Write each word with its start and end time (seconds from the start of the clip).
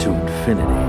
to 0.00 0.10
infinity. 0.10 0.84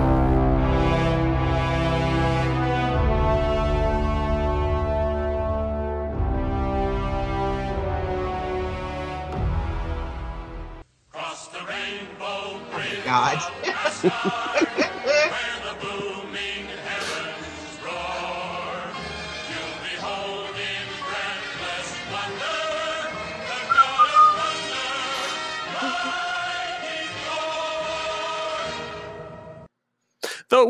God. 13.05 14.51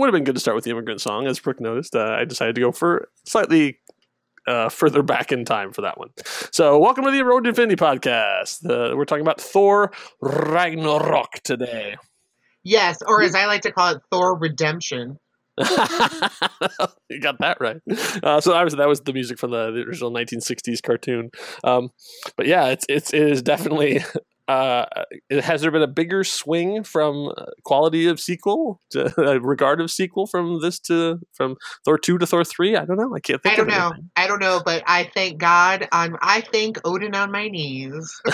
would 0.05 0.13
have 0.13 0.19
been 0.19 0.23
good 0.23 0.35
to 0.35 0.41
start 0.41 0.53
with 0.53 0.63
the 0.63 0.71
immigrant 0.71 1.01
song, 1.01 1.25
as 1.25 1.39
Brooke 1.39 1.59
noticed, 1.59 1.95
uh, 1.95 2.17
I 2.19 2.25
decided 2.25 2.53
to 2.55 2.61
go 2.61 2.71
for 2.71 3.09
slightly 3.25 3.79
uh, 4.47 4.69
further 4.69 5.01
back 5.01 5.31
in 5.31 5.45
time 5.45 5.73
for 5.73 5.81
that 5.81 5.97
one. 5.97 6.09
So, 6.51 6.77
welcome 6.77 7.03
to 7.05 7.11
the 7.11 7.25
Road 7.25 7.45
to 7.45 7.49
Infinity 7.49 7.75
podcast. 7.75 8.69
Uh, 8.69 8.95
we're 8.95 9.05
talking 9.05 9.23
about 9.23 9.41
Thor 9.41 9.91
Ragnarok 10.21 11.41
today. 11.43 11.95
yes, 12.63 13.01
or 13.07 13.23
as 13.23 13.33
I 13.33 13.47
like 13.47 13.61
to 13.61 13.71
call 13.71 13.95
it, 13.95 14.01
Thor 14.11 14.37
Redemption. 14.37 15.17
you 15.57 15.65
got 17.19 17.39
that 17.39 17.57
right. 17.59 17.77
Uh, 18.21 18.39
so 18.41 18.53
obviously 18.53 18.77
that 18.77 18.87
was 18.87 19.01
the 19.01 19.13
music 19.13 19.39
from 19.39 19.51
the, 19.51 19.71
the 19.71 19.81
original 19.87 20.11
1960s 20.11 20.83
cartoon. 20.83 21.31
Um, 21.63 21.89
but 22.35 22.45
yeah, 22.45 22.67
it's 22.67 22.85
it's 22.87 23.11
it 23.11 23.23
is 23.23 23.41
definitely. 23.41 24.03
Uh, 24.47 24.85
has 25.41 25.61
there 25.61 25.71
been 25.71 25.81
a 25.81 25.87
bigger 25.87 26.23
swing 26.23 26.83
from 26.83 27.29
uh, 27.35 27.45
quality 27.63 28.05
of 28.07 28.19
sequel 28.19 28.79
to 28.91 29.11
uh, 29.17 29.39
regard 29.41 29.81
of 29.81 29.89
sequel 29.89 30.27
from 30.27 30.61
this 30.61 30.79
to 30.79 31.19
from 31.33 31.55
Thor 31.83 31.97
two 31.97 32.17
to 32.19 32.27
Thor 32.27 32.43
three? 32.43 32.75
I 32.75 32.85
don't 32.85 32.97
know. 32.97 33.15
I 33.15 33.19
can't 33.19 33.41
think. 33.41 33.53
I 33.53 33.57
don't 33.57 33.67
know. 33.67 33.87
anything. 33.87 34.11
I 34.15 34.27
don't 34.27 34.39
know, 34.39 34.61
but 34.63 34.83
I 34.85 35.09
thank 35.15 35.39
God. 35.39 35.87
I 35.91 36.41
thank 36.53 36.77
Odin 36.85 37.15
on 37.15 37.31
my 37.31 37.47
knees. 37.47 38.21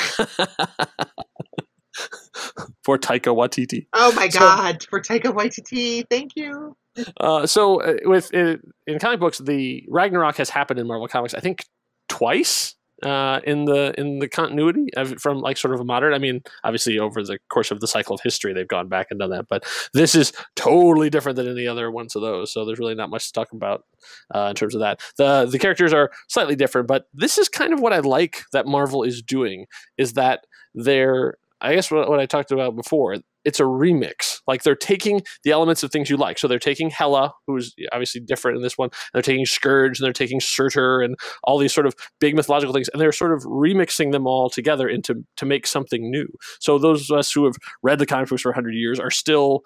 For 2.83 2.97
Taika 2.97 3.35
Waititi. 3.35 3.87
Oh 3.93 4.11
my 4.13 4.29
So- 4.29 4.39
God! 4.39 4.85
For 4.89 5.01
Taika 5.01 5.33
Waititi, 5.35 6.03
thank 6.09 6.31
you. 6.35 6.75
Uh, 7.19 7.45
so 7.45 7.81
uh, 7.81 7.93
with 8.03 8.33
uh, 8.33 8.57
in 8.87 8.99
comic 8.99 9.19
books, 9.19 9.37
the 9.37 9.85
Ragnarok 9.89 10.37
has 10.37 10.49
happened 10.49 10.79
in 10.79 10.87
Marvel 10.87 11.07
Comics. 11.07 11.33
I 11.33 11.39
think 11.39 11.65
twice 12.09 12.75
uh, 13.03 13.39
in 13.43 13.65
the 13.65 13.93
in 13.97 14.19
the 14.19 14.27
continuity 14.27 14.93
of, 14.95 15.19
from 15.21 15.39
like 15.39 15.57
sort 15.57 15.73
of 15.73 15.79
a 15.79 15.83
modern. 15.83 16.13
I 16.13 16.19
mean, 16.19 16.41
obviously 16.63 16.99
over 16.99 17.23
the 17.23 17.39
course 17.49 17.71
of 17.71 17.79
the 17.79 17.87
cycle 17.87 18.13
of 18.13 18.21
history, 18.21 18.53
they've 18.53 18.67
gone 18.67 18.87
back 18.87 19.07
and 19.09 19.19
done 19.19 19.31
that. 19.31 19.47
But 19.49 19.65
this 19.93 20.15
is 20.15 20.31
totally 20.55 21.09
different 21.09 21.35
than 21.35 21.49
any 21.49 21.67
other 21.67 21.91
ones 21.91 22.15
of 22.15 22.21
those. 22.21 22.51
So 22.51 22.65
there's 22.65 22.79
really 22.79 22.95
not 22.95 23.09
much 23.09 23.27
to 23.27 23.33
talk 23.33 23.51
about 23.51 23.85
uh, 24.33 24.47
in 24.49 24.55
terms 24.55 24.75
of 24.75 24.81
that. 24.81 25.01
the 25.17 25.47
The 25.49 25.59
characters 25.59 25.93
are 25.93 26.11
slightly 26.29 26.55
different, 26.55 26.87
but 26.87 27.05
this 27.13 27.37
is 27.37 27.49
kind 27.49 27.73
of 27.73 27.79
what 27.79 27.93
I 27.93 27.99
like 27.99 28.43
that 28.53 28.65
Marvel 28.65 29.03
is 29.03 29.21
doing. 29.21 29.65
Is 29.97 30.13
that 30.13 30.45
they're 30.73 31.35
I 31.61 31.75
guess 31.75 31.91
what, 31.91 32.09
what 32.09 32.19
I 32.19 32.25
talked 32.25 32.51
about 32.51 32.75
before. 32.75 33.17
It's 33.45 33.59
a 33.59 33.63
remix. 33.63 34.39
Like 34.47 34.63
they're 34.63 34.75
taking 34.75 35.21
the 35.43 35.51
elements 35.51 35.83
of 35.83 35.91
things 35.91 36.09
you 36.09 36.17
like. 36.17 36.37
So 36.37 36.47
they're 36.47 36.59
taking 36.59 36.89
Hela, 36.89 37.33
who's 37.47 37.73
obviously 37.91 38.21
different 38.21 38.57
in 38.57 38.63
this 38.63 38.77
one. 38.77 38.89
They're 39.13 39.21
taking 39.21 39.45
Skurge, 39.45 39.99
and 39.99 40.05
they're 40.05 40.13
taking 40.13 40.39
Surtur, 40.39 41.01
and 41.01 41.15
all 41.43 41.57
these 41.57 41.73
sort 41.73 41.87
of 41.87 41.95
big 42.19 42.35
mythological 42.35 42.73
things, 42.73 42.89
and 42.89 43.01
they're 43.01 43.11
sort 43.11 43.33
of 43.33 43.43
remixing 43.43 44.11
them 44.11 44.27
all 44.27 44.49
together 44.49 44.87
into 44.87 45.23
to 45.37 45.45
make 45.45 45.67
something 45.67 46.09
new. 46.09 46.27
So 46.59 46.77
those 46.77 47.09
of 47.09 47.17
us 47.17 47.31
who 47.31 47.45
have 47.45 47.55
read 47.83 47.99
the 47.99 48.05
comic 48.05 48.29
books 48.29 48.41
for 48.41 48.53
hundred 48.53 48.75
years 48.75 48.99
are 48.99 49.11
still 49.11 49.63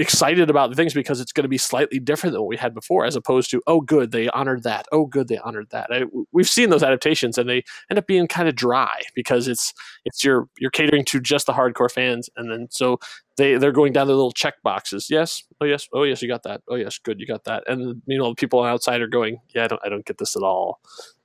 excited 0.00 0.50
about 0.50 0.70
the 0.70 0.76
things 0.76 0.94
because 0.94 1.20
it's 1.20 1.32
going 1.32 1.44
to 1.44 1.48
be 1.48 1.58
slightly 1.58 1.98
different 1.98 2.32
than 2.32 2.40
what 2.40 2.48
we 2.48 2.56
had 2.56 2.74
before, 2.74 3.04
as 3.04 3.14
opposed 3.14 3.50
to 3.50 3.62
oh, 3.66 3.80
good, 3.80 4.10
they 4.10 4.28
honored 4.30 4.62
that. 4.62 4.86
Oh, 4.92 5.06
good, 5.06 5.28
they 5.28 5.38
honored 5.38 5.70
that. 5.70 5.88
I, 5.92 6.04
we've 6.32 6.48
seen 6.48 6.70
those 6.70 6.82
adaptations, 6.82 7.38
and 7.38 7.48
they 7.48 7.62
end 7.90 7.98
up 7.98 8.06
being 8.06 8.26
kind 8.26 8.48
of 8.48 8.56
dry 8.56 9.02
because 9.14 9.46
it's 9.46 9.74
it's 10.04 10.24
you're 10.24 10.48
you're 10.58 10.70
catering 10.70 11.04
to 11.06 11.20
just 11.20 11.46
the 11.46 11.52
hardcore 11.52 11.90
fans, 11.90 12.30
and 12.36 12.50
then 12.50 12.68
so 12.70 12.98
they 13.36 13.56
they're 13.56 13.72
going 13.72 13.92
down 13.92 14.06
the 14.06 14.14
little 14.14 14.32
check 14.32 14.54
boxes. 14.62 15.08
Yes, 15.10 15.44
oh 15.60 15.66
yes, 15.66 15.88
oh 15.92 16.02
yes, 16.04 16.22
you 16.22 16.28
got 16.28 16.42
that. 16.44 16.62
Oh 16.68 16.76
yes, 16.76 16.98
good, 16.98 17.20
you 17.20 17.26
got 17.26 17.44
that. 17.44 17.64
And 17.68 18.02
you 18.06 18.18
know, 18.18 18.30
the 18.30 18.34
people 18.34 18.62
outside 18.62 19.00
are 19.00 19.08
going, 19.08 19.40
yeah, 19.54 19.64
I 19.64 19.66
don't 19.68 19.82
I 19.84 19.88
don't 19.88 20.06
get 20.06 20.18
this 20.18 20.36
at 20.36 20.42
all. 20.42 20.80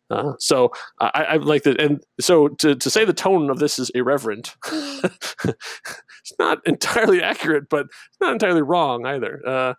Uh, 0.10 0.34
so 0.40 0.72
I, 1.00 1.26
I 1.30 1.36
like 1.38 1.64
that, 1.64 1.82
and 1.82 2.04
so 2.20 2.48
to, 2.48 2.76
to 2.76 2.90
say 2.90 3.06
the 3.06 3.14
tone 3.14 3.50
of 3.50 3.60
this 3.60 3.80
is 3.80 3.90
irreverent, 3.92 4.56
it's 4.72 6.34
not 6.38 6.60
entirely 6.66 7.22
accurate, 7.22 7.70
but 7.70 7.88
it's 7.88 8.20
not 8.22 8.34
entirely 8.34 8.62
wrong 8.62 9.06
either. 9.06 9.42
Uh, 9.46 9.74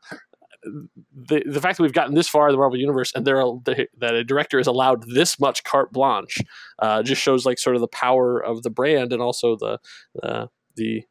the 0.64 1.42
the 1.46 1.60
fact 1.60 1.76
that 1.76 1.82
we've 1.82 1.92
gotten 1.92 2.14
this 2.14 2.28
far 2.28 2.48
in 2.48 2.52
the 2.52 2.58
Marvel 2.58 2.78
universe 2.78 3.12
and 3.14 3.24
there 3.24 3.40
are, 3.40 3.54
that 3.64 4.14
a 4.14 4.24
director 4.24 4.58
is 4.58 4.66
allowed 4.66 5.04
this 5.08 5.38
much 5.38 5.64
carte 5.64 5.92
blanche 5.92 6.38
uh, 6.80 7.02
just 7.02 7.22
shows 7.22 7.46
like 7.46 7.58
sort 7.58 7.76
of 7.76 7.80
the 7.80 7.88
power 7.88 8.40
of 8.40 8.62
the 8.62 8.70
brand 8.70 9.12
and 9.12 9.22
also 9.22 9.56
the 9.56 9.78
uh, 10.22 10.46
the 10.76 11.02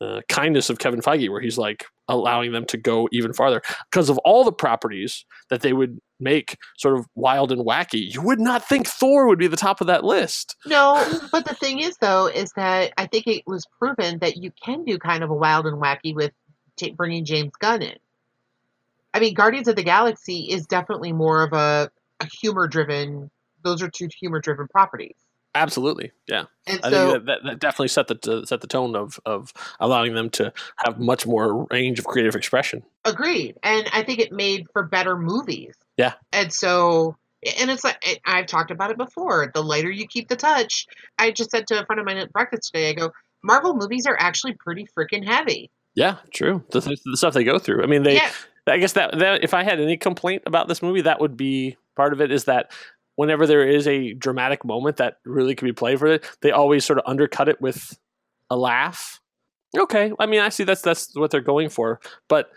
uh, 0.00 0.20
kindness 0.28 0.70
of 0.70 0.78
Kevin 0.78 1.00
Feige, 1.00 1.28
where 1.30 1.40
he's 1.40 1.58
like 1.58 1.84
allowing 2.08 2.52
them 2.52 2.64
to 2.66 2.76
go 2.76 3.08
even 3.12 3.32
farther 3.32 3.62
because 3.90 4.08
of 4.08 4.18
all 4.18 4.44
the 4.44 4.52
properties 4.52 5.24
that 5.50 5.60
they 5.60 5.72
would 5.72 6.00
make 6.20 6.56
sort 6.76 6.98
of 6.98 7.06
wild 7.14 7.52
and 7.52 7.64
wacky. 7.64 8.12
You 8.12 8.22
would 8.22 8.40
not 8.40 8.66
think 8.66 8.86
Thor 8.86 9.26
would 9.26 9.38
be 9.38 9.46
the 9.46 9.56
top 9.56 9.80
of 9.80 9.86
that 9.86 10.04
list. 10.04 10.56
No, 10.66 11.06
but 11.32 11.44
the 11.44 11.54
thing 11.54 11.80
is, 11.80 11.96
though, 12.00 12.26
is 12.26 12.52
that 12.56 12.92
I 12.96 13.06
think 13.06 13.26
it 13.26 13.44
was 13.46 13.66
proven 13.78 14.18
that 14.18 14.36
you 14.36 14.52
can 14.62 14.84
do 14.84 14.98
kind 14.98 15.22
of 15.22 15.30
a 15.30 15.34
wild 15.34 15.66
and 15.66 15.80
wacky 15.80 16.14
with 16.14 16.32
t- 16.76 16.90
bringing 16.90 17.24
James 17.24 17.52
Gunn 17.60 17.82
in. 17.82 17.96
I 19.14 19.20
mean, 19.20 19.34
Guardians 19.34 19.68
of 19.68 19.76
the 19.76 19.82
Galaxy 19.82 20.50
is 20.50 20.66
definitely 20.66 21.12
more 21.12 21.42
of 21.42 21.52
a, 21.52 21.90
a 22.20 22.26
humor 22.26 22.66
driven. 22.68 23.30
Those 23.64 23.82
are 23.82 23.88
two 23.88 24.08
humor 24.20 24.40
driven 24.40 24.68
properties, 24.68 25.16
Absolutely, 25.54 26.12
yeah. 26.28 26.44
and 26.66 26.80
I 26.84 26.90
so 26.90 27.10
think 27.12 27.12
that, 27.12 27.26
that, 27.26 27.48
that 27.48 27.58
definitely 27.58 27.88
set 27.88 28.08
the 28.08 28.44
set 28.46 28.60
the 28.60 28.66
tone 28.66 28.94
of 28.94 29.18
of 29.24 29.52
allowing 29.80 30.14
them 30.14 30.30
to 30.30 30.52
have 30.76 30.98
much 31.00 31.26
more 31.26 31.66
range 31.70 31.98
of 31.98 32.04
creative 32.04 32.36
expression. 32.36 32.82
agreed. 33.04 33.56
And 33.62 33.88
I 33.92 34.02
think 34.02 34.20
it 34.20 34.32
made 34.32 34.66
for 34.72 34.82
better 34.84 35.16
movies. 35.16 35.74
Yeah. 35.96 36.14
And 36.32 36.52
so, 36.52 37.16
and 37.58 37.70
it's 37.70 37.84
like 37.84 38.20
I've 38.26 38.46
talked 38.46 38.70
about 38.70 38.90
it 38.90 38.98
before. 38.98 39.50
The 39.52 39.62
lighter 39.62 39.90
you 39.90 40.06
keep 40.06 40.28
the 40.28 40.36
touch. 40.36 40.86
I 41.18 41.30
just 41.30 41.50
said 41.50 41.66
to 41.68 41.80
a 41.80 41.86
friend 41.86 41.98
of 42.00 42.06
mine 42.06 42.18
at 42.18 42.32
breakfast 42.32 42.70
today. 42.72 42.90
I 42.90 42.92
go, 42.92 43.12
Marvel 43.42 43.74
movies 43.74 44.06
are 44.06 44.16
actually 44.18 44.54
pretty 44.54 44.86
freaking 44.96 45.26
heavy. 45.26 45.70
Yeah, 45.94 46.16
true. 46.32 46.62
The, 46.70 46.80
the 47.04 47.16
stuff 47.16 47.34
they 47.34 47.44
go 47.44 47.58
through. 47.58 47.82
I 47.82 47.86
mean, 47.86 48.02
they. 48.02 48.16
yeah. 48.16 48.30
I 48.68 48.76
guess 48.76 48.92
that, 48.92 49.18
that 49.18 49.42
if 49.42 49.54
I 49.54 49.64
had 49.64 49.80
any 49.80 49.96
complaint 49.96 50.42
about 50.44 50.68
this 50.68 50.82
movie, 50.82 51.00
that 51.00 51.20
would 51.22 51.38
be 51.38 51.78
part 51.96 52.12
of 52.12 52.20
it. 52.20 52.30
Is 52.30 52.44
that 52.44 52.70
whenever 53.18 53.48
there 53.48 53.68
is 53.68 53.88
a 53.88 54.14
dramatic 54.14 54.64
moment 54.64 54.98
that 54.98 55.16
really 55.24 55.56
could 55.56 55.64
be 55.64 55.72
played 55.72 55.98
for 55.98 56.06
it, 56.06 56.24
they 56.40 56.52
always 56.52 56.84
sort 56.84 57.00
of 57.00 57.04
undercut 57.04 57.48
it 57.48 57.60
with 57.60 57.98
a 58.48 58.56
laugh. 58.56 59.20
Okay, 59.76 60.12
I 60.20 60.26
mean, 60.26 60.38
I 60.38 60.50
see 60.50 60.62
that's 60.62 60.82
that's 60.82 61.10
what 61.16 61.32
they're 61.32 61.40
going 61.40 61.68
for, 61.68 61.98
but 62.28 62.50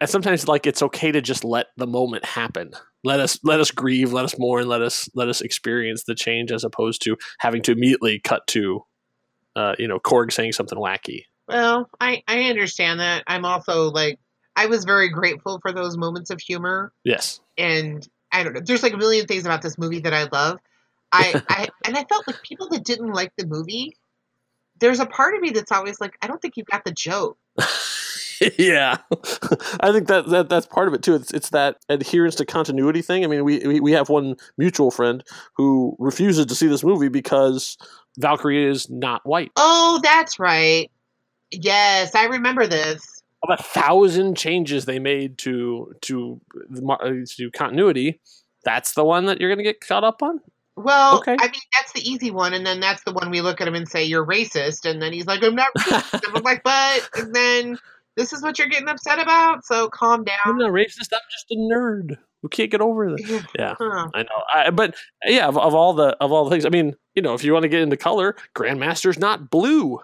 and 0.00 0.08
sometimes 0.08 0.46
like 0.46 0.68
it's 0.68 0.84
okay 0.84 1.10
to 1.10 1.20
just 1.20 1.42
let 1.42 1.66
the 1.76 1.86
moment 1.88 2.24
happen. 2.24 2.70
Let 3.02 3.18
us 3.18 3.40
let 3.42 3.58
us 3.58 3.72
grieve, 3.72 4.12
let 4.12 4.24
us 4.24 4.38
mourn, 4.38 4.68
let 4.68 4.82
us 4.82 5.08
let 5.16 5.28
us 5.28 5.40
experience 5.40 6.04
the 6.04 6.14
change 6.14 6.52
as 6.52 6.62
opposed 6.62 7.02
to 7.02 7.16
having 7.40 7.60
to 7.62 7.72
immediately 7.72 8.20
cut 8.20 8.46
to, 8.48 8.84
uh, 9.56 9.74
you 9.80 9.88
know, 9.88 9.98
Korg 9.98 10.30
saying 10.30 10.52
something 10.52 10.78
wacky. 10.78 11.24
Well, 11.48 11.90
I 12.00 12.22
I 12.28 12.42
understand 12.44 13.00
that. 13.00 13.24
I'm 13.26 13.44
also 13.44 13.90
like 13.90 14.20
I 14.54 14.66
was 14.66 14.84
very 14.84 15.08
grateful 15.08 15.58
for 15.60 15.72
those 15.72 15.96
moments 15.96 16.30
of 16.30 16.40
humor 16.40 16.92
Yes. 17.02 17.40
and 17.56 18.08
I 18.32 18.42
don't 18.42 18.54
know. 18.54 18.60
There's 18.64 18.82
like 18.82 18.92
a 18.92 18.98
million 18.98 19.26
things 19.26 19.44
about 19.44 19.62
this 19.62 19.78
movie 19.78 20.00
that 20.00 20.14
I 20.14 20.24
love. 20.30 20.58
I, 21.12 21.42
I 21.48 21.68
and 21.84 21.96
I 21.96 22.04
felt 22.04 22.26
like 22.26 22.42
people 22.42 22.68
that 22.70 22.84
didn't 22.84 23.12
like 23.12 23.32
the 23.36 23.46
movie. 23.46 23.96
There's 24.80 25.00
a 25.00 25.06
part 25.06 25.34
of 25.34 25.40
me 25.40 25.50
that's 25.50 25.72
always 25.72 26.00
like, 26.00 26.16
I 26.22 26.28
don't 26.28 26.40
think 26.40 26.56
you 26.56 26.64
got 26.64 26.84
the 26.84 26.92
joke. 26.92 27.36
yeah, 28.58 28.98
I 29.80 29.92
think 29.92 30.08
that, 30.08 30.26
that 30.28 30.48
that's 30.48 30.66
part 30.66 30.88
of 30.88 30.94
it 30.94 31.02
too. 31.02 31.14
It's 31.14 31.32
it's 31.32 31.50
that 31.50 31.76
adherence 31.88 32.36
to 32.36 32.46
continuity 32.46 33.02
thing. 33.02 33.24
I 33.24 33.26
mean, 33.26 33.44
we, 33.44 33.58
we 33.66 33.80
we 33.80 33.92
have 33.92 34.08
one 34.08 34.36
mutual 34.56 34.90
friend 34.90 35.24
who 35.54 35.96
refuses 35.98 36.46
to 36.46 36.54
see 36.54 36.68
this 36.68 36.84
movie 36.84 37.08
because 37.08 37.76
Valkyrie 38.18 38.64
is 38.64 38.88
not 38.88 39.26
white. 39.26 39.50
Oh, 39.56 40.00
that's 40.02 40.38
right. 40.38 40.90
Yes, 41.50 42.14
I 42.14 42.26
remember 42.26 42.66
this. 42.66 43.17
Of 43.42 43.50
a 43.58 43.62
thousand 43.62 44.36
changes 44.36 44.84
they 44.84 44.98
made 44.98 45.38
to 45.38 45.94
to 46.02 46.40
uh, 46.88 47.10
to 47.36 47.50
continuity, 47.52 48.20
that's 48.64 48.92
the 48.92 49.04
one 49.04 49.26
that 49.26 49.40
you're 49.40 49.48
going 49.50 49.58
to 49.58 49.64
get 49.64 49.80
caught 49.80 50.04
up 50.04 50.22
on. 50.22 50.40
Well, 50.76 51.18
Okay. 51.18 51.36
I 51.38 51.46
mean, 51.46 51.60
that's 51.78 51.92
the 51.92 52.08
easy 52.08 52.30
one, 52.30 52.54
and 52.54 52.64
then 52.64 52.78
that's 52.80 53.02
the 53.04 53.12
one 53.12 53.30
we 53.30 53.40
look 53.40 53.60
at 53.60 53.66
him 53.66 53.74
and 53.74 53.88
say 53.88 54.04
you're 54.04 54.24
racist, 54.24 54.88
and 54.88 55.02
then 55.02 55.12
he's 55.12 55.26
like, 55.26 55.42
I'm 55.42 55.54
not 55.56 55.70
racist. 55.78 56.22
I'm 56.34 56.42
like, 56.42 56.62
but 56.62 57.08
and 57.16 57.34
then 57.34 57.78
this 58.16 58.32
is 58.32 58.42
what 58.42 58.58
you're 58.58 58.68
getting 58.68 58.88
upset 58.88 59.18
about, 59.20 59.64
so 59.64 59.88
calm 59.88 60.24
down. 60.24 60.36
I'm 60.44 60.58
not 60.58 60.70
racist. 60.70 61.12
I'm 61.12 61.20
just 61.30 61.50
a 61.50 61.56
nerd 61.56 62.16
who 62.42 62.48
can't 62.48 62.70
get 62.70 62.80
over 62.80 63.16
this. 63.16 63.28
Yeah. 63.28 63.42
Yeah. 63.58 63.74
Huh. 63.78 64.08
I 64.14 64.22
know, 64.22 64.42
I, 64.54 64.70
but 64.70 64.94
yeah, 65.24 65.48
of, 65.48 65.58
of 65.58 65.74
all 65.74 65.94
the 65.94 66.16
of 66.20 66.30
all 66.30 66.44
the 66.44 66.50
things, 66.50 66.64
I 66.64 66.68
mean, 66.68 66.94
you 67.14 67.22
know, 67.22 67.34
if 67.34 67.42
you 67.42 67.52
want 67.52 67.64
to 67.64 67.68
get 67.68 67.80
into 67.80 67.96
color, 67.96 68.36
Grandmaster's 68.54 69.18
not 69.18 69.50
blue. 69.50 69.98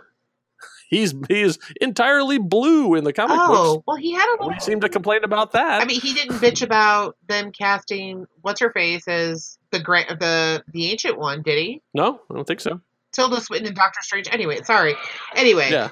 He's 0.95 1.15
he's 1.29 1.59
entirely 1.81 2.39
blue 2.39 2.95
in 2.95 3.05
the 3.05 3.13
comic 3.13 3.37
oh, 3.41 3.47
books. 3.49 3.59
Oh, 3.61 3.85
well, 3.87 3.97
he 3.97 4.13
had 4.13 4.27
a 4.35 4.37
We 4.41 4.47
little. 4.47 4.61
seem 4.61 4.81
to 4.81 4.89
complain 4.89 5.25
about 5.25 5.53
that. 5.53 5.83
I 5.83 5.85
mean, 5.85 6.01
he 6.01 6.15
didn't 6.15 6.37
bitch 6.37 6.63
about 6.63 7.17
them 7.27 7.51
casting 7.53 8.27
what's 8.43 8.61
her 8.61 8.73
face 8.73 9.09
as 9.09 9.59
the 9.71 9.81
great 9.81 10.09
the 10.09 10.63
the 10.73 10.91
ancient 10.91 11.19
one, 11.19 11.43
did 11.43 11.59
he? 11.59 11.83
no, 11.95 12.21
I 12.31 12.35
don't 12.35 12.47
think 12.47 12.61
so. 12.61 12.81
Tilda 13.13 13.41
Swinton 13.41 13.69
and 13.69 13.77
Doctor 13.77 14.01
Strange. 14.03 14.29
Anyway, 14.33 14.61
sorry. 14.65 14.95
Anyway, 15.35 15.69
Yeah. 15.71 15.91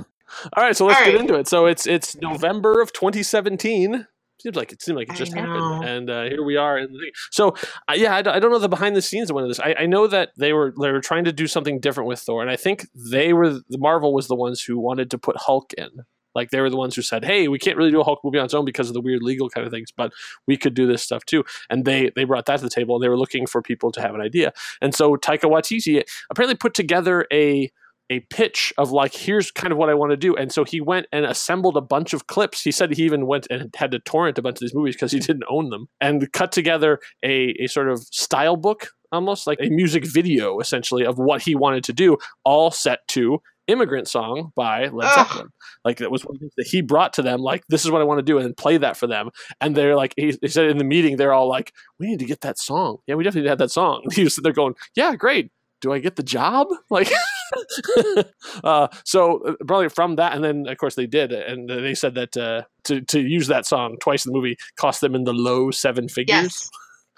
All 0.57 0.65
right, 0.65 0.75
so 0.77 0.87
let's 0.87 0.99
All 0.99 1.05
get 1.07 1.13
right. 1.13 1.21
into 1.21 1.35
it. 1.35 1.47
So 1.49 1.67
it's 1.67 1.87
it's 1.87 2.17
November 2.17 2.81
of 2.81 2.93
2017. 2.93 4.07
Seems 4.43 4.56
like 4.56 4.73
it 4.73 4.83
seemed 4.83 4.99
like 4.99 5.09
it 5.09 5.15
just 5.17 5.33
happened, 5.35 5.85
and 5.85 6.11
uh, 6.11 6.23
here 6.25 6.43
we 6.43 6.56
are. 6.56 6.77
In 6.79 6.93
the 6.93 6.99
thing. 6.99 7.11
So 7.31 7.55
uh, 7.89 7.94
yeah, 7.94 8.15
I, 8.17 8.23
don't- 8.23 8.35
I 8.35 8.41
don't 8.41 8.50
know 8.50 8.59
the 8.59 8.69
behind 8.69 8.97
the 8.97 9.03
scenes 9.03 9.31
of 9.31 9.35
one 9.35 9.44
of 9.44 9.50
this. 9.50 9.61
I, 9.61 9.75
I 9.81 9.87
know 9.87 10.06
that 10.09 10.31
they 10.37 10.53
were 10.53 10.75
they 10.81 10.91
were 10.91 11.00
trying 11.00 11.25
to 11.25 11.33
do 11.33 11.47
something 11.47 11.79
different 11.79 12.09
with 12.09 12.19
Thor, 12.21 12.43
and 12.43 12.50
I 12.50 12.56
think 12.56 12.87
they 12.94 13.33
were 13.33 13.50
the 13.50 13.79
Marvel 13.79 14.12
was 14.12 14.27
the 14.27 14.35
ones 14.35 14.61
who 14.62 14.79
wanted 14.79 15.11
to 15.12 15.19
put 15.19 15.37
Hulk 15.37 15.73
in. 15.75 15.89
Like 16.35 16.50
they 16.50 16.61
were 16.61 16.71
the 16.71 16.77
ones 16.79 16.97
who 16.97 17.03
said, 17.03 17.25
"Hey, 17.25 17.47
we 17.47 17.59
can't 17.59 17.77
really 17.77 17.91
do 17.93 18.00
a 18.00 18.05
Hulk 18.05 18.21
movie 18.25 18.39
on 18.39 18.47
its 18.47 18.55
own 18.55 18.65
because 18.65 18.89
of 18.89 18.94
the 18.94 19.00
weird 19.03 19.23
legal 19.23 19.49
kind 19.50 19.67
of 19.67 19.73
things, 19.73 19.91
but 19.97 20.12
we 20.49 20.56
could 20.56 20.75
do 20.75 20.87
this 20.87 21.03
stuff 21.03 21.25
too." 21.27 21.44
And 21.71 21.85
they 21.85 22.11
they 22.17 22.25
brought 22.25 22.47
that 22.47 22.56
to 22.56 22.65
the 22.65 22.71
table, 22.71 22.97
and 22.97 23.05
they 23.05 23.09
were 23.09 23.19
looking 23.19 23.47
for 23.47 23.61
people 23.62 23.93
to 23.93 24.00
have 24.00 24.15
an 24.15 24.21
idea. 24.23 24.53
And 24.81 24.94
so 24.94 25.15
Taika 25.17 25.43
Waititi 25.44 26.03
apparently 26.31 26.56
put 26.56 26.75
together 26.75 27.27
a 27.33 27.71
a 28.12 28.20
pitch 28.31 28.73
of 28.76 28.91
like 28.91 29.14
here's 29.14 29.50
kind 29.50 29.73
of 29.73 29.79
what 29.79 29.88
I 29.88 29.94
want 29.94 30.11
to 30.11 30.17
do. 30.17 30.37
And 30.37 30.53
so 30.53 30.64
he 30.64 30.81
went 30.81 31.06
and 31.12 31.25
assembled 31.25 31.76
a 31.76 31.81
bunch 31.81 32.12
of 32.12 32.26
clips. 32.26 32.62
He 32.62 32.70
said 32.70 32.93
he 32.93 33.05
even 33.05 33.26
went 33.26 33.47
and 33.50 33.75
had 33.75 33.91
to 33.93 33.99
torrent 33.99 34.38
a 34.38 34.43
bunch 34.43 34.56
of 34.56 34.61
these 34.61 34.75
movies 34.75 34.94
because 34.94 35.12
he 35.12 35.19
didn't 35.31 35.44
own 35.49 35.70
them 35.70 35.88
and 36.00 36.31
cut 36.32 36.53
together 36.53 37.00
a, 37.25 37.55
a 37.61 37.67
sort 37.67 37.88
of 37.88 38.00
style 38.00 38.56
book, 38.56 38.88
almost 39.11 39.47
like 39.47 39.59
a 39.61 39.70
music 39.70 40.05
video 40.06 40.59
essentially 40.61 41.06
of 41.06 41.19
what 41.19 41.43
he 41.43 41.55
wanted 41.55 41.85
to 41.85 41.93
do, 41.93 42.19
all 42.44 42.70
set 42.70 43.00
to 43.09 43.41
Immigrant 43.69 44.09
Song 44.09 44.53
by 44.55 44.88
Led. 44.88 45.15
Zeppelin. 45.15 45.49
Like 45.85 45.99
that 45.99 46.11
was 46.11 46.25
one 46.25 46.37
of 46.37 46.41
the 46.41 46.44
things 46.44 46.55
that 46.56 46.67
he 46.67 46.82
brought 46.82 47.12
to 47.15 47.23
them, 47.23 47.41
like, 47.41 47.62
this 47.69 47.85
is 47.85 47.91
what 47.91 48.00
I 48.00 48.05
want 48.05 48.19
to 48.19 48.23
do, 48.23 48.38
and 48.38 48.56
play 48.56 48.76
that 48.76 48.97
for 48.97 49.06
them. 49.06 49.31
And 49.61 49.76
they're 49.76 49.97
like, 49.97 50.15
he, 50.17 50.37
he 50.41 50.49
said 50.49 50.67
in 50.67 50.79
the 50.79 50.85
meeting, 50.85 51.17
they're 51.17 51.32
all 51.32 51.49
like, 51.49 51.73
we 51.99 52.06
need 52.06 52.19
to 52.19 52.25
get 52.25 52.41
that 52.43 52.58
song. 52.58 52.99
Yeah, 53.06 53.15
we 53.15 53.25
definitely 53.25 53.49
have 53.49 53.58
that 53.58 53.70
song. 53.70 54.03
He 54.12 54.25
was 54.25 54.37
they're 54.37 54.53
going, 54.53 54.75
yeah, 54.94 55.15
great. 55.17 55.50
Do 55.81 55.93
I 55.93 55.99
get 55.99 56.17
the 56.17 56.23
job? 56.23 56.69
Like, 56.91 57.11
uh, 58.65 58.89
so 59.05 59.43
uh, 59.45 59.55
probably 59.67 59.89
from 59.89 60.17
that, 60.17 60.35
and 60.35 60.43
then 60.45 60.67
of 60.69 60.79
course 60.79 60.95
they 60.95 61.07
did, 61.07 61.33
and 61.33 61.69
they 61.69 61.95
said 61.95 62.15
that 62.15 62.37
uh, 62.37 62.63
to 62.85 63.01
to 63.03 63.21
use 63.21 63.47
that 63.49 63.67
song 63.67 63.97
twice 64.01 64.25
in 64.27 64.33
the 64.33 64.37
movie 64.37 64.57
cost 64.77 65.01
them 65.01 65.15
in 65.15 65.25
the 65.25 65.33
low 65.35 65.71
seven 65.71 66.09
figures. 66.09 66.29
Yes. 66.29 66.71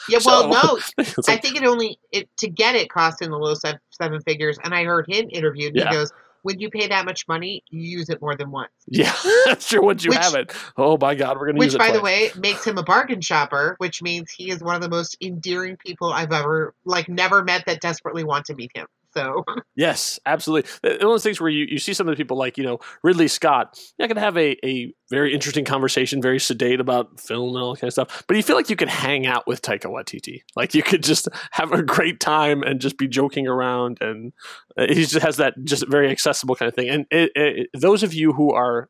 Yeah. 0.09 0.19
Well, 0.27 0.53
So- 0.53 0.69
no. 0.69 0.79
It's 1.19 1.29
I 1.29 1.37
think 1.39 1.57
it 1.57 1.65
only 1.65 1.99
it 2.13 2.29
to 2.39 2.49
get 2.51 2.75
it 2.75 2.91
cost 2.91 3.23
in 3.23 3.31
the 3.31 3.39
low 3.39 3.55
seven, 3.55 3.81
seven 3.91 4.21
figures. 4.23 4.59
And 4.63 4.75
I 4.75 4.85
heard 4.85 5.07
him 5.09 5.29
interviewed. 5.31 5.75
Yeah. 5.75 5.89
He 5.89 5.95
goes, 5.97 6.13
"When 6.43 6.59
you 6.61 6.69
pay 6.69 6.89
that 6.89 7.07
much 7.07 7.27
money, 7.27 7.63
you 7.71 7.81
use 7.99 8.11
it 8.11 8.21
more 8.21 8.37
than 8.37 8.51
once." 8.51 8.71
yeah, 8.87 9.15
that's 9.47 9.69
true. 9.69 9.83
Once 9.83 10.05
you 10.05 10.11
Which- 10.11 10.19
have 10.19 10.35
it, 10.35 10.53
oh 10.77 10.99
my 11.01 11.15
god, 11.15 11.39
we're 11.39 11.47
gonna 11.47 11.65
use 11.65 11.73
Which, 11.75 11.79
by 11.79 11.91
the 11.93 12.03
way, 12.03 12.33
makes 12.37 12.65
him 12.67 12.77
a 12.77 12.83
bargain 12.83 13.23
shopper. 13.23 13.77
Which 13.79 14.03
means 14.03 14.31
he 14.31 14.51
is 14.51 14.61
one 14.63 14.75
of 14.75 14.83
the 14.83 14.91
most 14.91 15.17
endearing 15.23 15.77
people 15.79 16.13
I've 16.13 16.33
ever 16.33 16.75
like 16.85 17.09
never 17.09 17.43
met 17.43 17.65
that 17.67 17.81
desperately 17.81 18.25
want 18.25 18.45
to 18.47 18.55
meet 18.55 18.73
him. 18.75 18.87
Yes, 19.77 20.21
absolutely. 20.25 20.71
Uh, 20.85 20.91
One 20.91 20.95
of 20.95 21.01
those 21.01 21.23
things 21.23 21.41
where 21.41 21.51
you, 21.51 21.67
you 21.69 21.79
see 21.79 21.95
some 21.95 22.09
of 22.09 22.13
the 22.13 22.17
people 22.17 22.37
like, 22.37 22.57
you 22.57 22.65
know, 22.65 22.79
Ridley 23.03 23.29
Scott, 23.29 23.79
you're 23.99 24.07
going 24.09 24.17
to 24.17 24.21
have 24.21 24.37
a, 24.37 24.57
a 24.67 24.93
very 25.11 25.35
interesting 25.35 25.65
conversation, 25.65 26.23
very 26.23 26.39
sedate 26.39 26.81
about 26.81 27.21
film 27.21 27.55
and 27.55 27.63
all 27.63 27.75
that 27.75 27.81
kind 27.81 27.89
of 27.89 27.93
stuff. 27.93 28.25
But 28.29 28.37
you 28.37 28.43
feel 28.43 28.57
like 28.57 28.71
you 28.71 28.77
could 28.77 28.89
hang 28.89 29.27
out 29.27 29.47
with 29.47 29.63
Taika 29.63 29.87
Waititi. 29.87 30.43
Like 30.57 30.75
you 30.75 30.83
could 30.83 31.03
just 31.03 31.29
have 31.51 31.73
a 31.73 31.83
great 31.83 32.21
time 32.21 32.63
and 32.63 32.81
just 32.81 32.99
be 32.99 33.09
joking 33.09 33.47
around. 33.49 33.99
And 34.01 34.33
uh, 34.77 34.87
he 34.89 35.05
just 35.07 35.19
has 35.19 35.39
that 35.39 35.55
just 35.65 35.87
very 35.89 36.11
accessible 36.11 36.55
kind 36.55 36.69
of 36.69 36.75
thing. 36.75 36.89
And 36.89 37.07
it, 37.11 37.33
it, 37.35 37.69
those 37.75 38.03
of 38.03 38.15
you 38.15 38.33
who 38.33 38.53
are 38.53 38.89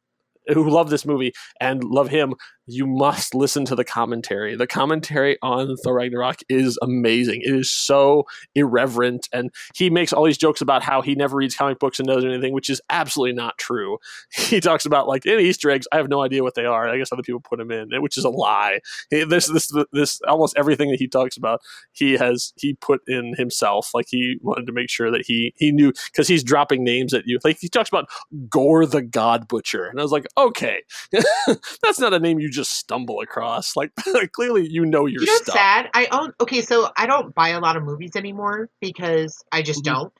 who 0.52 0.68
love 0.68 0.90
this 0.90 1.06
movie 1.06 1.32
and 1.60 1.82
love 1.82 2.08
him, 2.08 2.34
you 2.66 2.86
must 2.86 3.34
listen 3.34 3.64
to 3.66 3.74
the 3.74 3.84
commentary. 3.84 4.56
The 4.56 4.66
commentary 4.66 5.38
on 5.42 5.76
Thor 5.76 5.94
Ragnarok 5.94 6.40
is 6.48 6.78
amazing. 6.80 7.42
It 7.42 7.54
is 7.54 7.70
so 7.70 8.24
irreverent, 8.54 9.28
and 9.32 9.50
he 9.74 9.90
makes 9.90 10.12
all 10.12 10.24
these 10.24 10.38
jokes 10.38 10.60
about 10.60 10.82
how 10.82 11.02
he 11.02 11.14
never 11.14 11.36
reads 11.36 11.54
comic 11.54 11.78
books 11.78 11.98
and 11.98 12.06
knows 12.06 12.24
anything, 12.24 12.52
which 12.52 12.70
is 12.70 12.80
absolutely 12.90 13.34
not 13.34 13.58
true. 13.58 13.98
He 14.54 14.60
talks 14.60 14.84
about 14.84 15.08
like 15.08 15.26
any 15.26 15.44
Easter 15.44 15.70
eggs. 15.70 15.88
I 15.90 15.96
have 15.96 16.08
no 16.08 16.22
idea 16.22 16.42
what 16.42 16.54
they 16.54 16.64
are. 16.64 16.88
I 16.88 16.98
guess 16.98 17.10
other 17.10 17.22
people 17.22 17.40
put 17.40 17.58
them 17.58 17.70
in, 17.70 17.90
which 18.02 18.16
is 18.16 18.24
a 18.24 18.30
lie. 18.30 18.80
This 19.10 19.48
this 19.48 19.72
this 19.90 20.20
almost 20.28 20.56
everything 20.56 20.90
that 20.90 21.00
he 21.00 21.08
talks 21.08 21.36
about, 21.36 21.60
he 21.92 22.12
has 22.12 22.52
he 22.56 22.74
put 22.74 23.00
in 23.08 23.34
himself. 23.36 23.90
Like 23.94 24.06
he 24.08 24.38
wanted 24.42 24.66
to 24.66 24.72
make 24.72 24.90
sure 24.90 25.10
that 25.10 25.24
he 25.26 25.54
he 25.56 25.72
knew 25.72 25.92
because 26.12 26.28
he's 26.28 26.44
dropping 26.44 26.84
names 26.84 27.14
at 27.14 27.26
you. 27.26 27.38
Like 27.42 27.58
he 27.58 27.68
talks 27.68 27.88
about 27.88 28.08
Gorr 28.48 28.86
the 28.86 29.02
God 29.02 29.48
Butcher, 29.48 29.86
and 29.86 29.98
I 29.98 30.02
was 30.02 30.12
like, 30.12 30.26
okay, 30.36 30.82
that's 31.82 31.98
not 31.98 32.14
a 32.14 32.20
name 32.20 32.38
you 32.38 32.50
just 32.54 32.72
stumble 32.72 33.20
across. 33.20 33.76
Like 33.76 33.92
clearly 34.32 34.66
you 34.68 34.84
know 34.86 35.06
your 35.06 35.20
you 35.22 35.26
know 35.26 35.38
sad? 35.44 35.90
I 35.94 36.06
own 36.12 36.32
okay, 36.40 36.60
so 36.60 36.88
I 36.96 37.06
don't 37.06 37.34
buy 37.34 37.50
a 37.50 37.60
lot 37.60 37.76
of 37.76 37.82
movies 37.82 38.12
anymore 38.16 38.68
because 38.80 39.44
I 39.52 39.62
just 39.62 39.80
Mhm. 39.80 39.92
don't. 39.92 40.12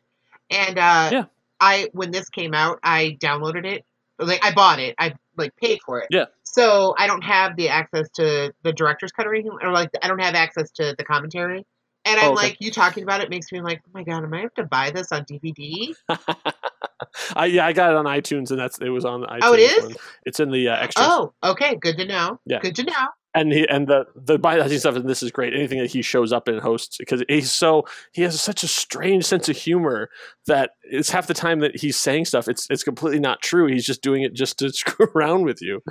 And 0.50 0.78
uh 0.78 1.08
Yeah. 1.12 1.24
I 1.60 1.88
when 1.92 2.10
this 2.10 2.28
came 2.28 2.54
out, 2.54 2.78
I 2.82 3.16
downloaded 3.20 3.64
it. 3.64 3.84
Like 4.18 4.44
I 4.44 4.52
bought 4.52 4.78
it. 4.80 4.94
I 4.98 5.14
like 5.36 5.54
paid 5.56 5.80
for 5.84 6.00
it. 6.00 6.08
Yeah. 6.10 6.26
So 6.42 6.94
I 6.98 7.06
don't 7.06 7.22
have 7.22 7.56
the 7.56 7.68
access 7.68 8.08
to 8.16 8.52
the 8.62 8.72
director's 8.72 9.12
cut 9.12 9.26
or 9.26 9.34
anything, 9.34 9.56
or 9.62 9.72
like 9.72 9.90
I 10.02 10.08
don't 10.08 10.20
have 10.20 10.34
access 10.34 10.70
to 10.72 10.94
the 10.96 11.04
commentary. 11.04 11.66
And 12.06 12.20
I'm 12.20 12.28
Oh, 12.28 12.32
okay. 12.32 12.48
like, 12.48 12.56
you 12.60 12.70
talking 12.70 13.02
about 13.02 13.22
it 13.22 13.30
makes 13.30 13.50
me 13.50 13.60
like, 13.60 13.80
oh 13.86 13.90
my 13.94 14.02
god, 14.02 14.24
am 14.24 14.34
I 14.34 14.40
have 14.40 14.54
to 14.54 14.64
buy 14.64 14.90
this 14.90 15.10
on 15.10 15.24
DVD? 15.24 15.94
I, 17.36 17.46
yeah, 17.46 17.66
I 17.66 17.72
got 17.72 17.90
it 17.90 17.96
on 17.96 18.04
iTunes, 18.04 18.50
and 18.50 18.58
that's 18.58 18.78
it 18.78 18.88
was 18.90 19.04
on 19.04 19.22
iTunes. 19.22 19.38
Oh, 19.42 19.52
it 19.54 19.60
is? 19.60 19.82
one. 19.82 19.94
It's 20.26 20.40
in 20.40 20.50
the 20.50 20.68
uh, 20.68 20.76
extras. 20.76 21.06
Oh, 21.08 21.32
okay, 21.42 21.76
good 21.76 21.96
to 21.98 22.04
know. 22.04 22.40
Yeah. 22.46 22.60
Good 22.60 22.76
to 22.76 22.84
know. 22.84 23.06
And 23.34 23.52
he 23.52 23.68
and 23.68 23.88
the 23.88 24.04
the 24.14 24.38
scenes 24.68 24.80
stuff 24.80 24.96
and 24.96 25.08
this 25.08 25.22
is 25.22 25.30
great. 25.30 25.54
Anything 25.54 25.78
that 25.80 25.90
he 25.90 26.02
shows 26.02 26.32
up 26.32 26.46
and 26.46 26.60
hosts 26.60 26.96
because 26.98 27.24
he's 27.28 27.52
so 27.52 27.84
he 28.12 28.22
has 28.22 28.40
such 28.40 28.62
a 28.62 28.68
strange 28.68 29.24
sense 29.24 29.48
of 29.48 29.56
humor 29.56 30.08
that 30.46 30.70
it's 30.84 31.10
half 31.10 31.26
the 31.26 31.34
time 31.34 31.60
that 31.60 31.76
he's 31.76 31.96
saying 31.96 32.26
stuff 32.26 32.48
it's 32.48 32.66
it's 32.70 32.84
completely 32.84 33.18
not 33.18 33.42
true. 33.42 33.66
He's 33.66 33.84
just 33.84 34.02
doing 34.02 34.22
it 34.22 34.34
just 34.34 34.58
to 34.60 34.70
screw 34.72 35.08
around 35.14 35.44
with 35.44 35.60
you. 35.60 35.80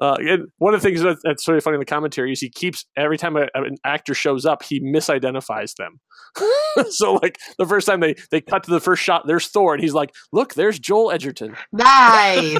Uh, 0.00 0.16
and 0.20 0.46
one 0.58 0.74
of 0.74 0.80
the 0.80 0.88
things 0.88 1.00
that, 1.00 1.16
that's 1.24 1.48
really 1.48 1.60
funny 1.60 1.74
in 1.74 1.80
the 1.80 1.84
commentary 1.84 2.30
is 2.30 2.38
he 2.38 2.48
keeps 2.48 2.84
every 2.96 3.18
time 3.18 3.36
a, 3.36 3.48
an 3.54 3.76
actor 3.84 4.14
shows 4.14 4.44
up 4.44 4.62
he 4.62 4.80
misidentifies 4.80 5.74
them. 5.74 6.00
So 6.90 7.14
like 7.14 7.38
the 7.58 7.66
first 7.66 7.86
time 7.86 8.00
they 8.00 8.14
they 8.30 8.40
cut 8.40 8.62
to 8.64 8.70
the 8.70 8.80
first 8.80 9.02
shot 9.02 9.26
there's 9.26 9.48
thor 9.48 9.74
and 9.74 9.82
he's 9.82 9.94
like 9.94 10.14
look 10.32 10.54
there's 10.54 10.78
joel 10.78 11.10
edgerton. 11.10 11.56
Nice. 11.72 12.58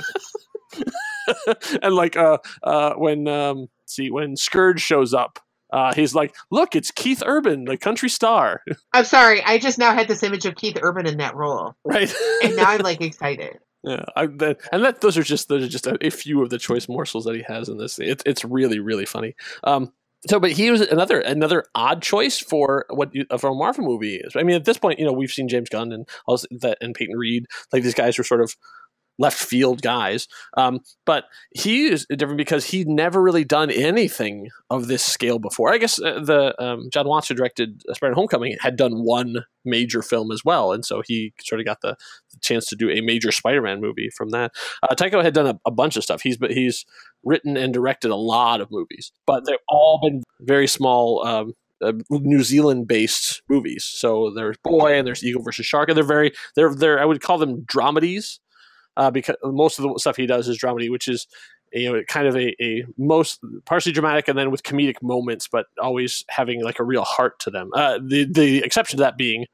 and 1.83 1.95
like 1.95 2.17
uh 2.17 2.39
uh 2.63 2.95
when 2.95 3.29
um 3.29 3.69
see 3.87 4.11
when 4.11 4.35
Skurge 4.35 4.79
shows 4.79 5.15
up 5.15 5.39
uh 5.73 5.93
he's 5.95 6.15
like 6.15 6.35
look 6.51 6.77
it's 6.77 6.91
Keith 6.91 7.23
Urban 7.25 7.65
the 7.65 7.77
country 7.77 8.09
star. 8.09 8.63
I'm 8.93 9.05
sorry. 9.05 9.43
I 9.43 9.59
just 9.59 9.79
now 9.79 9.95
had 9.95 10.09
this 10.09 10.23
image 10.23 10.47
of 10.47 10.57
Keith 10.57 10.79
Urban 10.81 11.07
in 11.07 11.19
that 11.19 11.35
role, 11.35 11.75
right. 11.85 12.13
And 12.43 12.57
now 12.57 12.71
I'm 12.71 12.81
like 12.81 13.01
excited. 13.01 13.59
yeah 13.83 14.05
I, 14.15 14.27
that, 14.27 14.59
and 14.73 14.85
that 14.85 15.01
those 15.01 15.17
are 15.17 15.23
just 15.23 15.49
those 15.49 15.65
are 15.65 15.69
just 15.69 15.87
a, 15.87 15.99
a 16.05 16.11
few 16.11 16.43
of 16.43 16.51
the 16.51 16.59
choice 16.59 16.89
morsels 16.89 17.25
that 17.25 17.35
he 17.35 17.43
has 17.43 17.69
in 17.69 17.79
this 17.79 17.99
it's 17.99 18.23
it's 18.27 18.45
really 18.45 18.79
really 18.79 19.07
funny. 19.07 19.35
Um 19.65 19.93
so 20.29 20.41
but 20.41 20.53
he 20.53 20.71
was 20.71 20.81
another 20.81 21.21
another 21.21 21.65
odd 21.75 22.03
choice 22.03 22.39
for 22.39 22.87
what 22.91 23.15
you, 23.15 23.27
for 23.39 23.51
a 23.51 23.55
Marvel 23.55 23.85
movie 23.85 24.17
is. 24.17 24.35
I 24.35 24.43
mean 24.43 24.57
at 24.57 24.65
this 24.65 24.79
point 24.79 24.99
you 24.99 25.05
know 25.05 25.13
we've 25.13 25.31
seen 25.31 25.49
James 25.49 25.69
Gunn 25.69 25.93
and 25.93 26.09
also 26.27 26.47
that 26.63 26.79
and 26.81 26.95
Peyton 26.95 27.17
Reed 27.17 27.47
like 27.73 27.83
these 27.83 27.95
guys 27.95 28.19
were 28.19 28.25
sort 28.25 28.41
of 28.41 28.57
left 29.19 29.39
field 29.39 29.83
guys. 29.83 30.29
Um, 30.57 30.81
but 31.05 31.25
he 31.55 31.87
is 31.87 32.07
different 32.11 32.39
because 32.39 32.67
he'd 32.67 32.89
never 32.89 33.23
really 33.23 33.45
done 33.45 33.71
anything 33.71 34.49
of 34.71 34.89
this 34.89 35.03
scale 35.03 35.39
before. 35.39 35.73
I 35.73 35.79
guess 35.79 36.01
uh, 36.01 36.21
the 36.21 36.55
um, 36.63 36.89
John 36.93 37.09
Watts 37.09 37.29
who 37.29 37.35
directed 37.35 37.83
Spider-Man: 37.93 38.15
Homecoming 38.15 38.57
had 38.61 38.77
done 38.77 39.05
one 39.05 39.45
major 39.65 40.03
film 40.03 40.31
as 40.31 40.43
well, 40.45 40.73
and 40.73 40.85
so 40.85 41.03
he 41.05 41.33
sort 41.41 41.61
of 41.61 41.67
got 41.67 41.81
the, 41.81 41.97
the 42.33 42.41
chance 42.41 42.67
to 42.67 42.77
do 42.77 42.91
a 42.91 43.01
major 43.01 43.33
Spider-Man 43.33 43.81
movie 43.81 44.11
from 44.17 44.31
that. 44.31 44.53
Uh, 44.83 44.95
Taika 44.95 45.23
had 45.23 45.35
done 45.35 45.47
a, 45.47 45.59
a 45.67 45.71
bunch 45.71 45.97
of 45.97 46.05
stuff. 46.05 46.23
He's 46.23 46.37
but 46.37 46.53
he's 46.53 46.85
written 47.25 47.57
and 47.57 47.73
directed 47.73 48.11
a 48.11 48.17
lot 48.17 48.61
of 48.61 48.71
movies, 48.71 49.13
but 49.27 49.45
they've 49.47 49.57
all 49.69 50.01
been 50.03 50.23
very 50.41 50.67
small. 50.67 51.27
Um, 51.27 51.55
uh, 51.83 51.93
New 52.09 52.43
Zealand 52.43 52.89
based 52.89 53.43
movies. 53.51 53.85
So 53.85 54.33
there's 54.35 54.57
Boy 54.65 54.95
and 54.95 55.07
there's 55.07 55.23
Eagle 55.23 55.43
versus 55.43 55.67
Shark, 55.67 55.91
and 55.91 55.97
they're 55.97 56.05
very 56.05 56.33
they're 56.55 56.75
they're 56.75 56.99
I 56.99 57.05
would 57.05 57.21
call 57.21 57.37
them 57.37 57.67
dramedies 57.67 58.39
uh, 58.97 59.11
because 59.11 59.37
most 59.43 59.79
of 59.79 59.85
the 59.85 59.99
stuff 59.99 60.17
he 60.17 60.27
does 60.27 60.49
is 60.49 60.59
dramedy, 60.59 60.91
which 60.91 61.09
is 61.09 61.27
you 61.73 61.93
know 61.93 62.03
kind 62.05 62.27
of 62.27 62.37
a, 62.37 62.55
a 62.63 62.85
most 62.97 63.41
partially 63.65 63.93
dramatic 63.93 64.29
and 64.29 64.39
then 64.39 64.51
with 64.51 64.63
comedic 64.63 65.03
moments, 65.03 65.49
but 65.51 65.67
always 65.81 66.25
having 66.29 66.63
like 66.63 66.79
a 66.79 66.85
real 66.85 67.05
heart 67.05 67.39
to 67.41 67.51
them. 67.51 67.71
Uh, 67.75 67.99
the 68.03 68.25
the 68.25 68.59
exception 68.59 68.99
to 68.99 69.03
that 69.03 69.17
being 69.17 69.47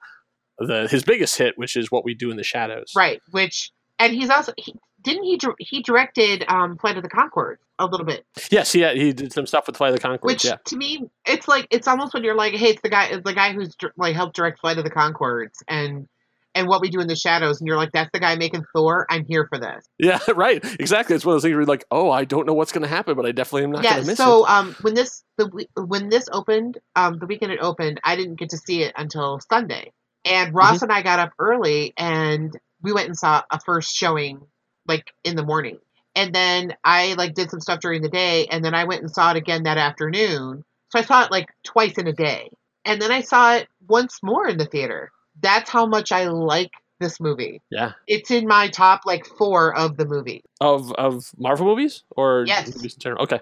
the 0.58 0.88
his 0.90 1.02
biggest 1.02 1.36
hit, 1.36 1.56
which 1.56 1.76
is 1.76 1.90
what 1.90 2.04
we 2.04 2.14
do 2.14 2.30
in 2.30 2.36
the 2.36 2.44
shadows. 2.44 2.92
Right. 2.96 3.20
Which 3.30 3.70
and 3.98 4.12
he's 4.12 4.30
also 4.30 4.52
he, 4.56 4.74
didn't 5.02 5.24
he 5.24 5.38
he 5.58 5.82
directed 5.82 6.44
um, 6.48 6.78
Flight 6.78 6.96
of 6.96 7.02
the 7.02 7.08
Conchords 7.08 7.58
a 7.78 7.86
little 7.86 8.06
bit, 8.06 8.24
Yes, 8.50 8.70
he 8.70 8.80
had, 8.80 8.96
he 8.96 9.12
did 9.12 9.32
some 9.32 9.46
stuff 9.46 9.66
with 9.66 9.76
Flight 9.76 9.92
of 9.92 10.00
the 10.00 10.06
Conchords. 10.06 10.22
which 10.22 10.44
yeah, 10.44 10.56
to 10.66 10.76
me 10.76 11.04
it's 11.26 11.48
like 11.48 11.66
it's 11.70 11.88
almost 11.88 12.14
when 12.14 12.22
you're 12.22 12.36
like, 12.36 12.54
hey, 12.54 12.70
it's 12.70 12.82
the 12.82 12.88
guy 12.88 13.06
it's 13.06 13.24
the 13.24 13.34
guy 13.34 13.52
who's 13.52 13.76
like 13.96 14.14
helped 14.14 14.36
direct 14.36 14.60
Flight 14.60 14.78
of 14.78 14.84
the 14.84 14.90
Conchords 14.90 15.62
and 15.68 16.08
and 16.54 16.68
what 16.68 16.80
we 16.80 16.90
do 16.90 17.00
in 17.00 17.08
the 17.08 17.16
shadows, 17.16 17.60
and 17.60 17.66
you're 17.68 17.76
like, 17.76 17.92
that's 17.92 18.10
the 18.12 18.20
guy 18.20 18.36
making 18.36 18.64
Thor. 18.74 19.06
I'm 19.08 19.24
here 19.24 19.46
for 19.48 19.58
this. 19.58 19.84
yeah, 19.98 20.18
right, 20.34 20.62
exactly. 20.80 21.16
It's 21.16 21.24
one 21.24 21.32
of 21.32 21.36
those 21.36 21.42
things 21.42 21.52
where 21.54 21.60
you're 21.62 21.66
like, 21.66 21.84
oh, 21.90 22.10
I 22.10 22.24
don't 22.24 22.46
know 22.46 22.54
what's 22.54 22.72
going 22.72 22.82
to 22.82 22.88
happen, 22.88 23.16
but 23.16 23.26
I 23.26 23.32
definitely 23.32 23.64
am 23.64 23.72
not 23.72 23.82
going 23.82 24.00
to 24.02 24.06
miss 24.06 24.18
So 24.18 24.44
it. 24.44 24.50
um, 24.50 24.74
when 24.82 24.94
this 24.94 25.22
the 25.38 25.66
when 25.76 26.08
this 26.08 26.28
opened, 26.32 26.78
um, 26.96 27.18
the 27.18 27.26
weekend 27.26 27.52
it 27.52 27.60
opened, 27.60 28.00
I 28.04 28.16
didn't 28.16 28.36
get 28.36 28.50
to 28.50 28.58
see 28.58 28.82
it 28.82 28.92
until 28.96 29.40
Sunday, 29.50 29.92
and 30.24 30.54
Ross 30.54 30.76
Mm-hmm. 30.76 30.84
and 30.84 30.92
I 30.92 31.02
got 31.02 31.18
up 31.18 31.32
early 31.38 31.94
and 31.96 32.56
we 32.82 32.92
went 32.92 33.06
and 33.08 33.16
saw 33.16 33.42
a 33.50 33.60
first 33.60 33.94
showing 33.94 34.40
like 34.86 35.12
in 35.24 35.36
the 35.36 35.44
morning. 35.44 35.78
And 36.14 36.34
then 36.34 36.74
I 36.84 37.14
like 37.14 37.34
did 37.34 37.50
some 37.50 37.60
stuff 37.60 37.80
during 37.80 38.02
the 38.02 38.08
day 38.08 38.46
and 38.50 38.64
then 38.64 38.74
I 38.74 38.84
went 38.84 39.02
and 39.02 39.10
saw 39.10 39.30
it 39.30 39.36
again 39.36 39.62
that 39.62 39.78
afternoon. 39.78 40.64
So 40.90 40.98
I 40.98 41.02
saw 41.02 41.24
it 41.24 41.30
like 41.30 41.48
twice 41.64 41.96
in 41.96 42.06
a 42.06 42.12
day. 42.12 42.50
And 42.84 43.00
then 43.00 43.10
I 43.12 43.22
saw 43.22 43.54
it 43.54 43.68
once 43.88 44.18
more 44.22 44.46
in 44.48 44.58
the 44.58 44.66
theater. 44.66 45.10
That's 45.40 45.70
how 45.70 45.86
much 45.86 46.12
I 46.12 46.26
like 46.26 46.70
this 47.00 47.20
movie. 47.20 47.60
Yeah, 47.70 47.92
It's 48.06 48.30
in 48.30 48.46
my 48.46 48.68
top 48.68 49.00
like 49.06 49.26
4 49.26 49.74
of 49.76 49.96
the 49.96 50.04
movie. 50.04 50.44
of 50.60 50.92
of 50.92 51.30
Marvel 51.38 51.66
movies 51.66 52.04
or 52.10 52.44
Yes. 52.46 52.74
movies 52.74 52.94
in 52.94 53.00
general. 53.00 53.22
Okay. 53.24 53.40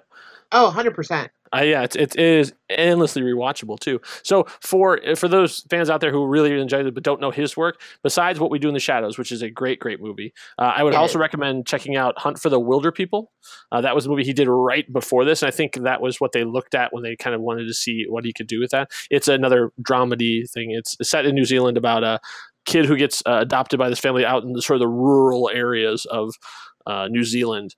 Oh, 0.53 0.73
100%. 0.75 1.29
Uh, 1.53 1.63
yeah, 1.63 1.83
it's, 1.83 1.97
it 1.97 2.17
is 2.17 2.53
endlessly 2.69 3.23
rewatchable 3.23 3.79
too. 3.79 4.01
So 4.23 4.47
for 4.61 5.01
for 5.17 5.27
those 5.27 5.65
fans 5.69 5.91
out 5.91 6.01
there 6.01 6.13
who 6.13 6.25
really 6.25 6.57
enjoyed 6.61 6.87
it 6.87 6.95
but 6.95 7.03
don't 7.03 7.21
know 7.21 7.33
his 7.33 7.57
work, 7.57 7.81
besides 8.05 8.39
what 8.39 8.53
we 8.53 8.61
do 8.61 8.69
in 8.69 8.75
the 8.75 8.79
shadows, 8.81 9.19
which 9.19 9.33
is 9.33 9.43
a 9.43 9.51
great 9.51 9.81
great 9.81 10.01
movie, 10.01 10.33
uh, 10.59 10.73
I 10.77 10.85
would 10.85 10.95
It 10.95 10.97
also 10.97 11.19
is. 11.19 11.21
recommend 11.21 11.67
checking 11.67 11.97
out 11.97 12.17
Hunt 12.19 12.39
for 12.39 12.51
the 12.51 12.61
Wilderpeople. 12.61 13.27
Uh, 13.73 13.81
that 13.81 13.97
was 13.97 14.07
a 14.07 14.09
movie 14.09 14.23
he 14.23 14.33
did 14.33 14.47
right 14.47 14.91
before 14.93 15.25
this, 15.25 15.43
and 15.43 15.49
I 15.49 15.51
think 15.51 15.75
that 15.75 16.01
was 16.01 16.21
what 16.21 16.31
they 16.31 16.45
looked 16.45 16.77
at 16.77 16.93
when 16.93 17.03
they 17.03 17.17
kind 17.17 17.35
of 17.35 17.41
wanted 17.41 17.67
to 17.67 17.75
see 17.75 18.05
what 18.09 18.25
he 18.25 18.33
could 18.33 18.47
do 18.47 18.61
with 18.61 18.71
that. 18.71 18.93
It's 19.11 19.27
another 19.27 19.73
dramedy 19.83 20.49
thing. 20.49 20.71
It's 20.71 20.97
set 21.03 21.27
in 21.27 21.35
New 21.35 21.45
Zealand 21.45 21.77
about 21.77 22.05
a 22.05 22.21
kid 22.65 22.87
who 22.87 22.97
gets 22.97 23.25
uh, 23.27 23.39
adopted 23.41 23.81
by 23.81 23.89
this 23.89 23.99
family 23.99 24.25
out 24.25 24.45
in 24.45 24.53
the 24.53 24.63
sort 24.63 24.77
of 24.77 24.81
the 24.81 24.89
rural 24.89 25.51
areas 25.53 26.05
of 26.13 26.33
uh, 26.87 27.09
New 27.11 27.25
Zealand 27.25 27.75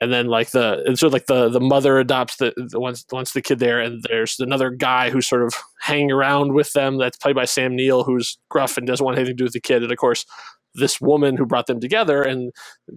and 0.00 0.12
then 0.12 0.26
like 0.26 0.50
the 0.50 0.82
and 0.86 0.98
so 0.98 1.08
like 1.08 1.26
the 1.26 1.48
the 1.48 1.60
mother 1.60 1.98
adopts 1.98 2.36
the, 2.36 2.52
the 2.56 2.80
wants 2.80 3.04
wants 3.12 3.32
the 3.32 3.42
kid 3.42 3.58
there 3.58 3.80
and 3.80 4.04
there's 4.08 4.38
another 4.40 4.70
guy 4.70 5.10
who's 5.10 5.26
sort 5.26 5.42
of 5.42 5.54
hanging 5.80 6.10
around 6.10 6.52
with 6.52 6.72
them 6.72 6.98
that's 6.98 7.16
played 7.16 7.36
by 7.36 7.44
Sam 7.44 7.76
Neill 7.76 8.04
who's 8.04 8.38
gruff 8.48 8.76
and 8.76 8.86
doesn't 8.86 9.04
want 9.04 9.16
anything 9.16 9.36
to 9.36 9.38
do 9.38 9.44
with 9.44 9.52
the 9.52 9.60
kid. 9.60 9.82
And 9.82 9.92
of 9.92 9.98
course 9.98 10.26
this 10.74 11.00
woman 11.00 11.36
who 11.36 11.46
brought 11.46 11.66
them 11.66 11.80
together 11.80 12.22
and 12.22 12.52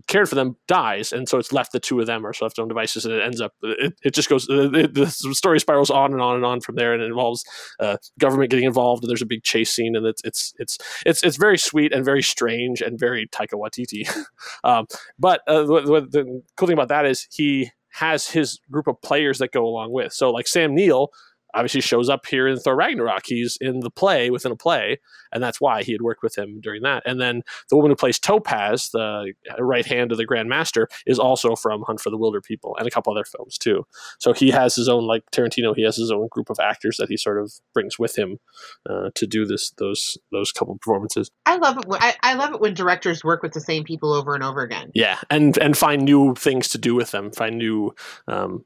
cared 0.08 0.28
for 0.28 0.36
them 0.36 0.56
dies 0.68 1.12
and 1.12 1.30
so 1.30 1.38
it's 1.38 1.52
left 1.52 1.72
the 1.72 1.80
two 1.80 2.00
of 2.00 2.08
them 2.08 2.26
are 2.26 2.34
left 2.42 2.60
own 2.60 2.68
devices 2.68 3.06
and 3.06 3.14
it 3.14 3.24
ends 3.24 3.42
up 3.42 3.54
it, 3.64 3.94
it 4.04 4.14
just 4.14 4.30
goes 4.30 4.48
it, 4.50 4.94
the 4.94 5.08
story 5.08 5.60
spirals 5.60 5.90
on 5.90 6.14
and 6.14 6.22
on 6.22 6.36
and 6.36 6.46
on 6.46 6.60
from 6.60 6.76
there 6.76 6.94
and 6.94 7.02
it 7.02 7.08
involves 7.08 7.44
uh, 7.80 7.98
government 8.20 8.50
getting 8.50 8.66
involved 8.66 9.04
and 9.04 9.10
there's 9.10 9.22
a 9.22 9.26
big 9.26 9.44
chase 9.44 9.72
scene 9.72 9.96
and 9.96 10.06
it's 10.06 10.22
it's 10.24 10.54
it's 10.60 10.78
it's 11.06 11.24
it's 11.24 11.38
very 11.38 11.58
sweet 11.58 11.94
and 11.94 12.04
very 12.04 12.24
strange 12.24 12.82
and 12.82 13.00
very 13.00 13.28
Taika 13.28 13.54
Waititi 13.54 14.08
um, 14.64 14.86
but 15.20 15.42
uh, 15.48 15.66
what 15.66 16.12
the 16.12 16.42
cool 16.56 16.68
thing 16.68 16.74
about 16.74 16.90
that 16.90 17.06
is 17.06 17.28
he 17.32 17.72
has 17.98 18.28
his 18.28 18.60
group 18.70 18.88
of 18.88 19.02
players 19.02 19.40
that 19.40 19.52
go 19.52 19.66
along 19.66 19.92
with. 19.92 20.14
So 20.14 20.30
like 20.30 20.48
Sam 20.48 20.76
Neill 20.76 21.10
obviously 21.58 21.82
shows 21.82 22.08
up 22.08 22.26
here 22.28 22.48
in 22.48 22.58
Thor 22.60 22.76
Ragnarok. 22.76 23.24
He's 23.26 23.58
in 23.60 23.80
the 23.80 23.90
play 23.90 24.30
within 24.30 24.52
a 24.52 24.56
play, 24.56 25.00
and 25.32 25.42
that's 25.42 25.60
why 25.60 25.84
he 25.84 25.92
had 25.92 26.02
worked 26.02 26.22
with 26.22 26.38
him 26.38 26.62
during 26.62 26.84
that. 26.84 27.02
And 27.06 27.20
then 27.20 27.42
the 27.70 27.76
woman 27.76 27.92
who 27.92 27.96
plays 27.96 28.20
Topaz, 28.20 28.90
the 28.92 29.34
right 29.60 29.86
hand 29.86 30.12
of 30.12 30.18
the 30.18 30.26
Grand 30.26 30.50
Master, 30.50 30.88
is 31.06 31.18
also 31.18 31.56
from 31.56 31.82
Hunt 31.82 32.00
for 32.00 32.12
the 32.12 32.18
Wilderpeople 32.18 32.76
and 32.78 32.88
a 32.88 32.92
couple 32.92 33.12
other 33.12 33.26
films 33.26 33.58
too. 33.58 33.86
So 34.20 34.34
he 34.34 34.52
has 34.52 34.76
his 34.76 34.88
own 34.88 35.06
like 35.06 35.24
Tarantino. 35.32 35.76
He 35.76 35.84
has 35.84 35.98
his 35.98 36.12
own 36.12 36.28
group 36.30 36.50
of 36.50 36.60
actors 36.60 36.98
that 36.98 37.10
he 37.10 37.18
sort 37.18 37.42
of 37.42 37.52
brings 37.74 37.98
with 37.98 38.18
him 38.18 38.40
uh, 38.88 39.10
to 39.16 39.26
do 39.26 39.46
this 39.46 39.72
those 39.78 40.18
those 40.32 40.52
couple 40.52 40.78
performances. 40.78 41.32
I 41.46 41.58
love 41.58 41.78
it. 41.80 41.86
When, 41.88 42.02
I, 42.02 42.16
I 42.22 42.34
love 42.36 42.54
it 42.54 42.62
when 42.62 42.74
directors 42.74 43.24
work 43.24 43.42
with 43.42 43.54
the 43.54 43.62
same 43.62 43.84
people 43.84 44.14
over 44.14 44.36
and 44.36 44.44
over 44.44 44.62
again. 44.62 44.92
Yeah, 44.94 45.20
and 45.30 45.58
and 45.58 45.78
find 45.78 46.04
new 46.04 46.36
things 46.36 46.70
to 46.70 46.78
do 46.78 46.94
with 46.94 47.12
them, 47.12 47.32
find 47.32 47.58
new 47.58 47.96
um, 48.28 48.64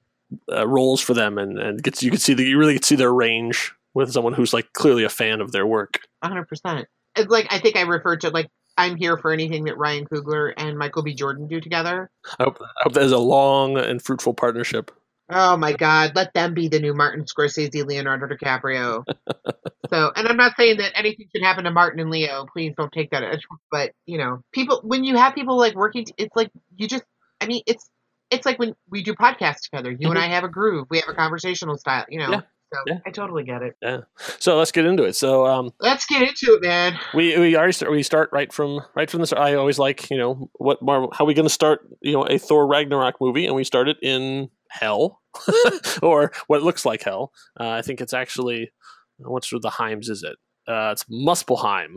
uh, 0.51 0.67
roles 0.67 1.01
for 1.01 1.13
them, 1.13 1.38
and 1.38 1.59
and 1.59 1.83
gets 1.83 2.03
you 2.03 2.11
can 2.11 2.19
see 2.19 2.33
that 2.33 2.43
you 2.43 2.57
really 2.57 2.73
can 2.73 2.83
see 2.83 2.95
their 2.95 3.13
range 3.13 3.73
with 3.93 4.11
someone 4.11 4.33
who's 4.33 4.53
like 4.53 4.71
clearly 4.73 5.03
a 5.03 5.09
fan 5.09 5.41
of 5.41 5.51
their 5.51 5.67
work. 5.67 6.00
hundred 6.23 6.47
percent. 6.47 6.88
It's 7.15 7.29
like 7.29 7.47
I 7.50 7.59
think 7.59 7.75
I 7.75 7.81
referred 7.81 8.21
to 8.21 8.29
like 8.29 8.47
I'm 8.77 8.95
here 8.95 9.17
for 9.17 9.31
anything 9.31 9.65
that 9.65 9.77
Ryan 9.77 10.05
Coogler 10.05 10.53
and 10.57 10.77
Michael 10.77 11.03
B. 11.03 11.13
Jordan 11.13 11.47
do 11.47 11.59
together. 11.59 12.09
I 12.39 12.43
hope, 12.43 12.57
I 12.61 12.83
hope 12.83 12.93
that 12.93 13.03
is 13.03 13.11
a 13.11 13.17
long 13.17 13.77
and 13.77 14.01
fruitful 14.01 14.33
partnership. 14.33 14.91
Oh 15.29 15.55
my 15.55 15.71
God, 15.71 16.11
let 16.15 16.33
them 16.33 16.53
be 16.53 16.67
the 16.67 16.79
new 16.79 16.93
Martin 16.93 17.25
Scorsese, 17.25 17.85
Leonardo 17.85 18.27
DiCaprio. 18.27 19.05
so, 19.89 20.11
and 20.15 20.27
I'm 20.27 20.35
not 20.35 20.57
saying 20.57 20.77
that 20.77 20.91
anything 20.97 21.27
should 21.33 21.43
happen 21.43 21.63
to 21.63 21.71
Martin 21.71 22.01
and 22.01 22.09
Leo. 22.09 22.45
Please 22.51 22.73
don't 22.77 22.91
take 22.91 23.11
that 23.11 23.23
as, 23.23 23.39
but 23.71 23.91
you 24.05 24.17
know, 24.17 24.41
people 24.51 24.81
when 24.83 25.05
you 25.05 25.15
have 25.15 25.33
people 25.33 25.57
like 25.57 25.75
working, 25.75 26.05
it's 26.17 26.35
like 26.35 26.51
you 26.75 26.88
just. 26.88 27.03
I 27.39 27.47
mean, 27.47 27.63
it's 27.65 27.89
it's 28.31 28.45
like 28.45 28.57
when 28.59 28.73
we 28.89 29.03
do 29.03 29.13
podcasts 29.13 29.61
together. 29.69 29.91
You 29.91 30.09
and 30.09 30.17
I 30.17 30.27
have 30.27 30.43
a 30.43 30.50
groove. 30.50 30.88
We 30.89 30.97
have 31.00 31.09
a 31.09 31.13
conversational 31.13 31.77
style. 31.77 32.05
You 32.09 32.19
know. 32.19 32.25
Mm-hmm. 32.25 32.33
Yeah. 32.33 32.41
So 32.73 32.79
Yeah. 32.88 33.00
I 33.05 33.09
totally 33.11 33.43
get 33.43 33.61
it. 33.63 33.75
Yeah. 33.81 34.01
So 34.39 34.57
let's 34.57 34.71
get 34.71 34.85
into 34.85 35.03
it. 35.03 35.15
So 35.17 35.45
um, 35.45 35.71
Let's 35.81 36.05
get 36.05 36.21
into 36.21 36.53
it, 36.55 36.61
man. 36.61 36.97
we 37.13 37.38
we 37.38 37.57
already 37.57 37.73
start, 37.73 37.91
we 37.91 38.01
start 38.01 38.29
right 38.31 38.51
from 38.51 38.79
right 38.95 39.09
from 39.09 39.19
the 39.19 39.27
start. 39.27 39.41
I 39.45 39.55
always 39.55 39.77
like 39.77 40.09
you 40.09 40.17
know 40.17 40.50
what 40.53 40.81
Marvel 40.81 41.11
how 41.13 41.25
are 41.25 41.27
we 41.27 41.33
going 41.33 41.45
to 41.45 41.53
start 41.53 41.81
you 42.01 42.13
know 42.13 42.23
a 42.23 42.38
Thor 42.39 42.65
Ragnarok 42.65 43.15
movie 43.19 43.45
and 43.45 43.55
we 43.55 43.65
start 43.65 43.89
it 43.89 43.97
in 44.01 44.50
hell 44.69 45.19
or 46.01 46.31
what 46.47 46.63
looks 46.63 46.85
like 46.85 47.03
hell. 47.03 47.33
Uh, 47.59 47.69
I 47.71 47.81
think 47.81 48.00
it's 48.00 48.13
actually 48.13 48.71
what's 49.17 49.50
the 49.50 49.59
Heims 49.69 50.09
is 50.09 50.23
it? 50.23 50.38
Uh, 50.65 50.91
it's 50.93 51.03
Muspelheim. 51.05 51.95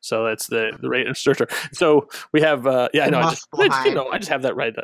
So 0.00 0.24
that's 0.24 0.48
the 0.48 0.76
the 0.80 0.88
rate 0.88 1.06
of 1.06 1.16
searcher. 1.16 1.46
So 1.72 2.08
we 2.32 2.40
have 2.40 2.66
uh, 2.66 2.88
yeah 2.92 3.06
I 3.06 3.10
know 3.10 3.20
I 3.20 3.30
just, 3.30 3.46
I 3.56 3.68
just- 3.68 3.86
you 3.86 3.94
know 3.94 4.08
I 4.08 4.18
just 4.18 4.30
have 4.30 4.42
that 4.42 4.56
right 4.56 4.74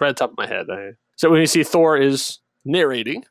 right 0.00 0.08
at 0.08 0.16
the 0.16 0.20
top 0.20 0.32
of 0.32 0.38
my 0.38 0.46
head. 0.46 0.66
I, 0.70 0.92
so 1.16 1.30
when 1.30 1.40
you 1.40 1.46
see 1.46 1.64
Thor 1.64 1.96
is 1.96 2.38
narrating 2.64 3.24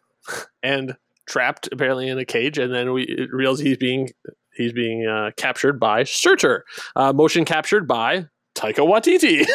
and 0.64 0.96
trapped 1.28 1.70
apparently 1.72 2.08
in 2.08 2.18
a 2.18 2.26
cage, 2.26 2.58
and 2.58 2.74
then 2.74 2.94
we 2.94 3.28
realize 3.32 3.60
he's 3.60 3.78
being 3.78 4.10
he's 4.56 4.74
being 4.74 5.06
uh, 5.06 5.32
captured 5.38 5.80
by 5.80 6.04
Surtur, 6.04 6.66
uh, 6.96 7.14
motion 7.14 7.46
captured 7.46 7.88
by 7.88 8.28
Taika 8.66 8.86
Waititi. 8.86 9.46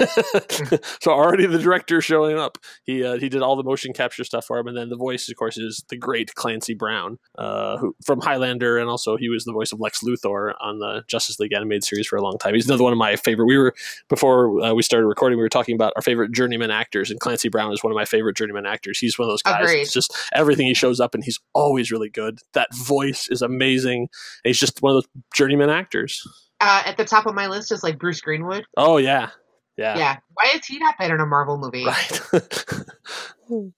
so 1.03 1.13
already 1.13 1.47
the 1.47 1.59
director 1.59 2.01
showing 2.01 2.39
up. 2.39 2.59
He 2.85 3.05
uh, 3.05 3.19
he 3.19 3.29
did 3.29 3.43
all 3.43 3.57
the 3.57 3.63
motion 3.63 3.93
capture 3.93 4.25
stuff 4.25 4.47
for 4.47 4.59
him, 4.59 4.67
and 4.67 4.77
then 4.77 4.89
the 4.89 4.97
voice, 4.97 5.29
of 5.29 5.37
course, 5.37 5.59
is 5.59 5.85
the 5.89 5.97
great 5.97 6.35
Clancy 6.35 6.75
Brown, 6.75 7.19
uh, 7.39 7.79
who 7.79 7.95
from 8.05 8.21
Highlander, 8.21 8.79
and 8.79 8.89
also 8.89 9.17
he 9.17 9.29
was 9.29 9.45
the 9.45 9.53
voice 9.53 9.73
of 9.73 9.81
Lex 9.81 10.03
Luthor 10.03 10.55
on 10.61 10.79
the 10.79 11.03
Justice 11.09 11.39
League 11.41 11.53
animated 11.53 11.85
series 11.85 12.07
for 12.07 12.17
a 12.17 12.23
long 12.23 12.39
time. 12.39 12.55
He's 12.55 12.67
another 12.67 12.85
one 12.85 12.93
of 12.93 12.99
my 12.99 13.17
favorite. 13.17 13.47
We 13.47 13.59
were 13.59 13.75
before 14.09 14.61
uh, 14.63 14.75
we 14.75 14.83
started 14.83 15.07
recording, 15.07 15.39
we 15.39 15.43
were 15.43 15.49
talking 15.49 15.75
about 15.75 15.93
our 15.97 16.03
favorite 16.03 16.33
journeyman 16.33 16.71
actors, 16.71 17.11
and 17.11 17.19
Clancy 17.21 17.49
Brown 17.49 17.73
is 17.73 17.83
one 17.83 17.93
of 17.93 17.97
my 17.97 18.05
favorite 18.05 18.37
journeyman 18.37 18.67
actors. 18.67 18.99
He's 18.99 19.19
one 19.19 19.29
of 19.29 19.33
those 19.33 19.43
guys. 19.43 19.65
It's 19.83 19.93
just 19.93 20.17
everything 20.33 20.67
he 20.67 20.75
shows 20.75 21.01
up, 21.01 21.15
and 21.15 21.25
he's 21.25 21.41
always 21.55 21.91
really 21.91 22.11
good. 22.11 22.39
That 22.55 22.75
voice 22.75 23.29
is 23.29 23.43
amazing. 23.43 24.01
And 24.01 24.09
he's 24.51 24.59
just 24.59 24.83
one 24.83 24.97
of 24.97 25.03
those 25.03 25.23
journeyman 25.35 25.71
actors. 25.71 26.23
Uh, 26.61 26.83
at 26.85 26.97
the 26.97 27.05
top 27.05 27.27
of 27.27 27.35
my 27.35 27.47
list 27.47 27.73
is 27.73 27.83
like 27.83 27.99
Bruce 27.99 28.21
Greenwood. 28.21 28.65
Oh 28.77 28.99
yeah, 28.99 29.31
yeah, 29.77 29.97
Yeah. 29.97 30.17
Why 30.35 30.53
is 30.55 30.67
he 30.67 30.79
not 30.79 30.99
been 30.99 31.11
in 31.11 31.21
a 31.21 31.27
Marvel 31.27 31.59
movie? 31.59 31.87
right. 31.87 32.21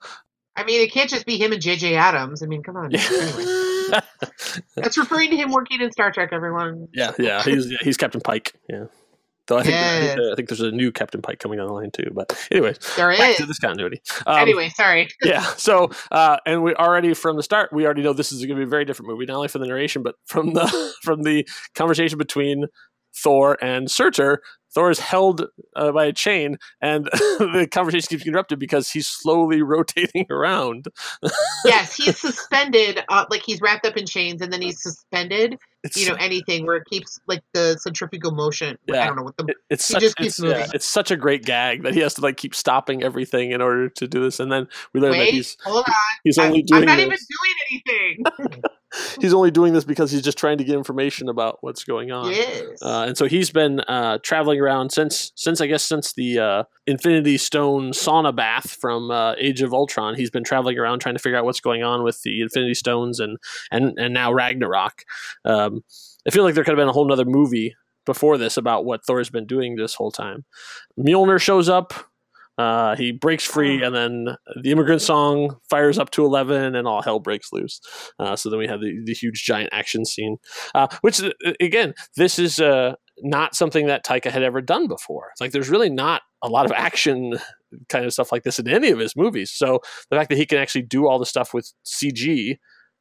I 0.54 0.64
mean, 0.64 0.82
it 0.82 0.92
can't 0.92 1.08
just 1.08 1.24
be 1.24 1.38
him 1.38 1.52
and 1.52 1.62
J.J. 1.62 1.96
Abrams. 1.96 2.42
I 2.42 2.46
mean, 2.46 2.62
come 2.62 2.76
on. 2.76 2.94
Anyway, 2.94 3.44
yeah, 3.90 4.00
that's 4.76 4.98
referring 4.98 5.30
to 5.30 5.36
him 5.36 5.50
working 5.50 5.80
in 5.80 5.90
Star 5.92 6.12
Trek. 6.12 6.30
Everyone. 6.32 6.88
yeah, 6.92 7.12
yeah. 7.18 7.42
He's 7.42 7.70
yeah, 7.70 7.78
he's 7.80 7.96
Captain 7.96 8.20
Pike. 8.20 8.52
Yeah. 8.68 8.86
Though 9.52 9.58
I 9.58 9.62
think, 9.64 9.76
I, 9.76 10.00
think 10.00 10.18
Yes. 10.18 10.32
I 10.32 10.34
think 10.34 10.48
there's 10.48 10.60
a 10.62 10.70
new 10.70 10.90
Captain 10.90 11.20
Pike 11.20 11.38
coming 11.38 11.60
on 11.60 11.66
the 11.66 11.74
line 11.74 11.90
too. 11.90 12.10
But 12.14 12.34
anyway, 12.50 12.74
There 12.96 13.10
back 13.10 13.30
is. 13.32 13.36
to 13.36 13.46
this 13.46 13.58
continuity. 13.58 14.00
Um, 14.26 14.38
anyway, 14.38 14.70
sorry. 14.70 15.08
yeah. 15.22 15.42
So, 15.58 15.90
uh, 16.10 16.38
and 16.46 16.62
we 16.62 16.74
already 16.74 17.12
from 17.12 17.36
the 17.36 17.42
start, 17.42 17.70
we 17.70 17.84
already 17.84 18.02
know 18.02 18.14
this 18.14 18.32
is 18.32 18.38
going 18.38 18.56
to 18.56 18.56
be 18.56 18.62
a 18.62 18.66
very 18.66 18.86
different 18.86 19.10
movie, 19.10 19.26
not 19.26 19.36
only 19.36 19.48
from 19.48 19.60
the 19.60 19.66
narration, 19.66 20.02
but 20.02 20.14
from 20.24 20.54
the 20.54 20.94
from 21.02 21.22
the 21.22 21.46
conversation 21.74 22.16
between 22.16 22.64
Thor 23.14 23.56
and 23.62 23.90
Surtur. 23.90 24.42
Thor 24.74 24.90
is 24.90 25.00
held 25.00 25.44
uh, 25.76 25.92
by 25.92 26.06
a 26.06 26.14
chain, 26.14 26.56
and 26.80 27.04
the 27.12 27.68
conversation 27.70 28.08
keeps 28.08 28.26
interrupted 28.26 28.58
because 28.58 28.88
he's 28.90 29.06
slowly 29.06 29.60
rotating 29.62 30.24
around. 30.30 30.86
yes, 31.66 31.94
he's 31.94 32.18
suspended, 32.20 33.04
uh, 33.10 33.26
like 33.28 33.42
he's 33.44 33.60
wrapped 33.60 33.84
up 33.84 33.98
in 33.98 34.06
chains, 34.06 34.40
and 34.40 34.50
then 34.50 34.62
he's 34.62 34.82
suspended. 34.82 35.58
It's, 35.84 35.98
You 35.98 36.08
know, 36.08 36.14
anything 36.18 36.64
where 36.64 36.76
it 36.76 36.84
keeps 36.88 37.20
like 37.26 37.42
the 37.52 37.76
centrifugal 37.80 38.30
motion. 38.30 38.78
I 38.90 39.04
don't 39.04 39.16
know 39.16 39.24
what 39.24 39.36
the 39.36 39.44
it- 39.48 39.56
it's 39.68 39.86
he 39.88 39.92
such 39.92 40.00
just 40.00 40.14
it's, 40.20 40.38
yeah, 40.38 40.66
it's 40.72 40.86
such 40.86 41.10
a 41.10 41.16
great 41.16 41.44
gag 41.44 41.82
that 41.82 41.92
he 41.92 42.00
has 42.00 42.14
to 42.14 42.22
like 42.22 42.38
keep 42.38 42.54
stopping 42.54 43.02
everything 43.02 43.50
in 43.50 43.60
order 43.60 43.90
to 43.90 44.08
do 44.08 44.22
this, 44.22 44.40
and 44.40 44.50
then 44.50 44.66
we 44.94 45.00
learn 45.00 45.12
that 45.12 45.26
he's 45.28 45.54
hold 45.64 45.84
on, 45.86 45.94
he's 46.24 46.38
I'm, 46.38 46.46
only 46.46 46.64
I'm 46.72 46.84
not 46.86 46.96
this. 46.96 47.04
even 47.04 47.18
doing 47.28 47.82
anything. 48.48 48.62
he's 49.20 49.34
only 49.34 49.50
doing 49.50 49.72
this 49.72 49.84
because 49.84 50.10
he's 50.10 50.22
just 50.22 50.38
trying 50.38 50.58
to 50.58 50.64
get 50.64 50.74
information 50.74 51.28
about 51.28 51.58
what's 51.60 51.84
going 51.84 52.10
on. 52.10 52.30
yes. 52.30 52.82
Uh, 52.82 53.04
and 53.08 53.16
so 53.16 53.26
he's 53.26 53.50
been 53.50 53.80
uh, 53.80 54.18
traveling 54.22 54.60
around 54.60 54.90
since 54.90 55.32
since 55.34 55.60
I 55.60 55.66
guess 55.66 55.82
since 55.82 56.12
the 56.12 56.38
uh, 56.38 56.64
Infinity 56.86 57.38
Stone 57.38 57.92
sauna 57.92 58.34
bath 58.34 58.72
from 58.72 59.10
uh, 59.10 59.34
Age 59.38 59.62
of 59.62 59.72
Ultron. 59.72 60.14
He's 60.14 60.30
been 60.30 60.44
traveling 60.44 60.78
around 60.78 61.00
trying 61.00 61.14
to 61.14 61.22
figure 61.22 61.38
out 61.38 61.44
what's 61.44 61.60
going 61.60 61.82
on 61.82 62.02
with 62.02 62.22
the 62.22 62.40
Infinity 62.40 62.74
Stones 62.74 63.20
and 63.20 63.38
and 63.70 63.98
and 63.98 64.14
now 64.14 64.32
Ragnarok. 64.32 65.04
Um, 65.44 65.82
I 66.26 66.30
feel 66.30 66.44
like 66.44 66.54
there 66.54 66.64
could 66.64 66.72
have 66.72 66.82
been 66.82 66.88
a 66.88 66.92
whole 66.92 67.08
nother 67.08 67.24
movie 67.24 67.74
before 68.04 68.36
this 68.36 68.56
about 68.56 68.84
what 68.84 69.04
Thor's 69.04 69.30
been 69.30 69.46
doing 69.46 69.76
this 69.76 69.94
whole 69.94 70.10
time. 70.10 70.44
Mjolnir 70.98 71.40
shows 71.40 71.68
up. 71.68 71.94
Uh, 72.62 72.94
he 72.96 73.10
breaks 73.10 73.44
free, 73.44 73.82
and 73.82 73.94
then 73.94 74.36
the 74.62 74.70
immigrant 74.70 75.02
song 75.02 75.56
fires 75.68 75.98
up 75.98 76.10
to 76.10 76.24
11, 76.24 76.76
and 76.76 76.86
all 76.86 77.02
hell 77.02 77.18
breaks 77.18 77.48
loose. 77.52 77.80
Uh, 78.20 78.36
so 78.36 78.50
then 78.50 78.58
we 78.58 78.68
have 78.68 78.80
the, 78.80 79.02
the 79.04 79.14
huge 79.14 79.42
giant 79.42 79.70
action 79.72 80.04
scene, 80.04 80.36
uh, 80.74 80.86
which, 81.00 81.20
uh, 81.20 81.32
again, 81.60 81.92
this 82.16 82.38
is 82.38 82.60
uh, 82.60 82.94
not 83.18 83.56
something 83.56 83.86
that 83.86 84.04
Taika 84.04 84.30
had 84.30 84.44
ever 84.44 84.60
done 84.60 84.86
before. 84.86 85.32
Like 85.40 85.50
there's 85.50 85.68
really 85.68 85.90
not 85.90 86.22
a 86.42 86.48
lot 86.48 86.66
of 86.66 86.72
action 86.72 87.34
kind 87.88 88.04
of 88.04 88.12
stuff 88.12 88.30
like 88.30 88.44
this 88.44 88.58
in 88.58 88.68
any 88.68 88.90
of 88.90 88.98
his 89.00 89.16
movies. 89.16 89.50
So 89.50 89.80
the 90.10 90.16
fact 90.16 90.28
that 90.30 90.38
he 90.38 90.46
can 90.46 90.58
actually 90.58 90.82
do 90.82 91.08
all 91.08 91.18
the 91.18 91.26
stuff 91.26 91.52
with 91.52 91.72
CG, 91.84 92.58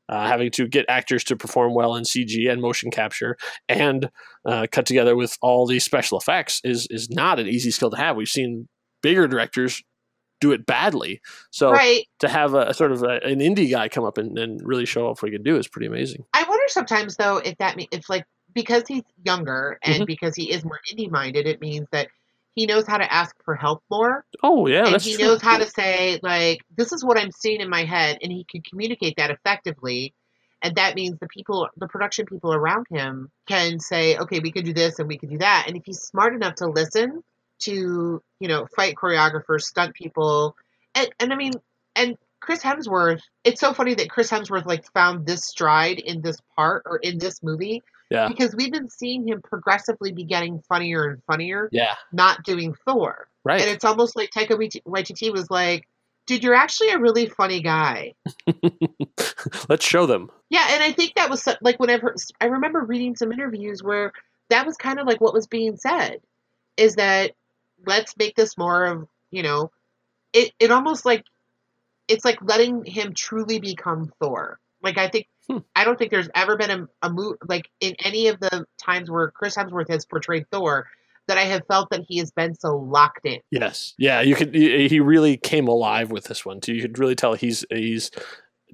uh, 0.10 0.28
having 0.28 0.50
to 0.52 0.68
get 0.68 0.86
actors 0.90 1.24
to 1.26 1.36
perform 1.36 1.76
well 1.76 1.96
in 1.96 2.04
CG 2.04 2.52
and 2.52 2.62
motion 2.62 2.90
capture, 2.90 3.38
and 3.70 4.10
uh, 4.46 4.66
cut 4.72 4.86
together 4.86 5.16
with 5.16 5.38
all 5.42 5.68
these 5.68 5.84
special 5.84 6.18
effects 6.18 6.62
is 6.64 6.88
is 6.90 7.10
not 7.10 7.40
an 7.40 7.48
easy 7.48 7.72
skill 7.72 7.92
to 7.92 7.98
have. 7.98 8.16
We've 8.16 8.28
seen 8.28 8.68
bigger 9.02 9.28
directors 9.28 9.82
do 10.40 10.52
it 10.52 10.66
badly. 10.66 11.22
So 11.52 11.72
right. 11.72 12.06
to 12.20 12.28
have 12.28 12.54
a, 12.54 12.70
a 12.70 12.74
sort 12.74 12.92
of 12.92 13.04
a, 13.04 13.24
an 13.24 13.40
indie 13.40 13.70
guy 13.70 13.88
come 13.88 14.04
up 14.04 14.18
and, 14.18 14.38
and 14.38 14.60
really 14.64 14.86
show 14.86 15.08
off 15.08 15.22
what 15.22 15.32
he 15.32 15.38
can 15.38 15.44
do 15.44 15.58
is 15.58 15.68
pretty 15.68 15.88
amazing. 15.88 16.26
I 16.34 16.44
wonder 16.44 16.64
sometimes 16.68 17.16
though 17.16 17.38
if 17.38 17.58
that 17.60 17.78
means 17.78 17.90
if 17.92 18.10
like 18.10 18.26
because 18.54 18.84
he's 18.88 19.04
younger 19.24 19.80
and 19.84 20.04
Mhm. 20.04 20.08
because 20.08 20.36
he 20.36 20.52
is 20.52 20.66
more 20.66 20.80
indie 20.92 21.10
minded, 21.10 21.48
it 21.48 21.62
means 21.62 21.88
that 21.92 22.10
he 22.54 22.66
knows 22.66 22.86
how 22.86 22.98
to 22.98 23.14
ask 23.14 23.34
for 23.46 23.56
help 23.56 23.82
more, 23.90 24.26
Oh 24.44 24.68
yeah, 24.68 24.88
and 24.88 25.02
he 25.02 25.16
true. 25.16 25.26
knows 25.26 25.42
how 25.42 25.58
to 25.58 25.66
say 25.70 26.20
like 26.22 26.60
this 26.76 26.92
is 26.92 27.06
what 27.06 27.18
I'm 27.18 27.32
seeing 27.32 27.62
in 27.62 27.70
my 27.70 27.86
head, 27.86 28.18
and 28.22 28.32
he 28.32 28.44
can 28.44 28.62
communicate 28.62 29.16
that 29.18 29.32
effectively. 29.32 30.14
And 30.64 30.76
that 30.76 30.96
means 30.96 31.18
the 31.20 31.28
people, 31.28 31.70
the 31.78 31.88
production 31.88 32.26
people 32.28 32.54
around 32.54 32.86
him, 32.92 33.32
can 33.48 33.80
say, 33.80 34.16
okay, 34.18 34.40
we 34.40 34.52
can 34.52 34.64
do 34.64 34.74
this 34.74 35.00
and 35.00 35.08
we 35.08 35.18
can 35.18 35.30
do 35.30 35.40
that. 35.40 35.64
And 35.68 35.76
if 35.76 35.84
he's 35.86 36.02
smart 36.02 36.36
enough 36.36 36.56
to 36.56 36.68
listen 36.68 37.24
to, 37.62 38.22
you 38.40 38.48
know, 38.48 38.68
fight 38.76 38.96
choreographers, 38.96 39.62
stunt 39.62 39.94
people, 39.96 40.56
and 40.96 41.10
and 41.20 41.32
I 41.34 41.36
mean, 41.36 41.54
and 41.96 42.18
Chris 42.40 42.62
Hemsworth, 42.64 43.22
it's 43.44 43.62
so 43.62 43.74
funny 43.74 43.94
that 43.96 44.10
Chris 44.10 44.30
Hemsworth 44.32 44.66
like 44.66 44.92
found 44.94 45.26
this 45.26 45.46
stride 45.46 46.00
in 46.00 46.22
this 46.22 46.38
part 46.56 46.84
or 46.86 46.98
in 46.98 47.20
this 47.20 47.44
movie 47.44 47.84
Yeah. 48.10 48.28
because 48.30 48.56
we've 48.56 48.72
been 48.72 48.90
seeing 48.90 49.28
him 49.28 49.42
progressively 49.44 50.12
be 50.12 50.24
getting 50.24 50.60
funnier 50.68 51.08
and 51.08 51.24
funnier, 51.26 51.70
Yeah, 51.72 51.94
not 52.12 52.44
doing 52.44 52.74
Thor. 52.86 53.28
right. 53.44 53.62
And 53.62 53.70
it's 53.70 53.86
almost 53.86 54.16
like 54.16 54.32
Taika 54.32 54.52
Waiti- 54.58 54.82
Waititi 54.88 55.32
was 55.32 55.52
like, 55.52 55.88
dude, 56.26 56.44
you're 56.44 56.56
actually 56.56 56.90
a 56.90 56.98
really 56.98 57.28
funny 57.28 57.62
guy. 57.62 58.14
Let's 59.70 59.86
show 59.86 60.06
them. 60.06 60.30
Yeah, 60.50 60.66
and 60.72 60.84
I 60.84 60.92
think 60.92 61.14
that 61.16 61.30
was 61.30 61.48
like 61.62 61.80
whenever 61.80 62.16
I 62.40 62.46
remember 62.46 62.82
reading 62.82 63.16
some 63.16 63.32
interviews 63.32 63.84
where 63.84 64.12
that 64.50 64.66
was 64.66 64.78
kind 64.78 65.00
of 65.00 65.08
like 65.08 65.22
what 65.22 65.34
was 65.34 65.48
being 65.48 65.78
said 65.78 66.22
is 66.78 66.96
that 66.96 67.32
let's 67.86 68.16
make 68.18 68.36
this 68.36 68.58
more 68.58 68.86
of, 68.86 69.08
you 69.32 69.44
know, 69.44 69.72
it 70.34 70.52
it 70.60 70.72
almost 70.72 71.06
like 71.06 71.24
it's 72.08 72.26
like 72.26 72.40
letting 72.42 72.84
him 72.86 73.14
truly 73.14 73.60
become 73.60 74.12
Thor. 74.20 74.60
Like 74.82 74.98
I 74.98 75.08
think 75.08 75.28
Hmm. 75.50 75.58
I 75.76 75.84
don't 75.86 75.98
think 75.98 76.12
there's 76.12 76.30
ever 76.36 76.56
been 76.56 76.70
a, 76.70 76.88
a 77.02 77.10
move 77.12 77.38
like 77.48 77.68
in 77.80 77.96
any 78.04 78.28
of 78.28 78.40
the 78.40 78.64
times 78.80 79.10
where 79.10 79.32
Chris 79.32 79.56
Hemsworth 79.56 79.90
has 79.90 80.06
portrayed 80.06 80.46
Thor 80.52 80.88
that 81.28 81.38
I 81.38 81.46
have 81.46 81.64
felt 81.68 81.90
that 81.90 82.02
he 82.08 82.20
has 82.20 82.32
been 82.32 82.54
so 82.56 82.78
locked 82.78 83.26
in. 83.26 83.40
Yes. 83.50 83.94
Yeah, 83.98 84.22
you 84.22 84.36
could. 84.36 84.54
He 84.54 85.00
really 85.00 85.38
came 85.38 85.68
alive 85.68 86.12
with 86.12 86.26
this 86.26 86.46
one 86.46 86.62
too. 86.62 86.74
You 86.74 86.82
could 86.84 87.00
really 87.00 87.16
tell 87.16 87.34
he's 87.34 87.66
he's 87.72 88.12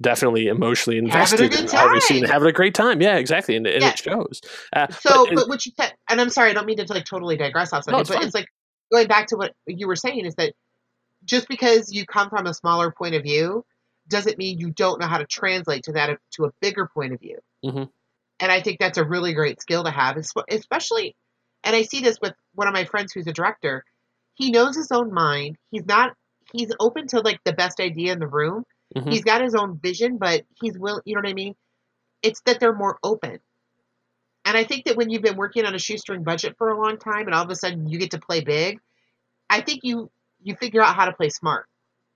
definitely 0.00 0.46
emotionally 0.46 0.98
invested 0.98 1.40
in 1.40 1.48
good 1.48 1.74
every 1.74 2.00
scene, 2.00 2.22
time. 2.22 2.30
having 2.30 2.48
a 2.48 2.52
great 2.52 2.74
time. 2.74 3.00
Yeah, 3.00 3.16
exactly, 3.16 3.56
and, 3.56 3.66
and 3.66 3.82
Yeah. 3.82 3.90
it 3.90 3.98
shows. 3.98 4.40
Uh, 4.72 4.86
So, 5.00 5.24
but 5.26 5.34
but 5.34 5.48
what 5.48 5.66
you 5.66 5.72
said, 5.76 5.94
and 6.08 6.20
I'm 6.20 6.30
sorry, 6.30 6.50
I 6.50 6.54
don't 6.54 6.66
mean 6.66 6.76
to 6.76 6.92
like 6.92 7.04
totally 7.06 7.36
digress 7.36 7.72
off 7.72 7.86
No, 7.88 7.92
something, 7.92 8.00
it's 8.02 8.08
but 8.10 8.18
fine. 8.18 8.26
it's 8.26 8.34
like 8.34 8.46
going 8.92 9.08
back 9.08 9.28
to 9.28 9.36
what 9.36 9.52
you 9.66 9.86
were 9.86 9.96
saying 9.96 10.24
is 10.24 10.34
that 10.36 10.54
just 11.24 11.48
because 11.48 11.92
you 11.92 12.06
come 12.06 12.30
from 12.30 12.46
a 12.46 12.54
smaller 12.54 12.90
point 12.90 13.14
of 13.14 13.22
view 13.22 13.64
doesn't 14.08 14.38
mean 14.38 14.58
you 14.58 14.70
don't 14.70 15.00
know 15.00 15.06
how 15.06 15.18
to 15.18 15.26
translate 15.26 15.84
to 15.84 15.92
that 15.92 16.18
to 16.32 16.44
a 16.44 16.50
bigger 16.60 16.88
point 16.92 17.12
of 17.12 17.20
view. 17.20 17.38
Mhm. 17.64 17.90
And 18.40 18.52
I 18.52 18.62
think 18.62 18.78
that's 18.78 18.98
a 18.98 19.04
really 19.04 19.34
great 19.34 19.60
skill 19.60 19.84
to 19.84 19.90
have, 19.90 20.16
especially. 20.48 21.16
And 21.64 21.74
I 21.74 21.82
see 21.82 22.00
this 22.00 22.18
with 22.20 22.34
one 22.54 22.68
of 22.68 22.72
my 22.74 22.84
friends 22.84 23.12
who's 23.12 23.26
a 23.26 23.32
director. 23.32 23.84
He 24.34 24.50
knows 24.52 24.76
his 24.76 24.92
own 24.92 25.12
mind. 25.12 25.56
He's 25.70 25.84
not. 25.84 26.16
He's 26.52 26.72
open 26.80 27.08
to 27.08 27.20
like 27.20 27.40
the 27.44 27.52
best 27.52 27.80
idea 27.80 28.12
in 28.12 28.20
the 28.20 28.28
room. 28.28 28.64
Mhm. 28.96 29.10
He's 29.12 29.24
got 29.24 29.42
his 29.42 29.54
own 29.54 29.78
vision, 29.78 30.16
but 30.18 30.46
he's 30.62 30.78
will. 30.78 31.02
You 31.04 31.14
know 31.16 31.20
what 31.20 31.28
I 31.28 31.34
mean? 31.34 31.54
It's 32.22 32.40
that 32.46 32.60
they're 32.60 32.74
more 32.74 32.98
open. 33.02 33.40
And 34.48 34.56
I 34.56 34.64
think 34.64 34.86
that 34.86 34.96
when 34.96 35.10
you've 35.10 35.20
been 35.20 35.36
working 35.36 35.66
on 35.66 35.74
a 35.74 35.78
shoestring 35.78 36.22
budget 36.22 36.56
for 36.56 36.70
a 36.70 36.80
long 36.80 36.96
time, 36.96 37.26
and 37.26 37.34
all 37.34 37.44
of 37.44 37.50
a 37.50 37.54
sudden 37.54 37.86
you 37.86 37.98
get 37.98 38.12
to 38.12 38.18
play 38.18 38.40
big, 38.40 38.80
I 39.50 39.60
think 39.60 39.80
you 39.82 40.10
you 40.42 40.54
figure 40.54 40.80
out 40.80 40.96
how 40.96 41.04
to 41.04 41.12
play 41.12 41.28
smart. 41.28 41.66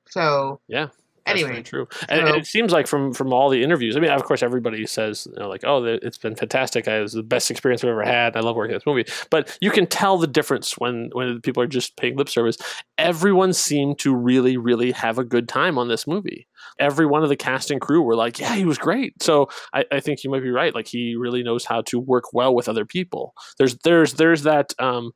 So 0.08 0.58
yeah. 0.66 0.88
Anyway, 1.26 1.62
true. 1.62 1.86
And, 2.08 2.26
so- 2.26 2.34
it 2.34 2.46
seems 2.46 2.72
like 2.72 2.86
from 2.86 3.12
from 3.12 3.32
all 3.32 3.48
the 3.48 3.62
interviews. 3.62 3.96
I 3.96 4.00
mean, 4.00 4.10
of 4.10 4.24
course, 4.24 4.42
everybody 4.42 4.86
says 4.86 5.26
you 5.30 5.40
know, 5.40 5.48
like, 5.48 5.64
"Oh, 5.64 5.84
it's 5.84 6.18
been 6.18 6.34
fantastic. 6.34 6.88
I, 6.88 6.98
it 6.98 7.02
was 7.02 7.12
the 7.12 7.22
best 7.22 7.50
experience 7.50 7.84
I've 7.84 7.90
ever 7.90 8.04
had. 8.04 8.36
I 8.36 8.40
love 8.40 8.56
working 8.56 8.74
on 8.74 8.78
this 8.78 8.86
movie." 8.86 9.04
But 9.30 9.56
you 9.60 9.70
can 9.70 9.86
tell 9.86 10.18
the 10.18 10.26
difference 10.26 10.78
when 10.78 11.10
when 11.12 11.40
people 11.40 11.62
are 11.62 11.66
just 11.68 11.96
paying 11.96 12.16
lip 12.16 12.28
service. 12.28 12.56
Everyone 12.98 13.52
seemed 13.52 13.98
to 14.00 14.14
really, 14.14 14.56
really 14.56 14.92
have 14.92 15.18
a 15.18 15.24
good 15.24 15.48
time 15.48 15.78
on 15.78 15.88
this 15.88 16.06
movie. 16.06 16.46
Every 16.78 17.06
one 17.06 17.22
of 17.22 17.28
the 17.28 17.36
cast 17.36 17.70
and 17.70 17.80
crew 17.80 18.02
were 18.02 18.16
like, 18.16 18.38
"Yeah, 18.38 18.54
he 18.54 18.64
was 18.64 18.78
great." 18.78 19.22
So 19.22 19.48
I, 19.72 19.84
I 19.92 20.00
think 20.00 20.24
you 20.24 20.30
might 20.30 20.42
be 20.42 20.50
right. 20.50 20.74
Like 20.74 20.86
he 20.88 21.16
really 21.16 21.42
knows 21.42 21.64
how 21.64 21.82
to 21.82 21.98
work 21.98 22.32
well 22.32 22.54
with 22.54 22.68
other 22.68 22.84
people. 22.84 23.34
There's 23.58 23.76
there's 23.78 24.14
there's 24.14 24.42
that. 24.42 24.72
Um, 24.78 25.12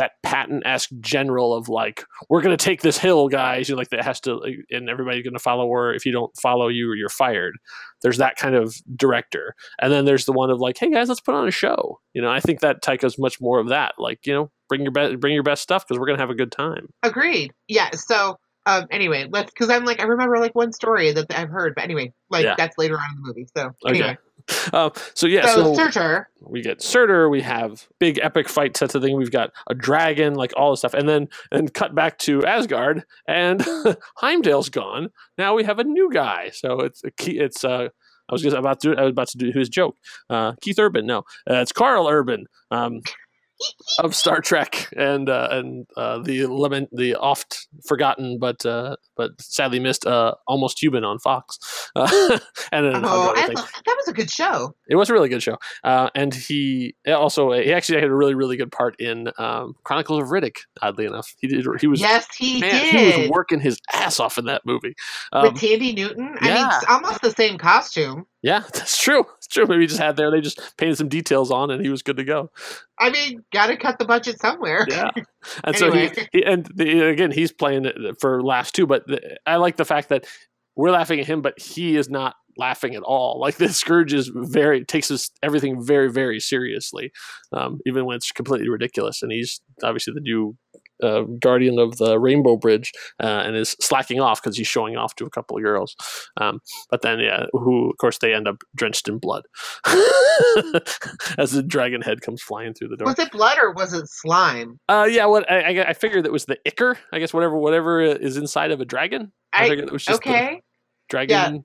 that 0.00 0.12
Patton 0.22 0.62
esque 0.64 0.88
general 1.00 1.52
of 1.52 1.68
like, 1.68 2.04
we're 2.30 2.40
gonna 2.40 2.56
take 2.56 2.80
this 2.80 2.96
hill, 2.96 3.28
guys. 3.28 3.68
You 3.68 3.74
know, 3.74 3.78
like 3.78 3.90
that 3.90 4.02
has 4.02 4.18
to, 4.20 4.40
and 4.70 4.88
everybody's 4.88 5.22
gonna 5.22 5.38
follow, 5.38 5.66
or 5.66 5.92
if 5.92 6.06
you 6.06 6.12
don't 6.12 6.32
follow 6.40 6.68
you, 6.68 6.94
you're 6.94 7.10
fired. 7.10 7.52
There's 8.02 8.16
that 8.16 8.36
kind 8.36 8.54
of 8.54 8.74
director, 8.96 9.54
and 9.78 9.92
then 9.92 10.06
there's 10.06 10.24
the 10.24 10.32
one 10.32 10.48
of 10.50 10.58
like, 10.58 10.78
hey 10.78 10.90
guys, 10.90 11.10
let's 11.10 11.20
put 11.20 11.34
on 11.34 11.46
a 11.46 11.50
show. 11.50 12.00
You 12.14 12.22
know, 12.22 12.30
I 12.30 12.40
think 12.40 12.60
that 12.60 12.82
Taika's 12.82 13.18
much 13.18 13.42
more 13.42 13.58
of 13.60 13.68
that. 13.68 13.92
Like, 13.98 14.20
you 14.26 14.32
know, 14.32 14.50
bring 14.70 14.80
your 14.80 14.92
best, 14.92 15.20
bring 15.20 15.34
your 15.34 15.42
best 15.42 15.62
stuff 15.62 15.86
because 15.86 16.00
we're 16.00 16.06
gonna 16.06 16.18
have 16.18 16.30
a 16.30 16.34
good 16.34 16.50
time. 16.50 16.88
agreed. 17.02 17.52
Yeah. 17.68 17.90
So 17.92 18.36
um, 18.66 18.86
anyway, 18.90 19.26
let's 19.30 19.50
because 19.52 19.70
I'm 19.70 19.84
like 19.84 20.00
I 20.00 20.04
remember 20.04 20.38
like 20.38 20.54
one 20.54 20.72
story 20.72 21.12
that 21.12 21.26
I've 21.36 21.48
heard, 21.50 21.74
but 21.74 21.84
anyway, 21.84 22.12
like 22.30 22.44
Yeah. 22.44 22.54
that's 22.56 22.76
later 22.78 22.96
on 22.96 23.04
in 23.16 23.22
the 23.22 23.28
movie. 23.28 23.46
So 23.56 23.72
anyway, 23.86 24.18
Uh, 24.72 24.90
so 25.14 25.26
yeah, 25.26 25.46
so, 25.46 25.74
so, 25.74 25.74
Surtur. 25.74 26.28
we 26.40 26.60
get 26.62 26.82
Surtur, 26.82 27.28
we 27.28 27.40
have 27.42 27.86
big 27.98 28.18
epic 28.22 28.48
fight 28.48 28.76
sets 28.76 28.94
of 28.94 29.02
thing. 29.02 29.16
We've 29.16 29.30
got 29.30 29.52
a 29.68 29.74
dragon, 29.74 30.34
like 30.34 30.52
all 30.56 30.70
this 30.72 30.80
stuff, 30.80 30.94
and 30.94 31.08
then 31.08 31.28
and 31.52 31.72
cut 31.72 31.94
back 31.94 32.18
to 32.20 32.44
Asgard, 32.44 33.04
and 33.28 33.64
Heimdall's 34.16 34.68
gone. 34.68 35.10
Now 35.38 35.54
we 35.54 35.64
have 35.64 35.78
a 35.78 35.84
new 35.84 36.10
guy. 36.12 36.50
So 36.52 36.80
it's 36.80 37.04
a 37.04 37.10
key. 37.12 37.38
It's 37.38 37.64
uh, 37.64 37.88
I 38.28 38.32
was 38.32 38.42
just 38.42 38.56
about 38.56 38.80
to 38.80 38.94
I 38.96 39.02
was 39.02 39.10
about 39.10 39.28
to 39.28 39.38
do 39.38 39.50
his 39.52 39.68
joke. 39.68 39.96
Uh, 40.28 40.52
Keith 40.60 40.78
Urban, 40.78 41.06
no, 41.06 41.18
uh, 41.48 41.56
it's 41.62 41.72
Karl 41.72 42.08
Urban. 42.08 42.46
Um, 42.70 43.00
of 43.98 44.14
Star 44.14 44.40
Trek 44.40 44.88
and 44.96 45.28
uh, 45.28 45.48
and 45.50 45.86
uh, 45.96 46.18
the 46.18 46.46
lament 46.46 46.88
the 46.92 47.14
oft 47.14 47.66
forgotten 47.86 48.38
but 48.38 48.64
uh, 48.64 48.96
but 49.16 49.40
sadly 49.40 49.78
missed 49.78 50.06
uh, 50.06 50.34
almost 50.46 50.82
human 50.82 51.04
on 51.04 51.18
Fox 51.18 51.58
uh, 51.96 52.38
and 52.72 52.86
Oh, 52.94 53.32
I 53.36 53.46
thought, 53.46 53.70
that 53.86 53.96
was 53.96 54.08
a 54.08 54.12
good 54.12 54.30
show. 54.30 54.74
It 54.88 54.96
was 54.96 55.10
a 55.10 55.12
really 55.12 55.28
good 55.28 55.42
show, 55.42 55.58
uh, 55.84 56.10
and 56.14 56.34
he 56.34 56.94
also 57.06 57.52
he 57.52 57.72
actually 57.72 58.00
had 58.00 58.08
a 58.08 58.14
really 58.14 58.34
really 58.34 58.56
good 58.56 58.72
part 58.72 58.98
in 59.00 59.30
um, 59.38 59.74
Chronicles 59.84 60.22
of 60.22 60.28
Riddick. 60.28 60.56
Oddly 60.82 61.06
enough, 61.06 61.34
he 61.38 61.46
did 61.48 61.64
he 61.80 61.86
was 61.86 62.00
yes, 62.00 62.26
he 62.36 62.60
man, 62.60 62.70
did. 62.70 63.14
he 63.14 63.20
was 63.22 63.30
working 63.30 63.60
his 63.60 63.78
ass 63.92 64.20
off 64.20 64.38
in 64.38 64.46
that 64.46 64.62
movie. 64.64 64.94
Um, 65.32 65.42
with 65.42 65.54
Thandie 65.54 65.94
Newton. 65.94 66.36
I 66.40 66.46
mean, 66.46 66.56
yeah. 66.56 66.76
it's 66.76 66.86
almost 66.88 67.20
the 67.22 67.30
same 67.30 67.58
costume. 67.58 68.26
Yeah, 68.42 68.60
that's 68.72 68.96
true. 68.96 69.24
It's 69.36 69.46
true. 69.46 69.66
Maybe 69.66 69.82
he 69.82 69.86
just 69.86 70.00
had 70.00 70.16
there. 70.16 70.30
They 70.30 70.40
just 70.40 70.76
painted 70.76 70.96
some 70.96 71.08
details 71.08 71.50
on, 71.50 71.70
and 71.70 71.82
he 71.82 71.90
was 71.90 72.02
good 72.02 72.16
to 72.16 72.24
go. 72.24 72.50
I 72.98 73.10
mean, 73.10 73.44
got 73.52 73.66
to 73.66 73.76
cut 73.76 73.98
the 73.98 74.04
budget 74.04 74.40
somewhere. 74.40 74.86
Yeah, 74.88 75.10
and 75.64 75.76
so 75.76 75.92
he, 75.92 76.10
he 76.32 76.44
and 76.44 76.66
the, 76.74 77.08
again 77.08 77.30
he's 77.30 77.52
playing 77.52 77.84
it 77.86 77.96
for 78.20 78.42
laughs 78.42 78.72
too. 78.72 78.86
But 78.86 79.06
the, 79.06 79.38
I 79.46 79.56
like 79.56 79.76
the 79.76 79.84
fact 79.84 80.08
that 80.08 80.26
we're 80.76 80.90
laughing 80.90 81.20
at 81.20 81.26
him, 81.26 81.42
but 81.42 81.60
he 81.60 81.96
is 81.96 82.08
not 82.08 82.34
laughing 82.56 82.94
at 82.94 83.02
all. 83.02 83.38
Like 83.40 83.56
the 83.58 83.66
Skurge 83.66 84.12
is 84.12 84.30
very 84.34 84.84
takes 84.84 85.08
his 85.08 85.30
everything 85.42 85.84
very 85.84 86.10
very 86.10 86.40
seriously, 86.40 87.12
um, 87.52 87.80
even 87.86 88.06
when 88.06 88.16
it's 88.16 88.32
completely 88.32 88.68
ridiculous. 88.68 89.22
And 89.22 89.32
he's 89.32 89.60
obviously 89.82 90.14
the 90.14 90.20
new. 90.20 90.56
Uh, 91.02 91.22
guardian 91.40 91.78
of 91.78 91.96
the 91.98 92.18
Rainbow 92.18 92.56
Bridge, 92.56 92.92
uh, 93.22 93.26
and 93.44 93.56
is 93.56 93.76
slacking 93.80 94.20
off 94.20 94.42
because 94.42 94.56
he's 94.56 94.66
showing 94.66 94.96
off 94.96 95.14
to 95.16 95.24
a 95.24 95.30
couple 95.30 95.56
of 95.56 95.62
girls. 95.62 95.96
Um, 96.40 96.60
but 96.90 97.02
then, 97.02 97.18
yeah, 97.20 97.46
who 97.52 97.90
of 97.90 97.96
course 97.98 98.18
they 98.18 98.34
end 98.34 98.46
up 98.48 98.56
drenched 98.76 99.08
in 99.08 99.18
blood 99.18 99.44
as 101.38 101.52
the 101.52 101.62
dragon 101.62 102.02
head 102.02 102.20
comes 102.22 102.42
flying 102.42 102.74
through 102.74 102.88
the 102.88 102.96
door. 102.96 103.06
Was 103.06 103.18
it 103.18 103.30
blood 103.32 103.58
or 103.60 103.72
was 103.72 103.92
it 103.92 104.08
slime? 104.08 104.78
Uh, 104.88 105.08
yeah. 105.10 105.26
What 105.26 105.50
I, 105.50 105.78
I, 105.80 105.88
I 105.90 105.92
figured 105.92 106.26
it 106.26 106.32
was 106.32 106.44
the 106.46 106.58
ichor. 106.66 106.98
I 107.12 107.18
guess 107.18 107.32
whatever 107.32 107.56
whatever 107.58 108.00
is 108.00 108.36
inside 108.36 108.70
of 108.70 108.80
a 108.80 108.84
dragon. 108.84 109.32
I, 109.52 109.64
I- 109.66 109.72
it 109.72 109.92
was 109.92 110.04
just 110.04 110.20
Okay. 110.20 110.62
dragon. 111.08 111.64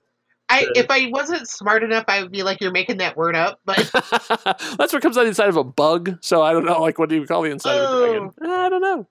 I 0.62 0.68
if 0.76 0.86
I 0.90 1.10
wasn't 1.12 1.48
smart 1.48 1.84
enough, 1.84 2.06
I 2.08 2.22
would 2.22 2.32
be 2.32 2.44
like, 2.44 2.62
"You're 2.62 2.72
making 2.72 2.98
that 2.98 3.16
word 3.18 3.36
up." 3.36 3.60
But 3.66 3.78
That's 4.78 4.94
what 4.94 5.02
comes 5.02 5.16
the 5.16 5.26
inside 5.26 5.50
of 5.50 5.58
a 5.58 5.64
bug. 5.64 6.18
So 6.22 6.42
I 6.42 6.54
don't 6.54 6.66
know. 6.66 6.82
Like, 6.82 6.98
what 7.00 7.10
do 7.10 7.16
you 7.16 7.26
call 7.26 7.42
the 7.44 7.52
inside 7.52 7.78
of 7.78 8.04
a 8.04 8.06
dragon? 8.06 8.32
Oh. 8.42 8.64
I 8.66 8.70
don't 8.70 8.82
know. 8.82 9.08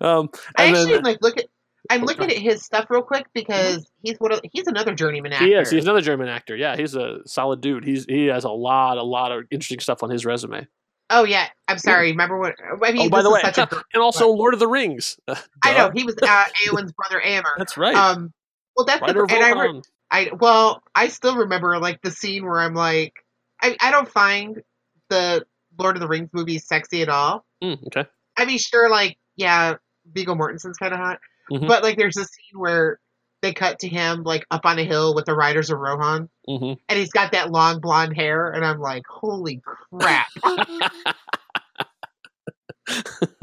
um, 0.00 0.28
I 0.56 0.66
actually 0.68 0.92
then 0.92 1.02
like 1.02 1.18
look 1.22 1.38
at. 1.38 1.46
I'm 1.90 2.02
Oh, 2.02 2.06
looking 2.06 2.30
at 2.30 2.38
his 2.38 2.62
stuff 2.64 2.86
real 2.90 3.02
quick 3.02 3.26
because 3.34 3.90
he's 4.02 4.16
one 4.18 4.32
of 4.32 4.40
he's 4.52 4.66
another 4.68 4.94
journeyman 4.94 5.32
actor. 5.32 5.44
he 5.44 5.52
is. 5.54 5.70
He's 5.70 5.84
another 5.84 6.00
German 6.00 6.28
actor. 6.28 6.54
Yeah, 6.56 6.76
he's 6.76 6.94
a 6.94 7.18
solid 7.26 7.60
dude. 7.60 7.84
He's 7.84 8.04
he 8.08 8.26
has 8.26 8.44
a 8.44 8.50
lot, 8.50 8.98
a 8.98 9.02
lot 9.02 9.32
of 9.32 9.44
interesting 9.50 9.80
stuff 9.80 10.02
on 10.04 10.08
his 10.08 10.24
resume. 10.24 10.66
oh 11.10 11.24
yeah, 11.24 11.48
I'm 11.66 11.78
sorry. 11.78 12.12
Remember 12.12 12.38
what? 12.38 12.54
I 12.84 12.92
mean, 12.92 13.08
oh, 13.08 13.10
by 13.10 13.22
the 13.22 13.30
way, 13.30 13.40
a 13.42 13.68
and 13.94 14.00
also 14.02 14.28
Lord 14.28 14.54
of 14.54 14.60
the 14.60 14.68
Rings. 14.68 15.18
Uh, 15.26 15.34
I 15.64 15.76
know 15.76 15.90
he 15.92 16.04
was 16.04 16.14
uh, 16.22 16.44
Eowyn's 16.64 16.92
brother 16.92 17.20
Eomer. 17.26 17.50
That's 17.58 17.76
right. 17.76 17.96
Um, 17.96 18.32
well, 18.76 18.86
that's 18.86 19.02
Rider 19.02 19.26
the, 19.26 19.34
and 19.34 19.44
I, 19.44 19.60
re- 19.60 19.82
I 20.10 20.30
well, 20.38 20.82
I 20.94 21.08
still 21.08 21.36
remember 21.36 21.78
like 21.78 22.02
the 22.02 22.10
scene 22.10 22.44
where 22.44 22.60
I'm 22.60 22.74
like, 22.74 23.14
I, 23.60 23.76
I 23.80 23.90
don't 23.90 24.08
find 24.10 24.62
the 25.08 25.44
Lord 25.78 25.96
of 25.96 26.00
the 26.00 26.08
Rings 26.08 26.30
movies 26.32 26.66
sexy 26.66 27.02
at 27.02 27.08
all. 27.08 27.44
Mm, 27.62 27.86
okay. 27.86 28.08
I 28.36 28.44
mean, 28.44 28.58
sure, 28.58 28.90
like 28.90 29.16
yeah, 29.36 29.76
Viggo 30.12 30.34
Mortensen's 30.34 30.78
kind 30.78 30.92
of 30.92 31.00
hot, 31.00 31.18
Mhm. 31.50 31.68
but 31.68 31.82
like 31.82 31.96
there's 31.96 32.16
a 32.16 32.24
scene 32.24 32.58
where 32.58 32.98
they 33.40 33.52
cut 33.52 33.80
to 33.80 33.88
him 33.88 34.22
like 34.22 34.44
up 34.50 34.64
on 34.64 34.78
a 34.78 34.84
hill 34.84 35.14
with 35.14 35.24
the 35.26 35.34
riders 35.34 35.70
of 35.70 35.78
Rohan, 35.78 36.28
hmm 36.46 36.72
and 36.88 36.98
he's 36.98 37.12
got 37.12 37.32
that 37.32 37.50
long 37.50 37.80
blonde 37.80 38.16
hair, 38.16 38.50
and 38.50 38.64
I'm 38.64 38.80
like, 38.80 39.02
holy 39.08 39.60
crap! 39.64 40.26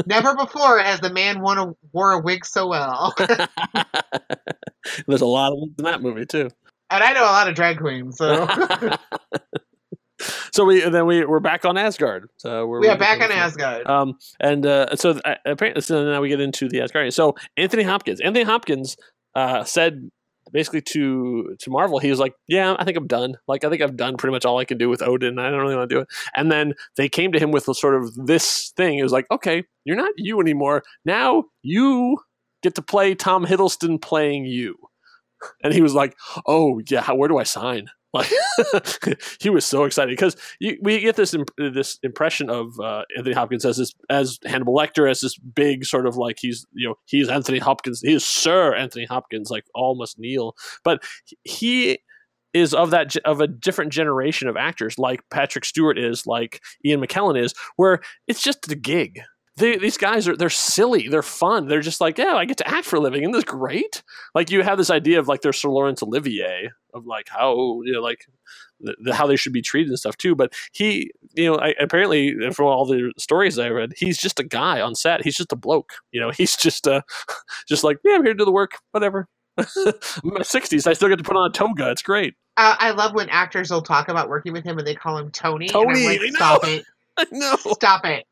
Never 0.05 0.35
before 0.35 0.79
has 0.79 0.99
the 0.99 1.11
man 1.11 1.41
worn 1.41 1.57
a, 1.57 1.73
wore 1.93 2.11
a 2.11 2.19
wig 2.19 2.45
so 2.45 2.67
well, 2.67 3.13
There's 5.07 5.21
a 5.21 5.25
lot 5.25 5.53
of 5.53 5.59
in 5.77 5.85
that 5.85 6.01
movie 6.01 6.25
too. 6.25 6.49
and 6.89 7.03
I 7.03 7.13
know 7.13 7.23
a 7.23 7.31
lot 7.31 7.47
of 7.47 7.55
drag 7.55 7.79
queens, 7.79 8.17
so 8.17 8.47
so 10.51 10.65
we 10.65 10.81
then 10.81 11.05
we 11.05 11.25
we're 11.25 11.39
back 11.39 11.65
on 11.65 11.77
Asgard. 11.77 12.29
So 12.37 12.65
we're 12.67 12.81
we 12.81 12.89
are 12.89 12.97
back 12.97 13.21
on 13.21 13.31
Asgard. 13.31 13.87
Um, 13.87 14.17
and 14.39 14.65
uh, 14.65 14.95
so 14.95 15.19
uh, 15.23 15.35
apparently, 15.45 15.81
so 15.81 16.03
now 16.03 16.21
we 16.21 16.29
get 16.29 16.41
into 16.41 16.67
the 16.67 16.79
Asgardian. 16.79 17.13
So 17.13 17.35
Anthony 17.57 17.83
Hopkins, 17.83 18.19
Anthony 18.21 18.45
Hopkins 18.45 18.97
uh, 19.35 19.63
said 19.63 20.09
basically 20.51 20.81
to 20.81 21.55
to 21.59 21.69
Marvel, 21.69 21.99
he 21.99 22.09
was 22.09 22.19
like, 22.19 22.33
"Yeah, 22.47 22.75
I 22.79 22.85
think 22.85 22.97
I'm 22.97 23.07
done. 23.07 23.37
Like, 23.47 23.63
I 23.63 23.69
think 23.69 23.81
I've 23.81 23.97
done 23.97 24.17
pretty 24.17 24.33
much 24.33 24.45
all 24.45 24.57
I 24.57 24.65
can 24.65 24.77
do 24.77 24.89
with 24.89 25.01
Odin. 25.01 25.39
I 25.39 25.49
don't 25.49 25.59
really 25.61 25.75
want 25.75 25.89
to 25.89 25.95
do 25.95 26.01
it." 26.01 26.07
And 26.35 26.51
then 26.51 26.73
they 26.97 27.09
came 27.09 27.31
to 27.31 27.39
him 27.39 27.51
with 27.51 27.67
a 27.67 27.73
sort 27.73 27.95
of 27.95 28.13
this 28.15 28.71
thing. 28.77 28.99
It 28.99 29.03
was 29.03 29.11
like, 29.11 29.25
"Okay, 29.31 29.63
you're 29.85 29.97
not 29.97 30.13
you 30.17 30.39
anymore. 30.39 30.83
Now 31.05 31.45
you 31.63 32.17
get 32.63 32.75
to 32.75 32.81
play 32.81 33.15
Tom 33.15 33.45
Hiddleston 33.45 34.01
playing 34.01 34.45
you." 34.45 34.75
And 35.63 35.73
he 35.73 35.81
was 35.81 35.93
like, 35.93 36.15
"Oh 36.45 36.81
yeah, 36.89 37.11
where 37.11 37.29
do 37.29 37.37
I 37.37 37.43
sign?" 37.43 37.89
Like 38.13 38.31
he 39.39 39.49
was 39.49 39.65
so 39.65 39.83
excited 39.83 40.09
because 40.09 40.35
we 40.59 40.99
get 40.99 41.15
this 41.15 41.33
imp- 41.33 41.51
this 41.57 41.99
impression 42.01 42.49
of 42.49 42.79
uh, 42.79 43.03
Anthony 43.15 43.35
Hopkins 43.35 43.65
as 43.65 43.77
this 43.77 43.93
as 44.09 44.39
Hannibal 44.45 44.75
Lecter 44.75 45.09
as 45.09 45.21
this 45.21 45.37
big 45.37 45.85
sort 45.85 46.07
of 46.07 46.17
like 46.17 46.37
he's 46.39 46.65
you 46.73 46.87
know 46.87 46.95
he's 47.05 47.29
Anthony 47.29 47.59
Hopkins 47.59 48.01
he 48.01 48.13
is 48.13 48.25
Sir 48.25 48.73
Anthony 48.73 49.05
Hopkins 49.05 49.51
like 49.51 49.65
all 49.75 49.95
must 49.95 50.17
kneel 50.17 50.55
but 50.83 51.03
he 51.43 51.99
is 52.53 52.73
of 52.73 52.91
that 52.91 53.15
of 53.25 53.41
a 53.41 53.47
different 53.47 53.91
generation 53.91 54.47
of 54.47 54.57
actors 54.57 54.97
like 54.97 55.21
Patrick 55.29 55.65
Stewart 55.65 55.99
is 55.99 56.25
like 56.25 56.61
Ian 56.85 57.01
McKellen 57.01 57.39
is 57.39 57.53
where 57.75 57.99
it's 58.27 58.41
just 58.41 58.63
the 58.63 58.75
gig. 58.75 59.21
They, 59.59 59.77
these 59.77 59.97
guys 59.97 60.27
are 60.27 60.35
they're 60.35 60.49
silly 60.49 61.07
they're 61.07 61.21
fun 61.21 61.67
they're 61.67 61.81
just 61.81 62.01
like 62.01 62.17
yeah 62.17 62.35
I 62.35 62.45
get 62.45 62.57
to 62.57 62.67
act 62.67 62.85
for 62.85 62.95
a 62.95 62.99
living 62.99 63.21
isn't 63.21 63.33
this 63.33 63.43
great 63.43 64.01
like 64.33 64.49
you 64.49 64.63
have 64.63 64.77
this 64.77 64.89
idea 64.89 65.19
of 65.19 65.27
like 65.27 65.41
their 65.41 65.53
Sir 65.53 65.69
Laurence 65.69 66.01
Olivier 66.01 66.71
of 66.93 67.05
like 67.05 67.27
how 67.29 67.81
you 67.83 67.93
know 67.93 68.01
like 68.01 68.25
the, 68.79 68.95
the, 69.01 69.13
how 69.13 69.27
they 69.27 69.35
should 69.35 69.53
be 69.53 69.61
treated 69.61 69.89
and 69.89 69.99
stuff 69.99 70.17
too. 70.17 70.35
But 70.35 70.53
he, 70.71 71.11
you 71.33 71.45
know, 71.45 71.57
I, 71.57 71.73
apparently 71.79 72.51
from 72.51 72.67
all 72.67 72.85
the 72.85 73.11
stories 73.17 73.59
I 73.59 73.69
read, 73.69 73.93
he's 73.97 74.17
just 74.17 74.39
a 74.39 74.43
guy 74.43 74.81
on 74.81 74.95
set. 74.95 75.23
He's 75.23 75.37
just 75.37 75.51
a 75.51 75.55
bloke. 75.55 75.93
You 76.11 76.21
know, 76.21 76.31
he's 76.35 76.55
just 76.55 76.87
uh, 76.87 77.01
just 77.67 77.83
like 77.83 77.97
yeah, 78.03 78.15
I'm 78.15 78.23
here 78.23 78.33
to 78.33 78.37
do 78.37 78.45
the 78.45 78.51
work. 78.51 78.77
Whatever. 78.91 79.27
My 80.23 80.41
sixties. 80.43 80.87
I 80.87 80.93
still 80.93 81.09
get 81.09 81.17
to 81.17 81.23
put 81.23 81.35
on 81.35 81.49
a 81.49 81.53
toga. 81.53 81.91
It's 81.91 82.01
great. 82.01 82.35
Uh, 82.57 82.75
I 82.77 82.91
love 82.91 83.13
when 83.13 83.29
actors 83.29 83.71
will 83.71 83.81
talk 83.81 84.09
about 84.09 84.29
working 84.29 84.51
with 84.53 84.65
him 84.65 84.77
and 84.77 84.87
they 84.87 84.95
call 84.95 85.17
him 85.17 85.31
Tony. 85.31 85.67
and 85.67 85.75
I'm 85.75 85.85
Tony, 85.85 86.05
like, 86.05 86.21
stop 86.35 86.65
it, 86.65 86.85
I 87.17 87.25
know. 87.31 87.55
stop 87.55 88.05
it, 88.05 88.25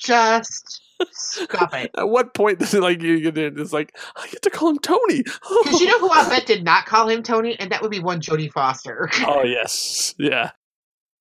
just 0.00 0.80
stop 1.12 1.74
it. 1.74 1.90
At 1.98 2.08
what 2.08 2.34
point 2.34 2.58
does 2.58 2.74
it 2.74 2.82
like 2.82 3.00
you 3.02 3.20
get 3.20 3.38
in? 3.38 3.58
It's 3.60 3.72
like 3.72 3.96
I 4.16 4.26
get 4.28 4.42
to 4.42 4.50
call 4.50 4.70
him 4.70 4.78
Tony. 4.78 5.22
Because 5.64 5.80
you 5.80 5.86
know 5.86 5.98
who 6.00 6.10
I 6.10 6.28
bet 6.28 6.46
did 6.46 6.64
not 6.64 6.86
call 6.86 7.08
him 7.08 7.22
Tony, 7.22 7.58
and 7.58 7.70
that 7.72 7.82
would 7.82 7.90
be 7.90 8.00
one 8.00 8.20
Jodie 8.20 8.52
Foster. 8.52 9.08
oh 9.26 9.42
yes, 9.44 10.14
yeah. 10.18 10.50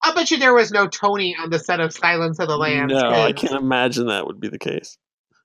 I 0.01 0.13
bet 0.13 0.31
you 0.31 0.37
there 0.37 0.53
was 0.53 0.71
no 0.71 0.87
Tony 0.87 1.35
on 1.39 1.49
the 1.49 1.59
set 1.59 1.79
of 1.81 1.91
Silence 1.93 2.39
of 2.39 2.47
the 2.47 2.57
Lambs. 2.57 2.93
no, 2.93 3.09
I 3.09 3.33
can't 3.33 3.53
imagine 3.53 4.07
that 4.07 4.25
would 4.27 4.39
be 4.39 4.47
the 4.47 4.59
case. 4.59 4.97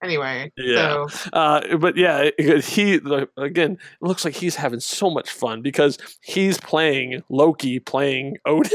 Anyway, 0.03 0.53
Yeah. 0.59 1.07
so 1.07 1.29
Uh, 1.33 1.77
but 1.79 1.97
yeah, 1.97 2.29
he 2.39 3.01
again 3.39 3.73
it 3.73 4.03
looks 4.07 4.25
like 4.25 4.35
he's 4.35 4.55
having 4.55 4.81
so 4.81 5.09
much 5.11 5.31
fun 5.31 5.63
because 5.63 5.97
he's 6.21 6.59
playing 6.59 7.23
Loki, 7.31 7.81
playing 7.81 8.37
Odin, 8.45 8.71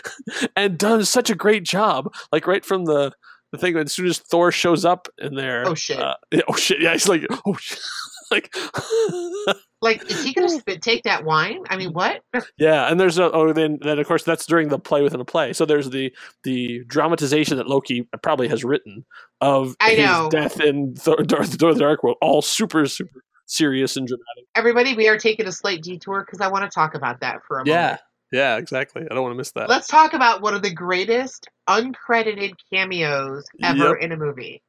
and 0.56 0.78
does 0.78 1.08
such 1.08 1.30
a 1.30 1.34
great 1.34 1.64
job. 1.64 2.12
Like 2.32 2.46
right 2.46 2.64
from 2.64 2.84
the 2.84 3.12
the 3.52 3.58
thing, 3.58 3.76
as 3.76 3.92
soon 3.92 4.06
as 4.06 4.18
Thor 4.18 4.50
shows 4.50 4.84
up 4.84 5.08
in 5.18 5.34
there, 5.34 5.64
Oh, 5.66 5.74
shit. 5.74 5.98
uh, 6.00 6.14
yeah, 6.30 6.40
oh 6.48 6.54
shit, 6.54 6.80
yeah, 6.80 6.92
he's 6.92 7.08
like, 7.08 7.26
oh 7.46 7.54
shit, 7.56 7.78
like. 8.30 8.54
like, 9.82 10.10
is 10.10 10.22
he 10.24 10.32
gonna 10.32 10.48
spit, 10.48 10.80
take 10.80 11.02
that 11.02 11.24
wine? 11.24 11.58
I 11.68 11.76
mean, 11.76 11.92
what? 11.92 12.22
Yeah, 12.56 12.90
and 12.90 12.98
there's 12.98 13.18
a 13.18 13.30
oh 13.32 13.52
then 13.52 13.78
then 13.82 13.98
of 13.98 14.06
course 14.06 14.22
that's 14.24 14.46
during 14.46 14.68
the 14.68 14.78
play 14.78 15.02
within 15.02 15.20
a 15.20 15.24
play. 15.24 15.52
So 15.52 15.64
there's 15.66 15.90
the 15.90 16.14
the 16.44 16.84
dramatization 16.86 17.56
that 17.58 17.66
Loki 17.66 18.08
probably 18.22 18.48
has 18.48 18.64
written 18.64 19.04
of 19.40 19.76
I 19.80 19.90
his 19.90 19.98
know. 20.06 20.28
death 20.30 20.60
in 20.60 20.94
Thor, 20.94 21.16
Thor, 21.24 21.44
Thor 21.44 21.74
the 21.74 21.80
Dark 21.80 22.02
World, 22.02 22.16
all 22.22 22.42
super 22.42 22.86
super 22.86 23.22
serious 23.46 23.96
and 23.96 24.06
dramatic. 24.06 24.44
Everybody, 24.54 24.94
we 24.94 25.08
are 25.08 25.18
taking 25.18 25.46
a 25.46 25.52
slight 25.52 25.82
detour 25.82 26.24
because 26.24 26.40
I 26.40 26.48
want 26.48 26.64
to 26.64 26.74
talk 26.74 26.94
about 26.94 27.20
that 27.20 27.40
for 27.46 27.58
a 27.58 27.66
Yeah, 27.66 27.82
moment. 27.82 28.00
Yeah, 28.32 28.56
exactly. 28.56 29.02
I 29.08 29.14
don't 29.14 29.22
want 29.22 29.32
to 29.32 29.38
miss 29.38 29.52
that. 29.52 29.68
Let's 29.68 29.86
talk 29.86 30.14
about 30.14 30.42
one 30.42 30.54
of 30.54 30.62
the 30.62 30.72
greatest 30.72 31.48
uncredited 31.68 32.54
cameos 32.72 33.44
ever 33.62 33.96
in 33.96 34.12
a 34.12 34.16
movie, 34.16 34.62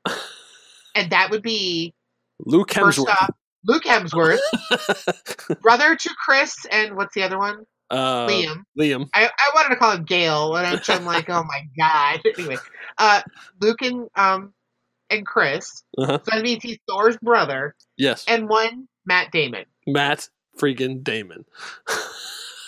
and 0.96 1.10
that 1.12 1.32
would 1.32 1.42
be 1.42 1.94
Luke 2.46 2.72
first 2.74 3.00
Hemsworth, 3.00 3.10
off 3.10 3.30
Luke 3.66 3.84
Hemsworth, 3.84 5.62
brother 5.62 5.96
to 5.96 6.10
Chris, 6.26 6.66
and 6.72 6.96
what's 6.96 7.16
the 7.16 7.24
other 7.24 7.40
one? 7.40 7.66
uh, 7.94 8.28
Liam. 8.28 8.64
Liam. 8.78 9.10
I, 9.14 9.26
I 9.26 9.52
wanted 9.56 9.70
to 9.70 9.76
call 9.76 9.92
him 9.92 10.04
Gail, 10.04 10.56
and 10.56 10.68
I'm, 10.68 10.80
I'm 10.88 11.06
like, 11.06 11.30
oh 11.30 11.44
my 11.44 11.68
god. 11.78 12.22
Anyway, 12.38 12.58
uh, 12.98 13.22
Luke 13.62 13.82
and 13.82 14.10
um 14.16 14.54
and 15.10 15.26
Chris. 15.26 15.84
Uh-huh. 15.98 16.20
So 16.24 16.32
that 16.32 16.44
means 16.44 16.64
he's 16.64 16.80
Thor's 16.90 17.18
brother, 17.18 17.76
Yes, 17.98 18.26
and 18.28 18.50
one 18.50 18.88
Matt 19.06 19.32
Damon. 19.32 19.66
Matt 19.88 20.30
freaking 20.60 21.04
Damon. 21.04 21.46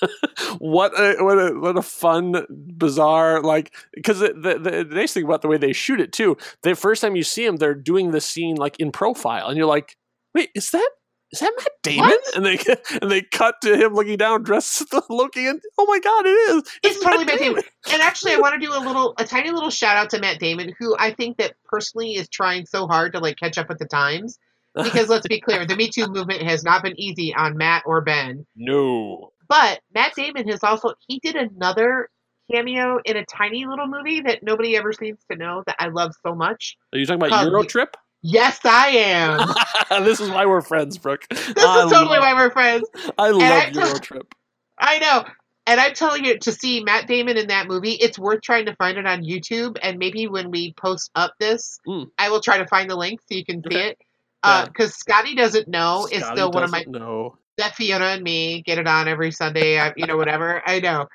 what 0.60 0.92
a 1.00 1.24
what 1.24 1.38
a 1.38 1.60
what 1.60 1.78
a 1.78 1.82
fun 1.82 2.46
bizarre 2.50 3.42
like 3.42 3.74
because 3.94 4.20
the, 4.20 4.34
the 4.34 4.60
the 4.60 4.96
nice 4.96 5.14
thing 5.14 5.24
about 5.26 5.42
the 5.42 5.48
way 5.48 5.58
they 5.58 5.74
shoot 5.74 6.00
it 6.00 6.12
too 6.12 6.38
the 6.64 6.76
first 6.76 7.02
time 7.02 7.16
you 7.16 7.24
see 7.24 7.46
him 7.46 7.58
they're 7.58 7.74
doing 7.74 8.12
the 8.12 8.22
scene 8.22 8.56
like 8.56 8.80
in 8.80 8.92
profile 8.92 9.48
and 9.48 9.58
you're 9.58 9.66
like 9.66 9.98
wait 10.34 10.50
is 10.56 10.72
that 10.72 10.90
is 11.32 11.40
that 11.40 11.52
Matt 11.58 11.68
Damon 11.84 12.10
What? 12.10 12.36
and 12.36 12.46
they 12.46 12.60
and 13.02 13.12
they 13.12 13.22
cut 13.24 13.56
to 13.64 13.76
him 13.76 13.94
looking 13.94 14.18
down 14.18 14.44
dressed 14.44 14.84
Loki 15.10 15.48
and 15.48 15.60
oh 15.78 15.86
my 15.88 16.00
god 16.00 16.26
it 16.26 16.30
is 16.30 16.64
It's 16.84 17.04
totally 17.04 17.26
Matt 17.26 17.40
Damon. 17.40 17.64
And 17.92 18.02
actually, 18.02 18.34
I 18.34 18.38
want 18.38 18.54
to 18.60 18.66
do 18.66 18.74
a 18.74 18.80
little, 18.86 19.14
a 19.18 19.26
tiny 19.26 19.52
little 19.52 19.70
shout 19.70 19.98
out 19.98 20.10
to 20.12 20.20
Matt 20.20 20.40
Damon, 20.40 20.74
who 20.80 20.96
I 20.98 21.12
think 21.12 21.38
that 21.38 21.54
personally 21.66 22.16
is 22.16 22.30
trying 22.30 22.66
so 22.66 22.88
hard 22.88 23.14
to 23.14 23.20
like 23.20 23.38
catch 23.38 23.58
up 23.58 23.70
with 23.70 23.80
the 23.80 23.86
times 23.86 24.38
Because 24.76 25.08
let's 25.08 25.28
be 25.28 25.40
clear, 25.40 25.66
the 25.66 25.76
Me 25.76 25.90
Too 25.90 26.08
movement 26.08 26.42
has 26.42 26.64
not 26.64 26.84
been 26.84 27.00
easy 27.00 27.34
on 27.34 27.58
Matt 27.58 27.84
or 27.86 28.02
Ben. 28.02 28.46
no. 28.56 29.32
But 29.48 29.82
Matt 29.94 30.14
Damon 30.16 30.48
has 30.50 30.64
also 30.64 30.94
he 31.08 31.20
did 31.20 31.36
another 31.36 32.10
cameo 32.52 33.00
in 33.06 33.18
a 33.18 33.26
tiny 33.26 33.66
little 33.66 33.88
movie 33.88 34.22
that 34.22 34.44
nobody 34.44 34.78
ever 34.78 34.94
seems 34.94 35.20
to 35.32 35.38
know 35.38 35.64
that 35.68 35.76
I 35.80 35.88
love 35.88 36.14
so 36.26 36.36
much. 36.36 36.78
Are 36.94 37.00
you 37.00 37.06
talking 37.06 37.22
about 37.26 37.46
Euro 37.46 37.64
Trip? 37.64 37.96
Yes, 38.22 38.60
I 38.66 38.88
am. 38.90 40.04
this 40.04 40.20
is 40.20 40.30
why 40.30 40.46
we're 40.46 40.62
friends, 40.62 40.98
Brooke. 40.98 41.26
This 41.30 41.40
is 41.48 41.54
totally 41.92 42.20
why 42.20 42.34
we're 42.34 42.52
friends. 42.52 42.88
I 43.18 43.28
I 43.28 43.30
love 43.32 43.64
told- 43.74 43.76
Euro 43.88 44.00
Trip. 44.00 44.36
I 44.80 45.00
know. 45.00 45.26
And 45.68 45.80
I'm 45.80 45.94
telling 45.96 46.24
you, 46.26 46.38
to 46.40 46.52
see 46.52 46.84
Matt 46.84 47.08
Damon 47.08 47.38
in 47.38 47.48
that 47.48 47.68
movie, 47.68 47.94
it's 47.94 48.20
worth 48.20 48.42
trying 48.44 48.68
to 48.68 48.76
find 48.76 49.00
it 49.00 49.08
on 49.08 49.24
YouTube. 49.24 49.78
And 49.82 49.98
maybe 49.98 50.28
when 50.28 50.52
we 50.52 50.74
post 50.74 51.10
up 51.16 51.34
this, 51.40 51.80
Mm. 51.88 52.12
I 52.20 52.30
will 52.30 52.42
try 52.42 52.60
to 52.60 52.68
find 52.68 52.88
the 52.90 52.96
link 52.96 53.20
so 53.22 53.34
you 53.36 53.44
can 53.46 53.64
see 53.64 53.76
Okay. 53.76 53.88
it. 53.90 53.98
Yeah. 54.44 54.66
Because 54.66 54.94
Scotty 54.96 55.34
doesn't 55.34 55.68
know 55.68 56.08
is 56.12 56.24
still 56.24 56.52
one 56.52 56.62
of 56.64 56.70
my 56.72 56.84
know. 56.88 57.38
That 57.58 57.76
Fiona 57.76 58.06
and 58.06 58.24
me 58.24 58.62
get 58.62 58.78
it 58.78 58.88
on 58.88 59.08
every 59.08 59.32
Sunday. 59.32 59.80
I, 59.80 59.94
you 59.96 60.06
know, 60.06 60.18
whatever. 60.18 60.62
I 60.66 60.80
know. 60.80 61.08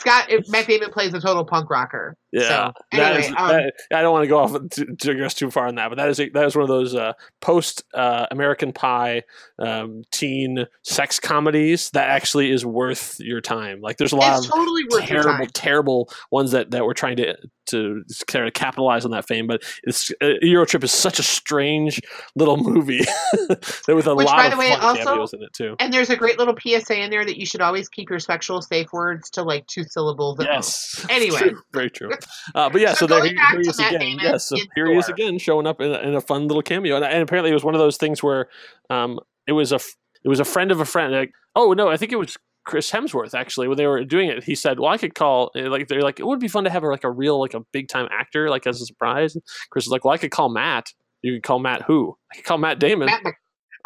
Scott 0.00 0.30
Matt 0.48 0.66
Damon 0.66 0.90
plays 0.90 1.14
a 1.14 1.20
total 1.20 1.44
punk 1.44 1.70
rocker. 1.70 2.16
Yeah, 2.40 2.48
So, 2.48 2.72
anyway, 2.92 3.20
is- 3.20 3.26
um, 3.36 3.48
that- 3.48 3.72
I 3.92 4.02
don't 4.02 4.12
want 4.12 4.24
to 4.24 4.28
go 4.28 4.38
off 4.38 4.52
to, 4.70 4.84
digress 4.84 5.34
too 5.34 5.50
far 5.50 5.66
on 5.68 5.74
that, 5.76 5.88
but 5.88 5.96
that 5.98 6.08
is 6.08 6.20
a, 6.20 6.28
that 6.30 6.44
is 6.46 6.54
one 6.54 6.62
of 6.62 6.68
those 6.68 6.94
uh, 6.94 7.12
post 7.40 7.84
uh, 7.94 8.26
American 8.30 8.72
Pie 8.72 9.22
um, 9.58 10.02
teen 10.12 10.66
sex 10.82 11.18
comedies 11.18 11.90
that 11.90 12.08
actually 12.08 12.50
is 12.50 12.64
worth 12.66 13.16
your 13.20 13.40
time. 13.40 13.80
Like, 13.80 13.96
there's 13.96 14.12
a 14.12 14.16
lot 14.16 14.38
of 14.38 14.50
totally 14.50 14.82
terrible, 15.06 15.46
terrible 15.54 16.10
ones 16.30 16.50
that, 16.52 16.70
that 16.72 16.84
were 16.84 16.94
trying 16.94 17.16
to 17.16 17.36
to 17.70 18.04
kind 18.28 18.46
of 18.46 18.54
capitalize 18.54 19.04
on 19.04 19.10
that 19.10 19.26
fame. 19.26 19.48
But 19.48 19.62
it's 19.82 20.12
uh, 20.22 20.34
Euro 20.42 20.64
Trip 20.66 20.84
is 20.84 20.92
such 20.92 21.18
a 21.18 21.22
strange 21.24 22.00
little 22.36 22.56
movie 22.58 23.00
with 23.48 23.88
a 23.88 24.14
Which, 24.14 24.26
lot 24.26 24.36
by 24.36 24.44
of 24.46 24.52
the 24.52 24.56
way, 24.58 24.68
fun 24.70 24.80
also- 24.80 25.04
cameos 25.04 25.32
in 25.32 25.42
it 25.42 25.52
too. 25.52 25.74
And 25.80 25.92
there's 25.92 26.08
a 26.10 26.14
great 26.16 26.38
little 26.38 26.54
PSA 26.56 27.00
in 27.02 27.10
there 27.10 27.24
that 27.24 27.38
you 27.40 27.44
should 27.44 27.60
always 27.60 27.88
keep 27.88 28.08
your 28.08 28.20
sexual 28.20 28.62
safe 28.62 28.92
words 28.92 29.30
to 29.30 29.42
like 29.42 29.66
two 29.66 29.82
syllables. 29.82 30.38
Most. 30.38 30.46
Yes. 30.48 31.06
Anyway. 31.16 31.54
Very 31.72 31.90
true. 31.90 32.10
Uh, 32.54 32.70
but 32.70 32.80
yeah, 32.80 32.92
so, 32.92 33.06
So 33.06 33.06
there 33.06 33.24
he, 33.24 33.30
he 33.30 33.68
is 33.68 33.78
again. 33.78 34.00
Damon 34.00 34.24
Yes, 34.24 34.46
so 34.46 34.56
here 34.74 34.86
he 34.86 34.96
is 34.96 35.08
again, 35.08 35.38
showing 35.38 35.66
up 35.66 35.80
in 35.80 35.90
a, 35.90 35.98
in 35.98 36.14
a 36.14 36.20
fun 36.20 36.46
little 36.48 36.62
cameo, 36.62 36.96
and, 36.96 37.04
and 37.04 37.22
apparently 37.22 37.50
it 37.50 37.54
was 37.54 37.64
one 37.64 37.74
of 37.74 37.80
those 37.80 37.96
things 37.96 38.22
where 38.22 38.48
um, 38.90 39.18
it 39.46 39.52
was 39.52 39.72
a 39.72 39.80
it 40.24 40.28
was 40.28 40.40
a 40.40 40.44
friend 40.44 40.70
of 40.70 40.80
a 40.80 40.84
friend. 40.84 41.12
Like, 41.12 41.32
oh 41.54 41.72
no, 41.72 41.88
I 41.88 41.96
think 41.96 42.12
it 42.12 42.16
was 42.16 42.36
Chris 42.64 42.90
Hemsworth 42.90 43.34
actually 43.34 43.68
when 43.68 43.76
they 43.76 43.86
were 43.86 44.04
doing 44.04 44.28
it. 44.28 44.44
He 44.44 44.54
said, 44.54 44.80
"Well, 44.80 44.90
I 44.90 44.98
could 44.98 45.14
call 45.14 45.50
eh, 45.56 45.68
like 45.68 45.88
they're 45.88 46.02
like 46.02 46.20
it 46.20 46.26
would 46.26 46.40
be 46.40 46.48
fun 46.48 46.64
to 46.64 46.70
have 46.70 46.82
a, 46.82 46.88
like 46.88 47.04
a 47.04 47.10
real 47.10 47.40
like 47.40 47.54
a 47.54 47.60
big 47.72 47.88
time 47.88 48.08
actor 48.10 48.50
like 48.50 48.66
as 48.66 48.80
a 48.80 48.86
surprise." 48.86 49.36
Chris 49.70 49.86
was 49.86 49.92
like, 49.92 50.04
"Well, 50.04 50.14
I 50.14 50.18
could 50.18 50.32
call 50.32 50.48
Matt. 50.48 50.86
You 51.22 51.34
could 51.34 51.44
call 51.44 51.58
Matt 51.60 51.82
who? 51.82 52.16
I 52.32 52.36
could 52.36 52.44
call 52.44 52.58
Matt 52.58 52.78
Damon." 52.78 53.06
Matt 53.06 53.22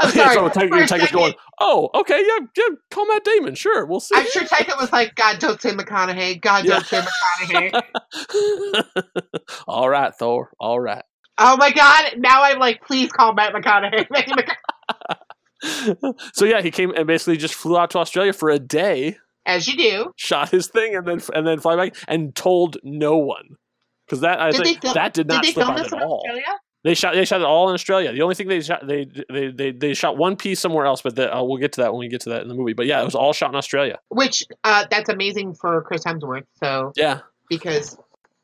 I'm 0.04 0.10
sorry. 0.12 0.34
so 0.34 0.48
Taika, 0.48 0.68
for 0.68 0.76
Taika's 0.76 0.88
second, 0.88 1.12
going, 1.12 1.34
"Oh, 1.60 1.90
okay, 1.94 2.20
yeah, 2.26 2.46
yeah, 2.56 2.74
call 2.90 3.06
Matt 3.06 3.22
Damon. 3.24 3.54
Sure, 3.54 3.84
we'll 3.84 4.00
see." 4.00 4.14
I'm 4.16 4.26
sure 4.30 4.42
Taika 4.42 4.80
was 4.80 4.90
like, 4.92 5.14
God, 5.14 5.38
don't 5.38 5.60
say 5.60 5.70
McConaughey. 5.72 6.40
God, 6.40 6.64
Yeah. 6.64 6.80
don't 6.80 6.86
say 6.86 7.02
McConaughey. 7.42 7.82
all 9.68 9.88
right, 9.90 10.14
Thor. 10.14 10.50
All 10.58 10.80
right. 10.80 11.04
oh 11.38 11.56
my 11.58 11.70
God. 11.70 12.14
Now 12.18 12.42
I'm 12.42 12.58
like, 12.58 12.82
please 12.86 13.12
call 13.12 13.34
Matt 13.34 13.52
McConaughey. 13.52 14.06
So 16.32 16.46
yeah, 16.46 16.62
he 16.62 16.70
came 16.70 16.90
and 16.96 17.06
basically 17.06 17.36
just 17.36 17.54
flew 17.54 17.76
out 17.76 17.90
to 17.90 17.98
Australia 17.98 18.32
for 18.32 18.48
a 18.48 18.58
day, 18.58 19.18
As 19.44 19.68
you 19.68 19.76
do. 19.76 20.12
shot 20.16 20.48
his 20.50 20.68
thing, 20.68 20.96
and 20.96 21.06
then 21.06 21.20
and 21.34 21.46
then 21.46 21.60
fly 21.60 21.76
back 21.76 21.94
and 22.08 22.34
told 22.34 22.78
no 22.82 23.18
one 23.18 23.56
because 24.06 24.20
that 24.22 24.40
I 24.40 24.52
Did 24.52 24.62
think 24.64 24.80
film, 24.80 24.94
that 24.94 25.12
did 25.12 25.26
not 25.28 25.44
they 25.44 25.52
slip 25.52 25.66
film 25.66 25.76
out 25.76 25.82
this 25.82 25.92
at 25.92 25.98
in 25.98 26.02
all. 26.02 26.20
Australia? 26.26 26.58
They 26.82 26.94
shot 26.94 27.14
they 27.14 27.24
shot 27.26 27.40
it 27.40 27.46
all 27.46 27.68
in 27.68 27.74
Australia. 27.74 28.12
The 28.12 28.22
only 28.22 28.34
thing 28.34 28.48
they 28.48 28.60
shot 28.62 28.86
they 28.86 29.06
they 29.28 29.50
they, 29.50 29.70
they 29.72 29.94
shot 29.94 30.16
one 30.16 30.34
piece 30.36 30.60
somewhere 30.60 30.86
else, 30.86 31.02
but 31.02 31.14
the, 31.14 31.34
uh, 31.34 31.42
we'll 31.42 31.58
get 31.58 31.72
to 31.72 31.82
that 31.82 31.92
when 31.92 32.00
we 32.00 32.08
get 32.08 32.22
to 32.22 32.30
that 32.30 32.42
in 32.42 32.48
the 32.48 32.54
movie. 32.54 32.72
But 32.72 32.86
yeah, 32.86 33.02
it 33.02 33.04
was 33.04 33.14
all 33.14 33.32
shot 33.34 33.50
in 33.50 33.56
Australia. 33.56 33.98
Which, 34.08 34.44
uh, 34.64 34.86
that's 34.90 35.10
amazing 35.10 35.54
for 35.54 35.82
Chris 35.82 36.04
Hemsworth. 36.04 36.44
So, 36.54 36.92
Yeah, 36.96 37.20
because 37.50 37.98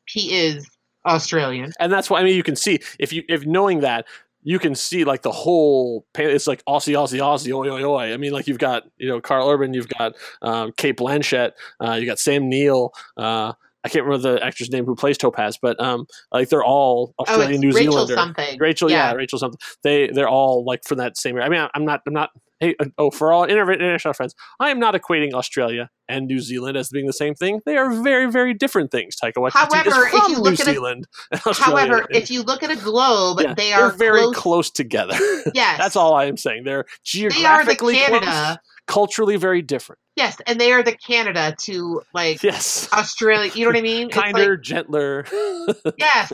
he 0.05 0.35
is 0.35 0.69
Australian. 1.05 1.71
and 1.79 1.91
that's 1.91 2.09
why 2.09 2.19
I 2.19 2.23
mean 2.23 2.35
you 2.35 2.43
can 2.43 2.55
see 2.55 2.79
if 2.99 3.11
you 3.11 3.23
if 3.27 3.45
knowing 3.45 3.79
that 3.79 4.05
you 4.43 4.59
can 4.59 4.75
see 4.75 5.03
like 5.03 5.23
the 5.23 5.31
whole 5.31 6.05
it's 6.15 6.47
like 6.47 6.63
Aussie 6.65 6.93
Aussie 6.93 7.19
Aussie 7.19 7.51
oi 7.53 7.69
oi 7.69 7.83
oi. 7.83 8.13
I 8.13 8.17
mean 8.17 8.33
like 8.33 8.47
you've 8.47 8.59
got 8.59 8.83
you 8.97 9.09
know 9.09 9.19
Karl 9.19 9.49
Urban, 9.49 9.73
you've 9.73 9.89
got 9.89 10.15
um, 10.41 10.71
Cate 10.77 10.97
Blanchett, 10.97 11.53
uh, 11.83 11.93
you 11.93 12.05
got 12.05 12.19
Sam 12.19 12.47
Neill. 12.47 12.93
Uh, 13.17 13.53
I 13.87 13.89
can't 13.89 14.05
remember 14.05 14.33
the 14.35 14.45
actor's 14.45 14.69
name 14.69 14.85
who 14.85 14.95
plays 14.95 15.17
Topaz, 15.17 15.57
but 15.61 15.79
um, 15.81 16.05
like 16.31 16.49
they're 16.49 16.63
all 16.63 17.13
Oh, 17.17 17.23
Australian 17.23 17.51
it's 17.53 17.61
New 17.61 17.71
Rachel 17.71 17.91
Zealander. 17.93 18.15
something. 18.15 18.59
Rachel, 18.59 18.91
yeah. 18.91 19.13
Rachel 19.13 19.39
something. 19.39 19.59
They 19.83 20.07
they're 20.09 20.29
all 20.29 20.63
like 20.65 20.83
from 20.85 20.97
that 20.97 21.17
same 21.17 21.35
area. 21.35 21.45
I 21.45 21.49
mean, 21.49 21.67
I'm 21.73 21.85
not 21.85 22.01
I'm 22.05 22.13
not. 22.13 22.31
Hey, 22.59 22.73
uh, 22.79 22.85
oh, 22.97 23.11
for 23.11 23.31
all 23.31 23.45
international 23.45 24.15
friends, 24.15 24.33
I 24.59 24.71
am 24.71 24.79
not 24.79 24.95
equating 24.95 25.33
Australia 25.33 25.91
and 26.09 26.25
New 26.25 26.39
Zealand 26.39 26.75
as 26.75 26.89
being 26.89 27.05
the 27.05 27.13
same 27.13 27.35
thing. 27.35 27.61
They 27.67 27.77
are 27.77 27.91
very 28.01 28.31
very 28.31 28.55
different 28.55 28.89
things. 28.91 29.15
Taika 29.15 29.33
Waititi 29.35 29.51
However, 29.51 30.07
is 30.07 30.13
if 30.13 30.19
from 30.23 30.31
you 30.31 30.37
New 30.37 30.41
look 30.43 30.53
at 30.59 30.67
a- 30.67 30.71
Zealand. 30.71 31.07
and 31.31 31.41
However, 31.55 32.07
if 32.09 32.31
you 32.31 32.41
look 32.41 32.63
at 32.63 32.71
a 32.71 32.75
globe, 32.75 33.41
Yeah, 33.41 33.53
they 33.53 33.69
they're 33.69 33.91
very 33.91 34.21
close. 34.21 34.35
close, 34.35 34.71
together. 34.71 35.15
Yes. 35.53 35.77
That's 35.77 35.95
all 35.95 36.13
I 36.15 36.25
am 36.25 36.35
saying. 36.35 36.63
They're 36.63 36.85
They 37.13 37.25
are 37.25 37.29
the 37.29 37.35
geographically 37.35 37.95
Canada. 37.97 38.25
close, 38.25 38.57
culturally 38.87 39.35
very 39.35 39.61
different. 39.61 39.99
Yes, 40.15 40.37
and 40.47 40.59
they 40.59 40.71
are 40.71 40.81
the 40.81 40.95
Canada 40.95 41.55
to 41.63 42.01
like 42.13 42.41
Yes, 42.41 42.91
Australia. 42.91 43.51
You 43.53 43.65
know 43.65 43.69
what 43.69 43.77
I 43.77 43.81
mean? 43.81 44.09
Kinder, 44.11 44.51
like- 44.51 44.61
gentler, 44.61 45.25
yes. 45.97 46.33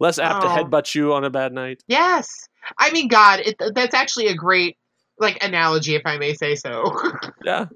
less 0.00 0.18
apt 0.18 0.42
to 0.42 0.48
Oh. 0.48 0.50
headbutt 0.56 0.94
you 0.94 1.12
on 1.14 1.24
a 1.24 1.30
bad 1.30 1.52
night. 1.52 1.82
Yes. 1.88 2.48
I 2.78 2.90
mean, 2.92 3.08
God, 3.08 3.40
it, 3.40 3.56
that's 3.74 3.94
actually 3.94 4.26
a 4.28 4.34
great 4.34 4.76
like 5.18 5.42
analogy, 5.42 5.94
if 5.94 6.02
I 6.04 6.18
may 6.18 6.34
say 6.34 6.54
so. 6.54 6.92
Yeah. 7.44 7.66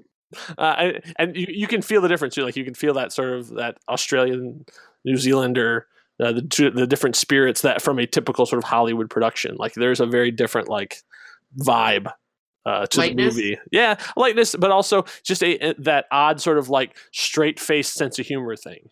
Uh, 0.57 0.75
and 0.77 1.13
and 1.17 1.35
you, 1.37 1.45
you 1.49 1.67
can 1.67 1.81
feel 1.81 2.01
the 2.01 2.09
difference 2.09 2.35
too. 2.35 2.43
Like 2.43 2.57
you 2.57 2.65
can 2.65 2.73
feel 2.73 2.93
that 2.95 3.13
sort 3.13 3.29
of 3.33 3.47
that 3.55 3.77
Australian, 3.87 4.65
New 5.05 5.15
Zealander, 5.15 5.87
uh, 6.21 6.33
the 6.33 6.41
two- 6.41 6.69
the 6.69 6.85
different 6.85 7.15
spirits 7.15 7.61
that 7.61 7.81
from 7.81 7.97
a 7.97 8.05
typical 8.05 8.45
sort 8.45 8.57
of 8.61 8.69
Hollywood 8.69 9.09
production. 9.09 9.55
Like 9.55 9.73
there's 9.75 10.01
a 10.01 10.05
very 10.05 10.31
different 10.31 10.67
like 10.67 10.97
vibe 11.57 12.11
uh, 12.67 12.85
to 12.87 12.99
Lightness? 12.99 13.35
the 13.35 13.41
movie. 13.41 13.57
Yeah, 13.71 13.95
lightness, 14.15 14.55
but 14.59 14.71
also 14.71 15.05
just 15.23 15.41
a, 15.41 15.69
a- 15.69 15.73
that 15.79 16.05
odd 16.11 16.41
sort 16.41 16.57
of 16.57 16.69
like 16.69 16.97
straight 17.11 17.59
faced 17.59 17.93
sense 17.93 18.19
of 18.19 18.25
humor 18.27 18.55
thing. 18.55 18.89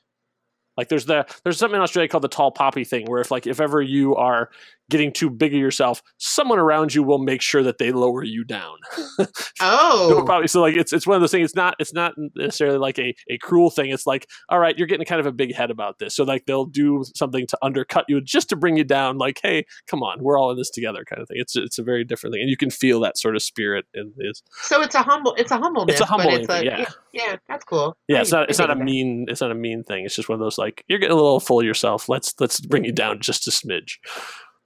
Like 0.77 0.89
there's 0.89 1.05
the 1.05 1.25
there's 1.43 1.57
something 1.57 1.75
in 1.75 1.81
Australia 1.81 2.09
called 2.09 2.23
the 2.23 2.29
tall 2.29 2.51
poppy 2.51 2.83
thing, 2.83 3.05
where 3.07 3.21
if 3.21 3.31
like 3.31 3.47
if 3.47 3.59
ever 3.59 3.81
you 3.81 4.15
are 4.15 4.49
getting 4.89 5.11
too 5.11 5.29
big 5.29 5.53
of 5.53 5.59
yourself, 5.59 6.03
someone 6.17 6.59
around 6.59 6.93
you 6.93 7.01
will 7.01 7.17
make 7.17 7.41
sure 7.41 7.63
that 7.63 7.77
they 7.77 7.91
lower 7.91 8.23
you 8.23 8.43
down. 8.43 8.77
oh. 9.61 10.23
Probably 10.25 10.47
so 10.47 10.61
like 10.61 10.75
it's 10.75 10.93
it's 10.93 11.07
one 11.07 11.15
of 11.15 11.21
those 11.21 11.31
things 11.31 11.45
it's 11.45 11.55
not 11.55 11.75
it's 11.79 11.93
not 11.93 12.13
necessarily 12.35 12.77
like 12.77 12.99
a, 12.99 13.15
a 13.29 13.37
cruel 13.37 13.69
thing 13.69 13.89
it's 13.91 14.05
like 14.05 14.27
all 14.49 14.59
right 14.59 14.77
you're 14.77 14.87
getting 14.87 15.05
kind 15.05 15.19
of 15.19 15.25
a 15.25 15.31
big 15.31 15.53
head 15.53 15.71
about 15.71 15.99
this 15.99 16.15
so 16.15 16.23
like 16.23 16.45
they'll 16.45 16.65
do 16.65 17.03
something 17.15 17.45
to 17.47 17.57
undercut 17.61 18.05
you 18.07 18.21
just 18.21 18.49
to 18.49 18.55
bring 18.55 18.77
you 18.77 18.83
down 18.83 19.17
like 19.17 19.39
hey 19.41 19.65
come 19.87 20.03
on 20.03 20.21
we're 20.21 20.39
all 20.39 20.51
in 20.51 20.57
this 20.57 20.69
together 20.69 21.03
kind 21.05 21.21
of 21.21 21.27
thing 21.27 21.37
it's 21.39 21.55
it's 21.55 21.77
a 21.77 21.83
very 21.83 22.03
different 22.03 22.33
thing 22.33 22.41
and 22.41 22.49
you 22.49 22.57
can 22.57 22.69
feel 22.69 22.99
that 22.99 23.17
sort 23.17 23.35
of 23.35 23.41
spirit 23.41 23.85
in 23.93 24.11
this 24.17 24.41
So 24.63 24.81
it's 24.81 24.95
a 24.95 25.03
humble. 25.03 25.33
It's 25.35 25.51
a 25.51 25.57
humbleness. 25.57 25.93
It's 25.93 26.01
a 26.01 26.05
humbling 26.05 26.31
but 26.31 26.41
it's 26.41 26.49
a, 26.49 26.57
thing, 26.57 26.65
yeah. 26.65 26.85
yeah. 27.13 27.35
that's 27.47 27.65
cool. 27.65 27.95
yeah 28.07 28.21
it's 28.21 28.31
not 28.31 28.49
it's 28.49 28.59
not 28.59 28.71
a 28.71 28.75
mean 28.75 29.25
it's 29.29 29.41
not 29.41 29.51
a 29.51 29.55
mean 29.55 29.83
thing 29.83 30.05
it's 30.05 30.15
just 30.15 30.29
one 30.29 30.35
of 30.35 30.39
those 30.39 30.57
like 30.57 30.64
you're 30.87 30.99
getting 30.99 31.13
a 31.13 31.15
little 31.15 31.39
full 31.39 31.59
of 31.59 31.65
yourself. 31.65 32.09
Let's 32.09 32.33
let's 32.39 32.59
bring 32.59 32.85
you 32.85 32.91
down 32.91 33.19
just 33.19 33.47
a 33.47 33.51
smidge. 33.51 33.97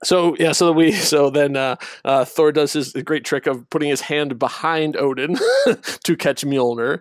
So 0.02 0.34
yeah 0.38 0.52
so 0.52 0.72
we 0.72 0.92
so 0.92 1.30
then 1.30 1.56
uh, 1.56 1.76
uh, 2.04 2.24
thor 2.24 2.52
does 2.52 2.72
his 2.72 2.92
great 3.04 3.24
trick 3.24 3.46
of 3.46 3.68
putting 3.70 3.88
his 3.90 4.00
hand 4.00 4.38
behind 4.38 4.96
odin 4.96 5.36
to 6.04 6.16
catch 6.16 6.42
mjolnir 6.42 7.00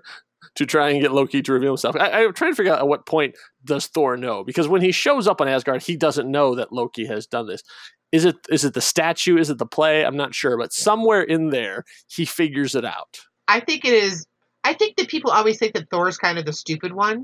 to 0.56 0.66
try 0.66 0.90
and 0.90 1.02
get 1.02 1.14
loki 1.14 1.42
to 1.42 1.54
reveal 1.54 1.72
himself. 1.72 1.96
I, 1.96 2.26
i'm 2.26 2.34
trying 2.34 2.52
to 2.52 2.56
figure 2.56 2.74
out 2.74 2.80
at 2.80 2.88
what 2.88 3.06
point 3.06 3.36
does 3.64 3.88
thor 3.88 4.18
know? 4.18 4.44
Because 4.44 4.68
when 4.68 4.82
he 4.82 4.92
shows 4.92 5.28
up 5.28 5.40
on 5.40 5.48
asgard 5.48 5.82
he 5.82 5.96
doesn't 5.96 6.30
know 6.30 6.56
that 6.56 6.74
loki 6.74 7.06
has 7.06 7.26
done 7.26 7.48
this. 7.48 7.64
Is 8.12 8.26
it 8.26 8.36
is 8.50 8.66
it 8.66 8.74
the 8.74 8.82
statue? 8.82 9.38
Is 9.38 9.50
it 9.50 9.60
the 9.60 9.66
play? 9.66 10.06
I'm 10.06 10.18
not 10.18 10.36
sure 10.36 10.58
but 10.58 10.74
somewhere 10.74 11.22
in 11.22 11.52
there 11.52 11.86
he 12.08 12.26
figures 12.26 12.76
it 12.76 12.84
out. 12.84 13.22
I 13.50 13.60
think 13.60 13.84
it 13.84 13.94
is. 13.94 14.28
I 14.64 14.74
think 14.74 14.98
that 14.98 15.08
people 15.08 15.32
always 15.32 15.58
think 15.58 15.74
that 15.74 15.90
Thor's 15.90 16.18
kind 16.18 16.38
of 16.38 16.46
the 16.46 16.54
stupid 16.54 16.94
one, 16.94 17.24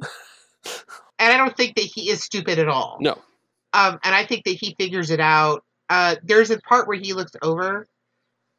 and 1.19 1.32
I 1.34 1.38
don't 1.38 1.56
think 1.56 1.75
that 1.75 1.84
he 1.86 2.10
is 2.10 2.23
stupid 2.23 2.60
at 2.60 2.67
all. 2.67 2.97
no 2.99 3.17
Um, 3.73 3.99
and 4.04 4.13
I 4.15 4.25
think 4.25 4.45
that 4.45 4.51
he 4.60 4.75
figures 4.80 5.12
it 5.12 5.19
out. 5.19 5.63
Uh, 5.89 6.15
there's 6.23 6.51
a 6.51 6.60
part 6.60 6.88
where 6.88 6.97
he 6.97 7.13
looks 7.13 7.34
over, 7.41 7.88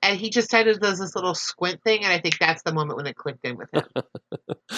and 0.03 0.19
he 0.19 0.31
just 0.31 0.49
kind 0.51 0.69
of 0.69 0.79
does 0.81 0.99
this 1.01 1.15
little 1.17 1.35
squint 1.35 1.83
thing, 1.83 2.05
and 2.05 2.13
I 2.13 2.19
think 2.21 2.39
that's 2.39 2.63
the 2.63 2.73
moment 2.73 2.97
when 2.99 3.07
it 3.07 3.17
clicked 3.17 3.45
in 3.45 3.57
with 3.57 3.69
him. 3.73 3.85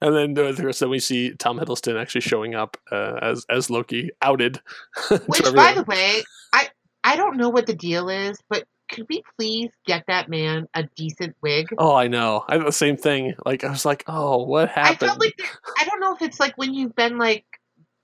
and 0.00 0.14
then 0.14 0.30
uh, 0.32 0.52
there's- 0.52 0.78
then 0.78 0.90
we 0.90 0.98
see 0.98 1.34
Tom 1.34 1.58
Hiddleston 1.58 2.00
actually 2.00 2.20
showing 2.22 2.54
up 2.54 2.76
uh, 2.92 3.18
as 3.22 3.46
as 3.48 3.70
Loki 3.70 4.10
outed. 4.22 4.60
Which, 5.26 5.42
by 5.54 5.72
the 5.74 5.84
way, 5.86 6.22
I 6.52 6.68
I 7.02 7.16
don't 7.16 7.36
know 7.36 7.48
what 7.48 7.66
the 7.66 7.74
deal 7.74 8.08
is, 8.08 8.38
but 8.48 8.64
could 8.88 9.06
we 9.08 9.22
please 9.38 9.70
get 9.86 10.04
that 10.08 10.28
man 10.28 10.68
a 10.74 10.84
decent 10.96 11.36
wig? 11.42 11.68
oh, 11.78 11.94
I 11.94 12.08
know. 12.08 12.44
I 12.48 12.54
have 12.54 12.64
the 12.64 12.72
same 12.72 12.96
thing. 12.96 13.34
Like 13.44 13.64
I 13.64 13.70
was 13.70 13.84
like, 13.84 14.04
oh, 14.06 14.44
what 14.44 14.68
happened? 14.68 14.98
I 15.02 15.06
felt 15.06 15.20
like 15.20 15.40
I 15.78 15.84
don't 15.84 16.00
know 16.00 16.14
if 16.14 16.22
it's 16.22 16.40
like 16.40 16.56
when 16.56 16.74
you've 16.74 16.94
been 16.94 17.18
like 17.18 17.44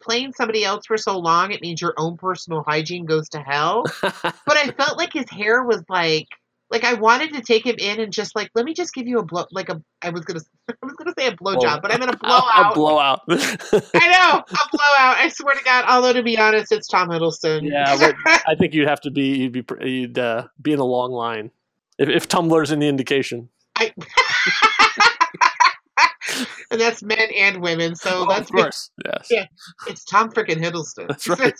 playing 0.02 0.32
somebody 0.32 0.64
else 0.64 0.86
for 0.86 0.96
so 0.96 1.18
long, 1.18 1.52
it 1.52 1.60
means 1.60 1.80
your 1.80 1.94
own 1.98 2.16
personal 2.16 2.62
hygiene 2.66 3.04
goes 3.04 3.28
to 3.30 3.40
hell. 3.40 3.84
but 4.02 4.56
I 4.56 4.70
felt 4.76 4.96
like 4.96 5.12
his 5.12 5.28
hair 5.30 5.62
was 5.62 5.84
like 5.88 6.28
like 6.70 6.84
I 6.84 6.94
wanted 6.94 7.34
to 7.34 7.40
take 7.42 7.64
him 7.66 7.76
in 7.78 8.00
and 8.00 8.12
just 8.12 8.34
like 8.36 8.50
let 8.54 8.64
me 8.64 8.74
just 8.74 8.94
give 8.94 9.06
you 9.06 9.18
a 9.18 9.24
blow 9.24 9.44
like 9.50 9.68
a 9.68 9.82
I 10.02 10.10
was 10.10 10.24
gonna 10.24 10.40
I 10.70 10.74
was 10.82 10.94
gonna 10.94 11.12
say 11.18 11.26
a 11.26 11.32
blowjob, 11.32 11.82
but 11.82 11.92
I'm 11.92 11.98
gonna 12.00 12.16
blow 12.16 12.30
out 12.30 12.44
a 12.44 12.56
out. 12.66 12.74
blowout. 12.74 13.20
I 13.28 14.08
know 14.08 14.38
a 14.38 14.68
blowout. 14.72 15.16
I 15.18 15.28
swear 15.34 15.54
to 15.54 15.64
God. 15.64 15.84
Although 15.88 16.12
to 16.12 16.22
be 16.22 16.38
honest, 16.38 16.72
it's 16.72 16.86
Tom 16.88 17.08
Hiddleston. 17.08 17.68
yeah, 17.68 18.12
I 18.46 18.54
think 18.54 18.74
you'd 18.74 18.88
have 18.88 19.00
to 19.02 19.10
be 19.10 19.36
you'd 19.36 19.52
be 19.52 19.64
you'd 19.88 20.18
uh, 20.18 20.46
be 20.62 20.72
in 20.72 20.78
a 20.78 20.84
long 20.84 21.10
line 21.12 21.50
if, 21.98 22.08
if 22.08 22.28
Tumblr's 22.28 22.70
in 22.70 22.78
the 22.78 22.88
indication. 22.88 23.48
I, 23.76 23.92
and 26.70 26.80
that's 26.80 27.02
men 27.02 27.28
and 27.36 27.60
women. 27.60 27.96
So 27.96 28.24
Oh, 28.24 28.26
that's 28.28 28.50
of 28.50 28.56
course, 28.56 28.90
yes, 29.04 29.28
Yeah. 29.30 29.46
it's 29.88 30.04
Tom 30.04 30.30
freaking 30.30 30.58
Hiddleston. 30.62 31.08
that's 31.08 31.28
right. 31.28 31.54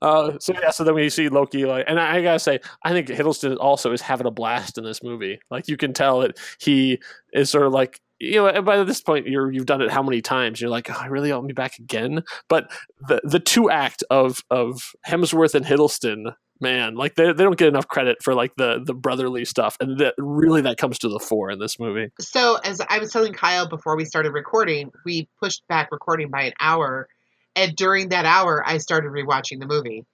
Uh, 0.00 0.38
so 0.38 0.54
yeah, 0.60 0.70
so 0.70 0.84
then 0.84 0.94
we 0.94 1.10
see 1.10 1.28
Loki, 1.28 1.64
like, 1.66 1.84
and 1.86 2.00
I, 2.00 2.16
I 2.16 2.22
gotta 2.22 2.38
say, 2.38 2.60
I 2.82 2.92
think 2.92 3.08
Hiddleston 3.08 3.56
also 3.60 3.92
is 3.92 4.00
having 4.00 4.26
a 4.26 4.30
blast 4.30 4.78
in 4.78 4.84
this 4.84 5.02
movie. 5.02 5.38
Like 5.50 5.68
you 5.68 5.76
can 5.76 5.92
tell 5.92 6.20
that 6.20 6.38
he 6.58 7.00
is 7.32 7.50
sort 7.50 7.66
of 7.66 7.72
like, 7.72 8.00
you 8.18 8.36
know, 8.36 8.62
by 8.62 8.82
this 8.84 9.02
point 9.02 9.26
you're 9.26 9.50
you've 9.50 9.66
done 9.66 9.82
it 9.82 9.90
how 9.90 10.02
many 10.02 10.22
times? 10.22 10.60
You're 10.60 10.70
like, 10.70 10.90
oh, 10.90 10.96
I 10.98 11.06
really 11.06 11.32
want 11.32 11.46
me 11.46 11.52
back 11.52 11.78
again. 11.78 12.22
But 12.48 12.70
the 13.08 13.20
the 13.24 13.40
two 13.40 13.70
act 13.70 14.02
of 14.10 14.42
of 14.50 14.92
Hemsworth 15.06 15.54
and 15.54 15.66
Hiddleston, 15.66 16.34
man, 16.60 16.94
like 16.94 17.16
they 17.16 17.32
they 17.32 17.44
don't 17.44 17.58
get 17.58 17.68
enough 17.68 17.88
credit 17.88 18.22
for 18.22 18.34
like 18.34 18.52
the 18.56 18.82
the 18.84 18.94
brotherly 18.94 19.44
stuff, 19.44 19.76
and 19.80 19.98
that 19.98 20.14
really 20.18 20.62
that 20.62 20.78
comes 20.78 20.98
to 21.00 21.08
the 21.08 21.18
fore 21.18 21.50
in 21.50 21.58
this 21.58 21.78
movie. 21.78 22.10
So, 22.20 22.56
as 22.64 22.80
I 22.88 22.98
was 22.98 23.12
telling 23.12 23.32
Kyle 23.32 23.68
before 23.68 23.96
we 23.96 24.04
started 24.04 24.32
recording, 24.32 24.90
we 25.04 25.28
pushed 25.40 25.66
back 25.68 25.90
recording 25.92 26.30
by 26.30 26.42
an 26.42 26.52
hour. 26.60 27.08
And 27.56 27.74
during 27.76 28.08
that 28.10 28.24
hour, 28.24 28.62
I 28.66 28.78
started 28.78 29.10
rewatching 29.12 29.60
the 29.60 29.66
movie. 29.66 30.04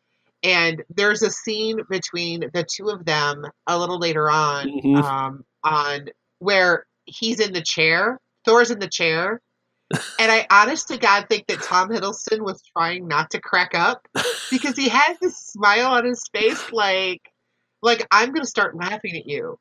And 0.42 0.82
there's 0.88 1.22
a 1.22 1.30
scene 1.30 1.80
between 1.90 2.40
the 2.52 2.64
two 2.64 2.88
of 2.88 3.04
them 3.04 3.44
a 3.66 3.78
little 3.78 3.98
later 3.98 4.30
on, 4.30 4.66
Mhm. 4.68 5.02
um, 5.02 5.44
on 5.62 6.08
where 6.38 6.86
he's 7.04 7.40
in 7.40 7.52
the 7.52 7.62
chair, 7.62 8.18
Thor's 8.44 8.70
in 8.70 8.78
the 8.78 8.88
chair. 8.88 9.40
and 10.20 10.30
I 10.30 10.46
honest 10.50 10.88
to 10.88 10.98
God 10.98 11.26
think 11.28 11.46
that 11.48 11.62
Tom 11.62 11.88
Hiddleston 11.88 12.40
was 12.42 12.62
trying 12.76 13.08
not 13.08 13.30
to 13.30 13.40
crack 13.40 13.74
up 13.74 14.06
because 14.50 14.76
he 14.76 14.88
had 14.88 15.16
this 15.20 15.36
smile 15.36 15.86
on 15.92 16.04
his 16.04 16.22
face 16.32 16.62
like 16.72 17.20
like 17.82 18.06
I'm 18.12 18.30
gonna 18.32 18.46
start 18.46 18.76
laughing 18.76 19.16
at 19.16 19.26
you 19.26 19.58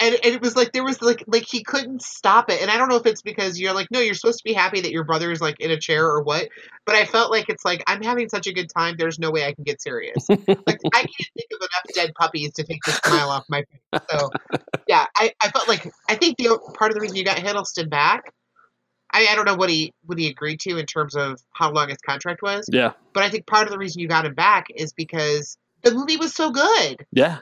and, 0.00 0.14
and 0.14 0.34
it 0.34 0.40
was 0.40 0.56
like 0.56 0.72
there 0.72 0.84
was 0.84 1.02
like 1.02 1.24
like 1.26 1.44
he 1.44 1.62
couldn't 1.62 2.02
stop 2.02 2.50
it. 2.50 2.60
And 2.62 2.70
i 2.70 2.76
don't 2.76 2.88
know 2.88 2.96
if 2.96 3.06
it's 3.06 3.22
because 3.22 3.58
you're 3.58 3.72
like 3.72 3.90
no 3.90 4.00
you're 4.00 4.14
supposed 4.14 4.38
to 4.38 4.44
be 4.44 4.52
happy 4.52 4.80
that 4.80 4.92
your 4.92 5.04
brother 5.04 5.30
is 5.30 5.40
like 5.40 5.58
in 5.60 5.70
a 5.70 5.78
chair 5.78 6.06
or 6.06 6.22
what. 6.22 6.48
But 6.84 6.94
i 6.94 7.04
felt 7.04 7.30
like 7.30 7.48
it's 7.48 7.64
like 7.64 7.82
i'm 7.86 8.02
having 8.02 8.28
such 8.28 8.46
a 8.46 8.52
good 8.52 8.68
time 8.74 8.96
there's 8.98 9.18
no 9.18 9.30
way 9.30 9.44
i 9.44 9.52
can 9.52 9.64
get 9.64 9.82
serious. 9.82 10.26
Like 10.48 10.80
i 10.92 11.00
can't 11.00 11.30
think 11.34 11.48
of 11.52 11.60
enough 11.60 11.94
dead 11.94 12.12
puppies 12.14 12.52
to 12.54 12.64
take 12.64 12.82
the 12.84 12.92
smile 12.92 13.30
off 13.30 13.44
my 13.48 13.62
face. 13.62 14.02
So 14.10 14.30
yeah 14.86 15.06
i, 15.16 15.32
I 15.42 15.50
felt 15.50 15.68
like 15.68 15.90
i 16.08 16.14
think 16.14 16.36
the 16.38 16.58
part 16.74 16.90
of 16.90 16.94
the 16.94 17.00
reason 17.00 17.16
you 17.16 17.24
got 17.24 17.36
hiddleston 17.38 17.88
back 17.88 18.32
I, 19.10 19.28
I 19.30 19.34
don't 19.34 19.46
know 19.46 19.54
what 19.54 19.70
he 19.70 19.94
what 20.04 20.18
he 20.18 20.28
agreed 20.28 20.60
to 20.60 20.76
in 20.76 20.86
terms 20.86 21.16
of 21.16 21.40
how 21.52 21.72
long 21.72 21.88
his 21.88 21.98
contract 21.98 22.42
was. 22.42 22.68
Yeah, 22.70 22.92
but 23.12 23.22
i 23.22 23.30
think 23.30 23.46
part 23.46 23.66
of 23.66 23.72
the 23.72 23.78
reason 23.78 24.00
you 24.00 24.08
got 24.08 24.26
him 24.26 24.34
back 24.34 24.66
is 24.74 24.92
because 24.92 25.56
the 25.82 25.92
movie 25.92 26.16
was 26.16 26.34
so 26.34 26.50
good. 26.50 27.06
Yeah, 27.12 27.38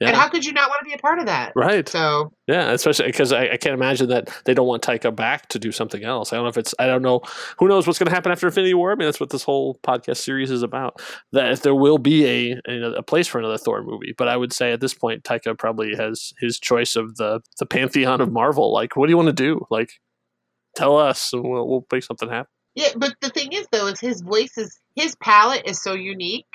yeah. 0.00 0.08
and 0.08 0.16
how 0.16 0.28
could 0.28 0.44
you 0.44 0.52
not 0.52 0.68
want 0.68 0.80
to 0.80 0.84
be 0.84 0.92
a 0.92 0.98
part 0.98 1.18
of 1.18 1.26
that 1.26 1.52
right. 1.56 1.88
so 1.88 2.32
Yeah, 2.46 2.70
especially 2.70 3.06
because 3.06 3.32
I, 3.32 3.50
I 3.50 3.56
can't 3.56 3.74
imagine 3.74 4.08
that 4.10 4.28
they 4.44 4.54
don't 4.54 4.66
want 4.66 4.82
Taika 4.82 5.14
back 5.14 5.48
to 5.48 5.58
do 5.58 5.72
something 5.72 6.04
else. 6.04 6.32
I 6.32 6.36
don't 6.36 6.44
know 6.44 6.50
if 6.50 6.58
it's 6.58 6.74
I 6.78 6.86
don't 6.86 7.02
know 7.02 7.22
who 7.58 7.68
knows 7.68 7.86
what's 7.86 7.98
going 7.98 8.08
to 8.08 8.14
happen 8.14 8.30
after 8.30 8.46
Infinity 8.46 8.74
War. 8.74 8.92
I 8.92 8.94
mean, 8.94 9.06
that's 9.06 9.20
what 9.20 9.30
this 9.30 9.42
whole 9.42 9.78
podcast 9.82 10.18
series 10.18 10.50
is 10.50 10.62
about. 10.62 11.00
That 11.32 11.50
if 11.52 11.62
there 11.62 11.74
will 11.74 11.98
be 11.98 12.26
a 12.26 12.60
a, 12.68 12.92
a 12.98 13.02
place 13.02 13.26
for 13.26 13.38
another 13.38 13.58
Thor 13.58 13.82
movie, 13.82 14.14
but 14.16 14.28
I 14.28 14.36
would 14.36 14.52
say 14.52 14.72
at 14.72 14.80
this 14.80 14.94
point 14.94 15.24
Taika 15.24 15.58
probably 15.58 15.94
has 15.96 16.32
his 16.40 16.58
choice 16.58 16.96
of 16.96 17.16
the 17.16 17.40
the 17.58 17.66
pantheon 17.66 18.20
of 18.20 18.30
Marvel. 18.30 18.72
Like, 18.72 18.96
what 18.96 19.06
do 19.06 19.10
you 19.10 19.16
want 19.16 19.28
to 19.28 19.32
do? 19.32 19.66
Like, 19.70 19.90
tell 20.76 20.96
us, 20.96 21.32
and 21.32 21.42
we'll 21.42 21.66
we'll 21.66 21.86
make 21.92 22.02
something 22.02 22.28
happen. 22.28 22.50
Yeah, 22.74 22.90
but 22.96 23.14
the 23.22 23.30
thing 23.30 23.52
is, 23.52 23.66
though, 23.72 23.86
is 23.86 23.98
his 23.98 24.20
voice 24.20 24.58
is 24.58 24.78
his 24.94 25.16
palette 25.16 25.66
is 25.66 25.82
so 25.82 25.94
unique. 25.94 26.46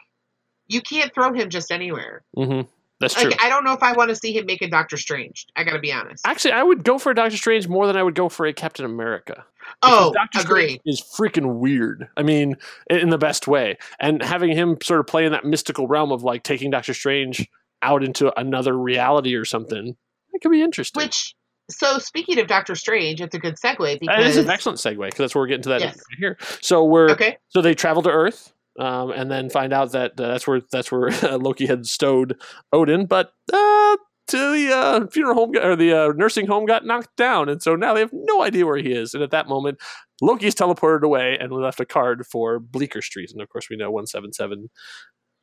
You 0.68 0.82
can't 0.82 1.14
throw 1.14 1.34
him 1.34 1.50
just 1.50 1.72
anywhere. 1.72 2.24
hmm 2.36 2.62
That's 3.02 3.14
true. 3.16 3.30
Like 3.32 3.42
I 3.44 3.50
don't 3.50 3.64
know 3.64 3.74
if 3.74 3.84
I 3.84 3.94
want 3.94 4.10
to 4.10 4.16
see 4.16 4.32
him 4.32 4.46
make 4.46 4.62
a 4.62 4.70
Doctor 4.70 4.96
Strange. 4.96 5.48
I 5.56 5.64
got 5.64 5.74
to 5.74 5.80
be 5.80 5.92
honest. 5.92 6.26
Actually, 6.26 6.54
I 6.54 6.64
would 6.64 6.84
go 6.84 6.98
for 6.98 7.12
a 7.12 7.16
Doctor 7.16 7.36
Strange 7.36 7.68
more 7.68 7.88
than 7.88 7.98
I 7.98 8.04
would 8.04 8.16
go 8.16 8.30
for 8.30 8.46
a 8.46 8.54
Captain 8.54 8.86
America. 8.86 9.44
oh, 9.84 10.14
Doctor 10.14 10.40
agree. 10.40 10.64
Strange 10.64 10.82
is 10.86 11.02
freaking 11.02 11.56
weird. 11.60 12.08
I 12.16 12.24
mean, 12.24 12.56
in 12.90 13.10
the 13.10 13.18
best 13.18 13.48
way. 13.48 13.78
And 14.00 14.22
having 14.22 14.52
him 14.52 14.78
sort 14.84 15.00
of 15.00 15.08
play 15.08 15.26
in 15.26 15.32
that 15.32 15.44
mystical 15.46 15.88
realm 15.88 16.12
of 16.12 16.24
like 16.24 16.44
taking 16.44 16.70
Doctor 16.72 16.94
Strange 16.94 17.48
out 17.82 18.04
into 18.04 18.38
another 18.40 18.78
reality 18.78 19.34
or 19.36 19.46
something, 19.46 19.96
it 20.34 20.42
could 20.42 20.52
be 20.52 20.62
interesting. 20.62 21.02
Which 21.02 21.36
so 21.70 21.98
speaking 22.00 22.40
of 22.40 22.48
Doctor 22.48 22.76
Strange, 22.76 23.22
it's 23.22 23.34
a 23.36 23.40
good 23.40 23.56
segue 23.56 23.78
that 23.80 24.00
because 24.00 24.38
is 24.38 24.46
an 24.46 24.50
excellent 24.50 24.80
segue 24.80 24.98
because 24.98 25.18
that's 25.18 25.36
where 25.36 25.42
we're 25.42 25.48
getting 25.48 25.64
to 25.64 25.70
that 25.70 25.82
Yes. 25.82 25.96
right 25.96 26.20
here. 26.20 26.38
So 26.62 26.84
we're 26.84 27.10
okay. 27.12 27.38
so 27.50 27.62
they 27.62 27.74
travel 27.74 28.04
to 28.04 28.10
Earth. 28.10 28.54
Um, 28.80 29.12
and 29.12 29.30
then 29.30 29.50
find 29.50 29.74
out 29.74 29.92
that 29.92 30.12
uh, 30.20 30.28
that's 30.28 30.48
where 30.48 30.62
that's 30.72 30.92
where 30.92 31.12
Loki 31.38 31.66
had 31.66 31.86
stowed 31.86 32.40
Odin, 32.72 33.06
but 33.06 33.34
uh, 33.52 33.98
to 34.28 34.38
the 34.38 34.74
uh, 34.74 35.08
funeral 35.08 35.36
home 35.36 35.52
or 35.62 35.76
the 35.76 35.94
uh, 35.94 36.14
nursing 36.16 36.48
home 36.48 36.66
got 36.66 36.86
knocked 36.86 37.16
down, 37.18 37.50
and 37.50 37.62
so 37.62 37.76
now 37.76 37.94
they 37.94 38.00
have 38.00 38.14
no 38.14 38.42
idea 38.42 38.66
where 38.66 38.78
he 38.78 38.94
is. 38.94 39.14
And 39.14 39.22
at 39.22 39.32
that 39.32 39.50
moment, 39.50 39.78
Loki 40.22 40.48
is 40.48 40.56
teleported 40.56 41.02
away, 41.02 41.38
and 41.38 41.52
we 41.52 41.62
left 41.62 41.82
a 41.82 41.86
card 41.86 42.26
for 42.26 42.60
Bleecker 42.60 43.02
Street. 43.02 43.32
And 43.32 43.42
of 43.42 43.50
course, 43.50 43.70
we 43.70 43.76
know 43.76 43.92
one 43.92 44.08
seven 44.08 44.32
seven 44.32 44.70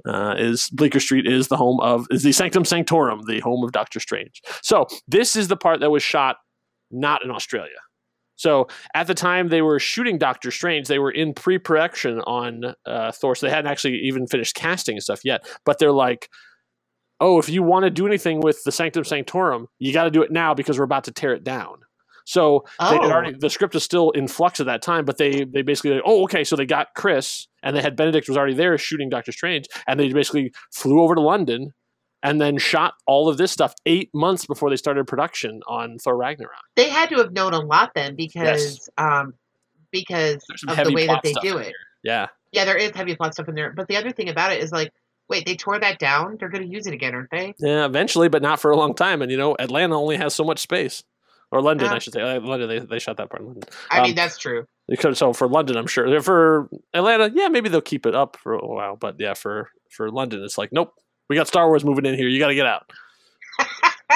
uh, 0.06 0.34
is 0.38 0.70
Bleecker 0.70 1.00
Street 1.00 1.26
is 1.26 1.48
the 1.48 1.56
home 1.56 1.80
of 1.80 2.06
is 2.10 2.22
the 2.22 2.32
Sanctum 2.32 2.64
Sanctorum, 2.64 3.26
the 3.26 3.40
home 3.40 3.62
of 3.62 3.72
Doctor 3.72 4.00
Strange. 4.00 4.40
So 4.62 4.86
this 5.06 5.36
is 5.36 5.48
the 5.48 5.56
part 5.56 5.80
that 5.80 5.90
was 5.90 6.02
shot 6.02 6.36
not 6.90 7.22
in 7.22 7.30
Australia. 7.30 7.76
So 8.38 8.68
at 8.94 9.07
the 9.07 9.14
time 9.14 9.48
they 9.48 9.61
were 9.62 9.79
shooting 9.79 10.16
Doctor 10.16 10.51
Strange, 10.51 10.88
they 10.88 10.98
were 11.01 11.11
in 11.11 11.35
pre-production 11.35 12.20
on 12.20 12.74
uh, 12.87 13.12
Thor, 13.12 13.35
so 13.35 13.46
they 13.46 13.53
hadn't 13.53 13.70
actually 13.70 13.96
even 14.05 14.27
finished 14.27 14.55
casting 14.55 14.94
and 14.94 15.03
stuff 15.03 15.20
yet. 15.24 15.46
But 15.66 15.79
they're 15.79 15.92
like, 15.92 16.31
"Oh, 17.20 17.38
if 17.38 17.48
you 17.48 17.62
want 17.62 17.83
to 17.85 17.90
do 17.90 18.07
anything 18.07 18.40
with 18.40 18.62
the 18.64 18.72
Sanctum 18.72 19.05
Sanctorum, 19.05 19.66
you 19.79 19.92
got 19.92 20.05
to 20.05 20.11
do 20.11 20.22
it 20.22 20.31
now 20.31 20.55
because 20.55 20.79
we're 20.79 20.85
about 20.85 21.05
to 21.05 21.12
tear 21.12 21.35
it 21.35 21.44
down." 21.44 21.81
So 22.24 22.64
they 22.79 22.98
Oh. 22.98 23.11
already, 23.11 23.35
the 23.38 23.48
script 23.48 23.74
is 23.74 23.83
still 23.83 24.11
in 24.11 24.29
flux 24.29 24.61
at 24.61 24.66
that 24.66 24.83
time, 24.83 25.05
but 25.07 25.16
they 25.16 25.44
they 25.44 25.62
basically, 25.62 26.01
oh, 26.05 26.22
okay, 26.24 26.44
so 26.44 26.57
they 26.57 26.66
got 26.66 26.88
Chris, 26.94 27.48
and 27.62 27.74
they 27.74 27.81
had 27.83 27.96
Benedict 27.96 28.29
was 28.29 28.37
already 28.37 28.55
there 28.55 28.77
shooting 28.79 29.09
Doctor 29.09 29.33
Strange, 29.33 29.66
and 29.87 29.98
they 29.98 30.12
basically 30.12 30.53
flew 30.72 31.01
over 31.01 31.14
to 31.14 31.22
London. 31.22 31.72
And 32.22 32.40
then 32.40 32.59
shot 32.59 32.94
all 33.07 33.28
of 33.28 33.37
this 33.37 33.52
stuff 33.52 33.74
eight 33.87 34.11
months 34.12 34.44
before 34.44 34.70
they 34.70 34.76
started 34.76 35.07
production 35.07 35.61
on 35.68 35.98
Thor 35.98 36.16
Ragnarok. 36.16 36.52
They 36.74 36.88
had 36.88 37.09
to 37.11 37.16
have 37.18 37.33
known 37.33 37.54
a 37.54 37.61
lot 37.61 37.92
then 37.94 38.16
because 38.16 38.88
um 38.98 39.35
because 39.92 40.38
of 40.66 40.76
the 40.85 40.92
way 40.92 41.07
that 41.07 41.22
they 41.22 41.33
do 41.35 41.59
it. 41.59 41.66
here. 41.66 41.74
Yeah. 42.02 42.26
Yeah, 42.52 42.64
there 42.64 42.76
is 42.76 42.90
heavy 42.92 43.14
plot 43.14 43.35
stuff 43.35 43.48
in 43.48 43.54
there. 43.54 43.72
But 43.72 43.88
the 43.88 43.96
other 43.96 44.11
thing 44.11 44.28
about 44.28 44.52
it 44.52 44.62
is 44.62 44.72
like, 44.72 44.92
wait, 45.28 45.46
they 45.46 45.54
tore 45.54 45.78
that 45.78 45.98
down. 45.98 46.37
They're 46.40 46.48
going 46.48 46.64
to 46.66 46.68
use 46.72 46.87
it 46.87 46.94
again, 46.94 47.14
aren't 47.14 47.31
they? 47.31 47.54
Yeah, 47.59 47.85
eventually, 47.85 48.28
but 48.28 48.42
not 48.42 48.59
for 48.61 48.70
a 48.70 48.76
long 48.76 48.94
time. 48.94 49.22
And 49.22 49.31
you 49.31 49.37
know, 49.37 49.54
Atlanta 49.59 49.96
only 49.96 50.16
has 50.16 50.35
so 50.35 50.44
much 50.44 50.59
space, 50.59 51.04
or 51.52 51.61
London, 51.62 51.87
Yeah. 51.88 51.94
I 51.94 51.98
should 51.98 52.14
say. 52.14 52.20
Uh, 52.22 52.40
London, 52.40 52.68
they, 52.68 52.78
they 52.81 52.98
shot 52.98 53.18
that 53.18 53.31
part 53.31 53.42
in 53.42 53.46
London. 53.48 53.68
I 53.90 53.98
Um, 53.98 54.02
mean, 54.04 54.14
that's 54.14 54.38
true. 54.38 54.66
So 55.12 55.33
for 55.35 55.46
London, 55.46 55.76
I'm 55.76 55.87
sure. 55.87 56.20
For 56.22 56.70
Atlanta, 56.94 57.31
yeah, 57.35 57.48
maybe 57.48 57.68
they'll 57.68 57.81
keep 57.83 58.07
it 58.07 58.14
up 58.14 58.37
for 58.42 58.54
a 58.54 58.66
while. 58.66 58.96
But 58.96 59.16
yeah, 59.18 59.35
for 59.35 59.70
for 59.90 60.11
London, 60.11 60.42
it's 60.42 60.57
like, 60.59 60.72
nope, 60.72 60.94
we 61.28 61.36
got 61.36 61.48
Star 61.48 61.68
Wars 61.68 61.84
moving 61.84 62.06
in 62.06 62.14
here. 62.14 62.28
You 62.28 62.38
got 62.38 62.48
to 62.48 62.54
get 62.54 62.66
out, 62.66 62.90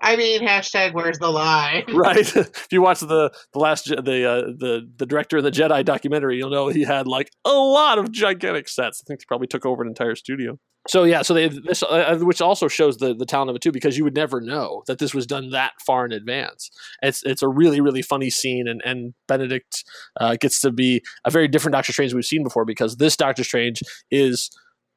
I 0.00 0.16
mean, 0.16 0.46
hashtag 0.46 0.92
where's 0.92 1.18
the 1.18 1.30
lie? 1.30 1.84
right? 1.92 2.36
if 2.36 2.68
you 2.70 2.82
watch 2.82 3.00
the 3.00 3.32
the 3.52 3.58
last 3.58 3.86
the 3.86 4.28
uh, 4.28 4.40
the 4.58 4.90
the 4.96 5.06
director 5.06 5.38
of 5.38 5.44
the 5.44 5.50
Jedi 5.50 5.84
documentary, 5.84 6.36
you'll 6.36 6.50
know 6.50 6.68
he 6.68 6.82
had 6.82 7.06
like 7.06 7.30
a 7.44 7.52
lot 7.52 7.98
of 7.98 8.12
gigantic 8.12 8.68
sets. 8.68 9.02
I 9.02 9.04
think 9.06 9.20
they 9.20 9.24
probably 9.26 9.46
took 9.46 9.64
over 9.64 9.82
an 9.82 9.88
entire 9.88 10.14
studio. 10.14 10.58
So 10.86 11.04
yeah, 11.04 11.22
so 11.22 11.32
they 11.32 11.48
this 11.48 11.82
uh, 11.82 12.18
which 12.20 12.42
also 12.42 12.68
shows 12.68 12.98
the 12.98 13.14
the 13.14 13.24
talent 13.24 13.50
of 13.50 13.56
it 13.56 13.62
too, 13.62 13.72
because 13.72 13.96
you 13.96 14.04
would 14.04 14.14
never 14.14 14.40
know 14.40 14.82
that 14.86 14.98
this 14.98 15.14
was 15.14 15.26
done 15.26 15.50
that 15.50 15.72
far 15.86 16.04
in 16.04 16.12
advance. 16.12 16.70
It's 17.02 17.22
it's 17.24 17.42
a 17.42 17.48
really 17.48 17.80
really 17.80 18.02
funny 18.02 18.28
scene, 18.28 18.68
and 18.68 18.82
and 18.84 19.14
Benedict 19.26 19.84
uh, 20.20 20.36
gets 20.38 20.60
to 20.60 20.70
be 20.70 21.02
a 21.24 21.30
very 21.30 21.48
different 21.48 21.72
Doctor 21.72 21.92
Strange 21.92 22.12
we've 22.12 22.24
seen 22.24 22.44
before 22.44 22.66
because 22.66 22.96
this 22.96 23.16
Doctor 23.16 23.44
Strange 23.44 23.80
is 24.10 24.50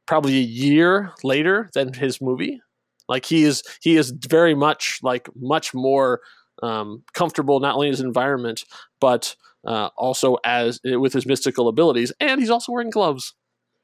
probably 0.08 0.38
a 0.38 0.42
year 0.42 1.12
later 1.24 1.70
than 1.74 1.94
his 1.94 2.22
movie. 2.22 2.62
Like 3.08 3.26
he 3.26 3.44
is 3.44 3.64
he 3.82 3.96
is 3.98 4.12
very 4.12 4.56
much 4.56 5.00
like 5.04 5.30
much 5.36 5.74
more 5.74 6.22
um, 6.64 7.04
comfortable 7.14 7.60
not 7.60 7.76
only 7.76 7.88
in 7.88 7.94
his 7.94 8.02
environment 8.02 8.66
but 9.00 9.36
uh, 9.66 9.90
also 9.98 10.38
as 10.44 10.80
with 10.84 11.14
his 11.14 11.26
mystical 11.26 11.68
abilities, 11.68 12.12
and 12.20 12.40
he's 12.40 12.50
also 12.50 12.72
wearing 12.72 12.90
gloves. 12.90 13.34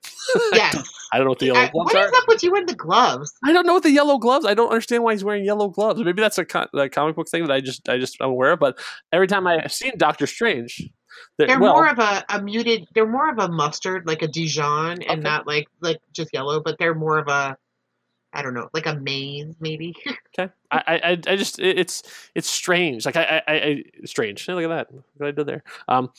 yes. 0.54 0.76
I 1.12 1.18
don't 1.18 1.26
know 1.26 1.32
what 1.32 1.40
the 1.40 1.48
yellow 1.48 1.60
I- 1.60 1.70
gloves 1.70 1.94
what 1.94 1.96
are. 1.96 2.06
is 2.08 2.14
up 2.16 2.28
with 2.28 2.44
you 2.44 2.66
the 2.66 2.74
gloves? 2.76 3.32
I 3.46 3.54
don't 3.54 3.66
know 3.68 3.74
what 3.74 3.84
the 3.84 3.92
yellow 3.92 4.18
gloves. 4.18 4.46
I 4.46 4.54
don't 4.54 4.70
understand 4.70 5.04
why 5.04 5.14
he's 5.14 5.24
wearing 5.24 5.46
yellow 5.46 5.70
gloves. 5.70 6.02
Maybe 6.02 6.22
that's 6.22 6.38
a, 6.38 6.46
a 6.74 6.90
comic 6.90 7.16
book 7.16 7.30
thing 7.30 7.46
that 7.46 7.54
I 7.54 7.62
just 7.62 7.88
I 7.88 7.98
just 7.98 8.18
I'm 8.20 8.30
aware 8.32 8.54
of. 8.54 8.60
But 8.60 8.80
every 9.12 9.28
time 9.28 9.46
I've 9.46 9.72
seen 9.72 9.92
Doctor 9.98 10.26
Strange, 10.26 10.82
They're, 11.38 11.48
They're 11.48 11.60
well, 11.60 11.74
more 11.74 11.88
of 11.88 12.00
a, 12.00 12.24
a 12.30 12.42
muted. 12.42 12.86
They're 12.94 13.08
more 13.08 13.30
of 13.30 13.40
a 13.40 13.48
mustard, 13.50 14.06
like 14.08 14.22
a 14.22 14.28
Dijon, 14.28 15.02
and 15.04 15.12
Okay. 15.12 15.22
not 15.22 15.48
like 15.48 15.68
like 15.82 16.00
just 16.14 16.30
yellow. 16.34 16.60
But 16.62 16.78
they're 16.78 16.96
more 16.96 17.18
of 17.18 17.28
a, 17.28 17.58
I 18.34 18.42
don't 18.42 18.54
know, 18.54 18.70
like 18.74 18.86
a 18.86 18.96
maize 18.96 19.56
maybe. 19.60 19.96
Okay, 20.40 20.52
I, 20.72 20.78
I, 20.88 20.96
I- 21.12 21.32
I 21.34 21.36
just 21.36 21.60
it's 21.60 22.02
it's 22.34 22.50
strange. 22.50 23.06
Like 23.06 23.16
I, 23.16 23.42
I, 23.48 23.54
I 23.54 23.84
strange. 24.06 24.44
Hey, 24.46 24.54
look 24.54 24.64
at 24.64 24.70
that. 24.70 24.92
Look 24.94 25.06
what 25.18 25.28
I 25.28 25.32
did 25.32 25.46
there. 25.46 25.64
Um, 25.88 26.10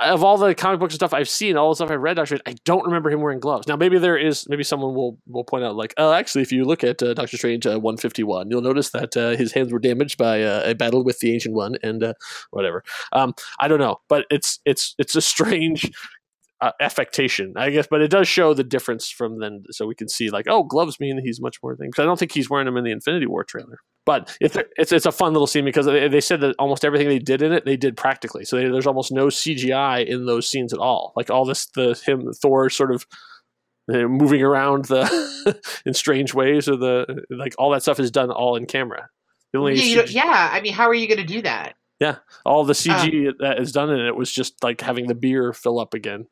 of 0.00 0.24
all 0.24 0.38
the 0.38 0.54
comic 0.54 0.80
books 0.80 0.94
and 0.94 0.98
stuff 0.98 1.12
I've 1.12 1.28
seen, 1.28 1.56
all 1.56 1.70
the 1.70 1.76
stuff 1.76 1.90
I've 1.90 2.00
read, 2.00 2.16
Doctor 2.16 2.36
Strange, 2.36 2.42
I 2.46 2.54
don't 2.64 2.84
remember 2.84 3.10
him 3.10 3.20
wearing 3.20 3.40
gloves. 3.40 3.66
Now 3.66 3.76
maybe 3.76 3.98
there 3.98 4.16
is, 4.16 4.48
maybe 4.48 4.64
someone 4.64 4.94
will 4.94 5.18
will 5.26 5.44
point 5.44 5.64
out 5.64 5.76
like, 5.76 5.92
oh, 5.98 6.12
actually, 6.12 6.42
if 6.42 6.52
you 6.52 6.64
look 6.64 6.82
at 6.82 7.02
uh, 7.02 7.14
Doctor 7.14 7.36
Strange 7.36 7.66
uh, 7.66 7.78
one 7.78 7.96
fifty 7.96 8.22
one, 8.22 8.50
you'll 8.50 8.62
notice 8.62 8.90
that 8.90 9.16
uh, 9.16 9.30
his 9.36 9.52
hands 9.52 9.72
were 9.72 9.78
damaged 9.78 10.16
by 10.16 10.42
uh, 10.42 10.62
a 10.64 10.74
battle 10.74 11.04
with 11.04 11.18
the 11.20 11.32
Ancient 11.34 11.54
One 11.54 11.76
and 11.82 12.02
uh, 12.02 12.14
whatever. 12.50 12.84
Um, 13.12 13.34
I 13.60 13.68
don't 13.68 13.80
know, 13.80 14.00
but 14.08 14.26
it's 14.30 14.60
it's 14.64 14.94
it's 14.98 15.14
a 15.14 15.20
strange 15.20 15.90
uh, 16.62 16.70
affectation, 16.80 17.52
I 17.56 17.70
guess, 17.70 17.88
but 17.90 18.00
it 18.00 18.08
does 18.08 18.28
show 18.28 18.54
the 18.54 18.62
difference 18.62 19.10
from 19.10 19.40
then, 19.40 19.64
so 19.70 19.86
we 19.86 19.96
can 19.96 20.08
see 20.08 20.30
like, 20.30 20.46
oh, 20.48 20.62
gloves 20.62 21.00
mean 21.00 21.20
he's 21.22 21.40
much 21.40 21.58
more 21.62 21.76
thing. 21.76 21.88
Because 21.90 22.04
I 22.04 22.06
don't 22.06 22.18
think 22.18 22.32
he's 22.32 22.48
wearing 22.48 22.66
them 22.66 22.76
in 22.76 22.84
the 22.84 22.92
Infinity 22.92 23.26
War 23.26 23.42
trailer. 23.42 23.78
But 24.06 24.36
it's 24.40 24.56
it's 24.76 24.92
it's 24.92 25.06
a 25.06 25.12
fun 25.12 25.32
little 25.32 25.46
scene 25.46 25.64
because 25.64 25.86
they, 25.86 26.08
they 26.08 26.20
said 26.20 26.40
that 26.40 26.54
almost 26.58 26.84
everything 26.84 27.08
they 27.08 27.18
did 27.18 27.42
in 27.42 27.52
it 27.52 27.64
they 27.64 27.76
did 27.76 27.96
practically. 27.96 28.44
So 28.44 28.56
they, 28.56 28.68
there's 28.68 28.86
almost 28.86 29.12
no 29.12 29.26
CGI 29.26 30.06
in 30.06 30.26
those 30.26 30.48
scenes 30.48 30.72
at 30.72 30.78
all. 30.78 31.12
Like 31.16 31.30
all 31.30 31.44
this 31.44 31.66
the 31.74 32.00
him 32.06 32.32
Thor 32.32 32.70
sort 32.70 32.92
of 32.92 33.06
uh, 33.92 34.08
moving 34.08 34.42
around 34.42 34.86
the 34.86 35.60
in 35.86 35.94
strange 35.94 36.32
ways 36.32 36.68
or 36.68 36.76
the 36.76 37.24
like 37.30 37.54
all 37.58 37.70
that 37.70 37.82
stuff 37.82 37.98
is 37.98 38.10
done 38.10 38.30
all 38.30 38.56
in 38.56 38.66
camera. 38.66 39.08
The 39.52 39.58
only 39.58 39.74
yeah, 39.74 39.82
you 39.82 40.02
CG 40.02 40.14
yeah, 40.14 40.50
I 40.52 40.60
mean, 40.60 40.72
how 40.72 40.88
are 40.88 40.94
you 40.94 41.08
going 41.08 41.18
to 41.18 41.26
do 41.26 41.42
that? 41.42 41.74
Yeah, 42.00 42.16
all 42.44 42.64
the 42.64 42.72
CG 42.72 43.32
that 43.38 43.60
is 43.60 43.70
done 43.70 43.90
in 43.90 44.00
it 44.00 44.16
was 44.16 44.32
just 44.32 44.62
like 44.64 44.80
having 44.80 45.06
the 45.06 45.14
beer 45.14 45.52
fill 45.52 45.78
up 45.78 45.94
again. 45.94 46.26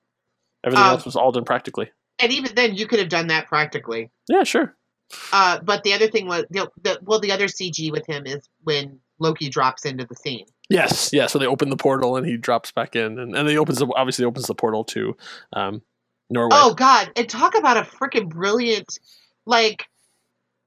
Everything 0.64 0.84
Um, 0.84 0.90
else 0.92 1.04
was 1.04 1.16
all 1.16 1.32
done 1.32 1.44
practically. 1.44 1.90
And 2.18 2.32
even 2.32 2.54
then, 2.54 2.74
you 2.74 2.86
could 2.86 2.98
have 2.98 3.08
done 3.08 3.28
that 3.28 3.46
practically. 3.46 4.10
Yeah, 4.28 4.44
sure. 4.44 4.76
Uh, 5.32 5.58
but 5.62 5.82
the 5.82 5.92
other 5.92 6.08
thing 6.08 6.26
was, 6.26 6.44
the, 6.50 6.70
the, 6.82 6.98
well, 7.02 7.18
the 7.18 7.32
other 7.32 7.46
CG 7.46 7.90
with 7.90 8.06
him 8.06 8.26
is 8.26 8.48
when 8.62 9.00
Loki 9.18 9.48
drops 9.48 9.84
into 9.84 10.04
the 10.04 10.14
scene. 10.14 10.46
Yes, 10.68 11.10
yeah. 11.12 11.26
So 11.26 11.38
they 11.38 11.46
open 11.46 11.68
the 11.70 11.76
portal 11.76 12.16
and 12.16 12.26
he 12.26 12.36
drops 12.36 12.70
back 12.70 12.94
in, 12.94 13.18
and 13.18 13.34
and 13.34 13.48
he 13.48 13.58
opens 13.58 13.78
the, 13.78 13.88
obviously 13.96 14.24
opens 14.24 14.46
the 14.46 14.54
portal 14.54 14.84
to 14.84 15.16
um, 15.52 15.82
Norway. 16.30 16.50
Oh 16.52 16.74
God! 16.74 17.10
And 17.16 17.28
talk 17.28 17.56
about 17.58 17.76
a 17.76 17.82
freaking 17.82 18.28
brilliant, 18.28 19.00
like, 19.46 19.88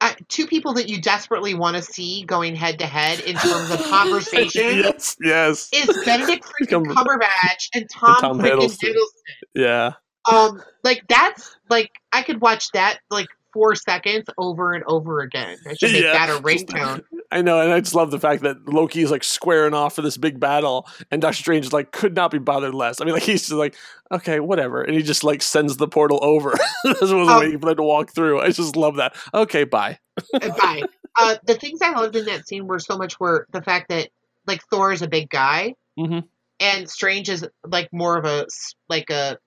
uh, 0.03 0.13
two 0.27 0.45
people 0.45 0.73
that 0.73 0.89
you 0.89 1.01
desperately 1.01 1.53
want 1.53 1.77
to 1.77 1.81
see 1.81 2.25
going 2.25 2.55
head 2.55 2.77
to 2.79 2.85
head 2.85 3.21
in 3.21 3.37
terms 3.37 3.71
of 3.71 3.81
conversation 3.85 4.61
yes, 4.79 5.15
yes, 5.21 5.69
is 5.73 6.05
Benedict 6.05 6.45
freaking 6.61 6.85
Cumberbatch 6.85 7.69
and 7.73 7.89
Tom, 7.89 8.17
Tom 8.19 8.39
Hiddleston. 8.39 8.89
Hiddleston. 8.89 9.43
yeah. 9.55 9.93
Um, 10.29 10.61
like 10.83 11.03
that's 11.07 11.55
like 11.69 11.91
I 12.11 12.21
could 12.23 12.41
watch 12.41 12.69
that 12.73 12.99
like 13.09 13.27
four 13.53 13.75
seconds 13.75 14.25
over 14.37 14.73
and 14.73 14.83
over 14.85 15.19
again. 15.21 15.57
I 15.67 15.73
should 15.75 15.91
make 15.91 16.03
Yeah. 16.03 16.13
that 16.13 16.29
a 16.29 16.41
ringtone. 16.41 17.03
I 17.31 17.41
know, 17.41 17.59
and 17.59 17.71
I 17.71 17.79
just 17.79 17.95
love 17.95 18.11
the 18.11 18.19
fact 18.19 18.43
that 18.43 18.67
Loki 18.67 19.01
is 19.01 19.09
like 19.11 19.23
squaring 19.23 19.73
off 19.73 19.95
for 19.95 20.01
this 20.01 20.17
big 20.17 20.39
battle, 20.39 20.87
and 21.11 21.21
Doctor 21.21 21.37
Strange 21.37 21.65
is 21.65 21.73
like 21.73 21.91
could 21.91 22.15
not 22.15 22.29
be 22.31 22.37
bothered 22.39 22.75
less. 22.75 22.99
I 23.01 23.05
mean, 23.05 23.13
like 23.13 23.23
he's 23.23 23.41
just 23.41 23.53
like, 23.53 23.75
okay, 24.11 24.39
whatever, 24.39 24.81
and 24.83 24.95
he 24.95 25.01
just 25.01 25.23
like 25.23 25.41
sends 25.41 25.77
the 25.77 25.87
portal 25.87 26.19
over. 26.21 26.53
Doesn't 26.83 27.17
wasn't 27.17 27.29
Um, 27.29 27.39
waiting 27.39 27.59
for 27.59 27.67
them 27.67 27.77
to 27.77 27.83
walk 27.83 28.11
through. 28.13 28.41
I 28.41 28.49
just 28.51 28.75
love 28.75 28.97
that. 28.97 29.15
Okay, 29.33 29.63
bye. 29.63 29.97
Uh, 30.33 30.49
Bye. 30.59 30.83
Uh, 31.19 31.35
the 31.45 31.53
things 31.53 31.79
I 31.79 31.91
loved 31.91 32.15
in 32.15 32.25
that 32.25 32.47
scene 32.47 32.65
were 32.65 32.79
so 32.79 32.97
much 32.97 33.19
were 33.19 33.45
the 33.51 33.61
fact 33.61 33.89
that 33.89 34.09
like 34.47 34.63
Thor 34.71 34.91
is 34.91 35.03
a 35.03 35.07
big 35.07 35.29
guy, 35.29 35.75
Mhm. 35.99 36.23
and 36.59 36.89
Strange 36.89 37.29
is 37.29 37.47
like 37.67 37.87
more 37.93 38.17
of 38.17 38.25
a 38.25 38.47
like 38.89 39.11
a 39.11 39.37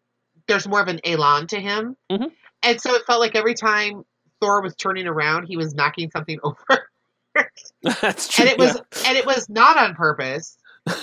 there's 0.47 0.69
more 0.69 0.81
of 0.81 0.87
an 0.87 1.01
elan 1.05 1.49
to 1.49 1.59
him, 1.61 1.97
Mhm. 2.09 2.31
And 2.67 2.81
so 2.81 2.95
it 2.95 3.03
felt 3.07 3.21
like 3.21 3.35
every 3.35 3.55
time 3.55 4.05
Thor 4.41 4.61
was 4.61 4.75
turning 4.77 5.07
around, 5.07 5.47
he 5.47 5.57
was 5.57 5.75
knocking 5.75 6.11
something 6.11 6.39
over, 6.45 6.89
That's 7.83 8.29
true. 8.29 8.45
and 8.45 8.53
it 8.53 8.59
was 8.59 8.77
and 9.07 9.17
it 9.17 9.25
was 9.27 9.49
not 9.49 9.77
on 9.79 9.95
purpose 9.95 10.59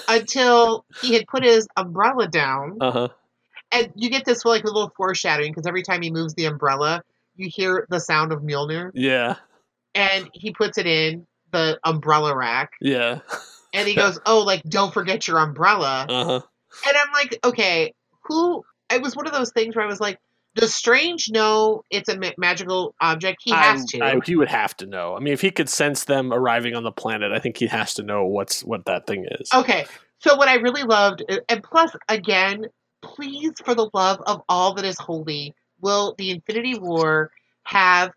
until 0.07 0.85
he 1.01 1.13
had 1.13 1.27
put 1.27 1.43
his 1.43 1.67
umbrella 1.77 2.27
down, 2.27 2.77
Uh 2.81 2.91
huh. 2.91 3.07
and 3.71 3.91
you 3.95 4.09
get 4.09 4.25
this 4.25 4.45
like 4.45 4.63
a 4.63 4.67
little 4.67 4.91
foreshadowing 4.95 5.51
because 5.51 5.67
every 5.67 5.83
time 5.83 6.01
he 6.01 6.11
moves 6.11 6.33
the 6.35 6.45
umbrella, 6.45 7.03
you 7.35 7.49
hear 7.51 7.87
the 7.89 7.99
sound 7.99 8.31
of 8.31 8.41
Mjolnir, 8.41 8.91
Yeah. 8.93 9.35
and 9.95 10.29
he 10.33 10.51
puts 10.51 10.77
it 10.77 10.85
in 10.87 11.25
the 11.51 11.79
umbrella 11.83 12.35
rack. 12.35 12.71
Yeah. 12.81 13.19
And 13.75 13.87
he 13.87 13.95
goes, 13.95 14.19
"Oh, 14.25 14.41
like 14.43 14.63
don't 14.63 14.93
forget 14.93 15.27
your 15.27 15.39
umbrella." 15.39 16.05
Uh 16.09 16.25
huh. 16.25 16.41
And 16.87 16.97
I'm 16.97 17.11
like, 17.13 17.39
"Okay, 17.43 17.93
who?" 18.23 18.63
It 18.91 19.01
was 19.01 19.15
one 19.15 19.25
of 19.27 19.33
those 19.33 19.51
things 19.51 19.75
where 19.75 19.83
I 19.83 19.87
was 19.87 19.99
like, 19.99 20.19
"Does 20.55 20.73
Strange 20.73 21.29
know 21.29 21.83
it's 21.89 22.09
a 22.09 22.17
ma- 22.17 22.31
magical 22.37 22.95
object? 23.01 23.41
He 23.43 23.51
has 23.51 23.85
to." 23.85 24.03
I, 24.03 24.19
he 24.25 24.35
would 24.35 24.49
have 24.49 24.75
to 24.77 24.85
know. 24.85 25.15
I 25.15 25.19
mean, 25.19 25.33
if 25.33 25.41
he 25.41 25.51
could 25.51 25.69
sense 25.69 26.05
them 26.05 26.33
arriving 26.33 26.75
on 26.75 26.83
the 26.83 26.91
planet, 26.91 27.31
I 27.31 27.39
think 27.39 27.57
he 27.57 27.67
has 27.67 27.93
to 27.95 28.03
know 28.03 28.25
what's 28.25 28.63
what 28.63 28.85
that 28.85 29.07
thing 29.07 29.25
is. 29.39 29.49
okay, 29.53 29.85
so 30.19 30.35
what 30.35 30.47
I 30.47 30.55
really 30.55 30.83
loved, 30.83 31.23
uh, 31.27 31.37
and 31.49 31.61
plus, 31.61 31.91
again, 32.07 32.67
please, 33.01 33.51
for 33.63 33.75
the 33.75 33.89
love 33.93 34.21
of 34.25 34.41
all 34.47 34.73
that 34.75 34.85
is 34.85 34.97
holy, 34.97 35.53
will 35.81 36.15
the 36.17 36.31
Infinity 36.31 36.79
War 36.79 37.31
have 37.63 38.11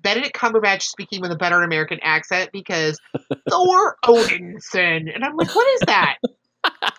Benedict 0.00 0.34
Cumberbatch 0.34 0.82
speaking 0.82 1.20
with 1.20 1.30
a 1.30 1.36
better 1.36 1.62
American 1.62 2.00
accent 2.02 2.50
because 2.52 2.98
Thor 3.48 3.96
Odinson, 4.04 5.14
and 5.14 5.24
I'm 5.24 5.36
like, 5.36 5.54
what 5.54 5.68
is 5.74 5.80
that? 5.86 6.16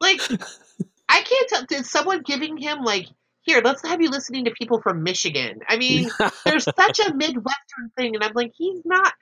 like, 0.00 0.20
I 1.12 1.22
can't 1.22 1.48
tell. 1.48 1.64
Did 1.66 1.86
someone 1.86 2.22
giving 2.22 2.56
him 2.56 2.82
like, 2.82 3.06
here, 3.42 3.60
let's 3.62 3.86
have 3.86 4.00
you 4.00 4.08
listening 4.10 4.46
to 4.46 4.50
people 4.52 4.80
from 4.80 5.02
Michigan? 5.02 5.60
I 5.68 5.76
mean, 5.76 6.08
there's 6.44 6.64
such 6.64 7.00
a 7.00 7.12
Midwestern 7.14 7.90
thing, 7.96 8.14
and 8.14 8.24
I'm 8.24 8.32
like, 8.34 8.52
he's 8.56 8.80
not. 8.84 9.12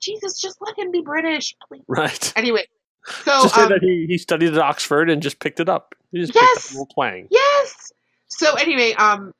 Jesus, 0.00 0.40
just 0.40 0.58
let 0.60 0.76
him 0.78 0.90
be 0.90 1.02
British, 1.02 1.54
please. 1.68 1.82
right. 1.86 2.32
Anyway, 2.36 2.64
so 3.24 3.42
just 3.42 3.54
say 3.54 3.62
um, 3.62 3.68
that 3.68 3.82
he, 3.82 4.06
he 4.08 4.18
studied 4.18 4.52
at 4.54 4.58
Oxford 4.58 5.08
and 5.08 5.22
just 5.22 5.38
picked 5.38 5.60
it 5.60 5.68
up. 5.68 5.94
He 6.10 6.18
just 6.20 6.34
Yes! 6.34 6.48
picked 6.54 6.64
up 6.66 6.70
a 6.70 6.72
little 6.74 6.86
twang. 6.86 7.28
yes. 7.30 7.92
So 8.28 8.54
anyway, 8.54 8.92
um, 8.94 9.32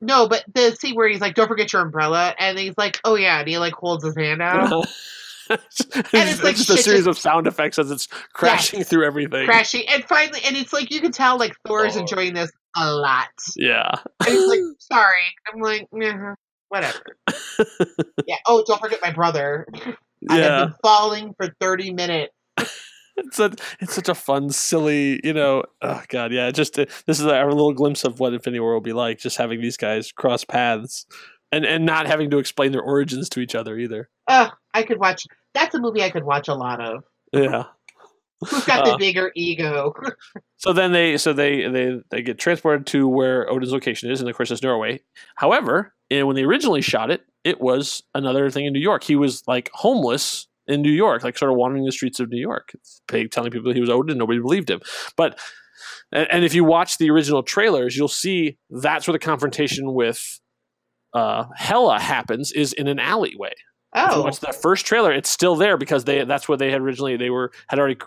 no, 0.00 0.28
but 0.28 0.44
the 0.52 0.72
scene 0.72 0.96
where 0.96 1.08
he's 1.08 1.20
like, 1.20 1.34
"Don't 1.36 1.46
forget 1.46 1.72
your 1.72 1.82
umbrella," 1.82 2.34
and 2.36 2.58
he's 2.58 2.74
like, 2.76 3.00
"Oh 3.04 3.14
yeah," 3.14 3.38
and 3.38 3.48
he 3.48 3.58
like 3.58 3.74
holds 3.74 4.04
his 4.04 4.16
hand 4.16 4.42
out, 4.42 4.72
it's, 5.94 5.94
it's 6.14 6.42
like 6.42 6.56
just 6.56 6.70
a 6.70 6.76
series 6.78 7.04
just- 7.04 7.08
of 7.08 7.18
sound 7.18 7.46
effects 7.46 7.78
as 7.78 7.90
it's 7.90 8.06
crashing 8.32 8.84
through 8.84 9.06
everything. 9.06 9.46
crashing, 9.46 9.84
and 9.88 10.04
finally, 10.04 10.40
and 10.46 10.56
it's 10.56 10.72
like 10.72 10.90
you 10.90 11.00
can 11.00 11.12
tell 11.12 11.38
like 11.38 11.54
Thor 11.66 11.84
is 11.84 11.96
Oh. 11.96 12.00
enjoying 12.00 12.34
this 12.34 12.50
a 12.76 12.92
lot. 12.92 13.28
Yeah. 13.56 13.90
And 14.26 14.28
he's 14.28 14.48
like, 14.48 14.60
"Sorry," 14.78 15.22
I'm 15.52 15.60
like, 15.60 15.86
"Nah, 15.92 16.34
whatever." 16.68 17.00
yeah. 18.26 18.36
Oh, 18.46 18.64
don't 18.66 18.80
forget 18.80 19.00
my 19.02 19.10
brother. 19.12 19.66
I 20.30 20.38
Yeah. 20.38 20.58
have 20.58 20.68
been 20.68 20.74
falling 20.82 21.34
for 21.36 21.52
30 21.60 21.92
minutes. 21.92 22.32
It's 23.14 23.38
a, 23.38 23.52
it's 23.80 23.94
such 23.94 24.08
a 24.08 24.14
fun, 24.14 24.48
silly, 24.48 25.20
you 25.22 25.34
know. 25.34 25.64
Oh 25.82 26.02
god, 26.08 26.32
yeah. 26.32 26.50
Just 26.50 26.78
uh, 26.78 26.86
this 27.06 27.20
is 27.20 27.26
our 27.26 27.50
little 27.50 27.74
glimpse 27.74 28.04
of 28.04 28.20
what 28.20 28.32
Infinity 28.32 28.60
War 28.60 28.72
will 28.72 28.80
be 28.80 28.94
like. 28.94 29.18
Just 29.18 29.36
having 29.36 29.60
these 29.60 29.76
guys 29.76 30.10
cross 30.12 30.44
paths, 30.44 31.04
and 31.52 31.66
and 31.66 31.84
not 31.84 32.06
having 32.06 32.30
to 32.30 32.38
explain 32.38 32.72
their 32.72 32.80
origins 32.80 33.28
to 33.30 33.40
each 33.40 33.54
other 33.54 33.76
either. 33.76 34.08
Oh, 34.28 34.50
I 34.72 34.82
could 34.82 34.98
watch. 34.98 35.24
That's 35.54 35.74
a 35.74 35.78
movie 35.80 36.02
I 36.02 36.10
could 36.10 36.24
watch 36.24 36.48
a 36.48 36.54
lot 36.54 36.80
of. 36.80 37.04
Yeah. 37.32 37.64
Who's 38.40 38.64
got 38.64 38.86
Uh, 38.86 38.92
the 38.92 38.98
bigger 38.98 39.32
ego? 39.34 39.94
So 40.58 40.72
then 40.72 40.92
they 40.92 41.16
so 41.18 41.32
they 41.32 41.66
they 41.68 42.00
they 42.12 42.22
get 42.22 42.38
transported 42.38 42.86
to 42.88 43.08
where 43.08 43.50
Odin's 43.50 43.72
location 43.72 44.12
is, 44.12 44.20
and 44.20 44.30
of 44.30 44.36
course 44.36 44.48
it's 44.52 44.62
Norway. 44.62 45.00
However, 45.34 45.92
and 46.08 46.28
when 46.28 46.36
they 46.36 46.44
originally 46.44 46.82
shot 46.82 47.10
it, 47.10 47.22
it 47.42 47.60
was 47.60 48.04
another 48.14 48.48
thing 48.48 48.66
in 48.66 48.72
New 48.72 48.78
York. 48.78 49.02
He 49.02 49.16
was 49.16 49.42
like 49.48 49.70
homeless 49.74 50.46
in 50.68 50.80
New 50.80 50.92
York, 50.92 51.24
like 51.24 51.36
sort 51.36 51.50
of 51.50 51.56
wandering 51.56 51.84
the 51.84 51.90
streets 51.90 52.20
of 52.20 52.28
New 52.30 52.40
York, 52.40 52.70
telling 53.08 53.50
people 53.50 53.72
he 53.72 53.80
was 53.80 53.90
Odin. 53.90 54.16
Nobody 54.18 54.38
believed 54.38 54.70
him. 54.70 54.80
But 55.16 55.36
and, 56.12 56.28
and 56.30 56.44
if 56.44 56.54
you 56.54 56.62
watch 56.62 56.98
the 56.98 57.10
original 57.10 57.42
trailers, 57.42 57.96
you'll 57.96 58.06
see 58.06 58.56
that's 58.70 59.08
where 59.08 59.12
the 59.12 59.18
confrontation 59.18 59.94
with 59.94 60.38
uh, 61.12 61.46
Hela 61.56 61.98
happens 61.98 62.52
is 62.52 62.72
in 62.72 62.86
an 62.86 63.00
alleyway. 63.00 63.54
If 63.94 64.16
you 64.16 64.20
Oh, 64.20 64.22
watch 64.22 64.40
the 64.40 64.52
first 64.52 64.86
trailer, 64.86 65.12
it's 65.12 65.28
still 65.28 65.54
there 65.54 65.76
because 65.76 66.04
they 66.04 66.24
that's 66.24 66.48
what 66.48 66.58
they 66.58 66.70
had 66.70 66.80
originally 66.80 67.16
they 67.16 67.30
were 67.30 67.52
had 67.68 67.78
already 67.78 67.98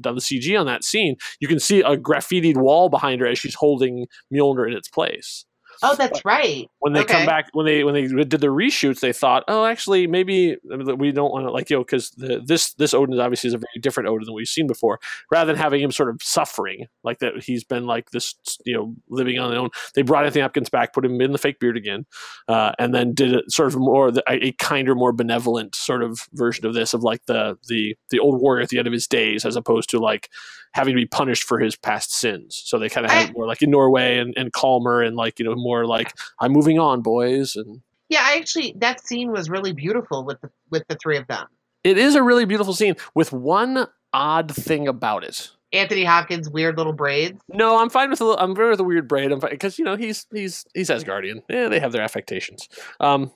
done 0.00 0.16
the 0.16 0.20
CG 0.20 0.58
on 0.58 0.66
that 0.66 0.84
scene. 0.84 1.16
You 1.40 1.48
can 1.48 1.60
see 1.60 1.80
a 1.80 1.96
graffitied 1.96 2.56
wall 2.56 2.88
behind 2.88 3.20
her 3.20 3.26
as 3.26 3.38
she's 3.38 3.54
holding 3.54 4.06
Mjolnir 4.32 4.66
in 4.68 4.76
its 4.76 4.88
place. 4.88 5.44
Oh, 5.82 5.94
that's 5.94 6.24
right. 6.24 6.68
When 6.80 6.92
they 6.92 7.00
Okay. 7.00 7.14
come 7.14 7.26
back, 7.26 7.48
when 7.52 7.66
they 7.66 7.84
when 7.84 7.94
they 7.94 8.06
did 8.06 8.40
the 8.40 8.48
reshoots, 8.48 9.00
they 9.00 9.12
thought, 9.12 9.44
oh, 9.48 9.64
actually, 9.64 10.06
maybe 10.06 10.56
we 10.64 11.12
don't 11.12 11.32
want 11.32 11.46
to 11.46 11.50
like 11.50 11.70
you 11.70 11.76
know 11.76 11.84
because 11.84 12.10
this 12.16 12.74
this 12.74 12.94
Odin 12.94 13.18
obviously 13.20 13.48
is 13.48 13.54
a 13.54 13.58
very 13.58 13.80
different 13.80 14.08
Odin 14.08 14.26
than 14.26 14.34
we've 14.34 14.46
seen 14.46 14.66
before. 14.66 14.98
Rather 15.30 15.52
than 15.52 15.60
having 15.60 15.80
him 15.80 15.90
sort 15.92 16.08
of 16.08 16.20
suffering 16.22 16.86
like 17.04 17.18
that, 17.20 17.42
he's 17.42 17.64
been 17.64 17.86
like 17.86 18.10
this, 18.10 18.34
you 18.64 18.74
know, 18.74 18.94
living 19.08 19.38
on 19.38 19.50
his 19.50 19.58
own. 19.58 19.70
They 19.94 20.02
brought 20.02 20.24
Anthony 20.24 20.42
Hopkins 20.42 20.68
back, 20.70 20.92
put 20.92 21.04
him 21.04 21.20
in 21.20 21.32
the 21.32 21.38
fake 21.38 21.60
beard 21.60 21.76
again, 21.76 22.06
uh, 22.48 22.72
and 22.78 22.94
then 22.94 23.14
did 23.14 23.32
it 23.32 23.50
sort 23.50 23.68
of 23.68 23.78
more 23.78 24.08
a, 24.08 24.46
a 24.46 24.52
kinder, 24.52 24.94
more 24.94 25.12
benevolent 25.12 25.74
sort 25.74 26.02
of 26.02 26.20
version 26.32 26.66
of 26.66 26.74
this 26.74 26.94
of 26.94 27.02
like 27.02 27.24
the 27.26 27.56
the 27.68 27.96
the 28.10 28.18
old 28.18 28.40
warrior 28.40 28.62
at 28.62 28.68
the 28.68 28.78
end 28.78 28.86
of 28.86 28.92
his 28.92 29.06
days, 29.06 29.44
as 29.44 29.56
opposed 29.56 29.90
to 29.90 29.98
like 29.98 30.28
having 30.72 30.94
to 30.94 31.00
be 31.00 31.06
punished 31.06 31.44
for 31.44 31.58
his 31.58 31.76
past 31.76 32.12
sins. 32.12 32.62
So 32.64 32.78
they 32.78 32.88
kind 32.88 33.04
of 33.06 33.12
had 33.12 33.30
it 33.30 33.36
more 33.36 33.46
like 33.46 33.62
in 33.62 33.70
Norway 33.70 34.18
and, 34.18 34.34
and 34.36 34.52
calmer 34.52 35.02
and 35.02 35.16
like 35.16 35.38
you 35.38 35.44
know 35.44 35.54
more 35.54 35.86
like 35.86 36.12
I'm 36.40 36.52
moving 36.52 36.78
on, 36.78 37.02
boys. 37.02 37.56
And 37.56 37.82
Yeah, 38.08 38.20
I 38.22 38.36
actually 38.36 38.74
that 38.78 39.06
scene 39.06 39.30
was 39.30 39.48
really 39.50 39.72
beautiful 39.72 40.24
with 40.24 40.40
the 40.40 40.50
with 40.70 40.84
the 40.88 40.96
three 40.96 41.16
of 41.16 41.26
them. 41.26 41.46
it 41.84 41.98
is 41.98 42.14
a 42.14 42.22
really 42.22 42.44
beautiful 42.44 42.74
scene 42.74 42.96
with 43.14 43.32
one 43.32 43.86
odd 44.12 44.54
thing 44.54 44.88
about 44.88 45.24
it. 45.24 45.50
Anthony 45.74 46.04
Hopkins' 46.04 46.50
weird 46.50 46.76
little 46.76 46.92
braids. 46.92 47.40
No, 47.48 47.78
I'm 47.80 47.88
fine 47.88 48.10
with 48.10 48.18
the 48.18 48.36
I'm 48.38 48.54
fine 48.54 48.68
with 48.68 48.78
the 48.78 48.84
weird 48.84 49.08
braid. 49.08 49.32
I'm 49.32 49.40
because 49.40 49.78
you 49.78 49.84
know 49.84 49.96
he's 49.96 50.26
he's 50.32 50.66
he's 50.74 50.90
Asgardian. 50.90 51.42
Yeah, 51.48 51.68
they 51.68 51.80
have 51.80 51.92
their 51.92 52.02
affectations. 52.02 52.68
Um, 53.00 53.30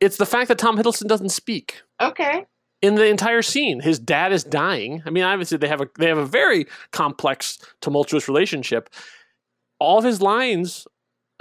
it's 0.00 0.16
the 0.16 0.26
fact 0.26 0.48
that 0.48 0.58
Tom 0.58 0.76
Hiddleston 0.76 1.06
doesn't 1.08 1.30
speak 1.30 1.82
Okay. 2.00 2.44
In 2.84 2.96
the 2.96 3.06
entire 3.06 3.40
scene. 3.40 3.80
His 3.80 3.98
dad 3.98 4.30
is 4.30 4.44
dying. 4.44 5.02
I 5.06 5.10
mean, 5.10 5.24
obviously 5.24 5.56
they 5.56 5.68
have 5.68 5.80
a 5.80 5.88
they 5.98 6.08
have 6.08 6.18
a 6.18 6.26
very 6.26 6.66
complex, 6.90 7.58
tumultuous 7.80 8.28
relationship. 8.28 8.90
All 9.78 9.98
of 9.98 10.04
his 10.04 10.20
lines 10.20 10.86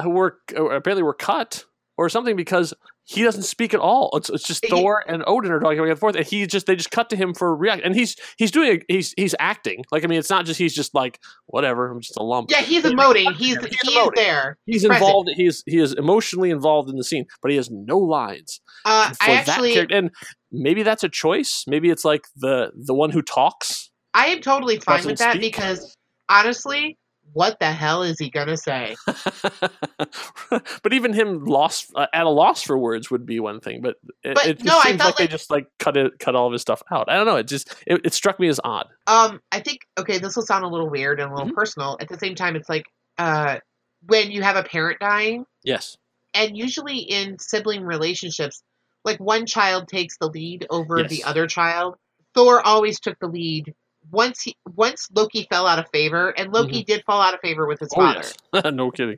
were 0.02 0.38
apparently 0.56 1.04
were 1.04 1.14
cut 1.14 1.66
or 1.98 2.08
something 2.08 2.38
because 2.38 2.74
he 3.06 3.24
doesn't 3.24 3.44
speak 3.44 3.74
at 3.74 3.80
all. 3.80 4.10
It's, 4.14 4.30
it's 4.30 4.46
just 4.48 4.66
Thor 4.68 5.04
and 5.08 5.24
Odin 5.28 5.52
are 5.52 5.60
talking 5.60 5.80
back 5.80 5.90
and 5.90 6.00
forth, 6.00 6.16
and 6.16 6.26
he 6.26 6.46
just 6.48 6.66
they 6.66 6.76
just 6.76 6.92
cut 6.92 7.10
to 7.10 7.16
him 7.16 7.34
for 7.34 7.56
react, 7.56 7.84
and 7.84 7.96
he's 7.96 8.16
he's 8.38 8.52
doing 8.52 8.78
a, 8.78 8.94
he's 8.94 9.14
he's 9.18 9.36
acting 9.40 9.84
like 9.92 10.04
I 10.04 10.08
mean 10.08 10.20
it's 10.20 10.30
not 10.30 10.46
just 10.46 10.58
he's 10.60 10.74
just 10.74 10.94
like 10.96 11.20
whatever 11.48 11.92
I'm 11.92 12.02
just 12.02 12.18
a 12.18 12.24
lump. 12.24 12.50
Yeah, 12.50 12.62
he's 12.62 12.84
emoting. 12.84 13.34
He's 13.36 13.58
He's 13.58 13.66
he 13.82 13.92
is 13.92 13.98
emoting. 13.98 14.16
there. 14.16 14.58
He's 14.66 14.86
present. 14.86 15.04
involved. 15.04 15.30
He's 15.36 15.64
he 15.66 15.78
is 15.80 15.94
emotionally 15.94 16.50
involved 16.50 16.90
in 16.90 16.96
the 16.96 17.04
scene, 17.04 17.26
but 17.42 17.52
he 17.52 17.58
has 17.58 17.70
no 17.70 17.98
lines. 17.98 18.62
Uh, 18.86 19.10
for 19.10 19.18
I 19.22 19.34
actually, 19.34 19.70
that 19.70 19.74
character, 19.76 19.96
and 19.98 20.12
maybe 20.52 20.84
that's 20.84 21.04
a 21.04 21.10
choice. 21.10 21.66
Maybe 21.68 21.90
it's 21.90 22.06
like 22.06 22.24
the 22.38 22.72
the 22.76 22.94
one 22.94 23.10
who 23.12 23.22
talks. 23.22 23.92
I 24.14 24.28
am 24.28 24.42
totally 24.42 24.80
fine 24.80 25.06
with 25.06 25.18
that 25.20 25.36
speak. 25.36 25.54
because 25.54 25.96
honestly, 26.30 26.98
what 27.34 27.60
the 27.60 27.72
hell 27.72 28.04
is 28.04 28.18
he 28.20 28.30
gonna 28.30 28.58
say? 28.58 28.96
but 30.50 30.94
even 30.94 31.14
him 31.14 31.46
lost 31.46 31.92
uh, 31.96 32.08
at 32.14 32.26
a 32.26 32.30
loss 32.30 32.62
for 32.64 32.78
words 32.78 33.10
would 33.12 33.26
be 33.26 33.40
one 33.40 33.60
thing. 33.60 33.82
But 33.82 33.96
it, 34.24 34.36
But 34.36 34.46
it 34.48 34.64
no, 34.64 34.80
seems 34.82 34.98
felt 34.98 35.08
like 35.10 35.16
they 35.18 35.28
just 35.28 35.50
like 35.52 35.68
cut 35.80 35.98
it, 35.98 36.20
cut 36.20 36.36
all 36.36 36.48
of 36.48 36.54
his 36.54 36.62
stuff 36.62 36.82
out. 36.92 37.10
I 37.10 37.16
don't 37.16 37.26
know. 37.26 37.38
It 37.38 37.48
just 37.48 37.74
it, 37.88 38.02
it 38.04 38.14
struck 38.14 38.40
me 38.40 38.48
as 38.48 38.60
odd. 38.64 38.88
Um, 39.08 39.42
I 39.52 39.60
think 39.60 39.80
okay, 39.98 40.18
this 40.20 40.36
will 40.36 40.44
sound 40.46 40.64
a 40.64 40.68
little 40.68 40.90
weird 40.90 41.20
and 41.20 41.32
a 41.32 41.36
little 41.36 41.52
Mhm. 41.52 41.56
personal. 41.56 41.98
At 42.00 42.10
the 42.10 42.18
same 42.18 42.36
time, 42.36 42.56
it's 42.56 42.70
like 42.70 42.86
uh, 43.18 43.58
when 44.08 44.32
you 44.32 44.42
have 44.44 44.56
a 44.56 44.64
parent 44.64 45.00
dying, 45.00 45.46
Yes. 45.64 45.98
and 46.34 46.58
usually 46.58 46.98
in 46.98 47.38
sibling 47.40 47.84
relationships, 47.84 48.64
like 49.06 49.20
one 49.20 49.46
child 49.46 49.88
takes 49.88 50.18
the 50.18 50.28
lead 50.30 50.66
over 50.70 51.00
Yes. 51.00 51.10
the 51.10 51.24
other 51.24 51.48
child. 51.48 51.96
Thor 52.34 52.66
always 52.66 53.00
took 53.00 53.20
the 53.20 53.28
lead. 53.28 53.74
Once 54.12 54.42
he 54.44 54.56
once 54.76 55.10
Loki 55.14 55.48
fell 55.50 55.66
out 55.68 55.80
of 55.80 55.90
favor, 55.90 56.30
and 56.38 56.54
Loki 56.54 56.84
did 56.84 57.04
fall 57.06 57.22
out 57.22 57.34
of 57.34 57.40
favor 57.40 57.66
with 57.68 57.80
his 57.80 57.90
Mm-hmm. 57.90 58.02
Oh 58.02 58.22
father. 58.22 58.68
yes. 58.68 58.74
no 58.74 58.92
kidding. 58.92 59.18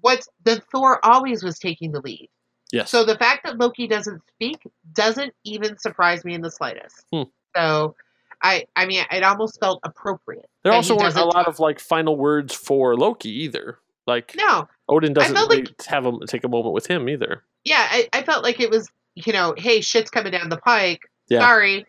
What's 0.00 0.28
then 0.44 0.60
Thor 0.72 1.04
always 1.04 1.42
was 1.44 1.58
taking 1.58 1.92
the 1.92 2.00
lead. 2.00 2.28
Yes. 2.72 2.90
So 2.90 3.04
the 3.04 3.16
fact 3.16 3.44
that 3.44 3.58
Loki 3.58 3.86
doesn't 3.86 4.22
speak 4.34 4.58
doesn't 4.94 5.34
even 5.44 5.78
surprise 5.78 6.24
me 6.24 6.34
in 6.34 6.40
the 6.40 6.50
slightest. 6.50 7.04
Hmm. 7.12 7.22
So 7.54 7.94
I 8.42 8.64
I 8.74 8.86
mean 8.86 9.04
it 9.10 9.22
almost 9.22 9.60
felt 9.60 9.80
appropriate. 9.84 10.48
there 10.64 10.72
also 10.72 10.96
weren't 10.96 11.14
a 11.16 11.24
lot 11.24 11.32
talk. 11.44 11.48
of 11.48 11.60
like 11.60 11.78
final 11.78 12.16
words 12.16 12.54
for 12.54 12.96
Loki 12.96 13.28
either. 13.44 13.78
Like 14.06 14.34
No. 14.36 14.68
Odin 14.88 15.12
doesn't 15.12 15.34
really 15.34 15.58
like- 15.62 15.82
have 15.86 16.04
him 16.06 16.18
take 16.26 16.42
a 16.44 16.48
moment 16.48 16.74
with 16.74 16.86
him 16.86 17.08
either. 17.08 17.44
Yeah, 17.64 17.86
I, 17.88 18.08
I 18.12 18.22
felt 18.24 18.42
like 18.42 18.58
it 18.58 18.70
was, 18.70 18.90
you 19.14 19.32
know, 19.32 19.54
hey, 19.56 19.80
shit's 19.82 20.10
coming 20.10 20.32
down 20.32 20.48
the 20.48 20.56
pike. 20.56 21.02
Yeah. 21.28 21.38
Sorry, 21.40 21.86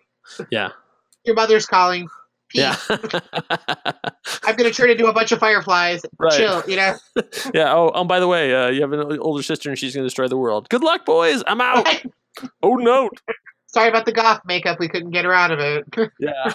Yeah. 0.51 0.69
your 1.25 1.35
mother's 1.35 1.65
calling. 1.65 2.07
Yeah. 2.53 2.75
I'm 4.43 4.55
gonna 4.55 4.71
turn 4.71 4.89
into 4.89 5.07
a 5.07 5.13
bunch 5.13 5.31
of 5.31 5.39
fireflies. 5.39 6.01
Right. 6.19 6.33
Chill, 6.33 6.63
you 6.67 6.75
know. 6.75 6.95
yeah. 7.53 7.73
Oh, 7.73 7.91
um, 7.93 8.07
by 8.07 8.19
the 8.19 8.27
way, 8.27 8.53
uh, 8.53 8.69
you 8.69 8.81
have 8.81 8.93
an 8.93 9.19
older 9.19 9.43
sister 9.43 9.69
and 9.69 9.77
she's 9.77 9.93
going 9.93 10.03
to 10.03 10.07
destroy 10.07 10.27
the 10.27 10.37
world. 10.37 10.69
Good 10.69 10.83
luck, 10.83 11.05
boys. 11.05 11.43
I'm 11.47 11.61
out. 11.61 11.87
oh 12.63 12.75
no. 12.75 13.09
Sorry 13.67 13.89
about 13.89 14.05
the 14.05 14.11
goth 14.11 14.41
makeup. 14.45 14.79
We 14.79 14.87
couldn't 14.87 15.11
get 15.11 15.25
her 15.25 15.33
out 15.33 15.51
of 15.51 15.59
it. 15.59 15.85
Yeah. 16.19 16.53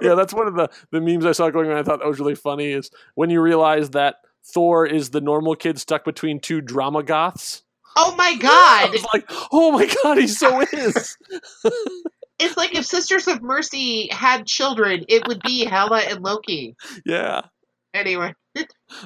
yeah, 0.00 0.14
that's 0.14 0.32
one 0.32 0.46
of 0.46 0.54
the, 0.54 0.68
the 0.92 1.00
memes 1.00 1.26
I 1.26 1.32
saw 1.32 1.50
going 1.50 1.66
around. 1.68 1.78
I 1.78 1.82
thought 1.82 1.98
that 1.98 2.08
was 2.08 2.20
really 2.20 2.36
funny. 2.36 2.70
Is 2.72 2.90
when 3.14 3.30
you 3.30 3.40
realize 3.40 3.90
that 3.90 4.16
Thor 4.44 4.86
is 4.86 5.10
the 5.10 5.20
normal 5.20 5.56
kid 5.56 5.80
stuck 5.80 6.04
between 6.04 6.38
two 6.38 6.60
drama 6.60 7.02
goths. 7.02 7.62
oh 7.96 8.14
my 8.16 8.36
god! 8.36 8.94
like, 9.12 9.24
oh 9.50 9.72
my 9.72 9.92
god, 10.02 10.18
he 10.18 10.28
so 10.28 10.60
is. 10.60 11.16
It's 12.40 12.56
like 12.56 12.74
if 12.74 12.84
Sisters 12.86 13.28
of 13.28 13.42
Mercy 13.42 14.08
had 14.10 14.46
children, 14.46 15.04
it 15.08 15.26
would 15.28 15.40
be 15.42 15.64
Hela 15.64 16.00
and 16.00 16.22
Loki. 16.22 16.74
yeah. 17.04 17.42
Anyway, 17.92 18.32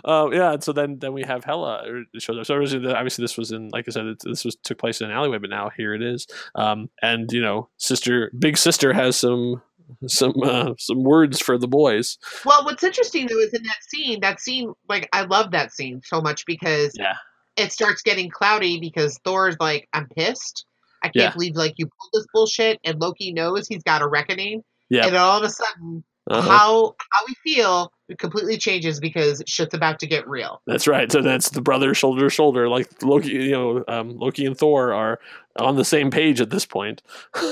Um, 0.05 0.35
yeah, 0.35 0.53
and 0.53 0.62
so 0.62 0.72
then 0.74 0.99
then 0.99 1.14
we 1.14 1.22
have 1.22 1.43
Hela 1.43 1.82
shows 2.18 2.39
up. 2.39 2.45
So 2.47 2.55
obviously, 2.57 3.22
this 3.22 3.39
was 3.39 3.51
in, 3.51 3.70
like 3.70 3.87
I 3.89 3.93
said, 3.93 4.05
it, 4.07 4.18
this 4.22 4.45
was 4.45 4.57
took 4.62 4.76
place 4.78 5.01
in 5.01 5.07
an 5.11 5.16
alleyway, 5.16 5.39
but 5.39 5.49
now 5.49 5.70
here 5.74 5.95
it 5.95 6.03
is. 6.03 6.26
Um, 6.55 6.91
and 7.01 7.30
you 7.32 7.41
know, 7.41 7.70
sister, 7.78 8.30
big 8.39 8.59
sister 8.59 8.93
has 8.93 9.16
some 9.16 9.62
some 10.07 10.35
uh, 10.43 10.74
some 10.78 11.03
words 11.03 11.41
for 11.41 11.57
the 11.57 11.66
boys. 11.68 12.18
well, 12.45 12.62
what's 12.66 12.85
interesting 12.85 13.26
though 13.26 13.39
is 13.39 13.55
in 13.55 13.62
that 13.62 13.82
scene. 13.89 14.20
That 14.20 14.39
scene, 14.41 14.74
like, 14.89 15.09
I 15.14 15.22
love 15.22 15.53
that 15.53 15.72
scene 15.72 16.03
so 16.05 16.20
much 16.20 16.45
because 16.47 16.93
Yeah. 16.95 17.14
it 17.57 17.72
starts 17.72 18.03
getting 18.03 18.28
cloudy 18.30 18.80
because 18.80 19.18
Thor's 19.24 19.57
like, 19.61 19.89
"I'm 19.95 20.09
pissed. 20.09 20.66
I 21.05 21.09
can't 21.09 21.14
Yeah. 21.16 21.32
believe 21.32 21.55
like 21.57 21.74
you 21.76 21.86
pulled 21.86 22.11
this 22.12 22.26
bullshit," 22.32 22.78
and 22.84 23.00
Loki 23.00 23.32
knows 23.32 23.68
he's 23.68 23.82
got 23.82 24.02
a 24.02 24.07
reckoning. 24.09 24.62
Yeah. 24.90 25.07
And 25.07 25.16
all 25.16 25.38
of 25.38 25.44
a 25.44 25.48
sudden, 25.50 26.05
Uh-huh. 26.30 26.40
how 26.40 26.94
how 27.12 27.20
we 27.26 27.34
feel 27.44 27.92
completely 28.18 28.57
changes 28.59 28.98
because 29.00 29.42
shit's 29.46 29.74
about 29.74 29.98
to 30.00 30.07
get 30.07 30.26
real. 30.28 30.61
That's 30.66 30.86
right. 30.86 31.11
So 31.12 31.20
that's 31.22 31.50
the 31.50 31.61
brother 31.62 31.94
shoulder 31.94 32.22
to 32.22 32.30
shoulder. 32.30 32.68
Like 32.68 33.02
Loki, 33.02 33.28
you 33.30 33.50
know, 33.52 33.84
um, 33.88 34.16
Loki 34.18 34.44
and 34.46 34.57
Thor 34.57 34.92
are 34.92 35.20
on 35.59 35.76
the 35.76 35.84
same 35.84 36.11
page 36.11 36.40
at 36.40 36.50
this 36.50 36.66
point. 36.66 37.02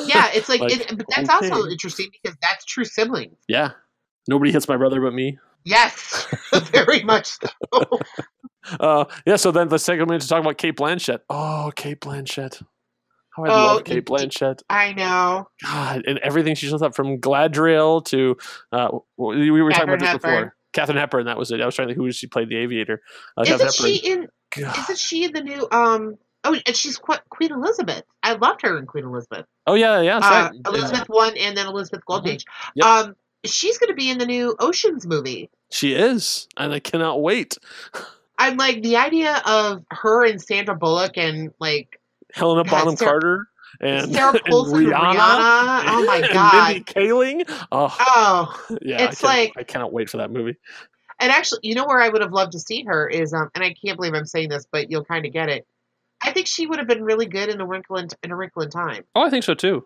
Yeah, 0.06 0.28
it's 0.34 0.48
like, 0.48 0.60
Like, 0.60 0.72
it, 0.72 0.96
but 0.96 1.06
that's 1.14 1.28
also 1.28 1.66
interesting 1.68 2.08
because 2.12 2.36
that's 2.42 2.64
true 2.64 2.84
siblings. 2.84 3.36
yeah. 3.48 3.70
Nobody 4.28 4.52
hits 4.52 4.68
my 4.68 4.76
brother 4.76 5.00
but 5.00 5.12
me. 5.14 5.38
Yes, 5.64 6.26
very 6.72 7.02
much 7.02 7.26
so. 7.40 7.48
Uh, 8.78 9.04
yeah. 9.26 9.34
So 9.36 9.50
then 9.50 9.68
let's 9.68 9.84
take 9.84 9.98
a 10.00 10.06
minute 10.06 10.22
to 10.22 10.28
talk 10.28 10.40
about 10.40 10.56
Cate 10.56 10.76
Blanchett. 10.76 11.18
Oh, 11.28 11.72
Cate 11.74 12.00
Blanchett. 12.00 12.62
How 13.36 13.44
I 13.44 13.48
Oh, 13.48 13.66
love 13.74 13.84
Cate 13.84 14.04
Blanchett. 14.04 14.60
I 14.68 14.92
know. 14.92 15.48
God, 15.64 16.04
and 16.06 16.18
everything 16.18 16.54
she 16.54 16.66
shows 16.68 16.82
up 16.82 16.94
from 16.94 17.18
Galadriel 17.18 18.04
to 18.06 18.36
uh, 18.72 18.88
we 19.16 19.50
we 19.50 19.62
were 19.62 19.70
talking 19.70 19.88
about 19.88 19.98
this 20.00 20.08
Katharine 20.08 20.18
before. 20.18 20.30
Hepburn. 20.32 20.52
Katharine 20.72 20.98
Hepburn. 20.98 21.26
That 21.26 21.38
was 21.38 21.50
it. 21.50 21.60
I 21.60 21.66
was 21.66 21.74
trying 21.74 21.88
to 21.88 21.94
think 21.94 22.04
who 22.04 22.10
she 22.12 22.26
played 22.26 22.48
the 22.48 22.56
aviator. 22.56 23.00
Uh, 23.36 23.42
Isn't 23.42 23.58
Katharine 23.58 23.94
she 23.94 24.10
in? 24.10 24.28
God. 24.56 24.78
Isn't 24.78 24.98
she 24.98 25.24
in 25.24 25.32
the 25.32 25.42
new? 25.42 25.68
Um. 25.70 26.16
Oh, 26.44 26.56
and 26.66 26.74
she's 26.76 26.98
Qu- 26.98 27.18
Queen 27.30 27.52
Elizabeth. 27.52 28.02
I 28.22 28.32
loved 28.34 28.62
her 28.62 28.76
in 28.76 28.86
Queen 28.86 29.04
Elizabeth. 29.04 29.46
Oh 29.66 29.74
yeah, 29.74 30.00
yeah. 30.00 30.16
Uh, 30.18 30.20
right. 30.50 30.52
Elizabeth 30.66 31.08
one, 31.08 31.36
and 31.36 31.56
then 31.56 31.66
Elizabeth 31.68 32.04
Golden 32.04 32.32
Age. 32.32 32.44
Yep. 32.74 32.84
Um, 32.86 33.16
she's 33.44 33.78
going 33.78 33.88
to 33.88 33.94
be 33.94 34.10
in 34.10 34.18
the 34.18 34.26
new 34.26 34.56
Ocean's 34.58 35.06
movie. 35.06 35.50
She 35.70 35.94
is, 35.94 36.48
and 36.56 36.72
I 36.72 36.80
cannot 36.80 37.22
wait. 37.22 37.56
I'm 38.38 38.56
like 38.56 38.82
the 38.82 38.96
idea 38.96 39.40
of 39.46 39.84
her 39.90 40.24
and 40.26 40.42
Sandra 40.42 40.74
Bullock 40.74 41.16
and 41.16 41.52
like 41.60 42.00
Helena 42.34 42.64
Bonham 42.64 42.96
Sarah- 42.96 43.10
Carter 43.10 43.48
and, 43.80 44.12
Sarah 44.12 44.32
and 44.44 44.44
Rihanna. 44.54 44.92
Rihanna. 44.92 45.82
Oh 45.86 46.04
my 46.06 46.16
and 46.16 46.32
god. 46.32 46.64
Mindy 46.74 46.84
Kaling. 46.84 47.66
Oh, 47.72 47.96
Oh, 48.00 48.76
yeah. 48.82 49.08
it's 49.08 49.22
I 49.22 49.26
like- 49.26 49.52
I 49.56 49.62
cannot 49.62 49.92
wait 49.92 50.10
for 50.10 50.18
that 50.18 50.30
movie. 50.30 50.56
and 51.20 51.30
actually, 51.32 51.60
you 51.62 51.74
know 51.74 51.86
where 51.86 52.00
I 52.00 52.08
would 52.08 52.22
have 52.22 52.32
loved 52.32 52.52
to 52.52 52.58
see 52.60 52.84
her 52.84 53.08
is 53.08 53.32
um, 53.32 53.50
and 53.54 53.62
I 53.64 53.74
can't 53.74 53.96
believe 53.96 54.14
I'm 54.14 54.26
saying 54.26 54.48
this, 54.48 54.66
but 54.70 54.90
you'll 54.90 55.04
kind 55.04 55.24
of 55.26 55.32
get 55.32 55.48
it. 55.48 55.66
I 56.24 56.32
think 56.32 56.46
she 56.46 56.66
would 56.66 56.78
have 56.78 56.86
been 56.88 57.02
really 57.02 57.26
good 57.26 57.48
in 57.48 57.60
a 57.60 57.66
wrinkle 57.66 57.96
in, 57.96 58.08
in 58.22 58.30
a 58.30 58.36
wrinkle 58.36 58.62
in 58.62 58.70
time. 58.70 59.04
Oh, 59.14 59.22
I 59.22 59.30
think 59.30 59.44
so 59.44 59.54
too. 59.54 59.84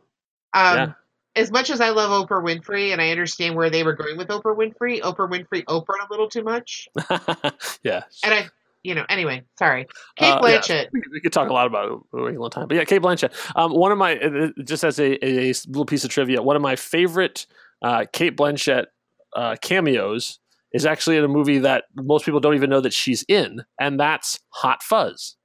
Um, 0.55 0.77
Yeah. 0.77 0.93
As 1.35 1.51
much 1.51 1.69
as 1.69 1.83
I 1.83 1.91
love 1.91 2.11
Oprah 2.29 2.43
Winfrey, 2.43 2.93
and 2.93 3.01
I 3.03 3.11
understand 3.11 3.57
where 3.57 3.69
they 3.69 3.85
were 3.85 3.93
going 3.93 4.17
with 4.17 4.29
Oprah 4.29 4.57
Winfrey, 4.57 5.03
Oprah 5.03 5.29
Winfrey 5.31 5.65
Oprah 5.67 6.07
a 6.09 6.11
little 6.11 6.31
too 6.31 6.43
much, 6.43 6.89
yeah. 7.83 8.05
and 8.25 8.33
I, 8.33 8.47
you 8.87 8.95
know, 8.95 9.05
anyway, 9.09 9.43
sorry, 9.59 9.87
Cate 10.17 10.33
Uh, 10.33 10.41
yeah. 10.47 10.59
Blanchett. 10.59 10.87
We, 10.93 11.03
we 11.13 11.21
could 11.21 11.33
talk 11.33 11.51
a 11.51 11.53
lot 11.53 11.67
about 11.67 11.93
it 11.93 11.99
for 12.11 12.29
a 12.31 12.39
long 12.39 12.51
time, 12.51 12.69
but 12.69 12.77
yeah, 12.77 12.85
Cate 12.85 13.03
Blanchett. 13.03 13.33
Um, 13.57 13.73
one 13.73 13.93
of 13.93 13.99
my 13.99 14.51
just 14.65 14.85
as 14.85 14.99
a, 14.99 15.25
a 15.25 15.53
little 15.69 15.85
piece 15.85 16.05
of 16.05 16.11
trivia, 16.11 16.43
one 16.43 16.57
of 16.57 16.63
my 16.63 16.77
favorite 16.77 17.47
uh, 17.83 18.07
Cate 18.13 18.37
Blanchett 18.37 18.87
uh, 19.35 19.57
cameos 19.61 20.39
is 20.73 20.87
actually 20.87 21.17
in 21.17 21.25
a 21.25 21.29
movie 21.29 21.59
that 21.59 21.85
most 21.95 22.25
people 22.25 22.41
don't 22.41 22.55
even 22.55 22.71
know 22.71 22.81
that 22.81 22.93
she's 22.93 23.25
in, 23.29 23.63
and 23.81 23.99
that's 23.99 24.39
Hot 24.51 24.83
Fuzz. 24.83 25.37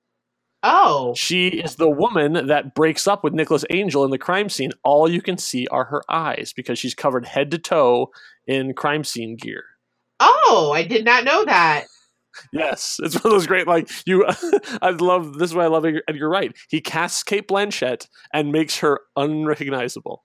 Oh, 0.64 1.16
She 1.16 1.48
is 1.48 1.78
the 1.78 1.90
woman 1.90 2.46
that 2.48 2.76
breaks 2.76 3.08
up 3.08 3.24
with 3.24 3.34
Nicholas 3.34 3.66
Angel 3.72 4.06
in 4.06 4.12
the 4.12 4.20
crime 4.20 4.48
scene. 4.48 4.72
All 4.84 5.10
you 5.10 5.20
can 5.22 5.40
see 5.40 5.66
are 5.68 5.86
her 5.86 6.04
eyes 6.08 6.54
because 6.56 6.78
she's 6.78 6.94
covered 6.94 7.26
head 7.26 7.50
to 7.50 7.58
toe 7.58 8.12
in 8.46 8.76
crime 8.76 9.04
scene 9.04 9.36
gear. 9.38 9.64
oh, 10.20 10.72
I 10.76 10.84
did 10.84 11.04
not 11.04 11.24
know 11.24 11.46
that. 11.46 11.86
Yes, 12.54 12.98
it's 13.04 13.16
one 13.16 13.26
of 13.26 13.32
those 13.32 13.48
great 13.48 13.68
like 13.68 13.90
you. 14.06 14.26
I 14.82 14.92
love 14.92 15.38
this 15.38 15.52
is 15.52 15.56
why 15.56 15.64
I 15.64 15.68
love 15.68 15.86
it, 15.86 16.04
and 16.08 16.18
you're 16.18 16.30
right. 16.30 16.56
He 16.70 16.82
casts 16.82 17.24
Cate 17.24 17.48
Blanchett 17.48 18.08
and 18.34 18.52
makes 18.52 18.78
her 18.80 19.02
unrecognizable. 19.16 20.24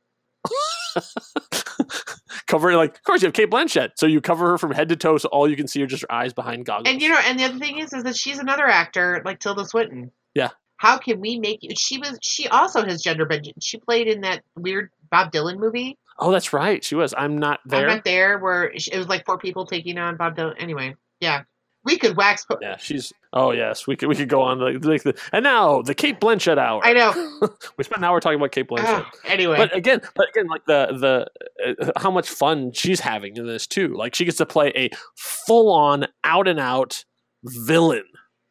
cover 2.47 2.77
like 2.77 2.95
of 2.97 3.03
course 3.03 3.23
you 3.23 3.27
have 3.27 3.35
Cate 3.35 3.51
Blanchett, 3.51 3.91
so 3.97 4.07
you 4.07 4.21
cover 4.21 4.51
her 4.51 4.59
from 4.59 4.73
head 4.73 4.89
to 4.89 4.97
toe, 4.97 5.19
so 5.19 5.29
all 5.29 5.49
you 5.49 5.57
can 5.57 5.67
see 5.67 5.83
are 5.83 5.87
just 5.87 6.03
her 6.03 6.13
eyes 6.13 6.33
behind 6.33 6.65
goggles. 6.67 6.93
And 6.93 7.03
you 7.03 7.09
know, 7.09 7.19
and 7.25 7.39
the 7.39 7.45
other 7.45 7.59
thing 7.59 7.79
is, 7.79 7.93
is 7.93 8.05
that 8.05 8.17
she's 8.17 8.39
another 8.39 8.67
actor 8.67 9.23
like 9.25 9.41
Tilda 9.41 9.65
Swinton. 9.67 10.13
Yeah. 10.35 10.51
How 10.79 10.99
can 10.99 11.21
we 11.21 11.39
make 11.39 11.63
you? 11.63 11.71
She 11.77 11.99
was. 11.99 12.19
She 12.23 12.49
also 12.49 12.85
has 12.85 13.03
gender 13.03 13.25
bend. 13.25 13.51
She 13.63 13.79
played 13.79 14.09
in 14.09 14.21
that 14.23 14.43
weird 14.57 14.91
Bob 15.11 15.33
Dylan 15.33 15.59
movie. 15.59 15.99
oh, 16.19 16.31
that's 16.31 16.53
right, 16.53 16.85
she 16.85 16.95
was. 16.95 17.15
I'm 17.17 17.39
not 17.39 17.61
there. 17.65 17.89
I'm 17.89 17.97
not 17.97 18.05
there. 18.05 18.39
Where 18.39 18.65
it 18.75 18.97
was 18.97 19.09
like 19.09 19.25
four 19.25 19.39
people 19.39 19.67
taking 19.67 19.99
on 19.99 20.17
Bob 20.17 20.37
Dylan. 20.37 20.55
Anyway, 20.59 20.95
yeah, 21.21 21.43
we 21.87 21.97
could 21.97 22.17
wax. 22.17 22.45
Po- 22.45 22.59
yeah, 22.61 22.77
she's. 22.77 23.13
Oh 23.33 23.53
yes, 23.53 23.87
we 23.87 23.97
could 23.97 24.09
we 24.09 24.17
could 24.17 24.29
go 24.29 24.43
on 24.43 24.59
like, 24.59 24.85
like 24.85 25.03
the, 25.05 25.19
and 25.33 25.45
now 25.45 25.83
the 25.83 25.95
Cate 25.95 26.21
Blanchett 26.21 26.59
hour. 26.59 26.81
I 26.85 26.93
know. 26.93 27.13
we 27.79 27.85
spent 27.85 27.99
an 27.99 28.05
hour 28.05 28.21
talking 28.21 28.39
about 28.39 28.53
Cate 28.53 28.69
Blanchett. 28.69 29.07
Anyway, 29.25 29.57
But 29.57 29.75
again, 29.75 30.01
but 30.15 30.29
again, 30.29 30.49
like 30.49 30.67
the 30.67 31.27
the 31.65 31.87
uh, 31.87 31.93
how 31.97 32.11
much 32.11 32.29
fun 32.29 32.73
she's 32.73 33.01
having 33.01 33.37
in 33.37 33.47
this 33.47 33.67
too. 33.67 33.95
Like 33.95 34.15
she 34.15 34.25
gets 34.25 34.39
to 34.39 34.47
play 34.47 34.73
a 34.75 34.91
full 35.17 35.73
on, 35.73 36.07
out 36.25 36.49
and 36.49 36.61
out 36.61 37.05
villain. 37.45 38.05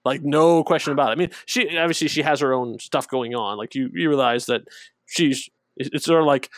Like 0.05 0.23
no 0.23 0.63
question 0.63 0.93
about 0.93 1.09
it. 1.09 1.11
I 1.11 1.15
mean, 1.15 1.31
she 1.45 1.77
obviously 1.77 2.07
she 2.07 2.21
has 2.21 2.39
her 2.39 2.53
own 2.53 2.79
stuff 2.79 3.07
going 3.07 3.35
on. 3.35 3.57
Like 3.57 3.75
you, 3.75 3.89
you 3.93 4.07
realize 4.07 4.45
that 4.45 4.61
she's 5.07 5.49
it's 5.75 6.05
sort 6.05 6.21
of 6.21 6.27
like 6.27 6.49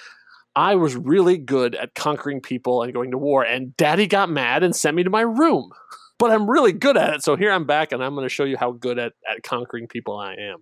I 0.55 0.75
was 0.75 0.95
really 0.95 1.37
good 1.37 1.75
at 1.75 1.93
conquering 1.93 2.41
people 2.41 2.81
and 2.81 2.93
going 2.93 3.11
to 3.11 3.17
war, 3.17 3.43
and 3.43 3.77
Daddy 3.77 4.07
got 4.07 4.29
mad 4.29 4.63
and 4.63 4.75
sent 4.75 4.95
me 4.95 5.03
to 5.03 5.09
my 5.09 5.21
room. 5.21 5.71
But 6.19 6.31
I'm 6.31 6.49
really 6.49 6.73
good 6.73 6.97
at 6.97 7.13
it, 7.13 7.23
so 7.23 7.35
here 7.35 7.51
I'm 7.51 7.65
back, 7.65 7.91
and 7.91 8.03
I'm 8.03 8.15
going 8.15 8.25
to 8.25 8.29
show 8.33 8.43
you 8.43 8.57
how 8.57 8.71
good 8.71 8.97
at, 8.97 9.13
at 9.31 9.43
conquering 9.43 9.87
people 9.87 10.17
I 10.17 10.33
am. 10.33 10.57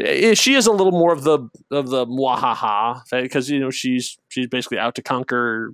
Eh, 0.00 0.32
She 0.34 0.54
is 0.54 0.66
a 0.66 0.72
little 0.72 0.92
more 0.92 1.12
of 1.12 1.22
the 1.22 1.38
of 1.70 1.90
the 1.90 2.06
mwahaha 2.06 3.00
because 3.10 3.50
you 3.50 3.60
know 3.60 3.70
she's 3.70 4.16
she's 4.28 4.46
basically 4.46 4.78
out 4.78 4.94
to 4.94 5.02
conquer, 5.02 5.72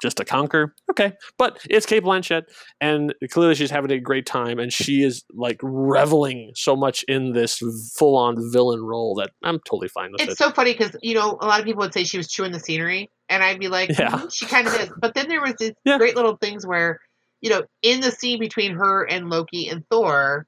just 0.00 0.18
to 0.18 0.24
conquer. 0.24 0.72
Okay, 0.88 1.14
but 1.36 1.58
it's 1.68 1.84
Cate 1.84 2.04
Blanchett, 2.04 2.42
and 2.80 3.12
clearly 3.32 3.56
she's 3.56 3.72
having 3.72 3.90
a 3.90 3.98
great 3.98 4.24
time, 4.24 4.60
and 4.60 4.72
she 4.72 5.02
is 5.02 5.24
like 5.34 5.58
reveling 5.62 6.52
so 6.54 6.76
much 6.76 7.02
in 7.08 7.32
this 7.32 7.60
full 7.96 8.16
on 8.16 8.36
villain 8.52 8.82
role 8.84 9.16
that 9.16 9.30
I'm 9.42 9.58
totally 9.66 9.88
fine 9.88 10.12
with 10.12 10.20
it's 10.20 10.32
it. 10.34 10.38
so 10.38 10.52
funny 10.52 10.74
because 10.74 10.94
you 11.02 11.14
know 11.16 11.36
a 11.40 11.46
lot 11.46 11.58
of 11.58 11.66
people 11.66 11.80
would 11.80 11.92
say 11.92 12.04
she 12.04 12.18
was 12.18 12.28
chewing 12.28 12.52
the 12.52 12.60
scenery, 12.60 13.10
and 13.28 13.42
I'd 13.42 13.58
be 13.58 13.66
like, 13.68 13.88
Yeah. 13.90 14.10
"Mhm, 14.10 14.32
she 14.32 14.46
kind 14.46 14.68
of 14.68 14.74
is. 14.76 14.90
But 15.00 15.14
then 15.14 15.28
there 15.28 15.40
was 15.40 15.54
these 15.58 15.72
Yeah. 15.84 15.98
great 15.98 16.14
little 16.14 16.36
things 16.36 16.64
where, 16.64 17.00
you 17.40 17.50
know, 17.50 17.62
in 17.82 18.00
the 18.00 18.10
scene 18.10 18.38
between 18.38 18.72
her 18.74 19.04
and 19.04 19.30
Loki 19.30 19.68
and 19.68 19.84
Thor, 19.90 20.46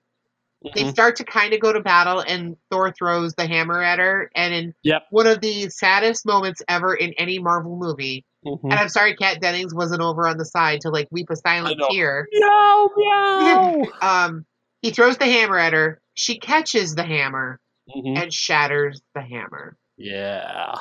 they 0.75 0.85
Mhm. 0.85 0.91
start 0.91 1.17
to 1.17 1.25
kind 1.25 1.53
of 1.55 1.61
go 1.61 1.73
to 1.73 1.81
battle, 1.81 2.21
and 2.21 2.57
Thor 2.71 2.93
throws 2.93 3.35
the 3.35 3.47
hammer 3.47 3.83
at 3.83 3.99
her, 3.99 4.31
and 4.35 4.55
in 4.55 4.75
Yep. 4.85 5.03
one 5.11 5.27
of 5.27 5.41
the 5.41 5.69
saddest 5.71 6.25
moments 6.25 6.63
ever 6.69 6.95
in 6.95 7.13
any 7.15 7.39
Marvel 7.39 7.77
movie. 7.77 8.25
Mhm. 8.47 8.61
And 8.65 8.75
I'm 8.75 8.89
sorry, 8.89 9.17
Kat 9.17 9.41
Dennings 9.41 9.75
wasn't 9.75 10.03
over 10.03 10.27
on 10.29 10.37
the 10.39 10.45
side 10.45 10.81
to 10.83 10.91
like 10.91 11.09
weep 11.11 11.31
a 11.31 11.37
silent 11.37 11.81
tear. 11.91 12.29
Meow 12.33 12.91
meow. 12.97 13.75
Um, 14.03 14.47
he 14.83 14.91
throws 14.91 15.17
the 15.19 15.27
hammer 15.27 15.59
at 15.59 15.73
her. 15.73 16.01
She 16.15 16.39
catches 16.39 16.95
the 16.95 17.05
hammer 17.05 17.59
Mhm. 17.89 18.23
and 18.23 18.33
shatters 18.35 19.01
the 19.15 19.21
hammer. 19.23 19.77
Yeah, 19.97 20.75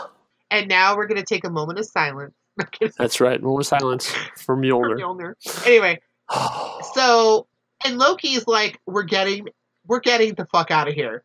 And 0.49 0.67
now 0.67 0.95
we're 0.95 1.07
going 1.07 1.19
to 1.21 1.25
take 1.25 1.43
a 1.45 1.49
moment 1.49 1.79
of 1.79 1.85
silence. 1.85 2.33
That's 2.97 3.19
right. 3.21 3.41
Moment 3.41 3.61
of 3.63 3.67
silence 3.67 4.11
for 4.37 4.55
Mjolnir. 4.57 4.97
Mjolnir. 4.99 5.65
Anyway, 5.67 5.99
so 6.93 7.47
and 7.85 7.97
Loki's 7.97 8.47
like, 8.47 8.79
"We're 8.85 9.03
getting, 9.03 9.47
we're 9.87 9.99
getting 9.99 10.33
the 10.35 10.45
fuck 10.45 10.71
out 10.71 10.87
of 10.87 10.93
here," 10.93 11.23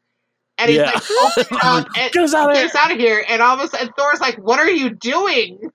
and 0.59 0.69
he's 0.71 0.79
Yeah. 0.79 0.93
like, 0.93 1.03
"Open 1.39 1.59
up 1.63 1.87
and 1.97 2.13
Get 2.13 2.23
us 2.25 2.35
out 2.35 2.51
of 2.51 2.57
here! 2.57 2.69
out 2.79 2.93
of 2.93 2.99
here!" 2.99 3.25
And 3.29 3.43
all 3.43 3.59
of 3.59 3.65
a 3.65 3.69
sudden, 3.69 3.91
Thor's 3.97 4.21
like, 4.21 4.37
"What 4.37 4.59
are 4.59 4.71
you 4.71 4.91
doing?" 4.91 5.71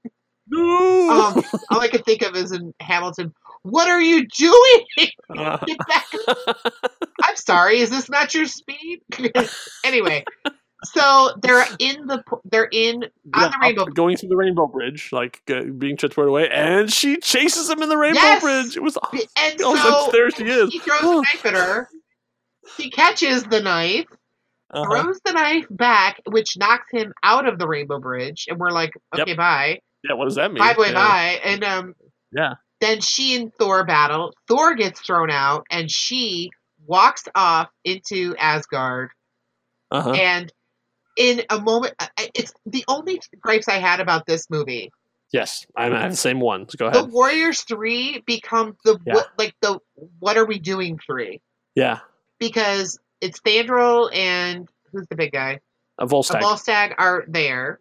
No! 0.47 1.09
Um, 1.09 1.43
all 1.69 1.79
I 1.79 1.87
could 1.87 2.03
think 2.03 2.21
of 2.23 2.35
is 2.35 2.51
in 2.51 2.73
Hamilton, 2.81 3.33
"What 3.63 3.87
are 3.87 4.01
you 4.01 4.27
doing? 4.27 4.85
Get 4.97 5.77
back!" 5.87 6.05
I'm 7.23 7.35
sorry, 7.35 7.79
is 7.79 7.89
this 7.89 8.09
not 8.09 8.33
your 8.33 8.47
speed? 8.47 9.01
anyway, 9.85 10.25
so 10.83 11.29
they're 11.41 11.65
in 11.79 12.07
the, 12.07 12.23
they're 12.45 12.69
in 12.71 13.03
on 13.33 13.51
the 13.51 13.57
rainbow. 13.61 13.85
going 13.85 14.17
through 14.17 14.29
the 14.29 14.35
rainbow 14.35 14.67
bridge, 14.67 15.09
like 15.11 15.41
uh, 15.49 15.61
being 15.77 15.97
transported 15.97 16.29
away, 16.29 16.49
and 16.49 16.91
she 16.91 17.17
chases 17.17 17.69
him 17.69 17.81
in 17.81 17.89
the 17.89 17.97
rainbow 17.97 18.19
Yes! 18.19 18.41
bridge. 18.41 18.77
It 18.77 18.83
was 18.83 18.97
And 19.37 19.55
oh, 19.61 20.05
so 20.05 20.11
there 20.11 20.29
she 20.31 20.43
is. 20.43 20.71
he 20.71 20.79
throws 20.79 21.01
a 21.03 21.15
knife 21.17 21.45
at 21.45 21.53
her. 21.53 21.89
He 22.77 22.89
catches 22.89 23.43
the 23.43 23.61
knife, 23.61 24.05
Uh-huh. 24.73 24.83
throws 24.85 25.19
the 25.25 25.33
knife 25.33 25.65
back, 25.69 26.21
which 26.29 26.57
knocks 26.57 26.87
him 26.91 27.13
out 27.23 27.47
of 27.47 27.59
the 27.59 27.67
rainbow 27.67 27.99
bridge, 27.99 28.45
and 28.47 28.57
we're 28.59 28.71
like, 28.71 28.91
Yep. 29.15 29.27
okay, 29.27 29.35
bye, 29.35 29.79
Yeah, 30.03 30.15
what 30.15 30.25
does 30.25 30.35
that 30.35 30.51
mean? 30.51 30.59
bye, 30.63 30.73
boy, 30.73 30.87
yeah. 30.87 30.93
bye, 30.93 31.39
and 31.43 31.63
um, 31.63 31.95
Yeah. 32.31 32.53
Then 32.79 32.99
she 33.01 33.35
and 33.35 33.53
Thor 33.59 33.85
battle. 33.85 34.33
Thor 34.47 34.73
gets 34.73 34.99
thrown 35.01 35.29
out, 35.29 35.67
and 35.69 35.91
she 35.91 36.49
walks 36.87 37.25
off 37.35 37.69
into 37.83 38.35
Asgard. 38.39 39.09
Uh-huh. 39.91 40.11
And 40.13 40.51
in 41.17 41.43
a 41.49 41.59
moment, 41.59 41.93
it's 42.35 42.53
the 42.65 42.83
only 42.87 43.21
gripes 43.39 43.67
I 43.67 43.79
had 43.79 43.99
about 43.99 44.25
this 44.25 44.49
movie. 44.49 44.91
Yes, 45.31 45.65
I'm, 45.75 45.93
I 45.93 46.01
have 46.01 46.11
the 46.11 46.17
same 46.17 46.39
one. 46.39 46.67
So 46.69 46.77
go 46.77 46.89
The. 46.91 47.03
Warriors 47.05 47.61
three 47.61 48.21
become 48.25 48.75
the 48.83 48.99
Yeah. 49.05 49.15
what, 49.15 49.29
like 49.37 49.55
the 49.61 49.79
what 50.19 50.37
are 50.37 50.45
we 50.45 50.59
doing 50.59 50.99
three 51.05 51.41
Yeah, 51.75 51.99
because 52.39 52.99
it's 53.21 53.39
Fandral 53.39 54.13
and 54.13 54.67
who's 54.91 55.07
the 55.09 55.15
big 55.15 55.31
guy? 55.31 55.59
a 55.99 56.05
Volstagg. 56.07 56.41
Volstagg 56.41 56.95
are 56.97 57.23
there, 57.27 57.79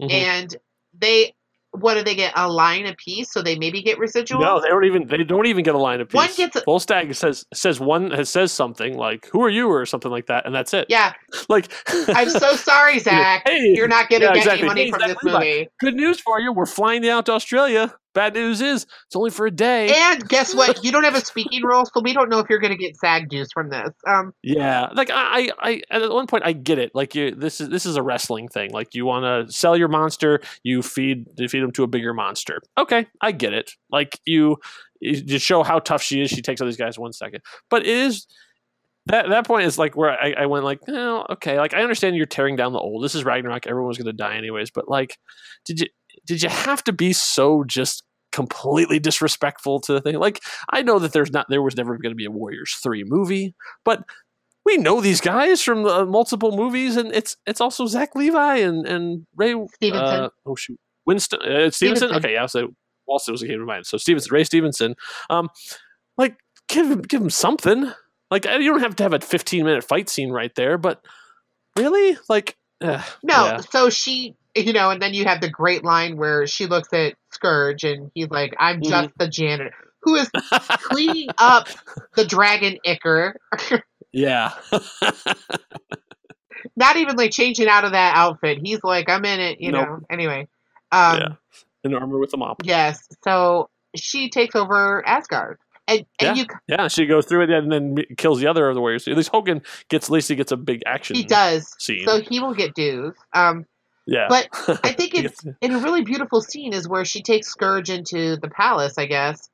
Mhm. 0.00 0.10
and 0.12 0.56
they 0.98 1.34
what 1.72 1.94
do 1.94 2.02
they 2.02 2.14
get 2.14 2.32
a 2.36 2.50
line 2.50 2.84
a 2.86 2.94
piece 2.96 3.32
So 3.32 3.42
they 3.42 3.56
maybe 3.56 3.80
get 3.82 3.98
residual. 3.98 4.40
No, 4.40 4.60
they 4.60 4.68
don't 4.68 4.84
even. 4.84 5.06
They 5.06 5.22
don't 5.22 5.46
even 5.46 5.62
get 5.64 5.74
a 5.74 5.78
line 5.78 6.00
of 6.00 6.08
piece. 6.08 6.16
One 6.16 6.30
gets 6.36 6.56
a- 6.56 6.62
Volstagg 6.62 7.14
says 7.14 7.46
says 7.54 7.78
one 7.78 8.10
has 8.10 8.28
says 8.28 8.50
something 8.52 8.96
like 8.96 9.26
"Who 9.32 9.42
are 9.42 9.48
you?" 9.48 9.68
or 9.70 9.86
something 9.86 10.10
like 10.10 10.26
that, 10.26 10.46
and 10.46 10.54
that's 10.54 10.74
it. 10.74 10.86
yeah, 10.88 11.12
Like 11.48 11.70
I'm 12.08 12.28
so 12.28 12.56
sorry, 12.56 12.98
Zach. 12.98 13.42
Hey, 13.46 13.72
You're 13.74 13.88
not 13.88 14.08
going 14.08 14.20
to 14.22 14.26
yeah, 14.26 14.34
get 14.34 14.38
exactly. 14.38 14.68
any 14.68 14.68
money 14.68 14.84
Hey, 14.84 14.90
from 14.90 15.00
this 15.08 15.16
movie. 15.22 15.68
good 15.80 15.94
news 15.94 16.20
for 16.20 16.40
you. 16.40 16.52
We're 16.52 16.66
flying 16.66 17.08
out 17.08 17.26
to 17.26 17.32
Australia. 17.32 17.94
Bad 18.14 18.34
news 18.34 18.60
is 18.60 18.86
it's 19.06 19.16
only 19.16 19.30
for 19.30 19.46
a 19.46 19.50
day. 19.50 19.92
And 19.94 20.28
guess 20.28 20.54
what? 20.54 20.80
You 20.90 20.92
don't 20.92 21.04
have 21.04 21.14
a 21.14 21.20
speaking 21.20 21.62
role, 21.64 21.84
so 21.84 22.00
we 22.02 22.12
don't 22.12 22.28
know 22.28 22.38
if 22.38 22.46
you're 22.48 22.58
going 22.58 22.72
to 22.72 22.76
get 22.76 22.96
SAG 22.96 23.30
juice 23.30 23.48
from 23.52 23.70
this. 23.70 23.90
Um, 24.08 24.32
Yeah, 24.42 24.88
like 24.94 25.10
I, 25.10 25.50
I, 25.60 25.82
I, 25.90 26.02
at 26.02 26.10
one 26.10 26.26
point 26.26 26.44
I 26.44 26.52
get 26.52 26.78
it. 26.78 26.90
Like 26.94 27.14
you, 27.14 27.34
this 27.34 27.60
is 27.60 27.68
this 27.68 27.86
is 27.86 27.96
a 27.96 28.02
wrestling 28.02 28.48
thing. 28.48 28.70
Like 28.72 28.94
you 28.94 29.04
want 29.04 29.48
to 29.48 29.52
sell 29.52 29.76
your 29.76 29.88
monster, 29.88 30.40
you 30.62 30.82
feed 30.82 31.26
you 31.36 31.48
feed 31.48 31.62
them 31.62 31.72
to 31.72 31.82
a 31.84 31.86
bigger 31.86 32.14
monster. 32.14 32.60
Okay, 32.78 33.06
I 33.20 33.32
get 33.32 33.52
it. 33.52 33.72
Like 33.90 34.18
you, 34.24 34.56
you 35.00 35.20
just 35.20 35.44
show 35.44 35.62
how 35.62 35.78
tough 35.78 36.02
she 36.02 36.22
is. 36.22 36.30
She 36.30 36.42
takes 36.42 36.60
all 36.60 36.66
these 36.66 36.76
guys 36.76 36.98
one 36.98 37.12
second. 37.12 37.40
But 37.68 37.82
it 37.82 37.88
is 37.88 38.26
that 39.06 39.28
that 39.28 39.46
point 39.46 39.64
is 39.64 39.78
like 39.78 39.96
where 39.96 40.10
I, 40.10 40.34
I 40.42 40.46
went 40.46 40.64
like, 40.64 40.80
no, 40.86 41.26
okay. 41.30 41.58
Like 41.58 41.74
I 41.74 41.82
understand 41.82 42.16
you're 42.16 42.26
tearing 42.26 42.56
down 42.56 42.72
the 42.72 42.78
old. 42.78 43.02
This 43.02 43.14
is 43.14 43.24
Ragnarok. 43.24 43.66
Everyone 43.66 43.88
was 43.88 43.98
going 43.98 44.06
to 44.06 44.12
die 44.12 44.36
anyways. 44.36 44.70
But 44.70 44.88
like, 44.88 45.16
did 45.64 45.80
you 45.80 45.86
did 46.26 46.42
you 46.42 46.48
have 46.48 46.82
to 46.84 46.92
be 46.92 47.12
so 47.12 47.64
just 47.64 48.04
completely 48.32 48.98
disrespectful 48.98 49.80
to 49.80 49.94
the 49.94 50.00
thing? 50.00 50.16
Like 50.16 50.40
I 50.70 50.82
know 50.82 50.98
that 50.98 51.12
there's 51.12 51.32
not 51.32 51.46
there 51.48 51.62
was 51.62 51.76
never 51.76 51.96
going 51.98 52.12
to 52.12 52.16
be 52.16 52.24
a 52.24 52.30
Warriors 52.30 52.78
three 52.82 53.04
movie, 53.04 53.54
but 53.84 54.04
we 54.64 54.76
know 54.76 55.00
these 55.00 55.20
guys 55.20 55.62
from 55.62 55.82
the 55.82 56.06
multiple 56.06 56.56
movies, 56.56 56.96
and 56.96 57.12
it's 57.14 57.36
it's 57.46 57.60
also 57.60 57.86
Zach 57.86 58.14
Levi 58.14 58.56
and 58.56 58.86
and 58.86 59.26
Ray 59.36 59.54
Stevenson. 59.74 60.20
Uh, 60.24 60.28
oh 60.46 60.54
shoot, 60.54 60.78
Winston 61.06 61.40
uh, 61.40 61.70
Stevenson. 61.70 61.72
Stevenson. 61.72 62.16
Okay, 62.16 62.32
yeah, 62.34 62.46
so 62.46 62.68
Walston 63.08 63.32
was 63.32 63.42
a 63.42 63.46
came 63.46 63.58
to 63.58 63.64
mind. 63.64 63.86
So 63.86 63.96
Stevenson, 63.96 64.32
Ray 64.32 64.44
Stevenson. 64.44 64.94
Um, 65.28 65.48
like 66.16 66.36
give 66.68 66.90
him 66.90 67.02
give 67.02 67.22
him 67.22 67.30
something. 67.30 67.90
Like 68.30 68.46
uh, 68.46 68.58
you 68.58 68.70
don't 68.70 68.80
have 68.80 68.96
to 68.96 69.02
have 69.02 69.12
a 69.12 69.20
15 69.20 69.64
minute 69.64 69.82
fight 69.82 70.08
scene 70.08 70.30
right 70.30 70.54
there, 70.54 70.78
but 70.78 71.04
really, 71.76 72.16
like, 72.28 72.56
uh, 72.80 73.02
no, 73.22 73.44
yeah. 73.46 73.60
so 73.60 73.90
she, 73.90 74.36
you 74.54 74.72
know, 74.72 74.90
and 74.90 75.00
then 75.00 75.14
you 75.14 75.24
have 75.24 75.40
the 75.40 75.50
great 75.50 75.84
line 75.84 76.16
where 76.16 76.46
she 76.46 76.66
looks 76.66 76.92
at 76.92 77.14
Skurge 77.32 77.84
and 77.90 78.10
he's 78.14 78.30
like, 78.30 78.54
I'm 78.58 78.80
Mm-hmm. 78.80 78.90
just 78.90 79.10
the 79.18 79.28
janitor 79.28 79.74
who 80.02 80.16
is 80.16 80.30
cleaning 80.82 81.30
up 81.38 81.68
the 82.16 82.24
dragon 82.24 82.78
Icker. 82.86 83.34
yeah, 84.12 84.52
Not 86.76 86.96
even 86.96 87.16
like 87.16 87.30
changing 87.30 87.68
out 87.68 87.84
of 87.84 87.92
that 87.92 88.14
outfit. 88.16 88.58
He's 88.62 88.82
like, 88.84 89.08
I'm 89.08 89.24
in 89.24 89.40
it, 89.40 89.60
you 89.60 89.72
Nope. 89.72 89.88
know. 89.88 90.00
Anyway. 90.10 90.48
Um, 90.92 91.18
yeah, 91.18 91.28
in 91.84 91.94
armor 91.94 92.18
with 92.18 92.32
a 92.34 92.36
mop. 92.36 92.62
Yes. 92.64 93.06
So 93.24 93.70
she 93.94 94.28
takes 94.30 94.54
over 94.54 95.06
Asgard. 95.06 95.58
And, 95.88 96.04
and 96.20 96.36
you 96.36 96.46
Yeah, 96.68 96.88
she 96.88 97.06
goes 97.06 97.26
through 97.26 97.42
it 97.44 97.50
and 97.50 97.72
then 97.72 97.96
kills 98.16 98.40
the 98.40 98.46
other 98.46 98.68
of 98.68 98.74
the 98.74 98.80
warriors. 98.80 99.08
At 99.08 99.16
least 99.16 99.30
Hogun 99.30 99.62
gets, 99.88 100.06
at 100.06 100.10
least 100.10 100.28
he 100.28 100.36
gets 100.36 100.52
a 100.52 100.56
big 100.56 100.82
action. 100.86 101.16
he 101.16 101.24
does. 101.24 101.74
Scene. 101.78 102.06
So 102.06 102.20
he 102.20 102.40
will 102.40 102.54
get 102.54 102.74
dues. 102.74 103.14
Um, 103.32 103.66
yeah, 104.10 104.26
but 104.28 104.48
I 104.84 104.92
think 104.92 105.14
it's 105.14 105.40
gets- 105.40 105.56
in 105.62 105.72
a 105.74 105.78
really 105.78 106.02
beautiful 106.02 106.40
scene 106.42 106.72
is 106.74 106.86
where 106.88 107.04
she 107.04 107.22
takes 107.22 107.54
Skurge 107.54 107.88
into 107.88 108.36
the 108.36 108.48
palace, 108.50 108.98
I 108.98 109.06
guess, 109.06 109.48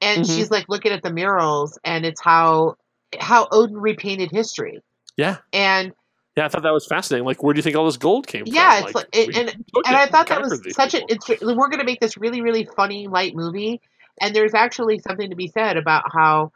and 0.00 0.24
Mhm. 0.24 0.36
she's 0.36 0.50
like 0.50 0.66
looking 0.68 0.92
at 0.92 1.02
the 1.02 1.12
murals, 1.12 1.78
and 1.82 2.04
it's 2.06 2.20
how 2.20 2.76
how 3.18 3.48
Odin 3.50 3.76
repainted 3.78 4.30
history, 4.30 4.82
yeah, 5.16 5.38
and 5.52 5.92
Yeah, 6.36 6.44
I 6.44 6.48
thought 6.48 6.62
that 6.64 6.72
was 6.72 6.86
fascinating. 6.86 7.24
Like, 7.24 7.42
where 7.42 7.54
do 7.54 7.58
you 7.58 7.62
think 7.62 7.76
all 7.76 7.86
this 7.86 7.96
gold 7.96 8.26
came 8.26 8.44
Yeah, 8.46 8.78
from? 8.80 8.86
it's 8.88 8.94
like- 8.94 9.08
it- 9.12 9.28
we 9.28 9.34
and- 9.40 9.48
and 9.86 9.96
I 9.96 10.06
thought 10.06 10.26
that 10.28 10.42
was 10.42 10.60
such 10.74 10.92
an. 10.94 11.06
people. 11.06 11.34
It's, 11.34 11.42
we're 11.42 11.68
going 11.68 11.78
to 11.78 11.84
make 11.84 11.98
this 12.00 12.18
really, 12.18 12.42
really 12.42 12.64
funny, 12.76 13.06
light 13.08 13.34
movie, 13.34 13.80
and 14.20 14.36
there's 14.36 14.52
actually 14.52 14.98
something 14.98 15.30
to 15.30 15.36
be 15.36 15.48
said 15.48 15.76
about 15.78 16.12
how 16.12 16.52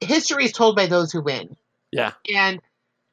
history 0.00 0.44
is 0.44 0.52
told 0.52 0.76
by 0.76 0.86
those 0.86 1.10
who 1.10 1.20
win. 1.20 1.56
Yeah. 1.90 2.12
And 2.32 2.60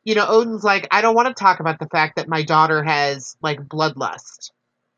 you 0.04 0.16
know, 0.16 0.26
Odin's 0.28 0.64
like, 0.64 0.88
I 0.92 1.02
don't 1.02 1.16
want 1.16 1.28
to 1.28 1.34
talk 1.44 1.60
about 1.60 1.80
the 1.80 1.88
fact 1.88 2.16
that 2.16 2.28
my 2.28 2.44
daughter 2.44 2.84
has 2.84 3.36
like 3.42 3.60
bloodlust, 3.62 4.52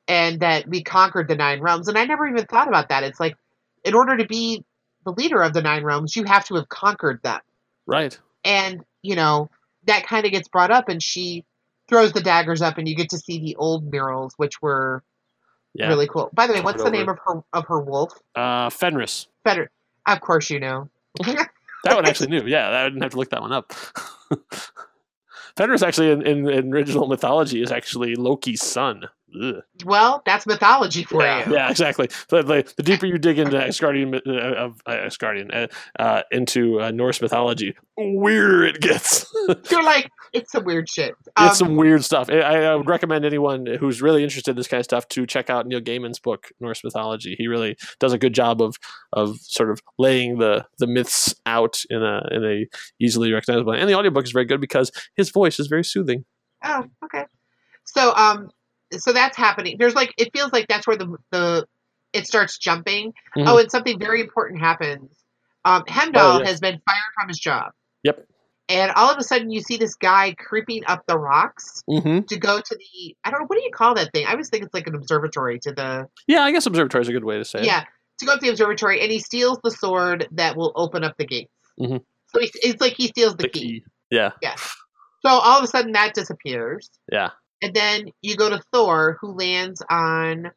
and 0.08 0.40
that 0.42 0.68
we 0.68 0.84
conquered 0.84 1.28
the 1.28 1.36
nine 1.36 1.62
realms. 1.62 1.88
And 1.88 1.98
I 1.98 2.06
never 2.06 2.28
even 2.28 2.46
thought 2.46 2.68
about 2.68 2.90
that. 2.90 3.04
It's 3.04 3.20
like, 3.20 3.36
in 3.84 3.94
order 3.96 4.18
to 4.18 4.26
be 4.26 4.64
the 5.06 5.12
leader 5.12 5.42
of 5.42 5.54
the 5.54 5.62
nine 5.62 5.84
realms, 5.84 6.16
you 6.16 6.24
have 6.26 6.46
to 6.46 6.56
have 6.56 6.70
conquered 6.70 7.22
them. 7.24 7.40
right. 7.86 8.18
And 8.46 8.84
you 9.02 9.16
know, 9.16 9.50
that 9.86 10.06
kind 10.06 10.26
of 10.26 10.32
gets 10.32 10.48
brought 10.48 10.72
up, 10.72 10.88
and 10.90 11.02
she 11.04 11.44
throws 11.90 12.14
the 12.14 12.22
daggers 12.22 12.62
up, 12.62 12.78
and 12.78 12.88
you 12.88 12.96
get 12.96 13.10
to 13.10 13.18
see 13.18 13.40
the 13.40 13.56
old 13.58 13.92
murals, 13.92 14.34
which 14.38 14.62
were 14.62 15.04
Yeah. 15.74 15.90
really 15.90 16.08
cool. 16.08 16.30
By 16.34 16.48
the 16.48 16.54
way, 16.54 16.62
what's 16.62 16.82
the 16.84 16.90
name 16.92 17.10
of 17.10 17.18
her 17.26 17.44
of 17.52 17.66
her 17.68 17.80
wolf? 17.82 18.14
Uh, 18.36 18.70
Fenris. 18.70 19.28
Better, 19.44 19.70
of 20.08 20.22
course 20.22 20.50
you 20.50 20.60
know. 20.62 20.90
That 21.26 21.50
one 21.96 22.06
actually 22.08 22.30
knew. 22.30 22.46
Yeah, 22.46 22.70
I 22.70 22.84
didn't 22.86 23.02
have 23.02 23.12
to 23.12 23.18
look 23.18 23.30
that 23.32 23.42
one 23.42 23.52
up. 23.52 23.74
Fenris 25.56 25.84
actually 25.84 26.12
in, 26.12 26.22
in, 26.26 26.50
in 26.50 26.74
original 26.74 27.08
mythology 27.08 27.62
is 27.62 27.72
actually 27.72 28.16
Loki's 28.16 28.62
son. 28.62 29.10
Ugh. 29.42 29.56
well, 29.86 30.22
that's 30.26 30.46
mythology 30.46 31.04
for 31.04 31.24
yeah, 31.24 31.48
you. 31.48 31.56
yeah, 31.56 31.70
exactly. 31.70 32.08
The, 32.30 32.44
the, 32.44 32.74
the 32.78 32.84
deeper 32.84 33.06
you 33.06 33.18
dig 33.18 33.40
into 33.40 33.58
Asgardian, 33.58 34.16
uh, 34.28 34.70
uh, 34.86 34.92
Asgardian, 35.08 35.54
uh, 35.54 35.68
uh, 36.02 36.22
into 36.32 36.80
uh, 36.82 36.92
Norse 36.92 37.22
mythology, 37.22 37.76
weirder 37.98 38.66
it 38.66 38.82
gets. 38.82 39.26
You're 39.72 39.84
like, 39.84 40.10
it's 40.34 40.52
some 40.52 40.66
weird 40.66 40.90
shit. 40.90 41.16
Um, 41.36 41.48
it's 41.48 41.58
some 41.58 41.76
weird 41.76 42.04
stuff. 42.04 42.30
I, 42.30 42.40
I 42.40 42.76
would 42.76 42.88
recommend 42.88 43.26
anyone 43.26 43.66
who's 43.66 44.02
really 44.02 44.24
interested 44.24 44.52
in 44.52 44.58
this 44.58 44.68
kind 44.68 44.80
of 44.80 44.86
stuff 44.86 45.08
to 45.10 45.26
check 45.26 45.50
out 45.50 45.68
Neil 45.68 45.82
Gaiman's 45.82 46.20
book 46.20 46.50
Norse 46.60 46.84
mythology. 46.84 47.36
He 47.38 47.48
really 47.48 47.76
does 48.00 48.14
a 48.14 48.18
good 48.18 48.34
job 48.34 48.62
of 48.62 48.76
of 49.14 49.38
sort 49.42 49.70
of 49.70 49.82
laying 49.98 50.38
the 50.40 50.66
the 50.80 50.88
myths 50.88 51.36
out 51.46 51.82
in 51.90 52.04
a 52.04 52.22
in 52.32 52.44
a 52.44 52.66
easily 53.00 53.32
recognizable. 53.32 53.72
way. 53.72 53.80
And 53.80 53.90
the 53.90 53.96
audiobook 53.96 54.26
is 54.26 54.32
very 54.32 54.46
good 54.46 54.62
because 54.62 54.92
his 55.16 55.30
voice 55.30 55.60
is 55.60 55.68
very 55.68 55.84
soothing. 55.84 56.26
Oh, 56.64 56.86
okay. 57.04 57.26
So, 57.86 58.14
um, 58.16 58.50
so 59.02 59.14
that's 59.14 59.38
happening. 59.38 59.78
There's 59.80 59.96
like, 59.96 60.14
it 60.18 60.30
feels 60.34 60.52
like 60.54 60.68
that's 60.68 60.86
where 60.88 60.98
the 60.98 61.16
the 61.32 61.66
it 62.14 62.28
starts 62.28 62.58
jumping. 62.58 63.14
Mhm. 63.38 63.48
Oh, 63.48 63.58
and 63.58 63.72
something 63.72 63.98
very 64.00 64.22
important 64.22 64.62
happens. 64.62 65.16
Um, 65.66 65.84
Heimdall 65.88 66.42
Oh, 66.42 66.44
has 66.44 66.60
been 66.60 66.80
fired 66.86 67.14
from 67.20 67.28
his 67.30 67.40
job. 67.40 67.72
Yep. 68.04 68.26
And 68.70 68.92
all 68.96 69.10
of 69.12 69.18
a 69.18 69.24
sudden, 69.24 69.50
you 69.50 69.62
see 69.62 69.78
this 69.78 69.96
guy 69.96 70.34
creeping 70.38 70.84
up 70.88 71.04
the 71.08 71.18
rocks 71.18 71.84
Mm-hmm. 71.90 72.22
to 72.28 72.38
go 72.40 72.60
to 72.60 72.76
the 72.76 73.16
I 73.24 73.32
don't 73.32 73.42
know 73.42 73.46
what 73.48 73.58
do 73.58 73.64
you 73.64 73.72
call 73.74 73.96
that 73.96 74.12
thing? 74.14 74.26
I 74.28 74.32
always 74.32 74.50
think 74.50 74.64
it's 74.64 74.74
like 74.74 74.88
an 74.88 74.96
observatory 74.96 75.60
to 75.60 75.72
the 75.74 76.08
Yeah, 76.28 76.42
I 76.44 76.52
guess 76.52 76.66
observatory 76.66 77.02
is 77.02 77.10
a 77.10 77.14
good 77.14 77.24
way 77.26 77.38
to 77.38 77.46
say 77.46 77.60
it. 77.60 77.66
yeah 77.66 77.86
to 78.20 78.26
go 78.28 78.34
up 78.34 78.42
the 78.42 78.50
observatory, 78.50 79.02
and 79.02 79.12
he 79.12 79.18
steals 79.20 79.58
the 79.64 79.72
sword 79.72 80.28
that 80.34 80.56
will 80.56 80.72
open 80.76 81.04
up 81.04 81.16
the 81.18 81.26
gates. 81.26 81.52
Mhm. 81.80 82.00
So 82.28 82.40
he, 82.40 82.52
it's 82.62 82.80
like 82.80 82.94
he 82.94 83.08
steals 83.08 83.36
the, 83.36 83.44
the 83.44 83.50
key. 83.50 83.60
key. 83.60 83.84
Yeah, 84.12 84.32
So 84.56 85.30
all 85.30 85.58
of 85.58 85.64
a 85.64 85.68
sudden 85.68 85.94
that 85.94 86.14
disappears, 86.14 86.90
yeah, 87.12 87.32
and 87.64 87.74
then 87.74 88.10
you 88.22 88.36
go 88.36 88.50
to 88.50 88.62
Thor, 88.72 89.18
who 89.22 89.32
lands 89.34 89.82
on 89.90 90.52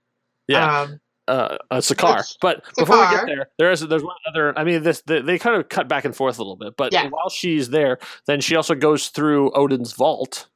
yeah. 0.48 0.80
um, 0.82 1.00
uh, 1.28 1.58
uh, 1.70 1.76
Sakaar. 1.78 2.22
But 2.40 2.64
before 2.76 2.98
we 3.00 3.16
get 3.16 3.26
there, 3.26 3.46
there 3.58 3.70
is 3.70 3.80
there's 3.80 4.04
one 4.04 4.16
other. 4.28 4.56
I 4.58 4.64
mean, 4.64 4.82
this 4.82 5.02
they, 5.06 5.20
they 5.22 5.38
kind 5.38 5.56
of 5.56 5.68
cut 5.68 5.88
back 5.88 6.04
and 6.04 6.14
forth 6.14 6.38
a 6.38 6.42
little 6.42 6.56
bit. 6.56 6.74
But 6.76 6.92
Yeah. 6.92 7.08
while 7.08 7.30
she's 7.30 7.70
there, 7.70 7.98
then 8.26 8.40
she 8.40 8.56
also 8.56 8.74
goes 8.74 9.08
through 9.08 9.50
Odin's 9.54 9.92
vault. 9.92 10.48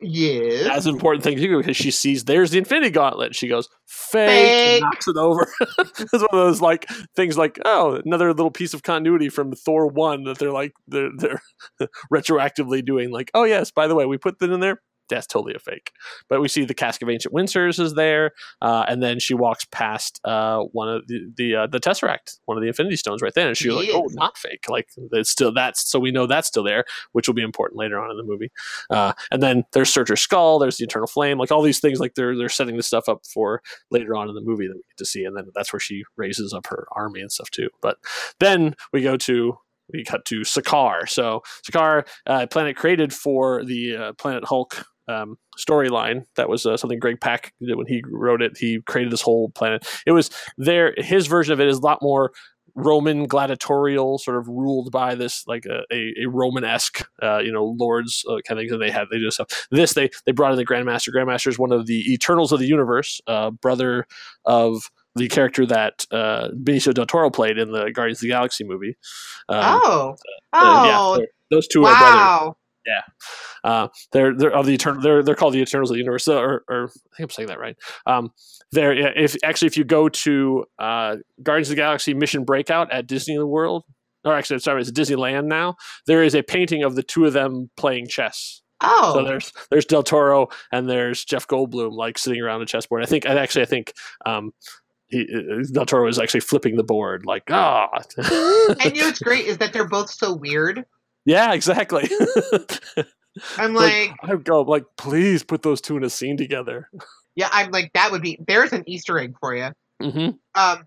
yes, 0.00 0.64
That's 0.64 0.86
an 0.86 0.94
important 0.94 1.22
thing 1.24 1.36
to 1.36 1.42
do 1.42 1.58
because 1.58 1.76
she 1.76 1.90
sees 1.90 2.24
there's 2.24 2.50
the 2.52 2.58
Infinity 2.58 2.90
Gauntlet. 2.90 3.34
She 3.34 3.48
goes 3.48 3.68
fake, 3.86 4.28
Fake. 4.30 4.82
knocks 4.82 5.06
it 5.08 5.16
over. 5.16 5.46
it's 5.78 6.12
one 6.12 6.22
of 6.22 6.28
those 6.30 6.60
like 6.60 6.86
things 7.14 7.36
like 7.36 7.58
oh 7.64 8.00
another 8.04 8.28
little 8.28 8.50
piece 8.50 8.72
of 8.74 8.82
continuity 8.82 9.28
from 9.28 9.52
Thor 9.52 9.86
one 9.86 10.24
that 10.24 10.38
they're 10.38 10.52
like 10.52 10.72
they're 10.88 11.10
they're 11.16 11.40
retroactively 12.12 12.84
doing 12.84 13.10
like 13.10 13.30
oh 13.34 13.44
yes 13.44 13.70
by 13.70 13.86
the 13.86 13.94
way 13.94 14.06
we 14.06 14.16
put 14.18 14.38
that 14.40 14.50
in 14.50 14.60
there. 14.60 14.80
That's 15.10 15.26
totally 15.26 15.54
a 15.54 15.58
fake. 15.58 15.92
But 16.28 16.40
we 16.40 16.48
see 16.48 16.64
the 16.64 16.74
Cask 16.74 17.02
of 17.02 17.08
Ancient 17.08 17.34
Winters 17.34 17.78
is 17.78 17.94
there, 17.94 18.32
uh, 18.62 18.84
and 18.88 19.02
then 19.02 19.18
she 19.18 19.34
walks 19.34 19.66
past 19.70 20.20
uh, 20.24 20.60
one 20.72 20.88
of 20.88 21.06
the 21.06 21.30
the, 21.36 21.56
uh, 21.56 21.66
the 21.66 21.80
Tesseract, 21.80 22.38
one 22.46 22.56
of 22.56 22.62
the 22.62 22.68
Infinity 22.68 22.96
Stones, 22.96 23.22
right 23.22 23.34
there, 23.34 23.48
and 23.48 23.56
she's 23.56 23.72
like, 23.72 23.88
"Oh, 23.92 24.08
not 24.12 24.38
fake! 24.38 24.68
Like 24.68 24.88
it's 25.12 25.30
still 25.30 25.52
that's 25.52 25.88
so 25.88 25.98
we 25.98 26.10
know 26.10 26.26
that's 26.26 26.48
still 26.48 26.64
there, 26.64 26.84
which 27.12 27.28
will 27.28 27.34
be 27.34 27.42
important 27.42 27.78
later 27.78 28.00
on 28.00 28.10
in 28.10 28.16
the 28.16 28.22
movie." 28.22 28.50
Uh, 28.88 29.12
and 29.30 29.42
then 29.42 29.64
there's 29.72 29.92
Surtur's 29.92 30.20
Skull, 30.20 30.58
there's 30.58 30.78
the 30.78 30.84
Eternal 30.84 31.06
Flame, 31.06 31.38
like 31.38 31.50
all 31.50 31.62
these 31.62 31.80
things, 31.80 32.00
like 32.00 32.14
they're 32.14 32.36
they're 32.36 32.48
setting 32.48 32.76
this 32.76 32.86
stuff 32.86 33.08
up 33.08 33.26
for 33.26 33.62
later 33.90 34.16
on 34.16 34.28
in 34.28 34.34
the 34.34 34.40
movie 34.40 34.66
that 34.66 34.74
we 34.74 34.82
get 34.88 34.98
to 34.98 35.04
see, 35.04 35.24
and 35.24 35.36
then 35.36 35.50
that's 35.54 35.72
where 35.72 35.80
she 35.80 36.04
raises 36.16 36.52
up 36.52 36.66
her 36.68 36.86
army 36.92 37.20
and 37.20 37.32
stuff 37.32 37.50
too. 37.50 37.68
But 37.82 37.98
then 38.38 38.74
we 38.92 39.02
go 39.02 39.16
to 39.18 39.58
we 39.92 40.04
cut 40.04 40.24
to 40.26 40.40
Sakaar. 40.40 41.08
So 41.08 41.42
Sakaar, 41.68 42.06
uh, 42.26 42.46
planet 42.46 42.76
created 42.76 43.12
for 43.12 43.64
the 43.64 43.96
uh, 43.96 44.12
Planet 44.14 44.44
Hulk 44.44 44.84
um, 45.10 45.36
storyline. 45.58 46.24
That 46.36 46.48
was 46.48 46.64
uh, 46.66 46.76
something 46.76 46.98
Greg 46.98 47.20
Pak 47.20 47.52
did 47.60 47.76
when 47.76 47.86
he 47.86 48.02
wrote 48.10 48.42
it. 48.42 48.56
He 48.58 48.80
created 48.86 49.12
this 49.12 49.22
whole 49.22 49.50
planet. 49.50 49.86
It 50.06 50.12
was 50.12 50.30
there. 50.56 50.94
His 50.96 51.26
version 51.26 51.52
of 51.52 51.60
it 51.60 51.68
is 51.68 51.78
a 51.78 51.82
lot 51.82 51.98
more 52.02 52.32
Roman 52.76 53.26
gladiatorial, 53.26 54.18
sort 54.18 54.38
of 54.38 54.46
ruled 54.46 54.92
by 54.92 55.16
this 55.16 55.44
like 55.48 55.66
a, 55.66 55.80
a, 55.92 56.14
a 56.24 56.28
Roman 56.28 56.64
esque, 56.64 57.04
uh, 57.22 57.38
you 57.38 57.52
know, 57.52 57.64
lords 57.78 58.24
uh, 58.30 58.36
kind 58.46 58.58
of 58.60 58.62
thing 58.64 58.70
that 58.70 58.78
they 58.78 58.92
had. 58.92 59.06
They 59.10 59.18
just 59.18 59.38
have 59.38 59.48
this. 59.72 59.94
They 59.94 60.08
they 60.24 60.32
brought 60.32 60.52
in 60.52 60.56
the 60.56 60.64
Grandmaster. 60.64 61.08
Grandmaster 61.14 61.48
is 61.48 61.58
one 61.58 61.72
of 61.72 61.86
the 61.86 62.12
Eternals 62.12 62.52
of 62.52 62.60
the 62.60 62.66
universe, 62.68 63.20
uh, 63.26 63.50
brother 63.50 64.06
of 64.44 64.90
the 65.16 65.26
character 65.26 65.66
that 65.66 66.06
uh, 66.12 66.50
Benicio 66.54 66.94
del 66.94 67.06
Toro 67.06 67.28
played 67.30 67.58
in 67.58 67.72
the 67.72 67.90
Guardians 67.90 68.18
of 68.18 68.22
the 68.22 68.28
Galaxy 68.28 68.62
movie. 68.62 68.96
Um, 69.48 69.58
oh, 69.82 70.16
uh, 70.52 70.82
yeah, 70.86 70.96
oh, 71.00 71.16
they're- 71.16 71.26
those 71.50 71.66
two 71.66 71.84
are 71.84 71.92
brothers. 71.98 72.54
Wow, 72.86 73.02
Uh, 73.62 73.88
they're 74.12 74.34
they're 74.34 74.52
of 74.52 74.66
the 74.66 74.74
eternal. 74.74 75.00
They're 75.02 75.22
they're 75.22 75.34
called 75.34 75.54
the 75.54 75.60
Eternals 75.60 75.90
of 75.90 75.94
the 75.94 76.00
Universe. 76.00 76.26
Or, 76.28 76.64
or 76.68 76.84
I 76.84 77.16
think 77.16 77.24
I'm 77.24 77.30
saying 77.30 77.48
that 77.48 77.58
right. 77.58 77.76
Um, 78.06 78.30
there. 78.72 78.92
yeah, 78.94 79.10
If 79.14 79.36
actually, 79.44 79.66
if 79.66 79.76
you 79.76 79.84
go 79.84 80.08
to 80.08 80.64
uh, 80.78 81.16
Guardians 81.42 81.68
of 81.68 81.76
the 81.76 81.82
Galaxy 81.82 82.14
Mission 82.14 82.44
Breakout 82.44 82.92
at 82.92 83.06
Disney 83.06 83.38
World, 83.38 83.84
or 84.24 84.34
actually, 84.34 84.58
sorry, 84.60 84.80
it's 84.80 84.90
Disneyland 84.90 85.46
now. 85.46 85.76
There 86.06 86.22
is 86.22 86.34
a 86.34 86.42
painting 86.42 86.82
of 86.82 86.94
the 86.94 87.02
two 87.02 87.26
of 87.26 87.32
them 87.32 87.70
playing 87.76 88.08
chess. 88.08 88.62
oh, 88.80 89.12
So 89.14 89.24
there's 89.24 89.52
there's 89.70 89.84
Del 89.84 90.02
Toro 90.02 90.48
and 90.72 90.88
there's 90.88 91.24
Jeff 91.24 91.46
Goldblum 91.46 91.92
like 91.92 92.18
sitting 92.18 92.40
around 92.40 92.62
a 92.62 92.66
chessboard. 92.66 93.02
I 93.02 93.06
think 93.06 93.26
I 93.26 93.34
actually 93.34 93.62
I 93.62 93.66
think 93.66 93.92
um, 94.26 94.52
he, 95.08 95.22
uh, 95.22 95.64
Del 95.72 95.86
Toro 95.86 96.08
is 96.08 96.18
actually 96.18 96.40
flipping 96.40 96.76
the 96.76 96.84
board 96.84 97.24
like 97.26 97.44
ah. 97.50 97.88
and 98.16 98.94
you 98.94 99.00
know 99.00 99.08
what's 99.08 99.18
great 99.18 99.44
is 99.46 99.58
that 99.58 99.72
they're 99.72 99.88
both 99.88 100.10
so 100.10 100.34
weird. 100.34 100.84
Yeah, 101.24 101.52
exactly. 101.52 102.08
I'm 103.58 103.74
like, 103.74 104.12
I 104.22 104.36
go 104.36 104.62
like, 104.62 104.84
please 104.96 105.42
put 105.42 105.62
those 105.62 105.80
two 105.80 105.96
in 105.96 106.04
a 106.04 106.10
scene 106.10 106.36
together. 106.36 106.88
yeah, 107.36 107.48
I'm 107.52 107.70
like, 107.70 107.92
that 107.94 108.10
would 108.10 108.22
be. 108.22 108.38
There's 108.46 108.72
an 108.72 108.84
Easter 108.86 109.18
egg 109.18 109.34
for 109.40 109.54
you. 109.54 109.70
Mm-hmm. 110.02 110.30
Um, 110.60 110.84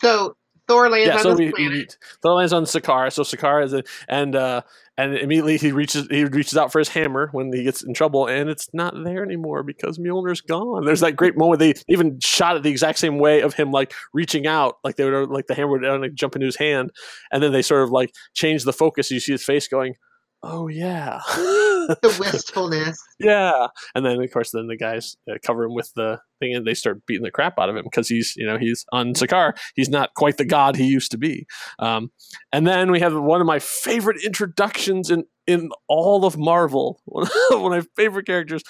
so 0.00 0.36
Thor 0.70 0.88
lands 0.88 1.08
Yeah, 1.08 1.16
on 1.16 1.22
so 1.22 1.34
we, 1.34 1.52
we. 1.58 1.86
Thor 2.22 2.34
lands 2.34 2.52
on 2.52 2.64
Sakaar. 2.64 3.12
So 3.12 3.22
Sakaar 3.22 3.64
is 3.64 3.72
a, 3.72 3.82
and 4.08 4.36
uh, 4.36 4.62
and 4.96 5.16
immediately 5.16 5.56
he 5.56 5.72
reaches 5.72 6.06
he 6.10 6.24
reaches 6.24 6.56
out 6.56 6.70
for 6.70 6.78
his 6.78 6.88
hammer 6.88 7.28
when 7.32 7.52
he 7.52 7.64
gets 7.64 7.82
in 7.82 7.92
trouble, 7.92 8.26
and 8.26 8.48
it's 8.48 8.68
not 8.72 8.94
there 9.02 9.24
anymore 9.24 9.62
because 9.64 9.98
Mjolnir's 9.98 10.40
gone. 10.40 10.84
There's 10.84 11.00
that 11.00 11.16
great 11.16 11.36
moment 11.36 11.58
they 11.58 11.74
even 11.88 12.20
shot 12.20 12.56
it 12.56 12.62
the 12.62 12.70
exact 12.70 12.98
same 12.98 13.18
way 13.18 13.40
of 13.40 13.54
him 13.54 13.72
like 13.72 13.92
reaching 14.12 14.46
out, 14.46 14.76
like 14.84 14.96
they 14.96 15.10
would 15.10 15.30
like 15.30 15.48
the 15.48 15.54
hammer 15.54 15.72
would 15.72 15.84
uh, 15.84 15.98
like, 15.98 16.14
jump 16.14 16.36
into 16.36 16.46
his 16.46 16.56
hand, 16.56 16.90
and 17.32 17.42
then 17.42 17.52
they 17.52 17.62
sort 17.62 17.82
of 17.82 17.90
like 17.90 18.12
change 18.34 18.64
the 18.64 18.72
focus. 18.72 19.10
You 19.10 19.18
see 19.18 19.32
his 19.32 19.44
face 19.44 19.66
going, 19.66 19.94
"Oh 20.42 20.68
yeah." 20.68 21.20
the 22.02 22.16
wistfulness. 22.18 22.98
Yeah, 23.18 23.68
and 23.94 24.04
then 24.04 24.22
of 24.22 24.32
course, 24.32 24.50
then 24.50 24.66
the 24.66 24.76
guys 24.76 25.16
uh, 25.30 25.34
cover 25.44 25.64
him 25.64 25.74
with 25.74 25.92
the 25.94 26.20
thing, 26.38 26.54
and 26.54 26.66
they 26.66 26.74
start 26.74 27.04
beating 27.06 27.24
the 27.24 27.30
crap 27.30 27.58
out 27.58 27.68
of 27.68 27.76
him 27.76 27.84
because 27.84 28.08
he's, 28.08 28.34
you 28.36 28.46
know, 28.46 28.58
he's 28.58 28.84
on 28.92 29.14
Sakaar. 29.14 29.52
He's 29.74 29.88
not 29.88 30.14
quite 30.14 30.36
the 30.36 30.44
god 30.44 30.76
he 30.76 30.86
used 30.86 31.10
to 31.12 31.18
be. 31.18 31.46
Um, 31.78 32.10
and 32.52 32.66
then 32.66 32.90
we 32.90 33.00
have 33.00 33.14
one 33.14 33.40
of 33.40 33.46
my 33.46 33.58
favorite 33.58 34.22
introductions 34.24 35.10
in 35.10 35.24
in 35.46 35.70
all 35.88 36.24
of 36.24 36.36
Marvel. 36.38 37.00
One 37.06 37.26
of 37.50 37.70
my 37.70 37.82
favorite 37.96 38.26
characters, 38.26 38.62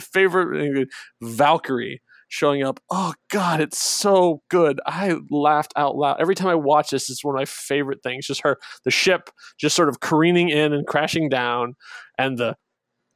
favorite 0.00 0.78
uh, 0.78 0.84
Valkyrie 1.20 2.00
showing 2.32 2.62
up. 2.62 2.80
Oh 2.90 3.12
God, 3.30 3.60
it's 3.60 3.78
so 3.78 4.42
good. 4.48 4.80
I 4.86 5.16
laughed 5.30 5.74
out 5.76 5.96
loud 5.96 6.16
every 6.18 6.34
time 6.34 6.48
I 6.48 6.54
watch 6.54 6.88
this. 6.90 7.10
It's 7.10 7.22
one 7.22 7.34
of 7.34 7.38
my 7.38 7.44
favorite 7.44 8.02
things. 8.02 8.26
Just 8.26 8.40
her, 8.40 8.56
the 8.86 8.90
ship, 8.90 9.28
just 9.60 9.76
sort 9.76 9.90
of 9.90 10.00
careening 10.00 10.48
in 10.48 10.72
and 10.72 10.86
crashing 10.86 11.28
down, 11.28 11.74
and 12.18 12.38
the 12.38 12.56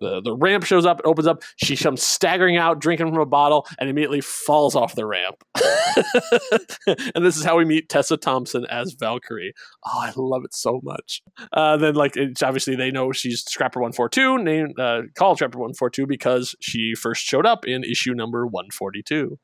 the, 0.01 0.21
the 0.21 0.35
ramp 0.35 0.65
shows 0.65 0.85
up, 0.85 1.01
it 1.01 1.07
opens 1.07 1.27
up. 1.27 1.43
She 1.57 1.77
comes 1.77 2.03
staggering 2.03 2.57
out, 2.57 2.81
drinking 2.81 3.09
from 3.09 3.21
a 3.21 3.27
bottle, 3.27 3.67
and 3.79 3.89
immediately 3.89 4.21
falls 4.21 4.75
off 4.75 4.95
the 4.95 5.07
ramp. 5.07 5.43
and 7.15 7.25
this 7.25 7.37
is 7.37 7.45
how 7.45 7.57
we 7.57 7.65
meet 7.65 7.89
Tessa 7.89 8.17
Thompson 8.17 8.67
as 8.67 8.93
Valkyrie. 8.93 9.55
Oh, 9.87 10.01
I 10.01 10.13
love 10.17 10.45
it 10.45 10.55
so 10.55 10.81
much. 10.83 11.23
Uh, 11.53 11.77
then, 11.77 11.95
like, 11.95 12.17
it's 12.17 12.43
obviously 12.43 12.77
they 12.77 12.91
know 12.91 13.13
she's 13.13 13.43
Scrapper 13.45 13.81
One 13.81 13.93
Four 13.93 14.09
Two, 14.09 14.39
named 14.39 14.79
uh, 14.79 15.03
called 15.17 15.39
Scrapper 15.39 15.59
One 15.59 15.75
Four 15.75 15.91
Two 15.91 16.07
because 16.07 16.55
she 16.61 16.95
first 16.95 17.25
showed 17.25 17.47
up 17.47 17.67
in 17.67 17.85
issue 17.85 18.15
number 18.15 18.47
one 18.47 18.71
forty 18.71 19.03
two. 19.03 19.39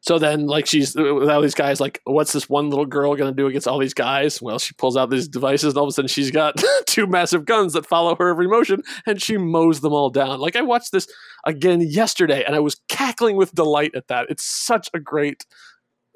So 0.00 0.18
then, 0.18 0.46
like, 0.46 0.66
she's 0.66 0.94
with 0.94 1.28
all 1.28 1.42
these 1.42 1.54
guys. 1.54 1.80
Like, 1.80 2.00
what's 2.04 2.32
this 2.32 2.48
one 2.48 2.70
little 2.70 2.86
girl 2.86 3.16
gonna 3.16 3.32
do 3.32 3.46
against 3.46 3.66
all 3.66 3.78
these 3.78 3.94
guys? 3.94 4.40
Well, 4.40 4.58
she 4.58 4.74
pulls 4.74 4.96
out 4.96 5.10
these 5.10 5.28
devices, 5.28 5.72
and 5.74 5.78
all 5.78 5.84
of 5.84 5.88
a 5.88 5.92
sudden, 5.92 6.08
she's 6.08 6.30
got 6.30 6.62
two 6.86 7.06
massive 7.06 7.44
guns 7.44 7.72
that 7.72 7.86
follow 7.86 8.14
her 8.16 8.28
every 8.28 8.46
motion, 8.46 8.82
and 9.06 9.20
she 9.20 9.36
mows 9.36 9.80
them 9.88 9.94
all 9.94 10.10
down. 10.10 10.40
Like, 10.40 10.56
I 10.56 10.62
watched 10.62 10.92
this 10.92 11.08
again 11.44 11.80
yesterday, 11.80 12.44
and 12.44 12.54
I 12.54 12.60
was 12.60 12.80
cackling 12.88 13.36
with 13.36 13.54
delight 13.54 13.94
at 13.94 14.08
that. 14.08 14.26
It's 14.28 14.44
such 14.44 14.88
a 14.94 15.00
great. 15.00 15.46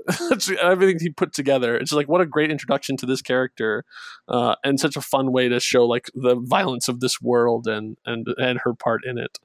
everything 0.61 0.99
he 0.99 1.11
put 1.11 1.33
together. 1.33 1.77
It's 1.77 1.93
like 1.93 2.09
what 2.09 2.21
a 2.21 2.27
great 2.27 2.51
introduction 2.51 2.97
to 2.97 3.07
this 3.07 3.23
character, 3.23 3.85
uh, 4.27 4.57
and 4.65 4.81
such 4.81 4.97
a 4.97 5.01
fun 5.01 5.31
way 5.31 5.49
to 5.49 5.61
show 5.61 5.87
like 5.87 6.11
the 6.13 6.35
violence 6.35 6.89
of 6.89 6.99
this 6.99 7.23
world 7.23 7.69
and 7.69 7.97
and 8.05 8.27
and 8.37 8.59
her 8.65 8.75
part 8.75 9.05
in 9.05 9.17
it. 9.17 9.39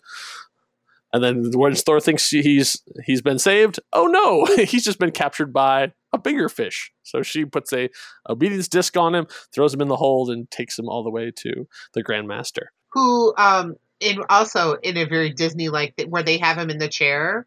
And 1.14 1.24
then 1.24 1.52
when 1.58 1.74
Thor 1.76 2.00
thinks 2.00 2.30
he's 2.30 2.82
he's 3.06 3.22
been 3.22 3.40
saved, 3.40 3.80
oh 3.94 4.08
no, 4.08 4.46
he's 4.66 4.84
just 4.84 5.00
been 5.00 5.12
captured 5.12 5.54
by 5.54 5.94
a 6.14 6.18
bigger 6.18 6.50
fish. 6.50 6.92
So 7.04 7.22
she 7.22 7.46
puts 7.46 7.72
a 7.74 7.90
obedience 8.30 8.68
disc 8.68 8.96
on 8.98 9.16
him, 9.16 9.28
throws 9.54 9.74
him 9.74 9.82
in 9.82 9.88
the 9.88 9.96
hold, 9.96 10.30
and 10.30 10.50
takes 10.52 10.78
him 10.78 10.90
all 10.90 11.04
the 11.04 11.10
way 11.10 11.32
to 11.38 11.68
the 11.94 12.04
Grandmaster. 12.04 12.68
Who, 12.92 13.34
um, 13.38 13.76
in 14.00 14.24
also 14.30 14.74
in 14.74 14.98
a 14.98 15.06
very 15.06 15.32
Disney 15.32 15.70
like 15.70 15.94
where 16.08 16.24
they 16.24 16.38
have 16.38 16.58
him 16.58 16.70
in 16.70 16.78
the 16.78 16.88
chair, 16.88 17.46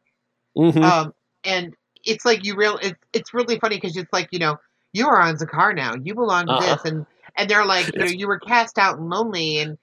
Mhm. 0.57 0.83
um, 0.83 1.15
and 1.45 1.75
it's 2.05 2.25
like 2.25 2.45
you 2.45 2.57
real. 2.57 2.79
It's 2.83 2.99
it's 3.13 3.35
really 3.35 3.59
funny 3.59 3.77
because 3.77 3.97
it's 3.97 4.13
like 4.13 4.29
you 4.33 4.39
know 4.39 4.57
you 4.93 5.07
are 5.07 5.21
on 5.21 5.37
Sakaar 5.37 5.75
now. 5.75 5.95
You 6.03 6.15
belong 6.15 6.47
to 6.47 6.53
Uh-huh. 6.53 6.75
this, 6.77 6.85
and 6.85 7.07
and 7.37 7.49
they're 7.49 7.65
like 7.67 7.87
you 7.95 8.01
know 8.01 8.07
you 8.07 8.27
were 8.27 8.39
cast 8.39 8.79
out 8.79 8.99
and 8.99 9.09
lonely, 9.09 9.59
and 9.59 9.79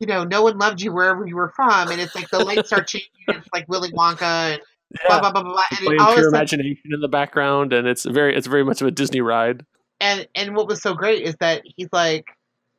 you 0.00 0.06
know 0.06 0.24
no 0.24 0.42
one 0.42 0.58
loved 0.58 0.80
you 0.80 0.92
wherever 0.92 1.26
you 1.26 1.36
were 1.36 1.52
from, 1.56 1.90
and 1.90 2.00
it's 2.00 2.14
like 2.14 2.30
the 2.30 2.40
lights 2.40 2.72
are 2.72 2.82
changing. 2.84 3.08
It's 3.28 3.48
like 3.52 3.68
Willy 3.68 3.90
Wonka 3.92 4.22
and 4.54 4.60
blah 5.08 5.20
blah 5.20 5.32
blah 5.32 5.42
blah. 5.42 5.52
blah. 5.52 5.62
And 5.70 5.78
playing 5.86 6.00
all 6.00 6.08
of 6.10 6.14
pure 6.14 6.24
sudden, 6.30 6.38
imagination 6.40 6.90
in 6.92 7.00
the 7.00 7.08
background, 7.08 7.72
and 7.72 7.86
it's 7.88 8.04
very 8.04 8.36
it's 8.36 8.46
very 8.46 8.64
much 8.64 8.80
of 8.80 8.86
a 8.86 8.90
Disney 8.90 9.20
ride. 9.20 9.64
and 10.00 10.28
and 10.34 10.54
what 10.54 10.66
was 10.68 10.82
so 10.82 10.94
great 10.94 11.22
is 11.22 11.34
that 11.40 11.62
he's 11.64 11.88
like 11.92 12.26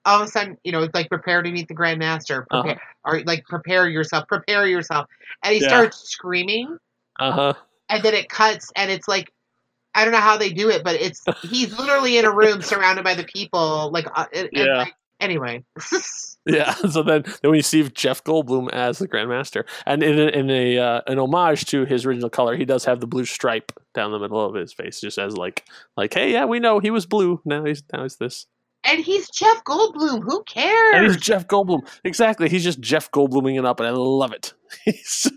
all 0.06 0.22
of 0.22 0.28
a 0.28 0.32
sudden 0.32 0.58
you 0.64 0.72
know 0.72 0.82
it's 0.82 0.93
like 0.93 1.10
prepare 1.10 1.41
to 1.41 1.51
meet 1.51 1.68
the 1.68 1.76
grandmaster 1.76 2.45
prepare 2.49 2.82
or 3.06 3.22
like 3.24 3.43
prepare 3.45 3.88
yourself 3.89 4.28
prepare 4.28 4.68
yourself 4.68 5.08
and 5.43 5.54
he 5.54 5.60
Uh-huh. 5.60 5.76
Yeah. 5.76 5.78
starts 5.82 6.10
screaming 6.10 6.78
Uh 7.20 7.32
huh. 7.32 7.54
and 7.89 8.04
then 8.04 8.14
it 8.14 8.30
cuts 8.30 8.72
and 8.76 8.91
it's 8.91 9.08
like 9.08 9.32
i 9.95 10.04
don't 10.04 10.14
know 10.14 10.20
how 10.20 10.38
they 10.38 10.49
do 10.51 10.70
it 10.70 10.84
but 10.84 10.95
it's 10.95 11.24
he's 11.41 11.78
literally 11.78 12.18
in 12.18 12.26
a 12.26 12.32
room 12.34 12.62
surrounded 12.62 13.04
by 13.04 13.14
the 13.14 13.24
people 13.26 13.91
like 13.91 14.08
uh, 14.16 14.26
and, 14.34 14.49
and, 14.54 14.68
Yeah. 14.68 14.78
like, 14.78 14.93
anyway 15.20 15.64
Yeah. 16.45 16.74
So 16.91 17.04
then, 17.04 17.24
then 17.41 17.51
we 17.51 17.62
see 17.62 17.88
Jeff 17.89 18.22
Goldblum 18.26 18.70
as 18.74 18.99
the 18.99 19.08
Grandmaster, 19.08 19.64
and 19.86 20.04
in 20.04 20.20
a, 20.20 20.28
in 20.28 20.49
a 20.49 20.78
uh, 20.78 21.01
an 21.08 21.18
homage 21.18 21.64
to 21.68 21.86
his 21.86 22.06
original 22.06 22.30
color, 22.30 22.58
he 22.58 22.66
does 22.66 22.84
have 22.84 22.99
the 22.99 23.08
blue 23.08 23.24
stripe 23.24 23.72
down 23.93 24.12
the 24.12 24.20
middle 24.20 24.43
of 24.45 24.54
his 24.54 24.74
face, 24.74 24.99
just 24.99 25.18
as 25.18 25.38
like 25.38 25.64
like, 25.95 26.14
hey, 26.14 26.34
yeah, 26.34 26.43
we 26.43 26.60
know 26.60 26.80
he 26.80 26.91
was 26.91 27.06
blue. 27.06 27.41
Now 27.45 27.64
he's 27.64 27.82
now 27.93 28.04
he's 28.04 28.18
this, 28.18 28.45
and 28.86 29.00
he's 29.00 29.30
jeff 29.30 29.64
goldblum 29.64 30.24
who 30.24 30.44
cares 30.44 30.94
and 30.94 31.06
he's 31.08 31.18
Jeff 31.18 31.48
Goldblum. 31.48 31.88
Exactly, 32.04 32.50
he's 32.50 32.64
just 32.64 32.80
Jeff 32.80 33.12
Goldbluming 33.12 33.58
it 33.58 33.66
up, 33.66 33.80
and 33.80 33.88
I 33.88 33.92
love 33.92 34.32
it. 34.32 34.54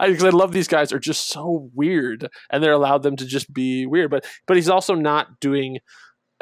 I, 0.00 0.06
I 0.06 0.30
love 0.30 0.52
these 0.52 0.68
guys 0.68 0.92
are 0.92 0.98
just 0.98 1.28
so 1.28 1.70
weird, 1.74 2.28
and 2.50 2.62
they're 2.62 2.72
allowed 2.72 3.02
them 3.02 3.16
to 3.16 3.26
just 3.26 3.52
be 3.52 3.86
weird. 3.86 4.10
But 4.10 4.26
but 4.46 4.56
he's 4.56 4.68
also 4.68 4.94
not 4.94 5.40
doing, 5.40 5.78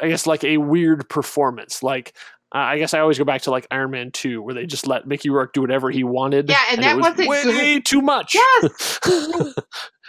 I 0.01 0.07
guess, 0.07 0.27
like 0.27 0.43
a 0.43 0.57
weird 0.57 1.09
performance. 1.09 1.83
Like 1.83 2.13
uh, 2.53 2.59
I 2.59 2.77
guess 2.77 2.93
I 2.93 2.99
always 2.99 3.17
go 3.17 3.25
back 3.25 3.43
to 3.43 3.51
like 3.51 3.67
Iron 3.71 3.91
Man 3.91 4.11
Two, 4.11 4.41
where 4.41 4.53
they 4.53 4.65
just 4.65 4.87
let 4.87 5.07
Mickey 5.07 5.29
Rourke 5.29 5.53
do 5.53 5.61
whatever 5.61 5.89
he 5.89 6.03
wanted. 6.03 6.49
Yeah, 6.49 6.63
and 6.71 6.83
that 6.83 6.93
it 6.93 6.97
was 6.97 7.05
wasn't 7.11 7.29
way 7.29 7.75
good. 7.75 7.85
too 7.85 8.01
much. 8.01 8.35
Yes. 8.35 8.99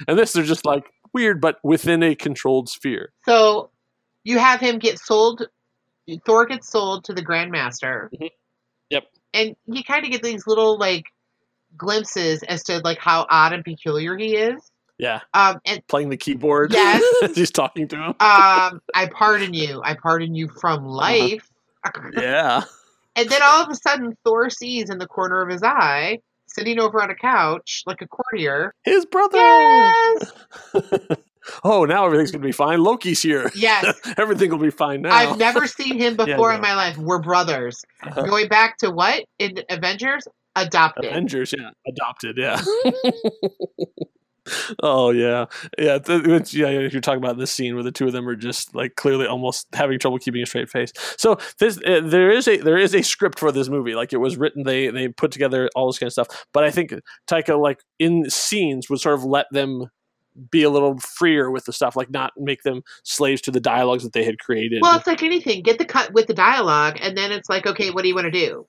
and 0.09 0.19
this 0.19 0.33
they're 0.33 0.45
just 0.45 0.67
like 0.67 0.85
weird, 1.13 1.41
but 1.41 1.57
within 1.63 2.03
a 2.03 2.15
controlled 2.15 2.69
sphere. 2.69 3.13
so 3.25 3.71
you 4.23 4.39
have 4.39 4.61
him 4.61 4.79
get 4.79 4.99
sold 4.99 5.49
thor 6.27 6.47
gets 6.47 6.69
sold 6.71 7.05
to 7.05 7.13
the 7.13 7.25
grandmaster 7.25 8.09
Mhm. 8.21 8.31
Yep. 8.91 9.05
and 9.35 9.57
you 9.67 9.85
kind 9.85 10.05
of 10.05 10.11
get 10.11 10.23
these 10.23 10.47
little 10.47 10.79
like 10.79 11.05
glimpses 11.77 12.43
as 12.43 12.63
to 12.65 12.79
like 12.81 12.99
how 12.99 13.27
odd 13.31 13.53
and 13.53 13.65
peculiar 13.65 14.17
he 14.17 14.37
is 14.37 14.71
Yeah, 14.99 15.21
um 15.35 15.61
and 15.65 15.87
playing 15.87 16.09
the 16.11 16.17
keyboard. 16.17 16.73
Yes. 16.73 17.03
he's 17.35 17.51
talking 17.51 17.87
to 17.89 17.97
him. 17.97 18.09
um 18.21 18.81
i 18.95 19.09
pardon 19.13 19.55
you 19.55 19.81
i 19.85 19.95
pardon 19.95 20.35
you 20.35 20.49
from 20.49 20.85
life 20.85 21.47
Yeah. 22.13 22.63
and 23.17 23.29
then 23.29 23.41
all 23.43 23.63
of 23.63 23.71
a 23.71 23.75
sudden 23.77 24.17
thor 24.25 24.51
sees 24.51 24.91
in 24.91 24.99
the 24.99 25.07
corner 25.07 25.41
of 25.43 25.49
his 25.49 25.63
eye 25.63 26.19
sitting 26.49 26.81
over 26.81 27.01
on 27.01 27.11
a 27.11 27.15
couch 27.15 27.83
like 27.87 28.03
a 28.03 28.09
courtier 28.09 28.75
His 28.85 29.07
brother. 29.07 29.39
yes 29.39 30.33
oh, 31.65 31.85
now 31.85 32.05
everything's 32.07 32.31
gonna 32.31 32.45
be 32.45 32.53
fine. 32.53 32.83
Loki's 32.83 33.23
here. 33.23 33.51
yes 33.55 33.99
Everything 34.19 34.51
will 34.51 34.59
be 34.59 34.71
fine 34.71 35.03
now. 35.03 35.15
i've 35.15 35.39
never 35.39 35.67
seen 35.67 35.99
him 35.99 36.15
Yeah, 36.19 36.25
before 36.37 36.53
in 36.53 36.61
my 36.61 36.75
life 36.75 36.97
we're 36.99 37.21
brothers 37.21 37.83
Uh-huh. 38.03 38.23
going 38.23 38.49
back 38.49 38.77
to 38.79 38.91
what 38.91 39.25
in 39.39 39.55
avengers 39.71 40.27
adopted 40.57 41.05
Avengers, 41.07 41.55
yeah, 41.57 41.71
adopted, 41.87 42.37
yeah. 42.37 42.61
oh 44.83 45.11
yeah, 45.11 45.47
yeah. 45.79 45.99
th- 45.99 46.25
it's- 46.25 46.55
yeah, 46.55 46.69
you're 46.71 47.01
talking 47.01 47.23
about 47.23 47.39
this 47.39 47.53
scene 47.53 47.75
where 47.75 47.85
the 47.85 47.93
two 47.93 48.07
of 48.07 48.13
them 48.13 48.29
are 48.29 48.35
just 48.35 48.75
like 48.75 48.97
clearly 48.97 49.27
almost 49.27 49.67
having 49.75 49.99
trouble 49.99 50.19
keeping 50.19 50.43
a 50.43 50.47
straight 50.47 50.69
face. 50.69 50.93
So 51.17 51.39
this, 51.59 51.79
uh, 51.87 52.01
there 52.03 52.31
is 52.31 52.49
a 52.49 52.57
there 52.57 52.79
is 52.79 52.95
a 52.95 53.03
script 53.03 53.39
for 53.39 53.53
this 53.53 53.69
movie. 53.69 53.95
Like 53.95 54.13
it 54.13 54.17
was 54.17 54.37
written, 54.37 54.65
they 54.65 54.89
they 54.89 55.09
put 55.09 55.31
together 55.31 55.69
all 55.77 55.87
this 55.87 55.99
kind 55.99 56.09
of 56.09 56.13
stuff. 56.13 56.47
But 56.53 56.65
I 56.65 56.71
think 56.71 56.93
Taika, 57.31 57.61
like 57.61 57.81
in 57.99 58.29
scenes, 58.31 58.89
would 58.91 59.01
sort 59.01 59.15
of 59.15 59.25
let 59.25 59.47
them 59.53 59.87
be 60.51 60.63
a 60.63 60.71
little 60.71 60.99
freer 60.99 61.51
with 61.51 61.65
the 61.65 61.73
stuff, 61.73 61.97
like 61.97 62.11
not 62.11 62.33
make 62.37 62.63
them 62.63 62.83
slaves 63.03 63.41
to 63.43 63.51
the 63.51 63.61
dialogues 63.61 64.05
that 64.05 64.13
they 64.13 64.25
had 64.25 64.39
created. 64.39 64.81
Well, 64.83 64.97
it's 64.97 65.07
like 65.07 65.23
anything. 65.23 65.63
Get 65.63 65.79
the 65.79 65.85
cut 65.85 66.13
with 66.13 66.27
the 66.27 66.35
dialogue, 66.35 66.99
and 67.01 67.17
then 67.17 67.33
it's 67.33 67.49
like, 67.49 67.67
okay, 67.67 67.91
what 67.91 68.03
do 68.03 68.09
you 68.09 68.15
want 68.15 68.27
to 68.27 68.31
do? 68.31 68.67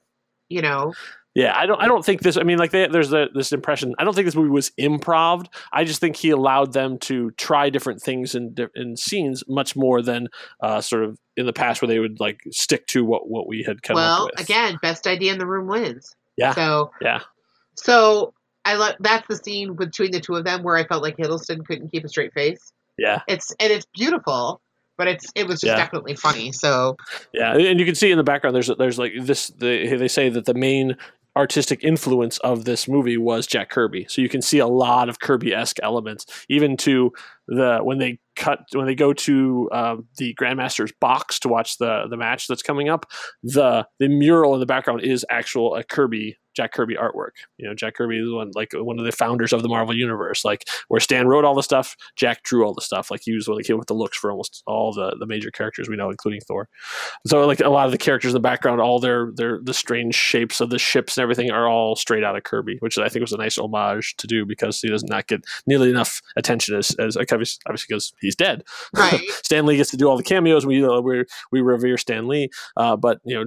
You 0.50 0.62
know, 0.62 0.94
Yeah, 1.34 1.58
I 1.58 1.66
don't. 1.66 1.82
I 1.82 1.88
don't 1.88 2.04
think 2.04 2.22
this. 2.22 2.36
I 2.36 2.44
mean, 2.44 2.58
like 2.58 2.72
they, 2.72 2.88
there's 2.88 3.10
the, 3.10 3.30
this 3.34 3.54
impression. 3.54 3.96
I 3.98 4.04
don't 4.04 4.14
think 4.14 4.26
this 4.26 4.36
movie 4.36 4.50
was 4.50 4.72
improv. 4.80 5.46
I 5.72 5.86
just 5.86 6.02
think 6.02 6.18
he 6.18 6.30
allowed 6.30 6.74
them 6.74 6.98
to 7.00 7.32
try 7.32 7.70
different 7.70 8.02
things 8.02 8.36
in 8.36 8.56
in 8.76 8.98
scenes 8.98 9.44
much 9.48 9.76
more 9.76 10.02
than 10.02 10.28
uh, 10.62 10.82
sort 10.82 11.06
of 11.06 11.18
in 11.38 11.46
the 11.46 11.54
past 11.54 11.82
where 11.82 11.88
they 11.88 12.00
would 12.00 12.20
like 12.20 12.42
stick 12.52 12.86
to 12.88 13.06
what 13.06 13.30
what 13.30 13.48
we 13.48 13.64
had 13.64 13.82
come 13.82 13.96
well, 13.96 14.24
up 14.24 14.32
with. 14.36 14.46
again, 14.46 14.78
best 14.82 15.08
idea 15.08 15.32
in 15.32 15.40
the 15.40 15.48
room 15.48 15.68
wins. 15.68 16.16
Yeah. 16.36 16.54
So 16.54 16.92
Yeah. 17.02 17.22
So 17.76 18.34
I 18.66 18.76
love 18.76 18.96
that's 19.00 19.28
the 19.28 19.36
scene 19.38 19.76
between 19.76 20.12
the 20.12 20.20
two 20.20 20.36
of 20.36 20.46
them 20.46 20.64
where 20.64 20.78
I 20.78 20.86
felt 20.86 21.02
like 21.04 21.18
Hiddleston 21.18 21.66
couldn't 21.66 21.92
keep 21.92 22.04
a 22.04 22.10
straight 22.10 22.34
face. 22.34 22.72
Yeah, 22.98 23.22
It's 23.28 23.54
and 23.60 23.72
it's 23.72 23.86
beautiful, 23.96 24.62
but 24.98 25.08
it's 25.08 25.26
it 25.36 25.48
was 25.48 25.62
just 25.62 25.72
Yeah. 25.72 25.78
definitely 25.78 26.16
funny. 26.16 26.52
So 26.52 26.98
yeah, 27.34 27.56
and 27.56 27.80
you 27.80 27.86
can 27.86 27.96
see 27.96 28.12
in 28.12 28.18
the 28.18 28.24
background. 28.24 28.56
There's 28.56 28.70
there's 28.78 29.00
like 29.00 29.14
this. 29.20 29.48
The, 29.48 29.96
they 29.98 30.08
say 30.08 30.30
that 30.30 30.46
the 30.46 30.54
main 30.54 30.98
artistic 31.36 31.82
influence 31.84 32.38
of 32.40 32.66
this 32.66 32.90
movie 32.90 33.18
was 33.18 33.48
Jack 33.48 33.70
Kirby. 33.70 34.06
So 34.10 34.22
you 34.22 34.28
can 34.28 34.42
see 34.42 34.60
a 34.60 34.68
lot 34.68 35.08
of 35.08 35.22
Kirby 35.22 35.54
esque 35.54 35.78
elements, 35.82 36.26
even 36.50 36.76
to 36.78 37.14
the 37.48 37.80
when 37.82 38.00
they 38.00 38.20
cut 38.36 38.60
when 38.74 38.86
they 38.86 38.96
go 38.96 39.14
to 39.14 39.70
um, 39.72 40.08
the 40.18 40.36
Grandmaster's 40.36 40.92
box 41.00 41.40
to 41.40 41.48
watch 41.48 41.78
the 41.78 42.06
the 42.10 42.18
match 42.18 42.48
that's 42.48 42.62
coming 42.62 42.90
up. 42.90 43.06
The 43.44 43.88
the 44.00 44.10
mural 44.10 44.54
in 44.54 44.60
the 44.60 44.66
background 44.66 45.02
is 45.02 45.26
actual 45.30 45.76
a 45.76 45.84
Kirby 45.84 46.38
Jack 46.56 46.74
Kirby 46.74 46.96
artwork. 46.96 47.32
You 47.58 47.68
know, 47.68 47.74
Jack 47.74 47.96
Kirby 47.96 48.20
is 48.20 48.32
one 48.32 48.52
like 48.56 48.72
one 48.74 49.00
of 49.00 49.06
the 49.06 49.12
founders 49.12 49.54
of 49.54 49.62
the 49.62 49.70
Marvel 49.70 49.96
universe. 49.96 50.44
Like 50.44 50.68
where 50.88 51.00
Stan 51.00 51.28
wrote 51.28 51.46
all 51.46 51.56
the 51.56 51.64
stuff, 51.64 51.96
Jack 52.16 52.44
drew 52.44 52.66
all 52.66 52.74
the 52.74 52.82
stuff. 52.82 53.12
Like 53.12 53.22
he 53.24 53.34
was 53.34 53.48
one 53.48 53.56
of 53.56 53.58
the 53.60 53.64
kid 53.64 53.74
with 53.74 53.88
the 53.88 53.94
looks 53.94 54.18
for 54.18 54.32
almost 54.32 54.64
all 54.68 54.94
the 54.94 55.16
the 55.20 55.26
major 55.26 55.52
characters 55.52 55.90
we 55.90 55.96
know, 55.96 56.10
including 56.10 56.42
Thor. 56.42 56.68
So 57.26 57.46
like 57.46 57.62
a 57.62 57.70
lot 57.70 57.86
of 57.86 57.92
the 57.92 57.98
characters 57.98 58.32
in 58.32 58.34
the 58.34 58.40
background, 58.40 58.82
all 58.82 59.00
their 59.00 59.32
their 59.36 59.60
the 59.62 59.74
strange 59.74 60.16
shapes 60.16 60.62
of 60.62 60.70
the 60.70 60.80
ships 60.80 61.18
and 61.18 61.24
everything 61.24 61.52
are 61.52 61.68
all 61.68 61.96
straight 61.96 62.24
out 62.24 62.36
of 62.36 62.44
Kirby, 62.44 62.78
which 62.80 62.98
I 62.98 63.10
think 63.10 63.22
was 63.22 63.34
a 63.34 63.38
nice 63.38 63.58
homage 63.58 64.16
to 64.18 64.28
do 64.28 64.46
because 64.46 64.82
he 64.82 64.90
does 64.90 65.04
not 65.04 65.28
get 65.28 65.46
nearly 65.68 65.90
enough 65.90 66.22
attention 66.36 66.76
as 66.76 66.92
as 66.96 67.18
obviously 67.18 67.60
because 67.88 68.14
he's 68.20 68.36
dead. 68.36 68.64
right. 68.96 69.22
Stan 69.44 69.66
Lee 69.66 69.78
gets 69.78 69.92
to 69.92 69.98
do 69.98 70.08
all 70.10 70.18
the 70.18 70.24
cameos. 70.24 70.66
We 70.66 70.84
uh, 70.84 71.02
we 71.02 71.24
we 71.52 71.62
revere 71.62 71.98
Stan 71.98 72.28
Lee, 72.28 72.50
uh, 72.78 72.96
but 72.96 73.20
you 73.24 73.36
know. 73.36 73.46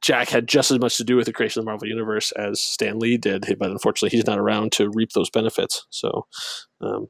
Jack 0.00 0.28
had 0.30 0.48
just 0.48 0.70
as 0.70 0.78
much 0.78 0.96
to 0.96 1.04
do 1.04 1.16
with 1.16 1.26
the 1.26 1.32
creation 1.32 1.60
of 1.60 1.64
the 1.64 1.70
Marvel 1.70 1.88
Universe 1.88 2.32
as 2.32 2.60
Stan 2.60 2.98
Lee 2.98 3.16
did, 3.16 3.44
but 3.58 3.70
unfortunately, 3.70 4.16
he's 4.16 4.26
not 4.26 4.38
around 4.38 4.72
to 4.72 4.90
reap 4.90 5.12
those 5.12 5.30
benefits. 5.30 5.86
So, 5.90 6.26
um, 6.80 7.08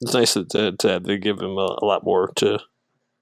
it's 0.00 0.12
nice 0.12 0.34
that, 0.34 0.50
that, 0.50 0.78
that 0.80 1.04
they 1.04 1.18
give 1.18 1.38
him 1.40 1.56
a, 1.56 1.78
a 1.80 1.86
lot 1.86 2.04
more 2.04 2.32
to 2.36 2.58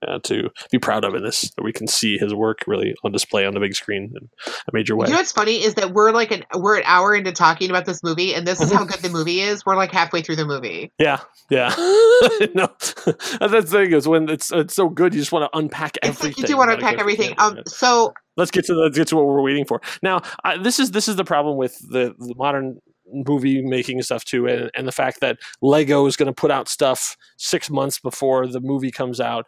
uh, 0.07 0.19
to 0.25 0.51
be 0.71 0.79
proud 0.79 1.05
of 1.05 1.15
in 1.15 1.23
this. 1.23 1.51
That 1.57 1.63
we 1.63 1.73
can 1.73 1.87
see 1.87 2.19
his 2.19 2.35
work 2.35 2.65
really 2.67 2.95
on 3.05 3.13
display 3.13 3.47
on 3.47 3.55
the 3.55 3.61
big 3.61 3.75
screen 3.75 4.13
in 4.17 4.29
a 4.47 4.71
major 4.73 4.97
way. 4.97 5.07
You 5.07 5.13
know 5.13 5.19
what's 5.19 5.33
funny 5.33 5.63
is 5.63 5.75
that 5.75 5.93
we're 5.93 6.13
like 6.13 6.31
an 6.31 6.45
we're 6.55 6.79
an 6.79 6.85
hour 6.87 7.15
into 7.15 7.33
talking 7.33 7.71
about 7.71 7.85
this 7.87 8.03
movie, 8.03 8.35
and 8.35 8.47
this 8.47 8.61
is 8.61 8.73
how 8.73 8.85
good 8.85 9.01
the 9.01 9.09
movie 9.13 9.41
is. 9.41 9.65
We're 9.65 9.77
like 9.77 9.93
halfway 9.93 10.23
through 10.23 10.37
the 10.37 10.47
movie. 10.47 10.93
Yeah, 10.99 11.21
yeah. 11.51 11.75
no, 12.55 12.69
that's 12.77 13.39
the 13.39 13.63
thing 13.67 13.93
is 13.93 14.07
when 14.09 14.29
it's 14.29 14.53
it's 14.53 14.75
so 14.75 14.89
good, 14.89 15.15
you 15.15 15.21
just 15.21 15.33
want 15.33 15.51
to 15.51 15.59
unpack 15.59 15.97
It's 16.03 16.09
everything. 16.09 16.29
like 16.31 16.39
you 16.39 16.47
do 16.47 16.57
want 16.57 16.71
to 16.71 16.75
unpack 16.75 16.99
everything. 16.99 17.35
everything. 17.39 17.59
Um, 17.59 17.63
so 17.67 18.13
let's 18.37 18.51
get 18.51 18.65
to 18.67 18.75
the, 18.75 18.81
let's 18.81 18.97
get 18.97 19.09
to 19.09 19.17
what 19.17 19.27
we're 19.27 19.43
waiting 19.43 19.65
for 19.65 19.81
now. 20.03 20.23
I, 20.45 20.59
this 20.59 20.79
is 20.79 20.91
this 20.91 21.09
is 21.09 21.17
the 21.17 21.25
problem 21.25 21.57
with 21.57 21.79
the, 21.89 22.15
the 22.19 22.35
modern 22.37 22.81
movie 23.13 23.63
making 23.63 24.03
stuff 24.03 24.25
too, 24.25 24.47
and, 24.47 24.71
and 24.75 24.89
the 24.89 24.93
fact 24.93 25.21
that 25.21 25.39
Lego 25.61 26.07
is 26.07 26.17
going 26.17 26.27
to 26.27 26.33
put 26.33 26.51
out 26.51 26.69
stuff 26.69 27.17
six 27.37 27.71
months 27.71 27.99
before 27.99 28.47
the 28.47 28.61
movie 28.61 28.91
comes 28.91 29.21
out. 29.21 29.47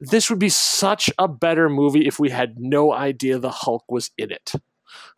This 0.00 0.28
would 0.28 0.38
be 0.38 0.48
such 0.48 1.10
a 1.18 1.28
better 1.28 1.68
movie 1.68 2.06
if 2.06 2.18
we 2.18 2.30
had 2.30 2.54
no 2.58 2.92
idea 2.92 3.38
the 3.38 3.50
Hulk 3.50 3.84
was 3.88 4.10
in 4.18 4.30
it. 4.30 4.52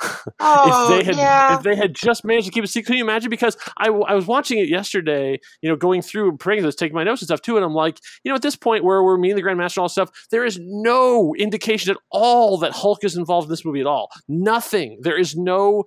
oh 0.41 0.89
if 0.91 0.99
they 0.99 1.05
had 1.05 1.17
yeah, 1.17 1.57
if 1.57 1.63
they 1.63 1.75
had 1.75 1.95
just 1.95 2.25
managed 2.25 2.47
to 2.47 2.53
keep 2.53 2.65
it 2.65 2.69
secret, 2.69 2.87
can 2.87 2.97
you 2.97 3.05
imagine? 3.05 3.31
Because 3.31 3.57
I 3.77 3.91
was 3.91 4.27
watching 4.27 4.59
it 4.59 4.69
yesterday, 4.69 5.41
you 5.63 5.69
know, 5.69 5.77
going 5.77 6.03
through 6.03 6.31
and 6.31 6.41
praying 6.41 6.63
this, 6.63 6.75
taking 6.75 6.95
my 6.95 7.05
notes 7.05 7.23
and 7.23 7.27
stuff 7.27 7.43
too, 7.43 7.57
and 7.57 7.65
I'm 7.65 7.75
like, 7.75 7.99
you 8.25 8.31
know, 8.31 8.37
at 8.37 8.43
this 8.43 8.57
point 8.57 8.85
where 8.85 9.03
we're 9.03 9.19
meeting 9.19 9.37
the 9.37 9.43
Grandmaster 9.43 9.77
and 9.77 9.83
all 9.83 9.89
stuff, 9.89 10.11
there 10.31 10.45
is 10.45 10.59
no 10.61 11.35
indication 11.39 11.91
at 11.91 11.99
all 12.11 12.59
that 12.59 12.73
Hulk 12.73 13.05
is 13.05 13.17
involved 13.17 13.47
in 13.47 13.51
this 13.51 13.65
movie 13.65 13.81
at 13.81 13.87
all. 13.87 14.11
Nothing. 14.29 14.99
There 15.03 15.19
is 15.19 15.37
no 15.37 15.85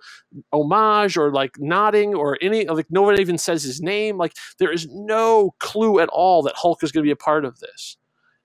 homage 0.52 1.18
or 1.18 1.32
like 1.32 1.52
nodding 1.60 2.16
or 2.16 2.38
any 2.42 2.66
like 2.66 2.88
no 2.90 3.02
one 3.02 3.20
even 3.20 3.38
says 3.38 3.64
his 3.64 3.82
name. 3.82 4.18
Like 4.18 4.34
there 4.58 4.72
is 4.72 4.88
no 4.90 5.56
clue 5.60 6.00
at 6.00 6.10
all 6.10 6.42
that 6.44 6.56
Hulk 6.56 6.84
is 6.84 6.92
going 6.92 7.04
to 7.04 7.08
be 7.08 7.12
a 7.12 7.16
part 7.16 7.46
of 7.46 7.60
this. 7.60 7.98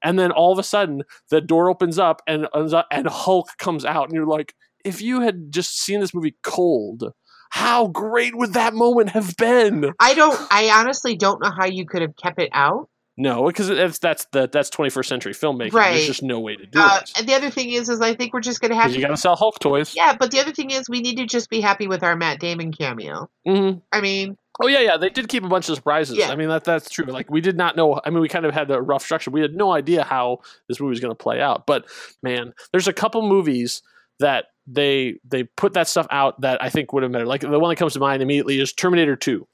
And 0.04 0.18
then 0.18 0.30
all 0.30 0.52
of 0.52 0.58
a 0.58 0.62
sudden, 0.62 1.02
the 1.30 1.40
door 1.40 1.68
opens 1.70 1.98
up 1.98 2.22
and 2.26 2.46
and 2.54 3.08
Hulk 3.08 3.48
comes 3.58 3.84
out, 3.84 4.04
and 4.04 4.14
you're 4.14 4.26
like, 4.26 4.54
if 4.84 5.00
you 5.00 5.22
had 5.22 5.50
just 5.50 5.80
seen 5.80 6.00
this 6.00 6.12
movie 6.14 6.36
cold, 6.42 7.12
how 7.50 7.86
great 7.88 8.36
would 8.36 8.52
that 8.52 8.74
moment 8.74 9.10
have 9.10 9.36
been? 9.36 9.92
I 9.98 10.14
don't. 10.14 10.38
I 10.50 10.70
honestly 10.70 11.16
don't 11.16 11.40
know 11.42 11.50
how 11.50 11.64
you 11.66 11.86
could 11.86 12.02
have 12.02 12.14
kept 12.22 12.38
it 12.38 12.50
out. 12.52 12.88
No, 13.16 13.46
because 13.46 13.68
that's 13.68 14.00
that's 14.00 14.26
the 14.32 14.48
that's 14.52 14.70
21st 14.70 15.06
century 15.06 15.32
filmmaking. 15.34 15.72
Right. 15.72 15.92
There's 15.94 16.06
just 16.08 16.22
no 16.24 16.40
way 16.40 16.56
to 16.56 16.66
do 16.66 16.80
Uh, 16.80 16.98
it. 17.00 17.12
and 17.16 17.28
the 17.28 17.34
other 17.34 17.48
thing 17.48 17.70
is, 17.70 17.88
is 17.88 18.00
I 18.00 18.14
think 18.14 18.34
we're 18.34 18.40
just 18.40 18.60
gonna 18.60 18.74
have 18.74 18.90
to. 18.90 18.96
you 18.96 19.00
got 19.00 19.12
to 19.12 19.16
sell 19.16 19.36
Hulk 19.36 19.60
toys. 19.60 19.94
yeah, 19.94 20.16
but 20.18 20.32
the 20.32 20.40
other 20.40 20.50
thing 20.52 20.70
is, 20.70 20.88
we 20.88 21.00
need 21.00 21.18
to 21.18 21.24
just 21.26 21.48
be 21.48 21.60
happy 21.60 21.86
with 21.86 22.02
our 22.02 22.16
Matt 22.16 22.40
Damon 22.40 22.72
cameo. 22.72 23.28
hmm 23.46 23.70
I 23.92 24.00
mean, 24.00 24.36
Oh 24.62 24.68
yeah, 24.68 24.80
yeah. 24.80 24.96
They 24.96 25.10
did 25.10 25.28
keep 25.28 25.44
a 25.44 25.48
bunch 25.48 25.68
of 25.68 25.74
surprises. 25.74 26.16
Yeah. 26.16 26.30
I 26.30 26.36
mean 26.36 26.48
that 26.48 26.64
that's 26.64 26.88
true. 26.88 27.06
Like 27.06 27.30
we 27.30 27.40
did 27.40 27.56
not 27.56 27.76
know. 27.76 28.00
I 28.04 28.10
mean, 28.10 28.20
we 28.20 28.28
kind 28.28 28.46
of 28.46 28.54
had 28.54 28.70
a 28.70 28.80
rough 28.80 29.02
structure. 29.02 29.30
We 29.30 29.40
had 29.40 29.54
no 29.54 29.72
idea 29.72 30.04
how 30.04 30.40
this 30.68 30.78
movie 30.80 30.90
was 30.90 31.00
going 31.00 31.10
to 31.10 31.16
play 31.16 31.40
out. 31.40 31.66
But 31.66 31.86
man, 32.22 32.52
there's 32.70 32.88
a 32.88 32.92
couple 32.92 33.22
movies 33.22 33.82
that 34.20 34.46
they 34.66 35.18
they 35.24 35.44
put 35.44 35.74
that 35.74 35.88
stuff 35.88 36.06
out 36.10 36.40
that 36.42 36.62
I 36.62 36.70
think 36.70 36.92
would 36.92 37.02
have 37.02 37.12
mattered. 37.12 37.26
Like 37.26 37.40
the 37.40 37.58
one 37.58 37.70
that 37.70 37.76
comes 37.76 37.94
to 37.94 38.00
mind 38.00 38.22
immediately 38.22 38.60
is 38.60 38.72
Terminator 38.72 39.16
Two. 39.16 39.46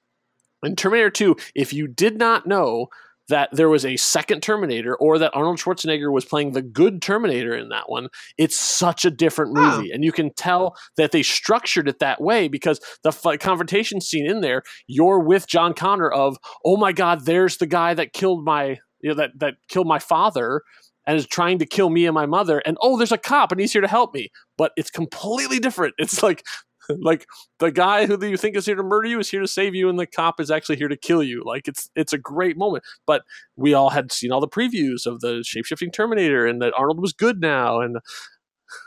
In 0.62 0.76
Terminator 0.76 1.10
Two, 1.10 1.36
if 1.54 1.72
you 1.72 1.88
did 1.88 2.18
not 2.18 2.46
know 2.46 2.88
that 3.30 3.48
there 3.52 3.68
was 3.68 3.84
a 3.84 3.96
second 3.96 4.42
Terminator 4.42 4.94
or 4.96 5.18
that 5.18 5.34
Arnold 5.34 5.58
Schwarzenegger 5.58 6.12
was 6.12 6.24
playing 6.24 6.52
the 6.52 6.62
good 6.62 7.02
Terminator 7.02 7.56
in 7.56 7.70
that 7.70 7.88
one, 7.88 8.08
it's 8.38 8.56
such 8.56 9.04
a 9.04 9.10
different 9.10 9.56
Oh. 9.56 9.78
movie. 9.78 9.90
And 9.90 10.04
you 10.04 10.12
can 10.12 10.32
tell 10.34 10.76
that 10.96 11.10
they 11.10 11.22
structured 11.22 11.88
it 11.88 11.98
that 11.98 12.20
way 12.20 12.46
because 12.48 12.80
the 13.02 13.08
f- 13.10 13.40
confrontation 13.40 14.00
scene 14.00 14.26
in 14.30 14.40
there, 14.42 14.62
you're 14.86 15.18
with 15.18 15.48
John 15.48 15.72
Connor 15.74 16.10
of, 16.10 16.36
oh 16.64 16.76
my 16.76 16.92
God, 16.92 17.24
there's 17.24 17.56
the 17.56 17.66
guy 17.66 17.94
that 17.94 18.12
killed 18.12 18.44
my, 18.44 18.78
you 19.00 19.08
know, 19.10 19.14
that, 19.14 19.30
that 19.38 19.54
killed 19.68 19.86
my 19.88 19.98
father 19.98 20.62
and 21.06 21.16
is 21.16 21.26
trying 21.26 21.58
to 21.58 21.66
kill 21.66 21.88
me 21.90 22.04
and 22.06 22.14
my 22.14 22.26
mother. 22.26 22.58
And 22.66 22.76
oh, 22.82 22.96
there's 22.98 23.10
a 23.10 23.18
cop 23.18 23.50
and 23.50 23.60
he's 23.60 23.72
here 23.72 23.80
to 23.80 23.88
help 23.88 24.12
me. 24.14 24.28
But 24.58 24.72
it's 24.76 24.90
completely 24.90 25.58
different. 25.58 25.94
It's 25.98 26.22
like, 26.22 26.44
like 26.98 27.26
the 27.58 27.70
guy 27.70 28.06
who 28.06 28.24
you 28.24 28.36
think 28.36 28.56
is 28.56 28.66
here 28.66 28.74
to 28.74 28.82
murder 28.82 29.08
you 29.08 29.18
is 29.18 29.30
here 29.30 29.40
to 29.40 29.48
save 29.48 29.74
you 29.74 29.88
and 29.88 29.98
the 29.98 30.06
cop 30.06 30.40
is 30.40 30.50
actually 30.50 30.76
here 30.76 30.88
to 30.88 30.96
kill 30.96 31.22
you. 31.22 31.42
Like 31.44 31.68
it's 31.68 31.90
it's 31.94 32.12
a 32.12 32.18
great 32.18 32.56
moment. 32.56 32.84
But 33.06 33.22
we 33.56 33.74
all 33.74 33.90
had 33.90 34.12
seen 34.12 34.32
all 34.32 34.40
the 34.40 34.48
previews 34.48 35.06
of 35.06 35.20
the 35.20 35.44
shapeshifting 35.44 35.92
terminator 35.92 36.46
and 36.46 36.60
that 36.62 36.74
arnold 36.76 37.00
was 37.00 37.12
good 37.12 37.40
now 37.40 37.80
and 37.80 37.98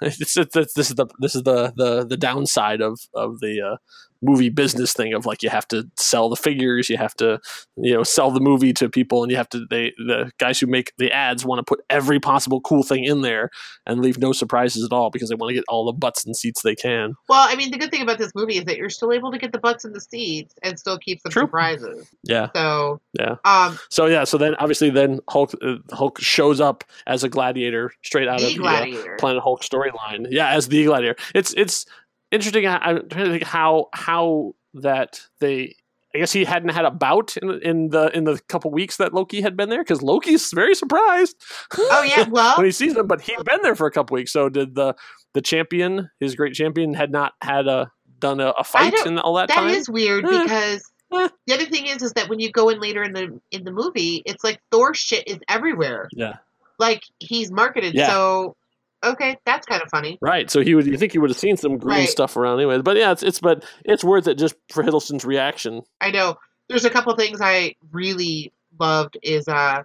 it's, 0.02 0.38
it's, 0.38 0.56
it's 0.56 0.74
this 0.74 0.90
is 0.90 0.96
the 0.96 1.08
this 1.20 1.36
is 1.36 1.44
the 1.44 1.74
the 1.76 2.06
the 2.06 2.18
downside 2.18 2.82
of 2.82 3.00
of 3.14 3.40
the 3.40 3.62
uh, 3.62 3.78
movie 4.24 4.50
business 4.50 4.94
thing 4.94 5.14
of 5.14 5.26
like 5.26 5.44
you 5.44 5.50
have 5.50 5.68
to 5.68 5.90
sell 5.98 6.30
the 6.30 6.36
figures 6.36 6.90
you 6.90 6.98
have 6.98 7.14
to 7.16 7.40
you 7.78 7.94
know 7.94 8.04
sell 8.04 8.32
the 8.32 8.40
movie 8.40 8.74
to 8.74 8.90
people 8.90 9.22
and 9.24 9.32
you 9.32 9.38
have 9.38 9.50
to 9.50 9.66
they 9.70 9.92
the 9.98 10.32
guys 10.38 10.60
who 10.60 10.68
make 10.68 10.94
the 10.98 11.12
ads 11.12 11.46
want 11.46 11.60
to 11.60 11.64
put 11.64 11.84
every 11.90 12.20
possible 12.20 12.62
cool 12.62 12.84
thing 12.84 13.04
in 13.04 13.22
there 13.22 13.50
and 13.86 14.02
leave 14.02 14.18
no 14.18 14.32
surprises 14.32 14.84
at 14.84 14.94
all 14.94 15.10
because 15.10 15.30
they 15.30 15.36
want 15.36 15.50
to 15.50 15.54
get 15.56 15.64
all 15.68 15.86
the 15.86 15.94
butts 15.94 16.26
and 16.26 16.36
seats 16.36 16.62
they 16.62 16.76
can 16.76 17.14
well, 17.30 17.46
I 17.48 17.56
mean, 17.56 17.72
the 17.72 17.78
good 17.78 17.90
thing 17.90 18.02
about 18.02 18.18
this 18.18 18.32
movie 18.36 18.58
is 18.58 18.66
that 18.66 18.78
you're 18.78 18.90
still 18.90 19.12
able 19.12 19.32
to 19.32 19.38
get 19.38 19.52
the 19.52 19.58
butts 19.58 19.86
and 19.86 19.96
the 19.96 20.02
seats 20.02 20.54
and 20.62 20.78
still 20.78 20.98
keep 21.00 21.20
some 21.22 21.32
True. 21.32 21.44
surprises. 21.44 22.08
yeah 22.24 22.50
So, 22.54 23.02
Yeah. 23.18 23.36
um, 23.46 23.80
So 23.90 24.06
yeah, 24.08 24.24
so 24.24 24.38
then 24.38 24.56
obviously 24.56 24.90
then 24.90 25.20
Hulk 25.30 25.54
uh, 25.62 25.76
Hulk 25.92 26.20
shows 26.20 26.60
up 26.60 26.84
as 27.08 27.24
a 27.24 27.30
gladiator 27.30 27.92
straight 28.04 28.28
out 28.28 28.42
of 28.44 28.54
the 28.54 28.64
uh, 28.64 29.18
Planet 29.18 29.42
Hulk 29.42 29.62
storyline. 29.62 30.28
Yeah, 30.30 30.50
as 30.50 30.68
the 30.68 30.86
gladiator. 30.86 31.16
It's 31.34 31.54
it's 31.54 31.86
interesting. 32.34 32.66
I, 32.68 32.78
I'm 32.78 33.08
trying 33.10 33.26
to 33.26 33.32
think 33.32 33.44
how 33.44 33.90
how 33.94 34.56
that 34.76 35.22
they. 35.40 35.76
I 36.16 36.20
guess 36.20 36.32
he 36.32 36.44
hadn't 36.46 36.70
had 36.70 36.86
a 36.86 36.92
bout 36.92 37.38
in, 37.38 37.50
in 37.64 37.90
the 37.90 38.16
in 38.16 38.26
the 38.26 38.40
couple 38.48 38.70
weeks 38.70 38.98
that 38.98 39.16
Loki 39.16 39.42
had 39.42 39.58
been 39.58 39.70
there 39.70 39.82
because 39.84 40.04
Loki's 40.04 40.52
very 40.54 40.76
surprised. 40.76 41.36
oh 41.76 42.04
yeah, 42.04 42.28
well, 42.30 42.56
when 42.58 42.66
he 42.68 42.72
sees 42.72 42.96
him, 42.96 43.08
but 43.08 43.20
he'd 43.22 43.44
been 43.46 43.62
there 43.64 43.76
for 43.76 43.88
a 43.88 43.92
couple 43.92 44.14
weeks. 44.14 44.32
So 44.32 44.48
did 44.48 44.76
the 44.76 44.94
the 45.34 45.42
champion, 45.42 46.12
his 46.20 46.36
great 46.36 46.54
champion, 46.54 46.94
had 46.94 47.12
not 47.12 47.34
had 47.42 47.68
a 47.68 47.92
done 48.20 48.40
a, 48.40 48.50
a 48.52 48.64
fight 48.64 48.94
in 49.08 49.18
all 49.18 49.34
that, 49.36 49.48
that 49.48 49.56
time. 49.56 49.70
is 49.70 49.90
weird 49.90 50.24
Eh. 50.26 50.44
because 50.44 50.84
Eh. 51.14 51.30
the 51.48 51.54
other 51.56 51.66
thing 51.66 51.88
is, 51.88 52.04
is 52.04 52.14
that 52.14 52.30
when 52.30 52.40
you 52.40 52.52
go 52.52 52.70
in 52.70 52.80
later 52.80 53.02
in 53.02 53.14
the 53.14 53.40
in 53.50 53.64
the 53.64 53.72
movie, 53.72 54.22
it's 54.28 54.44
like 54.44 54.60
Thor 54.72 54.94
shit 54.94 55.28
is 55.28 55.40
everywhere. 55.50 56.10
yeah, 56.12 56.36
Like 56.78 57.02
he's 57.20 57.52
marketed. 57.52 57.96
Yeah. 57.96 58.10
So, 58.10 58.56
okay, 59.04 59.38
that's 59.46 59.66
kind 59.68 59.82
of 59.82 59.90
funny. 59.90 60.18
Right. 60.22 60.50
So 60.50 60.62
he 60.62 60.76
would 60.76 60.86
you 60.86 60.98
think 60.98 61.12
he 61.12 61.20
would 61.20 61.30
have 61.30 61.38
seen 61.38 61.58
some 61.58 61.78
green 61.78 62.00
Right. 62.00 62.10
stuff 62.10 62.36
around 62.38 62.60
anyway. 62.60 62.82
But 62.82 62.98
yeah, 62.98 63.12
it's 63.12 63.24
it's 63.24 63.40
but 63.40 63.64
it's 63.86 64.04
worth 64.04 64.28
it 64.28 64.38
just 64.38 64.56
for 64.72 64.84
Hiddleston's 64.84 65.26
reaction. 65.26 65.82
I 66.02 66.12
know. 66.12 66.38
There's 66.70 66.86
a 66.86 66.90
couple 66.90 67.16
things 67.16 67.40
I 67.42 67.76
really 67.92 68.54
loved. 68.80 69.18
Is 69.22 69.48
uh, 69.48 69.84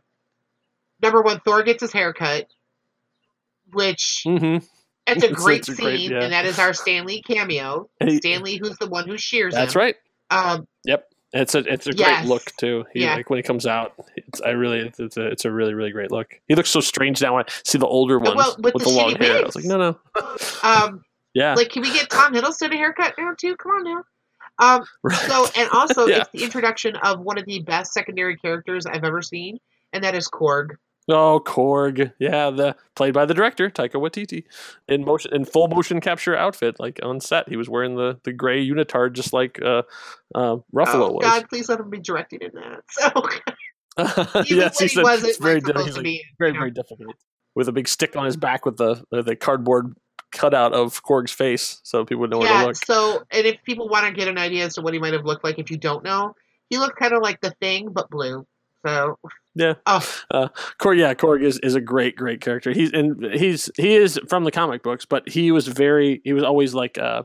number 1.02 1.22
one, 1.22 1.40
Thor 1.40 1.62
gets 1.62 1.80
his 1.82 1.92
haircut, 1.92 2.46
which 3.72 4.22
Mm-hmm. 4.26 4.64
it's 5.06 5.24
a 5.24 5.32
great 5.32 5.60
it's 5.60 5.68
a 5.70 5.74
scene, 5.74 5.84
great- 5.84 6.00
yeah. 6.10 6.22
and 6.22 6.32
that 6.32 6.44
is 6.44 6.58
our 6.58 6.72
Stan 6.72 7.04
Lee 7.06 7.22
cameo. 7.22 7.88
He- 8.02 8.16
Stan 8.18 8.42
Lee, 8.42 8.58
who's 8.58 8.76
the 8.78 8.88
one 8.88 9.08
who 9.08 9.16
shears 9.18 9.54
it. 9.54 9.56
That's 9.56 9.74
him. 9.74 9.80
right. 9.80 9.96
Um, 10.30 10.66
It's 11.32 11.54
a 11.54 11.58
it's 11.58 11.86
a 11.86 11.92
Yes. 11.94 12.20
great 12.20 12.28
look 12.28 12.44
too. 12.56 12.84
He, 12.94 13.02
Yeah. 13.02 13.14
Like 13.16 13.28
when 13.28 13.38
he 13.38 13.42
comes 13.42 13.66
out, 13.66 13.92
it's 14.16 14.40
I 14.40 14.50
really 14.50 14.90
it's 14.98 15.16
a 15.16 15.26
it's 15.26 15.44
a 15.44 15.50
really 15.50 15.74
really 15.74 15.90
great 15.90 16.10
look. 16.10 16.28
He 16.48 16.54
looks 16.54 16.70
so 16.70 16.80
strange 16.80 17.20
now. 17.20 17.38
I 17.38 17.44
see 17.64 17.76
the 17.78 17.86
older 17.86 18.18
ones 18.18 18.36
well, 18.36 18.56
with 18.58 18.74
with, 18.74 18.84
the 18.84 18.90
the, 18.90 18.96
long 18.96 19.10
shitty 19.14 19.24
hair. 19.24 19.38
I 19.38 19.42
was 19.42 19.56
like, 19.56 19.64
no, 19.66 19.76
no, 19.78 19.98
um, 20.62 21.04
yeah, 21.34 21.54
like, 21.54 21.68
can 21.70 21.82
we 21.82 21.92
get 21.92 22.08
Tom 22.10 22.32
Hiddleston 22.32 22.72
a 22.72 22.76
haircut 22.76 23.14
now 23.18 23.34
too? 23.38 23.56
Come 23.56 23.72
on 23.72 23.84
now. 23.84 24.04
Um, 24.60 24.84
right. 25.02 25.16
so 25.28 25.46
and 25.56 25.68
also 25.70 26.06
Yeah. 26.08 26.18
it's 26.22 26.30
the 26.30 26.42
introduction 26.44 26.96
of 26.96 27.20
one 27.20 27.38
of 27.38 27.44
the 27.44 27.60
best 27.60 27.92
secondary 27.92 28.36
characters 28.36 28.86
I've 28.86 29.04
ever 29.04 29.20
seen, 29.22 29.58
and 29.92 30.02
that 30.04 30.14
is 30.14 30.28
Korg. 30.28 30.76
Oh, 31.10 31.40
Korg, 31.40 32.12
yeah, 32.18 32.50
the 32.50 32.76
played 32.94 33.14
by 33.14 33.24
the 33.24 33.32
director 33.32 33.70
Taika 33.70 33.94
Waititi 33.94 34.44
in 34.88 35.04
motion 35.04 35.34
in 35.34 35.46
full 35.46 35.66
motion 35.68 36.00
capture 36.00 36.36
outfit, 36.36 36.78
like 36.78 37.00
on 37.02 37.20
set. 37.20 37.48
He 37.48 37.56
was 37.56 37.68
wearing 37.68 37.96
the 37.96 38.20
the 38.24 38.32
gray 38.32 38.66
unitard, 38.66 39.14
just 39.14 39.32
like 39.32 39.60
uh, 39.62 39.82
uh, 40.34 40.56
Ruffalo 40.74 41.08
oh 41.08 41.12
was. 41.12 41.24
God, 41.24 41.48
please 41.48 41.68
let 41.68 41.80
him 41.80 41.88
be 41.88 41.98
directing 41.98 42.40
in 42.42 42.50
that. 42.54 42.82
So 43.98 44.44
yes, 44.46 44.78
he 44.78 44.86
said 44.86 45.02
wasn't 45.02 45.30
it's 45.30 45.38
very 45.38 45.60
supposed 45.60 45.94
like, 45.94 46.04
be, 46.04 46.24
very 46.38 46.52
very 46.52 46.70
difficult 46.70 47.16
with 47.56 47.66
a 47.66 47.72
big 47.72 47.88
stick 47.88 48.14
on 48.14 48.26
his 48.26 48.36
back 48.36 48.64
with 48.64 48.76
the 48.76 49.02
the, 49.10 49.22
the 49.22 49.34
cardboard 49.34 49.96
cutout 50.30 50.72
of 50.72 51.02
Korg's 51.02 51.32
face, 51.32 51.80
so 51.82 52.04
people 52.04 52.20
would 52.20 52.30
know 52.30 52.38
where 52.38 52.48
to 52.48 52.54
yeah. 52.54 52.64
look. 52.64 52.76
So 52.76 53.24
and 53.32 53.46
if 53.46 53.56
people 53.64 53.88
want 53.88 54.06
to 54.06 54.12
get 54.12 54.28
an 54.28 54.38
idea 54.38 54.66
as 54.66 54.74
to 54.74 54.82
what 54.82 54.92
he 54.92 55.00
might 55.00 55.14
have 55.14 55.24
looked 55.24 55.42
like, 55.42 55.58
if 55.58 55.70
you 55.70 55.78
don't 55.78 56.04
know, 56.04 56.34
he 56.70 56.78
looked 56.78 56.98
kind 56.98 57.12
of 57.12 57.22
like 57.22 57.40
the 57.40 57.50
Thing 57.60 57.88
but 57.92 58.08
blue. 58.10 58.46
So 58.86 59.18
Yeah. 59.54 59.74
oh 59.86 60.48
Korg, 60.80 60.98
yeah, 60.98 61.14
Korg 61.14 61.42
is, 61.42 61.58
is 61.60 61.74
a 61.74 61.80
great, 61.80 62.16
great 62.16 62.40
character. 62.40 62.70
He's 62.72 62.92
and 62.92 63.24
he's 63.34 63.70
he 63.76 63.96
is 63.96 64.20
from 64.28 64.44
the 64.44 64.52
comic 64.52 64.82
books, 64.82 65.04
but 65.04 65.28
he 65.28 65.50
was 65.52 65.66
very 65.66 66.20
he 66.24 66.32
was 66.32 66.44
always 66.44 66.74
like 66.74 66.98
uh 66.98 67.24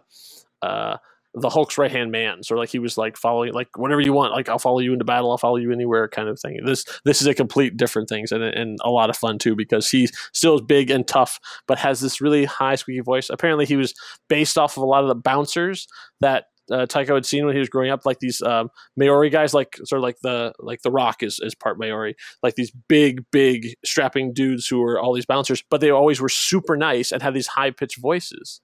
uh 0.62 0.98
the 1.36 1.50
Hulk's 1.50 1.80
right 1.80 1.92
hand 1.92 2.12
man. 2.12 2.44
So 2.44 2.56
like 2.56 2.70
he 2.70 2.78
was 2.80 2.98
like 2.98 3.18
following 3.18 3.54
like 3.54 3.76
whatever 3.76 4.02
you 4.02 4.14
want, 4.14 4.34
like 4.34 4.50
I'll 4.50 4.60
follow 4.60 4.80
you 4.80 4.94
into 4.94 5.06
battle, 5.06 5.32
I'll 5.32 5.38
follow 5.38 5.56
you 5.56 5.72
anywhere 5.72 6.08
kind 6.08 6.30
of 6.30 6.40
thing. 6.40 6.60
This 6.66 6.86
this 7.06 7.22
is 7.22 7.28
a 7.28 7.34
complete 7.34 7.76
different 7.76 8.08
things 8.10 8.32
and 8.32 8.44
and 8.44 8.78
a 8.84 8.90
lot 8.92 9.10
of 9.10 9.18
fun 9.18 9.40
too 9.40 9.56
because 9.56 9.90
he 9.90 10.08
still 10.34 10.56
is 10.56 10.62
big 10.62 10.92
and 10.92 11.08
tough, 11.08 11.40
but 11.68 11.80
has 11.80 12.02
this 12.02 12.22
really 12.22 12.46
high 12.46 12.76
squeaky 12.76 13.00
voice. 13.02 13.30
Apparently 13.30 13.66
he 13.66 13.76
was 13.76 13.94
based 14.28 14.58
off 14.58 14.78
of 14.78 14.84
a 14.84 14.88
lot 14.88 15.02
of 15.04 15.08
the 15.08 15.16
bouncers 15.16 15.88
that 16.20 16.46
uh, 16.72 16.86
Taika 16.86 17.14
had 17.14 17.26
seen 17.26 17.46
when 17.46 17.56
he 17.56 17.60
was 17.60 17.70
growing 17.70 17.92
up, 17.92 18.06
like 18.06 18.20
these 18.20 18.42
um, 18.42 18.70
Maori 18.96 19.30
guys, 19.30 19.54
like 19.54 19.78
sort 19.84 20.00
of 20.00 20.04
like 20.04 20.18
the 20.22 20.54
like 20.60 20.82
the 20.82 20.92
Rock 20.92 21.24
is, 21.24 21.40
is 21.42 21.56
part 21.56 21.78
Maori, 21.80 22.16
like 22.42 22.56
these 22.56 22.72
big, 22.88 23.24
big 23.32 23.76
strapping 23.84 24.34
dudes 24.34 24.68
who 24.68 24.80
were 24.80 25.00
all 25.00 25.14
these 25.14 25.26
bouncers, 25.26 25.64
but 25.70 25.82
they 25.82 25.90
always 25.90 26.22
were 26.22 26.30
super 26.30 26.78
nice 26.78 27.12
and 27.12 27.22
had 27.22 27.34
these 27.34 27.48
high 27.48 27.72
pitched 27.72 28.00
voices. 28.00 28.62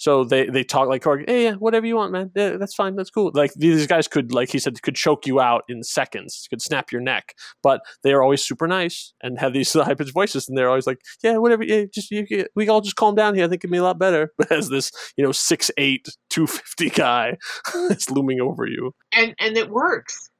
So 0.00 0.24
they 0.24 0.46
they 0.46 0.64
talk 0.64 0.88
like, 0.88 1.04
hey, 1.28 1.44
yeah, 1.44 1.52
whatever 1.56 1.84
you 1.86 1.94
want, 1.94 2.10
man. 2.10 2.30
Yeah, 2.34 2.56
that's 2.56 2.74
fine. 2.74 2.96
That's 2.96 3.10
cool. 3.10 3.30
Like 3.34 3.52
these 3.54 3.86
guys 3.86 4.08
could, 4.08 4.32
like 4.32 4.50
he 4.50 4.58
said, 4.58 4.80
could 4.80 4.94
choke 4.96 5.26
you 5.26 5.40
out 5.40 5.64
in 5.68 5.82
seconds, 5.82 6.46
could 6.48 6.62
snap 6.62 6.90
your 6.90 7.02
neck. 7.02 7.34
But 7.62 7.82
they 8.02 8.14
are 8.14 8.22
always 8.22 8.42
super 8.42 8.66
nice 8.66 9.12
and 9.22 9.38
have 9.38 9.52
these 9.52 9.70
high 9.74 9.92
pitched 9.92 10.14
voices, 10.14 10.48
and 10.48 10.56
they're 10.56 10.70
always 10.70 10.86
like, 10.86 11.02
yeah, 11.22 11.36
whatever. 11.36 11.62
Yeah, 11.64 11.84
just 11.92 12.10
you, 12.10 12.24
you, 12.30 12.46
we 12.56 12.66
all 12.70 12.80
just 12.80 12.96
calm 12.96 13.14
down 13.14 13.34
here. 13.34 13.44
I 13.44 13.48
think 13.48 13.60
it'd 13.62 13.70
be 13.70 13.76
a 13.76 13.82
lot 13.82 13.98
better. 13.98 14.32
But 14.38 14.50
as 14.58 14.70
this, 14.70 14.90
you 15.18 15.22
know, 15.24 15.30
6'8", 15.32 16.08
250 16.30 16.90
guy 16.90 17.36
is 17.90 18.10
looming 18.10 18.40
over 18.40 18.64
you, 18.66 18.94
and 19.14 19.34
and 19.38 19.58
it 19.58 19.68
works. 19.68 20.30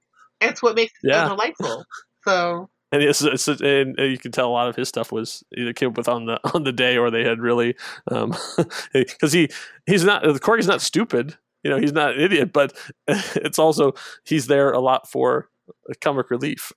That's 0.40 0.62
what 0.62 0.74
makes 0.74 0.94
it 1.02 1.10
Yeah. 1.10 1.24
so 1.28 1.34
delightful. 1.36 1.84
So 2.26 2.70
and 2.92 3.02
it's, 3.02 3.22
it's 3.22 3.48
and 3.48 3.98
uh, 3.98 4.04
you 4.04 4.18
can 4.18 4.32
tell 4.32 4.48
a 4.48 4.50
lot 4.50 4.68
of 4.68 4.76
his 4.76 4.88
stuff 4.88 5.12
was 5.12 5.44
either 5.56 5.72
came 5.72 5.90
up 5.90 5.96
with 5.96 6.08
on 6.08 6.26
the 6.26 6.40
on 6.54 6.64
the 6.64 6.72
day 6.72 6.96
or 6.96 7.10
they 7.10 7.24
had 7.24 7.40
really 7.40 7.76
um, 8.10 8.34
because 8.92 9.32
he 9.32 9.48
he's 9.86 10.04
not 10.04 10.22
the 10.22 10.38
Korg's 10.40 10.66
not 10.66 10.80
stupid 10.80 11.36
you 11.62 11.70
know 11.70 11.78
he's 11.78 11.92
not 11.92 12.14
an 12.14 12.20
idiot 12.20 12.52
but 12.52 12.72
it's 13.08 13.58
also 13.58 13.92
he's 14.24 14.46
there 14.46 14.72
a 14.72 14.80
lot 14.80 15.08
for 15.08 15.48
uh, 15.68 15.92
comic 16.00 16.30
relief 16.30 16.72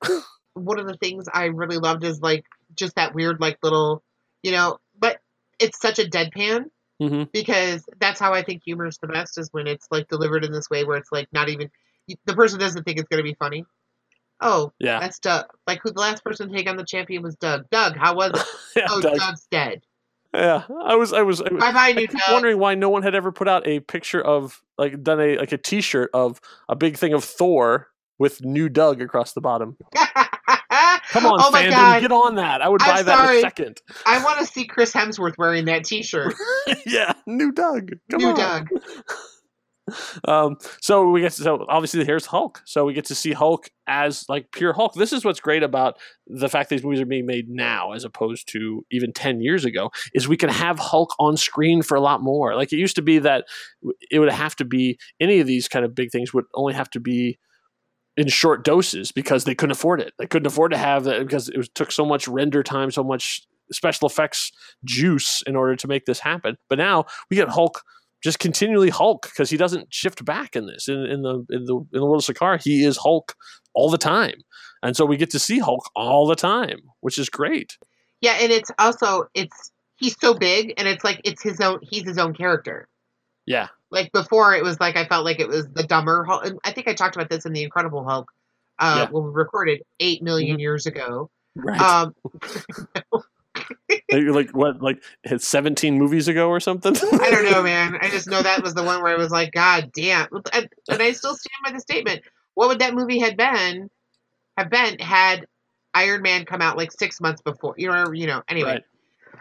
one 0.56 0.80
of 0.80 0.88
the 0.88 0.98
things 0.98 1.26
I 1.34 1.46
really 1.46 1.78
loved 1.78 2.04
is 2.04 2.22
like 2.22 2.46
just 2.76 2.96
that 2.96 3.14
weird 3.16 3.40
like 3.40 3.58
little, 3.64 4.04
you 4.44 4.52
know, 4.52 4.78
but 5.00 5.20
it's 5.60 5.80
such 5.80 6.00
a 6.00 6.04
deadpan 6.04 6.66
Mhm. 7.02 7.32
because 7.32 7.84
that's 8.00 8.20
how 8.20 8.34
I 8.34 8.44
think 8.44 8.62
humor 8.64 8.86
is 8.86 8.98
the 9.00 9.08
best 9.08 9.40
is 9.40 9.50
when 9.52 9.66
it's 9.68 9.88
like 9.90 10.08
delivered 10.10 10.46
in 10.46 10.52
this 10.52 10.70
way 10.70 10.84
where 10.84 10.96
it's 10.98 11.12
like 11.12 11.28
not 11.34 11.50
even 11.50 11.72
the 12.26 12.36
person 12.36 12.60
doesn't 12.60 12.84
think 12.84 13.00
it's 13.00 13.08
going 13.10 13.18
to 13.18 13.24
be 13.24 13.34
funny. 13.34 13.66
Oh, 14.44 14.72
yeah 14.80 15.00
that's 15.00 15.20
Doug. 15.20 15.46
Like 15.68 15.80
who 15.84 15.92
the 15.92 16.00
last 16.00 16.24
person 16.24 16.50
to 16.50 16.56
take 16.56 16.70
on 16.70 16.76
the 16.78 16.86
champion 16.86 17.24
was 17.24 17.36
Doug. 17.36 17.70
Doug, 17.72 17.96
how 17.98 18.16
was 18.16 18.32
it? 18.34 18.46
yeah, 18.76 18.88
Oh, 18.90 19.02
Doug. 19.02 19.18
Doug's 19.18 19.48
dead. 19.50 19.82
yeah 20.34 20.64
I 20.86 20.96
was 20.96 21.14
I 21.14 21.22
was 21.22 21.42
I, 21.42 21.50
was- 21.52 21.60
Bye 21.62 21.72
bye, 21.72 21.80
I 21.90 21.92
new 21.94 22.02
keep 22.08 22.12
Doug. 22.12 22.34
wondering 22.34 22.60
why 22.60 22.76
no 22.76 22.90
one 22.90 23.04
had 23.04 23.16
ever 23.16 23.32
put 23.32 23.48
out 23.48 23.66
a 23.68 23.80
picture 23.80 24.22
of 24.22 24.62
like 24.78 25.02
done 25.04 25.20
a 25.22 25.38
like 25.38 25.52
a 25.52 25.58
T-shirt 25.58 26.10
of 26.14 26.40
a 26.70 26.76
big 26.76 26.98
thing 26.98 27.14
of 27.14 27.24
Thor 27.24 27.88
with 28.20 28.44
new 28.44 28.70
Doug 28.70 29.02
across 29.02 29.34
the 29.34 29.42
bottom. 29.42 29.78
Come 31.10 31.26
on, 31.28 31.40
oh 31.40 31.52
my 31.52 31.64
fandom, 31.64 31.72
god, 31.72 32.02
get 32.02 32.12
on 32.12 32.36
that! 32.36 32.62
I 32.62 32.70
would 32.70 32.82
I'm 32.82 32.96
buy 32.96 33.04
that 33.04 33.30
in 33.32 33.38
a 33.38 33.42
second. 33.42 33.82
I 34.06 34.24
want 34.24 34.40
to 34.40 34.46
see 34.46 34.66
Chris 34.66 34.92
Hemsworth 34.94 35.36
wearing 35.38 35.66
that 35.66 35.84
T-shirt. 35.84 36.34
yeah, 36.86 37.14
new 37.28 37.52
Doug. 37.52 37.92
Come 38.10 38.20
new 38.22 38.30
on. 38.30 38.36
Doug. 38.36 38.68
Um, 40.28 40.58
so 40.82 41.10
we 41.10 41.22
get 41.22 41.34
to, 41.34 41.44
so 41.44 41.66
obviously 41.68 42.06
here's 42.06 42.26
Hulk. 42.26 42.62
So 42.66 42.86
we 42.86 42.94
get 42.94 43.06
to 43.06 43.16
see 43.16 43.34
Hulk 43.34 43.70
as 43.88 44.26
like 44.30 44.52
pure 44.52 44.74
Hulk. 44.74 44.94
This 44.94 45.12
is 45.12 45.26
what's 45.26 45.40
great 45.40 45.64
about 45.64 45.98
the 46.28 46.50
fact 46.50 46.70
these 46.70 46.84
movies 46.84 47.02
are 47.02 47.06
being 47.06 47.26
made 47.26 47.50
now 47.50 47.92
as 47.92 48.04
opposed 48.06 48.48
to 48.54 48.86
even 48.92 49.12
10 49.12 49.42
years 49.42 49.66
ago 49.66 49.92
is 50.14 50.28
we 50.28 50.38
can 50.38 50.50
have 50.50 50.80
Hulk 50.80 51.14
on 51.20 51.38
screen 51.38 51.82
for 51.82 51.96
a 51.96 52.02
lot 52.02 52.22
more. 52.22 52.56
Like 52.56 52.72
it 52.72 52.78
used 52.78 52.96
to 52.96 53.02
be 53.02 53.20
that 53.20 53.46
it 54.10 54.20
would 54.20 54.32
have 54.32 54.56
to 54.58 54.66
be 54.66 54.98
any 55.20 55.40
of 55.40 55.48
these 55.48 55.68
kind 55.68 55.84
of 55.86 55.96
big 55.96 56.12
things 56.12 56.34
would 56.34 56.46
only 56.54 56.74
have 56.74 56.90
to 56.92 57.00
be 57.00 57.38
in 58.16 58.28
short 58.28 58.64
doses 58.64 59.12
because 59.12 59.44
they 59.44 59.56
couldn't 59.56 59.72
afford 59.72 60.00
it. 60.00 60.14
They 60.20 60.28
couldn't 60.28 60.48
afford 60.48 60.72
to 60.72 60.78
have 60.78 61.04
that 61.06 61.20
because 61.20 61.50
it 61.50 61.58
was, 61.58 61.70
took 61.70 61.92
so 61.92 62.06
much 62.06 62.28
render 62.28 62.64
time, 62.64 62.92
so 62.92 63.04
much 63.04 63.46
special 63.72 64.08
effects 64.08 64.52
juice 64.86 65.42
in 65.48 65.56
order 65.56 65.76
to 65.76 65.88
make 65.88 66.06
this 66.06 66.20
happen. 66.20 66.58
But 66.70 66.78
now 66.78 67.06
we 67.30 67.38
get 67.38 67.50
Hulk 67.50 67.82
just 68.24 68.40
continually 68.40 68.90
Hulk 68.90 69.24
because 69.24 69.50
he 69.50 69.58
doesn't 69.58 69.94
shift 69.94 70.24
back 70.24 70.56
in 70.56 70.66
this. 70.68 70.88
In, 70.88 71.06
in 71.06 71.22
the 71.22 71.46
in 71.50 71.66
the 71.66 71.76
in 71.76 72.00
the 72.00 72.06
world 72.06 72.28
of 72.28 72.36
Sakaar, 72.36 72.62
he 72.62 72.84
is 72.86 72.98
Hulk 72.98 73.34
all 73.74 73.90
the 73.90 73.98
time, 73.98 74.36
and 74.82 74.96
so 74.96 75.06
we 75.06 75.18
get 75.18 75.30
to 75.32 75.40
see 75.40 75.60
Hulk 75.60 75.90
all 75.96 76.28
the 76.28 76.36
time, 76.36 76.80
which 77.02 77.18
is 77.18 77.30
great. 77.30 77.78
Yeah, 78.22 78.38
and 78.40 78.52
it's 78.52 78.72
also 78.80 79.26
it's 79.34 79.72
he's 79.98 80.16
so 80.20 80.34
big, 80.34 80.74
and 80.78 80.88
it's 80.88 81.04
like 81.04 81.20
it's 81.24 81.44
his 81.44 81.60
own. 81.60 81.80
He's 81.82 82.04
his 82.08 82.18
own 82.18 82.34
character. 82.34 82.88
Yeah, 83.46 83.68
Like 83.92 84.14
before, 84.14 84.56
it 84.56 84.64
was 84.64 84.80
like 84.80 84.96
I 84.96 85.06
felt 85.06 85.26
like 85.26 85.42
it 85.42 85.50
was 85.50 85.68
the 85.74 85.84
dumber 85.84 86.24
Hulk. 86.24 86.46
And 86.46 86.60
I 86.64 86.72
think 86.72 86.88
I 86.88 86.94
talked 86.94 87.18
about 87.18 87.30
this 87.30 87.46
in 87.46 87.52
the 87.52 87.62
Incredible 87.64 88.06
Hulk 88.06 88.32
uh, 88.80 89.00
Yeah. 89.00 89.12
when 89.12 89.26
we 89.26 89.32
recorded 89.34 89.82
eight 90.00 90.24
million 90.24 90.60
years 90.60 90.86
ago. 90.86 91.30
right. 91.58 91.82
Um, 91.82 92.16
like, 94.12 94.52
what? 94.52 94.82
Like 94.82 95.04
seventeen 95.38 95.98
movies 95.98 96.28
ago 96.28 96.50
or 96.50 96.60
something. 96.60 96.96
I 97.14 97.32
don't 97.32 97.50
know, 97.52 97.64
man. 97.64 97.98
I 98.02 98.10
just 98.10 98.28
know 98.30 98.42
that 98.42 98.64
was 98.64 98.74
the 98.74 98.84
one 98.84 99.02
where 99.02 99.14
I 99.14 99.18
was 99.18 99.32
like, 99.32 99.52
God 99.52 99.92
damn. 99.94 100.28
And, 100.54 100.70
I 100.90 101.12
still 101.12 101.36
stand 101.36 101.64
by 101.66 101.72
the 101.72 101.80
statement. 101.80 102.22
What 102.56 102.70
would 102.70 102.80
that 102.80 102.94
movie 102.94 103.20
had 103.20 103.38
been 103.38 103.90
have 104.58 104.70
been 104.70 105.00
had 105.00 105.48
Iron 105.94 106.22
Man 106.22 106.46
come 106.46 106.62
out 106.62 106.78
like 106.78 106.92
six 106.92 107.20
months 107.20 107.42
before? 107.42 107.76
You 107.78 107.90
know, 107.90 108.12
you 108.12 108.28
know. 108.28 108.44
Anyway, 108.48 108.72
Right. 108.72 108.84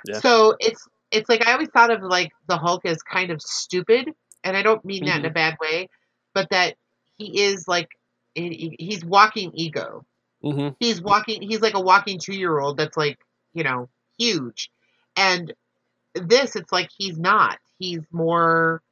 Yeah. 0.07 0.21
so 0.21 0.57
it's 0.59 0.87
it's 1.11 1.29
like 1.29 1.47
I 1.47 1.53
always 1.53 1.69
thought 1.69 1.91
of 1.91 2.03
like 2.03 2.33
the 2.49 2.57
Hulk 2.57 2.87
as 2.87 3.03
kind 3.03 3.31
of 3.31 3.41
stupid, 3.43 4.11
and 4.45 4.57
I 4.57 4.63
don't 4.63 4.85
mean 4.85 5.05
that 5.07 5.21
in 5.21 5.27
a 5.27 5.31
bad 5.31 5.57
way, 5.61 5.89
but 6.35 6.49
that 6.51 6.77
he 7.19 7.43
is 7.43 7.69
like 7.69 7.89
he's 8.35 9.05
walking 9.05 9.53
ego. 9.55 10.05
hmm 10.43 10.69
He's 10.81 11.03
walking. 11.03 11.43
He's 11.43 11.61
like 11.61 11.75
a 11.75 11.81
walking 11.81 12.19
two 12.19 12.35
year 12.35 12.59
old 12.59 12.77
that's 12.79 12.97
like 12.97 13.19
you 13.55 13.63
know 13.63 13.89
huge, 14.19 14.71
and 15.17 15.53
this 16.15 16.57
it's 16.57 16.73
like 16.73 16.91
he's 16.97 17.19
not. 17.19 17.59
He's 17.79 18.01
more. 18.11 18.83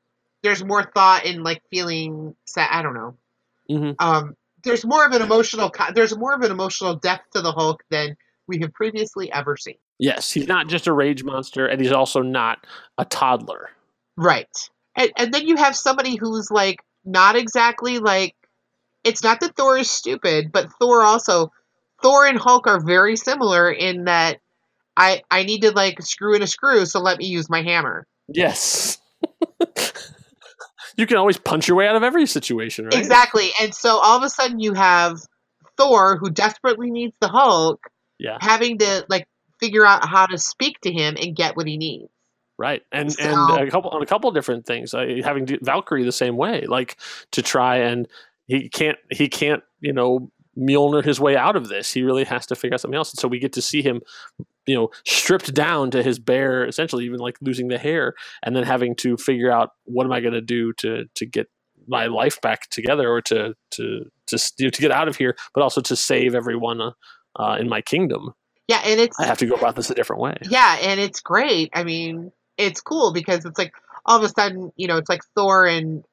There's 0.43 0.65
more 0.65 0.83
thought 0.83 1.27
in 1.27 1.43
like 1.43 1.63
feeling 1.71 2.35
sad. 2.47 2.69
I 2.71 2.83
don't 2.83 2.95
know. 2.95 3.17
Mhm. 3.71 3.97
Um, 3.99 4.37
there's 4.65 4.85
more 4.85 5.07
of 5.07 5.13
an 5.13 5.23
emotional. 5.23 5.73
There's 5.95 6.17
more 6.17 6.35
of 6.35 6.43
an 6.43 6.51
emotional 6.51 6.97
depth 6.97 7.31
to 7.33 7.43
the 7.43 7.53
Hulk 7.53 7.83
than 7.91 8.17
we 8.47 8.59
have 8.61 8.73
previously 8.73 9.33
ever 9.33 9.57
seen. 9.57 9.77
Yes, 9.99 10.33
he's 10.33 10.49
not 10.49 10.67
just 10.67 10.87
a 10.87 10.93
rage 10.93 11.23
monster, 11.23 11.67
and 11.67 11.81
he's 11.81 11.93
also 11.93 12.23
not 12.23 12.67
a 12.99 13.05
toddler. 13.05 13.71
Right. 14.17 14.49
And, 14.97 15.11
and 15.17 15.33
then 15.33 15.47
you 15.47 15.57
have 15.57 15.77
somebody 15.77 16.17
who's 16.17 16.51
like 16.51 16.81
not 17.05 17.37
exactly 17.37 17.99
like 17.99 18.35
it's 19.05 19.23
not 19.23 19.41
that 19.41 19.57
Thor 19.57 19.79
is 19.79 19.91
stupid, 19.91 20.53
but 20.53 20.71
Thor 20.81 21.03
also 21.03 21.53
Thor 22.03 22.27
and 22.27 22.39
Hulk 22.39 22.67
are 22.67 22.85
very 22.85 23.17
similar 23.17 23.71
in 23.71 24.05
that 24.05 24.41
I 24.97 25.23
I 25.31 25.45
need 25.45 25.63
to 25.63 25.71
like 25.73 26.01
screw 26.03 26.35
in 26.35 26.43
a 26.43 26.47
screw, 26.47 26.85
so 26.87 27.01
let 27.01 27.19
me 27.19 27.27
use 27.27 27.49
my 27.49 27.63
hammer. 27.63 28.07
Yes. 28.29 28.99
you 30.97 31.07
can 31.07 31.17
always 31.17 31.39
punch 31.39 31.69
your 31.69 31.77
way 31.77 31.87
out 31.89 31.97
of 31.97 32.03
every 32.03 32.27
situation, 32.27 32.85
right? 32.87 32.95
Exactly. 32.95 33.51
And 33.61 33.75
so 33.75 33.99
all 33.99 34.17
of 34.17 34.23
a 34.23 34.29
sudden 34.31 34.61
you 34.61 34.75
have 34.75 35.21
Thor 35.77 36.17
who 36.17 36.31
desperately 36.31 36.91
needs 36.91 37.15
the 37.21 37.29
Hulk 37.29 37.81
Yeah. 38.19 38.39
having 38.41 38.79
to 38.79 39.07
like 39.09 39.27
figure 39.61 39.85
out 39.87 40.07
how 40.07 40.27
to 40.27 40.39
speak 40.39 40.81
to 40.83 40.93
him 40.93 41.17
and 41.21 41.35
get 41.35 41.57
what 41.57 41.67
he 41.67 41.77
needs. 41.77 42.11
Right, 42.59 42.83
and 42.93 43.11
So- 43.11 43.23
and 43.23 43.69
a 43.69 43.71
couple 43.71 43.91
on 43.91 44.03
a 44.03 44.07
couple 44.07 44.29
of 44.29 44.35
different 44.35 44.67
things. 44.67 44.93
Uh, 44.93 45.07
having 45.25 45.47
Valkyrie 45.63 46.05
the 46.05 46.13
same 46.13 46.37
way, 46.37 46.67
like 46.67 46.99
to 47.33 47.41
try 47.43 47.79
and 47.79 48.07
he 48.47 48.69
can't 48.69 48.99
he 49.11 49.29
can't 49.29 49.63
you 49.81 49.95
know 49.95 50.31
Mjolnir 50.59 51.05
his 51.05 51.21
way 51.21 51.37
out 51.37 51.57
of 51.57 51.69
this. 51.69 51.93
He 51.93 52.03
really 52.03 52.25
has 52.25 52.47
to 52.47 52.57
figure 52.57 52.75
out 52.75 52.81
something 52.81 52.97
else. 52.97 53.13
And 53.13 53.21
so 53.21 53.29
we 53.29 53.39
get 53.39 53.53
to 53.55 53.63
see 53.63 53.83
him, 53.83 54.01
you 54.67 54.75
know, 54.75 54.91
stripped 55.07 55.55
down 55.55 55.91
to 55.93 56.03
his 56.03 56.19
bare, 56.19 56.65
essentially 56.65 57.05
even 57.05 57.21
like 57.21 57.37
losing 57.41 57.69
the 57.69 57.79
hair, 57.79 58.15
and 58.43 58.55
then 58.55 58.65
having 58.65 58.97
to 58.97 59.17
figure 59.17 59.51
out 59.51 59.71
what 59.85 60.05
am 60.05 60.13
I 60.13 60.21
going 60.21 60.35
to 60.35 60.41
do 60.41 60.73
to 60.75 61.05
to 61.15 61.27
get 61.27 61.49
my 61.87 62.07
life 62.07 62.41
back 62.41 62.69
together 62.71 63.11
or 63.11 63.21
to 63.23 63.55
to 63.73 64.05
to 64.27 64.53
you 64.59 64.67
know, 64.67 64.71
to 64.71 64.81
get 64.81 64.91
out 64.91 65.09
of 65.09 65.17
here, 65.17 65.37
but 65.55 65.63
also 65.63 65.81
to 65.81 65.97
save 65.97 66.35
everyone 66.35 66.81
uh, 66.81 66.91
uh, 67.37 67.57
in 67.59 67.69
my 67.69 67.81
kingdom. 67.81 68.35
Yeah, 68.69 68.83
and 68.85 69.01
it's 69.01 69.19
I 69.19 69.27
have 69.27 69.39
to 69.39 69.47
go 69.47 69.55
about 69.55 69.77
this 69.77 69.91
a 69.91 69.95
different 69.95 70.23
way. 70.23 70.37
Yeah, 70.43 70.79
and 70.81 71.01
it's 71.01 71.21
great. 71.21 71.71
I 71.75 71.83
mean, 71.85 72.31
it's 72.57 72.81
cool 72.81 73.13
because 73.13 73.45
it's 73.45 73.59
like 73.59 73.73
all 74.07 74.19
of 74.19 74.25
a 74.25 74.29
sudden, 74.29 74.71
you 74.77 74.87
know, 74.87 74.97
it's 74.97 75.09
like 75.09 75.23
Thor 75.35 75.67
and 75.67 76.05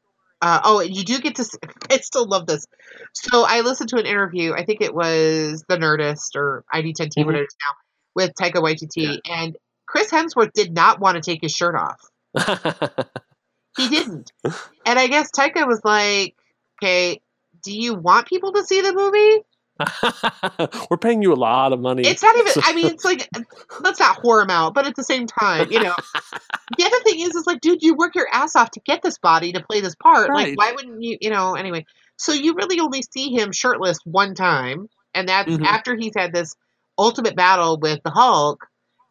uh, 0.41 0.61
oh, 0.63 0.81
you 0.81 1.03
do 1.03 1.19
get 1.19 1.35
to. 1.35 1.41
s- 1.41 1.57
I 1.91 1.97
still 1.97 2.27
love 2.27 2.45
this. 2.47 2.65
So 3.13 3.43
I 3.43 3.61
listened 3.61 3.89
to 3.89 3.97
an 3.97 4.05
interview. 4.05 4.53
I 4.53 4.65
think 4.65 4.81
it 4.81 4.93
was 4.93 5.63
the 5.67 5.77
Nerdist 5.77 6.35
or 6.35 6.63
ID10T, 6.73 7.21
Mhm. 7.21 7.25
whatever 7.25 7.43
it 7.43 7.47
is 7.47 7.55
now, 7.65 7.75
with 8.15 8.31
Taika 8.39 8.61
Waititi, 8.61 9.19
and 9.29 9.57
Chris 9.87 10.11
Hemsworth 10.11 10.53
did 10.53 10.73
not 10.73 10.99
want 10.99 11.15
to 11.15 11.21
take 11.21 11.41
his 11.41 11.51
shirt 11.53 11.75
off. 11.75 12.01
He 13.77 13.89
didn't, 13.89 14.31
and 14.87 14.97
I 14.97 15.05
guess 15.07 15.29
Taika 15.29 15.67
was 15.67 15.81
like, 15.83 16.35
"Okay, 16.81 17.21
do 17.63 17.71
you 17.77 17.93
want 17.93 18.27
people 18.27 18.53
to 18.53 18.63
see 18.65 18.81
the 18.81 18.91
movie?" 18.93 19.43
We're 20.89 20.97
paying 20.97 21.21
you 21.21 21.33
a 21.33 21.35
lot 21.35 21.73
of 21.73 21.79
money. 21.79 22.03
It's 22.05 22.23
not 22.23 22.35
even. 22.37 22.51
I 22.63 22.73
mean, 22.73 22.87
it's 22.87 23.05
like 23.05 23.29
let's 23.81 23.99
not 23.99 24.21
whore 24.23 24.43
him 24.43 24.49
out, 24.49 24.73
but 24.73 24.85
at 24.87 24.95
the 24.95 25.03
same 25.03 25.27
time, 25.27 25.71
you 25.71 25.81
know. 25.81 25.95
the 26.77 26.85
other 26.85 26.99
thing 27.03 27.19
is, 27.21 27.35
is 27.35 27.45
like, 27.47 27.61
dude, 27.61 27.81
you 27.81 27.95
work 27.95 28.15
your 28.15 28.27
ass 28.31 28.55
off 28.55 28.71
to 28.71 28.79
get 28.81 29.01
this 29.01 29.17
body 29.17 29.53
to 29.53 29.63
play 29.63 29.81
this 29.81 29.95
part. 29.95 30.29
Right. 30.29 30.49
Like, 30.49 30.57
why 30.57 30.71
wouldn't 30.73 31.01
you? 31.01 31.17
You 31.21 31.29
know. 31.29 31.55
Anyway, 31.55 31.85
so 32.17 32.33
you 32.33 32.55
really 32.55 32.79
only 32.79 33.03
see 33.13 33.29
him 33.29 33.51
shirtless 33.51 33.99
one 34.03 34.33
time, 34.35 34.87
and 35.13 35.29
that's 35.29 35.51
Mhm. 35.51 35.65
after 35.65 35.95
he's 35.95 36.13
had 36.15 36.33
this 36.33 36.55
ultimate 36.97 37.35
battle 37.35 37.79
with 37.79 38.01
the 38.03 38.11
Hulk, 38.11 38.65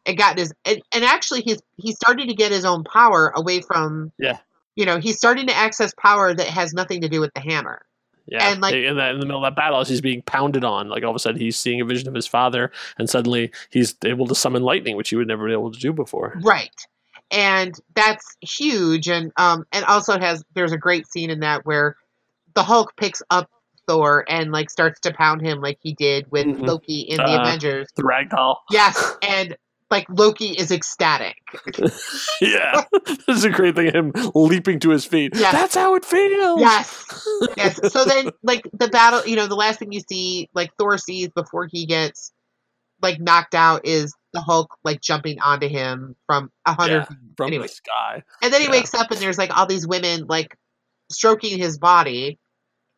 and 0.04 0.16
got 0.18 0.38
his. 0.38 0.52
And, 0.64 0.82
and 0.92 1.04
actually, 1.04 1.42
he's 1.42 1.62
he 1.76 1.92
started 1.92 2.28
to 2.28 2.34
get 2.34 2.52
his 2.52 2.64
own 2.64 2.84
power 2.84 3.32
away 3.34 3.60
from 3.60 4.12
Yeah. 4.18 4.38
you 4.74 4.84
know, 4.86 4.98
he's 4.98 5.16
starting 5.16 5.46
to 5.46 5.56
access 5.56 5.92
power 5.94 6.34
that 6.34 6.46
has 6.48 6.74
nothing 6.74 7.00
to 7.02 7.08
do 7.08 7.20
with 7.20 7.32
the 7.34 7.40
hammer. 7.40 7.80
Yeah, 8.28 8.50
And, 8.50 8.60
like- 8.60 8.74
in, 8.74 8.96
that, 8.96 9.14
in 9.14 9.20
the 9.20 9.26
middle 9.26 9.44
of 9.44 9.54
that 9.54 9.56
battle, 9.60 9.78
as 9.80 9.88
he's 9.88 10.00
being 10.00 10.22
pounded 10.22 10.64
on, 10.64 10.88
like 10.88 11.04
all 11.04 11.10
of 11.10 11.16
a 11.16 11.18
sudden 11.18 11.40
he's 11.40 11.56
seeing 11.56 11.80
a 11.80 11.84
vision 11.84 12.08
of 12.08 12.14
his 12.14 12.26
father, 12.26 12.72
and 12.98 13.08
suddenly 13.08 13.52
he's 13.70 13.94
able 14.04 14.26
to 14.26 14.34
summon 14.34 14.62
lightning, 14.62 14.96
which 14.96 15.10
he 15.10 15.16
would 15.16 15.28
never 15.28 15.46
be 15.46 15.52
able 15.52 15.70
to 15.72 15.78
do 15.78 15.92
before. 15.92 16.38
Right. 16.42 16.74
And 17.30 17.74
that's 17.94 18.36
huge. 18.40 19.08
And 19.08 19.32
um 19.36 19.64
and 19.72 19.84
also 19.86 20.18
has 20.18 20.44
there's 20.54 20.72
a 20.72 20.78
great 20.78 21.06
scene 21.08 21.30
in 21.30 21.40
that 21.40 21.66
where 21.66 21.96
the 22.54 22.62
Hulk 22.62 22.96
picks 22.96 23.20
up 23.30 23.50
Thor 23.88 24.24
and 24.28 24.50
like 24.52 24.70
starts 24.70 24.98
to 25.00 25.12
pound 25.12 25.40
him 25.42 25.60
like 25.60 25.78
he 25.80 25.94
did 25.94 26.30
with 26.30 26.46
Mhm. 26.46 26.66
Loki 26.66 27.00
in 27.00 27.16
the 27.18 27.24
Uh, 27.24 27.40
Avengers. 27.42 27.88
The 27.96 28.02
ragdoll. 28.02 28.56
Yes, 28.70 29.16
and 29.22 29.56
like 29.90 30.06
Loki 30.08 30.48
is 30.50 30.70
ecstatic. 30.72 31.36
yeah, 32.40 32.82
this 33.04 33.38
is 33.38 33.44
a 33.44 33.50
great 33.50 33.74
thing. 33.76 33.92
Him 33.92 34.12
leaping 34.34 34.80
to 34.80 34.90
his 34.90 35.04
feet. 35.04 35.32
Yes. 35.34 35.52
That's 35.52 35.74
how 35.74 35.94
it 35.94 36.04
feels. 36.04 36.60
Yes. 36.60 37.04
Yes. 37.56 37.92
So 37.92 38.04
then 38.04 38.30
like 38.42 38.62
the 38.72 38.88
battle, 38.88 39.26
you 39.26 39.36
know, 39.36 39.46
the 39.46 39.56
last 39.56 39.78
thing 39.78 39.92
you 39.92 40.00
see 40.08 40.48
like 40.54 40.70
Thor 40.78 40.96
sees 40.98 41.28
before 41.28 41.66
he 41.70 41.86
gets 41.86 42.32
like 43.02 43.20
knocked 43.20 43.54
out 43.54 43.84
is 43.86 44.14
the 44.32 44.40
Hulk 44.40 44.70
like 44.84 45.00
jumping 45.00 45.40
onto 45.40 45.68
him 45.68 46.16
from 46.26 46.50
a 46.64 46.72
hundred 46.74 46.94
Yeah, 46.98 47.04
feet. 47.04 47.18
from 47.36 47.46
Anyway. 47.48 47.64
the 47.64 47.68
sky. 47.68 48.22
And 48.42 48.52
then 48.52 48.60
he 48.60 48.66
Yeah. 48.66 48.72
wakes 48.72 48.94
up 48.94 49.10
and 49.10 49.20
there's 49.20 49.38
like 49.38 49.56
all 49.56 49.66
these 49.66 49.86
women 49.86 50.26
like 50.28 50.56
stroking 51.10 51.58
his 51.58 51.78
body. 51.78 52.38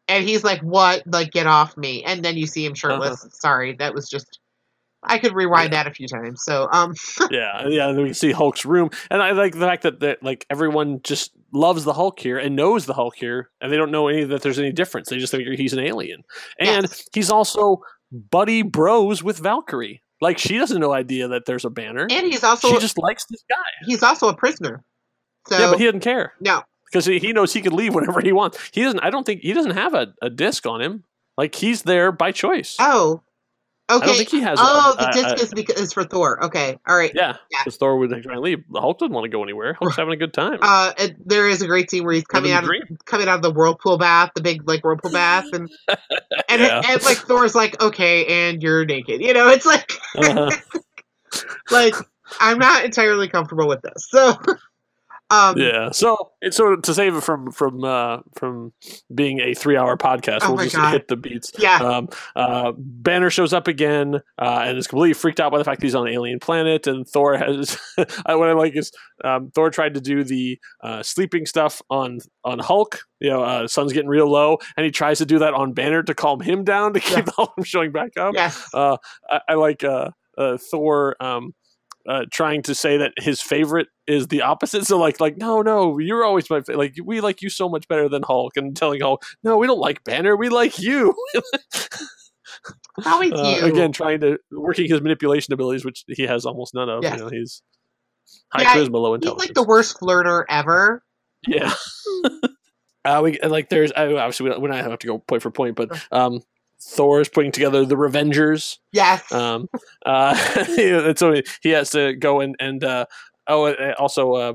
And 0.08 0.26
he's 0.26 0.44
like, 0.44 0.60
What? 0.62 1.02
Like, 1.06 1.30
get 1.32 1.46
off 1.46 1.76
me. 1.76 2.04
And 2.04 2.24
then 2.24 2.36
you 2.36 2.46
see 2.46 2.64
him 2.64 2.74
shirtless. 2.74 3.20
Uh-huh. 3.20 3.28
Sorry, 3.32 3.76
that 3.78 3.94
was 3.94 4.08
just 4.08 4.38
I 5.02 5.18
could 5.18 5.34
rewind 5.34 5.72
that 5.72 5.86
a 5.86 5.90
few 5.92 6.08
times. 6.08 6.42
So 6.44 6.68
um 6.72 6.94
Yeah, 7.30 7.66
yeah. 7.68 7.86
Then 7.92 8.02
we 8.02 8.12
see 8.12 8.32
Hulk's 8.32 8.64
room, 8.64 8.90
and 9.10 9.22
I 9.22 9.30
like 9.32 9.52
the 9.52 9.60
fact 9.60 9.82
that, 9.84 10.00
that 10.00 10.22
like 10.22 10.44
everyone 10.50 11.00
just 11.04 11.32
loves 11.52 11.84
the 11.84 11.92
Hulk 11.94 12.18
here 12.18 12.36
and 12.38 12.56
knows 12.56 12.86
the 12.86 12.94
Hulk 12.94 13.14
here, 13.16 13.50
and 13.60 13.70
they 13.72 13.76
don't 13.76 13.90
know 13.90 14.08
any 14.08 14.24
that 14.24 14.42
there's 14.42 14.58
any 14.58 14.72
difference. 14.72 15.08
They 15.08 15.18
just 15.18 15.30
think 15.30 15.46
he's 15.58 15.72
an 15.72 15.78
alien, 15.80 16.22
and 16.58 16.82
Yes. 16.84 17.04
he's 17.12 17.30
also 17.30 17.78
buddy 18.10 18.62
bros 18.62 19.22
with 19.22 19.38
Valkyrie. 19.38 20.02
Like 20.20 20.38
she 20.38 20.58
doesn't 20.58 20.80
know 20.80 20.92
idea 20.92 21.28
that 21.28 21.44
there's 21.46 21.64
a 21.64 21.70
banner. 21.70 22.08
and 22.10 22.26
he's 22.26 22.42
also 22.42 22.68
she 22.68 22.78
just 22.80 22.98
likes 22.98 23.24
this 23.30 23.44
guy. 23.48 23.86
he's 23.86 24.02
also 24.02 24.28
a 24.28 24.34
prisoner. 24.36 24.82
So 25.46 25.56
yeah, 25.58 25.70
but 25.70 25.78
he 25.78 25.84
doesn't 25.84 26.00
care 26.00 26.32
no. 26.40 26.62
because 26.90 27.06
he, 27.06 27.20
he 27.20 27.32
knows 27.32 27.52
he 27.54 27.62
could 27.62 27.72
leave 27.72 27.94
whenever 27.94 28.20
he 28.20 28.32
wants. 28.32 28.58
He 28.72 28.82
doesn't. 28.82 28.98
I 29.00 29.10
don't 29.10 29.24
think 29.24 29.42
he 29.42 29.52
doesn't 29.52 29.76
have 29.76 29.94
a, 29.94 30.08
a 30.20 30.28
disc 30.28 30.66
on 30.66 30.80
him. 30.82 31.04
Like 31.36 31.54
he's 31.54 31.82
there 31.82 32.10
by 32.10 32.32
choice. 32.32 32.74
Oh. 32.80 33.22
Okay. 33.90 34.02
I 34.04 34.06
don't 34.06 34.16
think 34.16 34.28
he 34.28 34.40
has. 34.40 34.58
oh, 34.60 34.94
the 34.98 35.08
a- 35.08 35.12
disc 35.12 35.28
a- 35.28 35.40
is 35.42 35.54
because 35.54 35.80
is 35.80 35.92
for 35.94 36.04
Thor. 36.04 36.44
Okay. 36.44 36.76
All 36.86 36.96
right. 36.96 37.10
yeah, 37.14 37.36
Yeah. 37.50 37.58
because 37.64 37.76
Thor 37.78 37.96
would 37.98 38.10
try 38.22 38.34
and 38.34 38.42
leave. 38.42 38.62
The 38.70 38.80
Hulk 38.80 38.98
doesn't 38.98 39.12
want 39.14 39.24
to 39.24 39.28
go 39.30 39.42
anywhere. 39.42 39.74
Hulk's 39.80 39.96
having 39.96 40.12
a 40.12 40.16
good 40.16 40.34
time. 40.34 40.58
Uh, 40.60 40.92
and 40.98 41.16
there 41.24 41.48
is 41.48 41.62
a 41.62 41.66
great 41.66 41.90
scene 41.90 42.04
where 42.04 42.12
he's 42.12 42.24
coming 42.24 42.52
Living 42.52 42.82
out 42.82 42.90
of 42.92 43.04
coming 43.06 43.28
out 43.28 43.36
of 43.36 43.42
the 43.42 43.50
whirlpool 43.50 43.96
bath, 43.96 44.32
the 44.34 44.42
big 44.42 44.68
like 44.68 44.84
whirlpool 44.84 45.10
bath, 45.10 45.46
and 45.52 45.70
and, 46.48 46.60
Yeah. 46.60 46.82
and 46.86 47.02
like 47.02 47.16
Thor's 47.16 47.54
like, 47.54 47.80
okay, 47.82 48.26
and 48.26 48.62
you're 48.62 48.84
naked. 48.84 49.22
You 49.22 49.32
know, 49.32 49.48
it's 49.48 49.64
like 49.66 49.90
Uh-huh. 50.16 50.50
like 51.70 51.94
I'm 52.40 52.58
not 52.58 52.84
entirely 52.84 53.28
comfortable 53.28 53.68
with 53.68 53.80
this. 53.82 54.06
So, 54.10 54.34
um, 55.30 55.58
Yeah. 55.58 55.90
So 55.92 56.30
it's 56.40 56.56
so 56.56 56.76
to 56.76 56.94
save 56.94 57.14
it 57.16 57.22
from 57.22 57.50
from 57.52 57.84
uh, 57.84 58.18
from 58.34 58.72
being 59.14 59.40
a 59.40 59.54
three 59.54 59.76
hour 59.76 59.96
podcast, 59.96 60.40
Oh 60.42 60.54
we'll 60.54 60.64
just 60.64 60.76
God. 60.76 60.92
hit 60.92 61.08
the 61.08 61.16
beats. 61.16 61.52
yeah, 61.58 61.76
Um, 61.78 62.08
uh, 62.36 62.72
Banner 62.76 63.30
shows 63.30 63.52
up 63.52 63.68
again 63.68 64.16
uh, 64.38 64.62
and 64.64 64.78
is 64.78 64.86
completely 64.86 65.14
freaked 65.14 65.40
out 65.40 65.52
by 65.52 65.58
the 65.58 65.64
fact 65.64 65.80
that 65.80 65.86
he's 65.86 65.94
on 65.94 66.06
an 66.06 66.12
alien 66.14 66.38
planet. 66.40 66.86
And 66.86 67.06
Thor 67.06 67.36
has 67.36 67.78
what 67.96 68.26
I 68.26 68.52
like 68.52 68.76
is 68.76 68.90
um, 69.24 69.50
Thor 69.54 69.70
tried 69.70 69.94
to 69.94 70.00
do 70.00 70.24
the 70.24 70.58
uh, 70.82 71.02
sleeping 71.02 71.46
stuff 71.46 71.82
on 71.90 72.18
on 72.44 72.58
Hulk. 72.58 73.00
You 73.20 73.30
know, 73.30 73.42
uh, 73.42 73.66
sun's 73.66 73.92
getting 73.92 74.08
real 74.08 74.30
low, 74.30 74.58
and 74.76 74.84
he 74.84 74.92
tries 74.92 75.18
to 75.18 75.26
do 75.26 75.40
that 75.40 75.52
on 75.52 75.72
Banner 75.72 76.02
to 76.04 76.14
calm 76.14 76.40
him 76.40 76.62
down 76.64 76.94
to 76.94 77.00
keep 77.00 77.16
Yeah. 77.16 77.22
the 77.22 77.32
Hulk 77.32 77.54
from 77.54 77.64
showing 77.64 77.90
back 77.92 78.16
up. 78.16 78.34
yes, 78.34 78.68
Uh, 78.72 78.96
I, 79.28 79.40
I 79.48 79.54
like 79.54 79.82
uh, 79.82 80.10
uh, 80.38 80.56
Thor 80.56 81.16
um, 81.20 81.52
uh, 82.08 82.24
trying 82.32 82.62
to 82.62 82.74
say 82.74 82.96
that 82.96 83.12
his 83.18 83.40
favorite 83.40 83.88
is 84.06 84.28
the 84.28 84.42
opposite. 84.42 84.86
So 84.86 84.98
like 84.98 85.20
like 85.20 85.36
no 85.36 85.60
no 85.62 85.98
you're 85.98 86.24
always 86.24 86.48
my 86.48 86.60
favorite. 86.60 86.78
like 86.78 86.94
we 87.04 87.20
like 87.20 87.42
you 87.42 87.50
so 87.50 87.68
much 87.68 87.86
better 87.86 88.08
than 88.08 88.22
Hulk, 88.22 88.56
and 88.56 88.74
telling 88.74 89.00
Hulk 89.00 89.22
no 89.44 89.58
we 89.58 89.66
don't 89.66 89.78
like 89.78 90.02
Banner 90.04 90.36
we 90.36 90.48
like 90.48 90.78
you. 90.78 91.14
always 93.04 93.32
Uh, 93.32 93.58
you 93.60 93.66
again 93.66 93.92
trying 93.92 94.20
to 94.20 94.38
working 94.50 94.88
his 94.88 95.02
manipulation 95.02 95.52
abilities, 95.52 95.84
which 95.84 96.04
he 96.08 96.24
has 96.24 96.46
almost 96.46 96.74
none 96.74 96.88
of. 96.88 97.02
Yes. 97.02 97.18
You 97.18 97.24
know 97.24 97.28
he's 97.28 97.62
high 98.52 98.62
Yeah, 98.62 98.74
charisma, 98.74 98.94
low 98.94 99.14
intelligence. 99.14 99.42
He's 99.42 99.48
like 99.50 99.54
the 99.54 99.68
worst 99.68 100.00
flirter 100.00 100.44
ever. 100.48 101.02
Yeah. 101.46 101.72
uh, 103.04 103.20
we 103.22 103.38
like 103.40 103.68
there's 103.68 103.92
obviously 103.94 104.44
we 104.44 104.50
don't, 104.50 104.62
we 104.62 104.68
don't 104.68 104.78
have 104.78 104.98
to 104.98 105.06
go 105.06 105.18
point 105.18 105.42
for 105.42 105.50
point, 105.50 105.76
but 105.76 105.90
um, 106.10 106.40
Thor's 106.80 107.28
putting 107.28 107.52
together 107.52 107.84
the 107.84 107.96
Revengers. 107.96 108.78
Yes, 108.92 109.30
Um, 109.32 109.68
uh, 110.06 110.34
so 111.16 111.34
he 111.62 111.70
has 111.70 111.90
to 111.90 112.14
go 112.14 112.40
and 112.40 112.54
and 112.60 112.84
uh, 112.84 113.06
oh, 113.46 113.74
also 113.94 114.32
uh, 114.34 114.52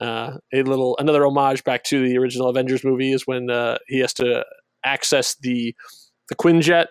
uh, 0.00 0.38
a 0.52 0.62
little 0.62 0.96
another 0.98 1.24
homage 1.26 1.64
back 1.64 1.84
to 1.84 2.06
the 2.08 2.16
original 2.18 2.48
Avengers 2.48 2.84
movie 2.84 3.12
is 3.12 3.26
when 3.26 3.50
uh, 3.50 3.78
he 3.88 4.00
has 4.00 4.12
to 4.14 4.44
access 4.84 5.36
the 5.36 5.74
the 6.28 6.34
Quinjet 6.34 6.86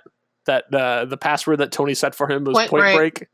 that 0.45 0.66
uh, 0.74 1.06
the 1.06 1.18
password 1.18 1.60
that 1.60 1.72
Tony 1.72 1.94
set 1.94 2.14
for 2.16 2.30
him 2.30 2.44
was 2.44 2.56
Point 2.56 2.70
Point, 2.70 2.95
Break. 2.95 2.98
Break. 3.16 3.30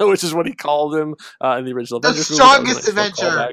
Which 0.00 0.22
is 0.22 0.32
what 0.32 0.46
he 0.46 0.54
called 0.54 0.94
him 0.94 1.14
uh, 1.42 1.56
in 1.58 1.64
the 1.64 1.72
original 1.72 1.98
The 2.00 2.08
Avengers 2.08 2.30
movie. 2.30 2.38
That 2.38 2.48
was 2.48 2.68
a 2.68 2.72
strongest 2.72 2.96
nice 2.96 3.16
little 3.18 3.32
Avenger. 3.32 3.52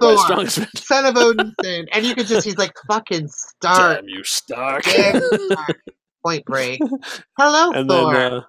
Thor, 0.00 0.18
strongest 0.18 0.58
Avenger. 0.58 0.82
son 0.82 1.06
of 1.06 1.14
Odinson, 1.14 1.88
and 1.92 2.04
you 2.06 2.14
could 2.14 2.26
just 2.26 2.44
he's 2.44 2.58
like 2.58 2.72
fucking 2.88 3.28
Stark, 3.28 3.96
Damn 4.00 4.08
you, 4.08 4.22
Stark. 4.24 4.84
Damn 4.84 5.20
Stark. 5.20 5.80
Point 6.24 6.44
Break. 6.44 6.80
Hello, 7.38 7.72
and 7.72 7.88
Thor. 7.88 8.12
then 8.14 8.32
uh, 8.32 8.40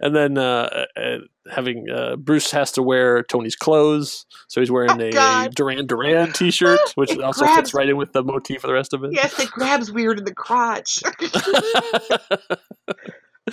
and 0.00 0.14
then 0.14 0.38
uh, 0.38 0.84
uh, 0.96 1.16
having 1.50 1.86
uh, 1.90 2.16
Bruce 2.16 2.50
has 2.52 2.70
to 2.72 2.82
wear 2.82 3.22
Tony's 3.24 3.56
clothes, 3.56 4.24
so 4.48 4.60
he's 4.60 4.70
wearing 4.70 4.90
Oh, 4.92 5.04
a, 5.04 5.10
God. 5.10 5.54
Duran 5.54 5.86
Duran 5.86 6.32
T-shirt, 6.34 6.78
which 6.94 7.10
It 7.12 7.20
also 7.20 7.44
grabs- 7.44 7.56
fits 7.56 7.74
right 7.74 7.88
in 7.88 7.96
with 7.96 8.12
the 8.12 8.22
motif 8.22 8.62
of 8.64 8.68
the 8.68 8.74
rest 8.74 8.92
of 8.94 9.02
it. 9.04 9.10
yes, 9.12 9.38
it 9.40 9.50
grabs 9.50 9.90
weird 9.90 10.18
in 10.18 10.24
the 10.24 10.34
crotch. 10.34 11.02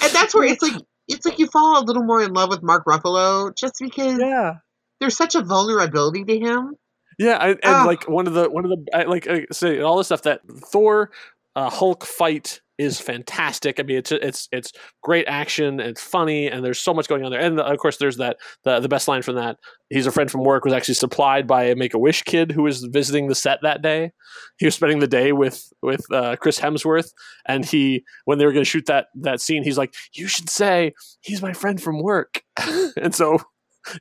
and 0.02 0.12
that's 0.14 0.34
where 0.34 0.44
it's 0.46 0.62
like 0.62 0.82
it's 1.08 1.26
like 1.26 1.40
you 1.40 1.48
fall 1.48 1.82
a 1.82 1.84
little 1.84 2.04
more 2.04 2.22
in 2.22 2.34
love 2.34 2.50
with 2.50 2.64
Mark 2.64 2.86
Ruffalo 2.86 3.56
just 3.56 3.76
because 3.80 4.18
yeah, 4.20 4.56
there's 5.00 5.18
such 5.18 5.36
a 5.36 5.42
vulnerability 5.44 6.24
to 6.24 6.40
him. 6.40 6.76
yeah, 7.20 7.38
I, 7.38 7.48
and 7.50 7.60
Ah. 7.66 7.84
like 7.86 8.08
one 8.08 8.28
of 8.28 8.34
the 8.34 8.50
one 8.50 8.64
of 8.66 8.72
the 8.72 8.86
I, 8.96 9.04
like 9.04 9.28
I 9.28 9.46
say 9.52 9.80
all 9.82 9.98
the 9.98 10.04
stuff 10.04 10.22
that 10.24 10.42
Thor 10.72 11.10
uh, 11.56 11.70
Hulk 11.70 12.06
fight 12.06 12.62
is 12.82 13.00
fantastic. 13.00 13.80
I 13.80 13.84
mean, 13.84 13.98
it's 13.98 14.12
it's 14.12 14.50
it's 14.52 14.72
great 15.04 15.28
action. 15.28 15.80
It's 15.80 16.02
funny, 16.02 16.48
and 16.48 16.66
there's 16.66 16.80
so 16.80 16.94
much 16.94 17.08
going 17.08 17.24
on 17.24 17.32
there. 17.32 17.40
And 17.40 17.60
of 17.60 17.78
course, 17.78 17.98
there's 17.98 18.18
that 18.18 18.38
the 18.64 18.80
the 18.80 18.90
best 18.90 19.08
line 19.08 19.22
from 19.22 19.36
that. 19.36 19.58
He's 19.90 20.08
a 20.08 20.12
friend 20.12 20.32
from 20.32 20.44
work 20.44 20.66
was 20.66 20.74
actually 20.74 20.96
supplied 20.96 21.46
by 21.46 21.66
a 21.66 21.76
Make 21.76 21.94
a 21.94 22.00
Wish 22.00 22.24
kid 22.24 22.52
who 22.52 22.64
was 22.64 22.84
visiting 22.86 23.28
the 23.28 23.36
set 23.36 23.60
that 23.62 23.84
day. 23.84 24.12
He 24.58 24.66
was 24.66 24.76
spending 24.76 25.00
the 25.00 25.08
day 25.08 25.32
with 25.32 25.72
with 25.84 26.04
uh, 26.12 26.38
Chris 26.38 26.60
Hemsworth, 26.60 27.12
and 27.46 27.64
he 27.66 28.04
when 28.26 28.40
they 28.40 28.46
were 28.46 28.54
going 28.54 28.66
to 28.66 28.70
shoot 28.70 28.88
that 28.88 29.08
that 29.16 29.42
scene, 29.42 29.64
he's 29.64 29.78
like, 29.78 29.94
"You 30.14 30.28
should 30.28 30.50
say 30.50 30.94
he's 31.22 31.42
my 31.42 31.54
friend 31.54 31.82
from 31.82 32.02
work," 32.02 32.42
and 32.98 33.14
so. 33.14 33.40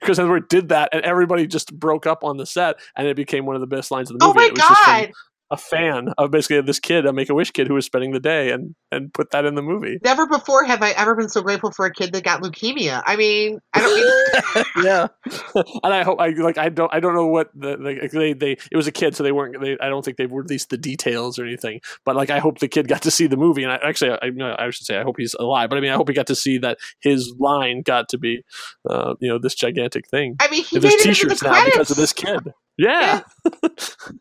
Chris 0.03 0.19
Hemsworth 0.19 0.49
did 0.49 0.69
that, 0.69 0.91
and 0.93 1.03
everybody 1.07 1.47
just 1.47 1.75
broke 1.75 2.07
up 2.07 2.23
on 2.23 2.37
the 2.37 2.45
set, 2.45 2.77
and 2.97 3.09
it 3.09 3.17
became 3.17 3.47
one 3.47 3.57
of 3.57 3.63
the 3.63 3.67
best 3.67 3.91
lines 3.91 4.11
of 4.11 4.19
the 4.19 4.27
movie. 4.27 4.39
Oh 4.39 4.43
movie. 4.43 4.45
my 4.45 4.47
It 4.49 4.53
was 4.53 4.69
just 4.69 4.85
from 4.85 4.95
god! 4.95 5.13
A 5.51 5.57
fan 5.57 6.13
of 6.17 6.31
basically 6.31 6.61
this 6.63 6.79
kid, 6.79 7.07
a 7.07 7.13
Make 7.13 7.29
a 7.29 7.35
Wish 7.35 7.51
kid, 7.51 7.67
who 7.67 7.75
was 7.75 7.85
spending 7.85 8.13
the 8.13 8.21
day, 8.21 8.51
and 8.51 8.75
and 8.93 9.13
put 9.13 9.31
that 9.31 9.45
in 9.45 9.55
the 9.55 9.63
movie. 9.63 9.99
Never 10.03 10.27
before 10.27 10.65
have 10.65 10.83
I 10.83 10.91
ever 10.91 11.15
been 11.17 11.29
so 11.29 11.43
grateful 11.43 11.71
for 11.73 11.87
a 11.87 11.93
kid 11.93 12.13
that 12.13 12.25
got 12.25 12.43
leukemia. 12.43 13.03
I 13.05 13.17
mean, 13.17 13.61
I 13.73 13.81
don't 13.81 13.95
mean 13.95 14.65
yeah, 14.85 15.09
and 15.55 15.95
I 15.95 16.03
hope 16.03 16.21
I 16.21 16.29
like 16.31 16.59
I 16.59 16.69
don't 16.69 16.93
I 16.93 17.01
don't 17.01 17.15
know 17.15 17.27
what 17.27 17.51
the 17.55 17.77
like, 17.77 18.11
they 18.13 18.33
they 18.33 18.53
it 18.71 18.77
was 18.77 18.87
a 18.87 18.93
kid, 18.93 19.17
so 19.17 19.23
they 19.23 19.33
weren't. 19.33 19.61
They, 19.61 19.77
I 19.81 19.89
don't 19.89 20.05
think 20.05 20.17
they've 20.17 20.31
released 20.31 20.71
the 20.71 20.79
details 20.79 21.39
or 21.39 21.45
anything. 21.45 21.81
But 22.05 22.17
like 22.17 22.31
I 22.31 22.39
hope 22.39 22.59
the 22.59 22.69
kid 22.69 22.89
got 22.89 23.03
to 23.03 23.11
see 23.11 23.27
the 23.27 23.37
movie, 23.37 23.63
and 23.63 23.73
I 23.73 23.79
actually 23.83 24.13
I 24.23 24.31
no, 24.31 24.55
I 24.59 24.71
should 24.71 24.87
say 24.87 24.99
I 24.99 25.03
hope 25.03 25.17
he's 25.19 25.35
alive. 25.35 25.71
But 25.71 25.79
I 25.79 25.81
mean 25.81 25.91
I 25.91 25.97
hope 25.97 26.09
he 26.09 26.15
got 26.15 26.29
to 26.29 26.37
see 26.37 26.59
that 26.59 26.79
his 27.01 27.35
line 27.39 27.83
got 27.83 28.09
to 28.11 28.19
be, 28.19 28.43
uh, 28.89 29.15
you 29.21 29.29
know, 29.29 29.39
this 29.39 29.55
gigantic 29.55 30.09
thing. 30.09 30.37
I 30.41 30.49
mean 30.51 30.65
he 30.65 30.77
If 30.77 30.83
made 30.83 30.93
there's 30.93 31.07
it 31.07 31.09
into 31.09 31.27
the 31.27 31.35
T-shirts 31.35 31.43
now 31.43 31.65
because 31.65 31.91
of 31.91 31.97
this 31.97 32.13
kid. 32.13 32.53
Yeah. 32.79 33.21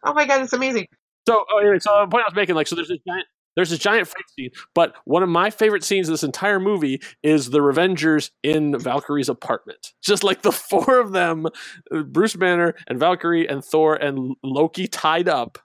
Oh 0.03 0.13
my 0.13 0.25
god, 0.25 0.41
it's 0.41 0.53
amazing. 0.53 0.87
So, 1.27 1.45
oh, 1.51 1.57
anyway, 1.59 1.79
so 1.79 1.91
the 2.01 2.07
point 2.07 2.23
I 2.27 2.31
was 2.31 2.35
making, 2.35 2.55
like, 2.55 2.67
so 2.67 2.75
there's 2.75 2.87
this 2.87 2.99
giant, 3.07 3.25
there's 3.55 3.69
this 3.69 3.79
giant 3.79 4.07
fight 4.07 4.23
scene, 4.37 4.51
but 4.73 4.95
one 5.05 5.21
of 5.23 5.29
my 5.29 5.49
favorite 5.49 5.83
scenes 5.83 6.07
in 6.07 6.13
this 6.13 6.23
entire 6.23 6.59
movie 6.59 7.01
is 7.23 7.49
the 7.49 7.59
Revengers 7.59 8.31
in 8.43 8.77
Valkyrie's 8.77 9.29
apartment. 9.29 9.93
Just 10.01 10.23
like 10.23 10.41
the 10.41 10.51
four 10.51 10.99
of 10.99 11.11
them, 11.11 11.47
uh, 11.93 12.03
Bruce 12.03 12.35
Banner 12.35 12.75
and 12.87 12.99
Valkyrie 12.99 13.47
and 13.47 13.63
Thor 13.63 13.95
and 13.95 14.35
Loki 14.43 14.87
tied 14.87 15.27
up. 15.27 15.57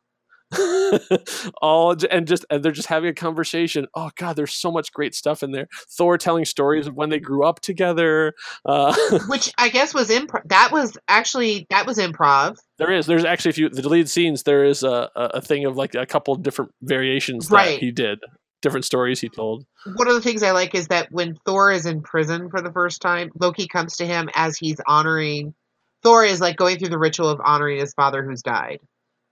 all 1.63 1.95
and 2.11 2.27
just 2.27 2.45
and 2.51 2.63
they're 2.63 2.73
just 2.73 2.89
having 2.89 3.11
a 3.11 3.15
conversation. 3.15 3.87
Oh 3.95 4.11
God, 4.17 4.37
there's 4.37 4.55
so 4.55 4.71
much 4.71 4.93
great 4.93 5.15
stuff 5.15 5.43
in 5.43 5.53
there. 5.53 5.69
Thor 5.97 6.19
telling 6.19 6.45
stories 6.45 6.87
of 6.87 6.95
when 6.95 7.11
they 7.11 7.21
grew 7.21 7.45
up 7.45 7.61
together. 7.61 8.35
Uh, 8.65 8.95
Which 9.29 9.53
I 9.59 9.69
guess 9.69 9.95
was 9.95 10.09
improv. 10.11 10.43
That 10.47 10.71
was 10.73 10.97
actually 11.09 11.67
that 11.71 11.87
was 11.87 11.99
improv. 11.99 12.57
there 12.79 12.93
is 12.93 13.07
there's 13.07 13.25
actually 13.25 13.51
if 13.51 13.59
you 13.59 13.69
the 13.69 13.83
deleted 13.83 14.09
scenes 14.11 14.43
there 14.45 14.65
is 14.65 14.83
a, 14.83 15.11
a 15.17 15.23
a 15.35 15.41
thing 15.41 15.65
of 15.65 15.77
like 15.77 15.95
a 15.95 16.07
couple 16.07 16.35
different 16.37 16.71
variations 16.83 17.49
that 17.49 17.57
Right. 17.57 17.79
he 17.79 17.91
did, 17.91 18.19
different 18.63 18.85
stories 18.85 19.21
he 19.21 19.29
told. 19.29 19.65
One 19.97 20.09
of 20.09 20.15
the 20.15 20.21
things 20.21 20.43
I 20.43 20.53
like 20.53 20.75
is 20.75 20.89
that 20.89 21.09
when 21.11 21.37
Thor 21.47 21.71
is 21.73 21.87
in 21.87 22.03
prison 22.03 22.49
for 22.51 22.61
the 22.63 22.73
first 22.73 23.01
time, 23.03 23.31
Loki 23.39 23.67
comes 23.69 23.97
to 23.99 24.07
him 24.07 24.29
as 24.35 24.57
he's 24.57 24.81
honoring. 24.87 25.55
Thor 26.03 26.25
is 26.25 26.41
like 26.41 26.57
going 26.57 26.79
through 26.79 26.91
the 26.91 26.99
ritual 26.99 27.29
of 27.31 27.41
honoring 27.45 27.79
his 27.81 27.95
father 27.95 28.23
who's 28.23 28.43
died 28.43 28.79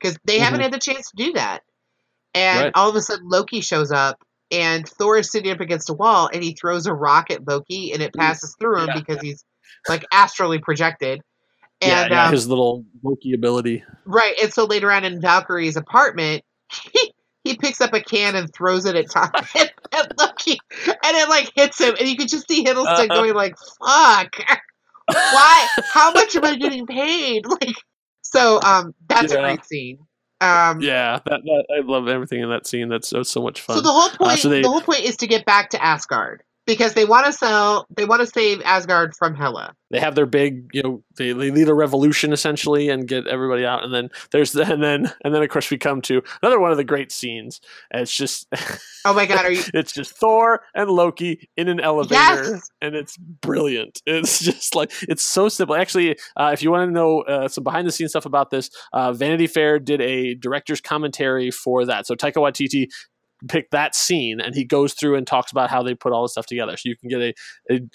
because 0.02 0.18
they 0.24 0.38
haven't 0.40 0.60
Mhm. 0.60 0.64
had 0.64 0.72
the 0.72 0.78
chance 0.78 1.10
to 1.10 1.16
do 1.24 1.32
that. 1.34 1.62
And 2.34 2.64
Right. 2.64 2.72
all 2.74 2.88
of 2.90 2.96
a 2.96 3.00
sudden, 3.00 3.28
Loki 3.28 3.60
shows 3.60 3.92
up, 3.92 4.18
and 4.50 4.88
Thor 4.88 5.18
is 5.18 5.30
sitting 5.30 5.52
up 5.52 5.60
against 5.60 5.90
a 5.90 5.94
wall, 5.94 6.28
and 6.32 6.42
he 6.42 6.54
throws 6.54 6.86
a 6.86 6.92
rock 6.94 7.30
at 7.30 7.46
Loki, 7.46 7.92
and 7.92 8.02
it 8.02 8.14
passes 8.14 8.56
through 8.58 8.78
him 8.80 8.88
Yeah. 8.88 8.94
because 9.00 9.20
he's 9.22 9.44
like 9.88 10.04
astrally 10.12 10.58
projected. 10.58 11.20
yeah, 11.80 12.02
And 12.02 12.12
yeah, 12.12 12.26
um, 12.26 12.32
his 12.32 12.48
little 12.48 12.84
Loki 13.02 13.32
ability. 13.34 13.84
Right, 14.04 14.34
and 14.42 14.52
so 14.52 14.64
later 14.64 14.90
on 14.90 15.04
in 15.04 15.20
Valkyrie's 15.20 15.76
apartment, 15.76 16.42
he, 16.92 17.12
he 17.44 17.56
picks 17.56 17.80
up 17.80 17.92
a 17.92 18.00
can 18.00 18.34
and 18.36 18.52
throws 18.54 18.84
it 18.86 18.94
at 18.96 19.14
at, 19.56 19.72
at 19.92 20.18
Loki, 20.18 20.58
and 20.86 21.16
it 21.16 21.28
like 21.28 21.52
hits 21.54 21.80
him, 21.80 21.94
and 21.98 22.08
you 22.08 22.16
can 22.16 22.28
just 22.28 22.48
see 22.48 22.64
Hiddleston 22.64 22.86
Uh-huh. 22.86 23.06
going 23.08 23.34
like, 23.34 23.54
"Fuck, 23.84 24.36
why? 25.08 25.66
How 25.92 26.12
much 26.12 26.34
am 26.36 26.44
I 26.44 26.56
getting 26.56 26.86
paid?" 26.86 27.44
Like, 27.60 27.76
so 28.32 28.60
um, 28.62 28.94
that's 29.08 29.32
a 29.32 29.36
great 29.40 29.64
scene. 29.64 29.98
Um, 30.40 30.80
Yeah, 30.80 31.20
that, 31.24 31.42
that 31.44 31.64
I 31.70 31.86
love 31.86 32.08
everything 32.08 32.40
in 32.42 32.48
that 32.50 32.66
scene. 32.66 32.88
That's 32.88 33.08
so, 33.08 33.22
so 33.22 33.42
much 33.42 33.60
fun. 33.60 33.76
so 33.76 33.82
the 33.82 33.92
whole 33.92 34.10
point, 34.10 34.38
so 34.40 34.48
they- 34.48 34.62
the 34.62 34.68
whole 34.68 34.80
point 34.80 35.00
is 35.04 35.16
to 35.18 35.26
get 35.28 35.44
back 35.46 35.70
to 35.70 35.82
Asgard 35.82 36.42
because 36.66 36.94
they 36.94 37.04
want 37.04 37.26
to 37.26 37.32
sell, 37.32 37.86
they 37.96 38.04
want 38.04 38.20
to 38.20 38.26
save 38.26 38.60
Asgard 38.62 39.14
from 39.16 39.34
Hela. 39.34 39.74
they 39.90 39.98
have 40.00 40.14
their 40.14 40.26
big, 40.26 40.70
you 40.72 40.82
know, 40.82 41.02
they, 41.16 41.32
they 41.32 41.50
lead 41.50 41.68
a 41.68 41.74
revolution 41.74 42.32
essentially 42.32 42.88
and 42.88 43.06
get 43.08 43.26
everybody 43.26 43.64
out. 43.66 43.84
And 43.84 43.92
then 43.92 44.08
there's 44.30 44.52
the, 44.52 44.62
and 44.72 44.82
then 44.82 45.12
and 45.24 45.34
then 45.34 45.42
of 45.42 45.48
course 45.50 45.70
we 45.70 45.76
come 45.78 46.00
to 46.02 46.22
another 46.42 46.58
one 46.60 46.70
of 46.70 46.76
the 46.76 46.84
great 46.84 47.10
scenes. 47.12 47.60
And 47.90 48.02
it's 48.02 48.14
just 48.14 48.46
Oh 49.04 49.12
my 49.12 49.26
god, 49.26 49.44
are 49.44 49.50
you? 49.52 49.62
it's 49.74 49.92
just 49.92 50.16
Thor 50.16 50.62
and 50.74 50.88
Loki 50.88 51.48
in 51.56 51.68
an 51.68 51.80
elevator, 51.80 52.14
Yes! 52.14 52.70
and 52.80 52.94
it's 52.94 53.16
brilliant. 53.16 54.00
It's 54.06 54.38
just 54.40 54.74
like 54.76 54.92
it's 55.02 55.22
so 55.24 55.48
simple. 55.48 55.74
Actually, 55.74 56.16
uh, 56.36 56.50
if 56.52 56.62
you 56.62 56.70
want 56.70 56.88
to 56.88 56.92
know 56.92 57.22
uh, 57.22 57.48
some 57.48 57.64
behind 57.64 57.86
the 57.88 57.92
scenes 57.92 58.12
stuff 58.12 58.26
about 58.26 58.50
this, 58.50 58.70
uh, 58.92 59.12
Vanity 59.12 59.46
Fair 59.48 59.78
did 59.80 60.00
a 60.00 60.34
director's 60.34 60.80
commentary 60.80 61.50
for 61.50 61.84
that. 61.86 62.06
So 62.06 62.14
Taika 62.14 62.34
Waititi 62.36 62.86
picked 63.48 63.70
that 63.72 63.94
scene, 63.94 64.40
and 64.40 64.54
he 64.54 64.64
goes 64.64 64.94
through 64.94 65.16
and 65.16 65.26
talks 65.26 65.50
about 65.50 65.70
how 65.70 65.82
they 65.82 65.94
put 65.94 66.12
all 66.12 66.22
the 66.22 66.28
stuff 66.28 66.46
together. 66.46 66.76
So 66.76 66.88
you 66.88 66.96
can 66.96 67.08
get 67.08 67.20
a 67.20 67.34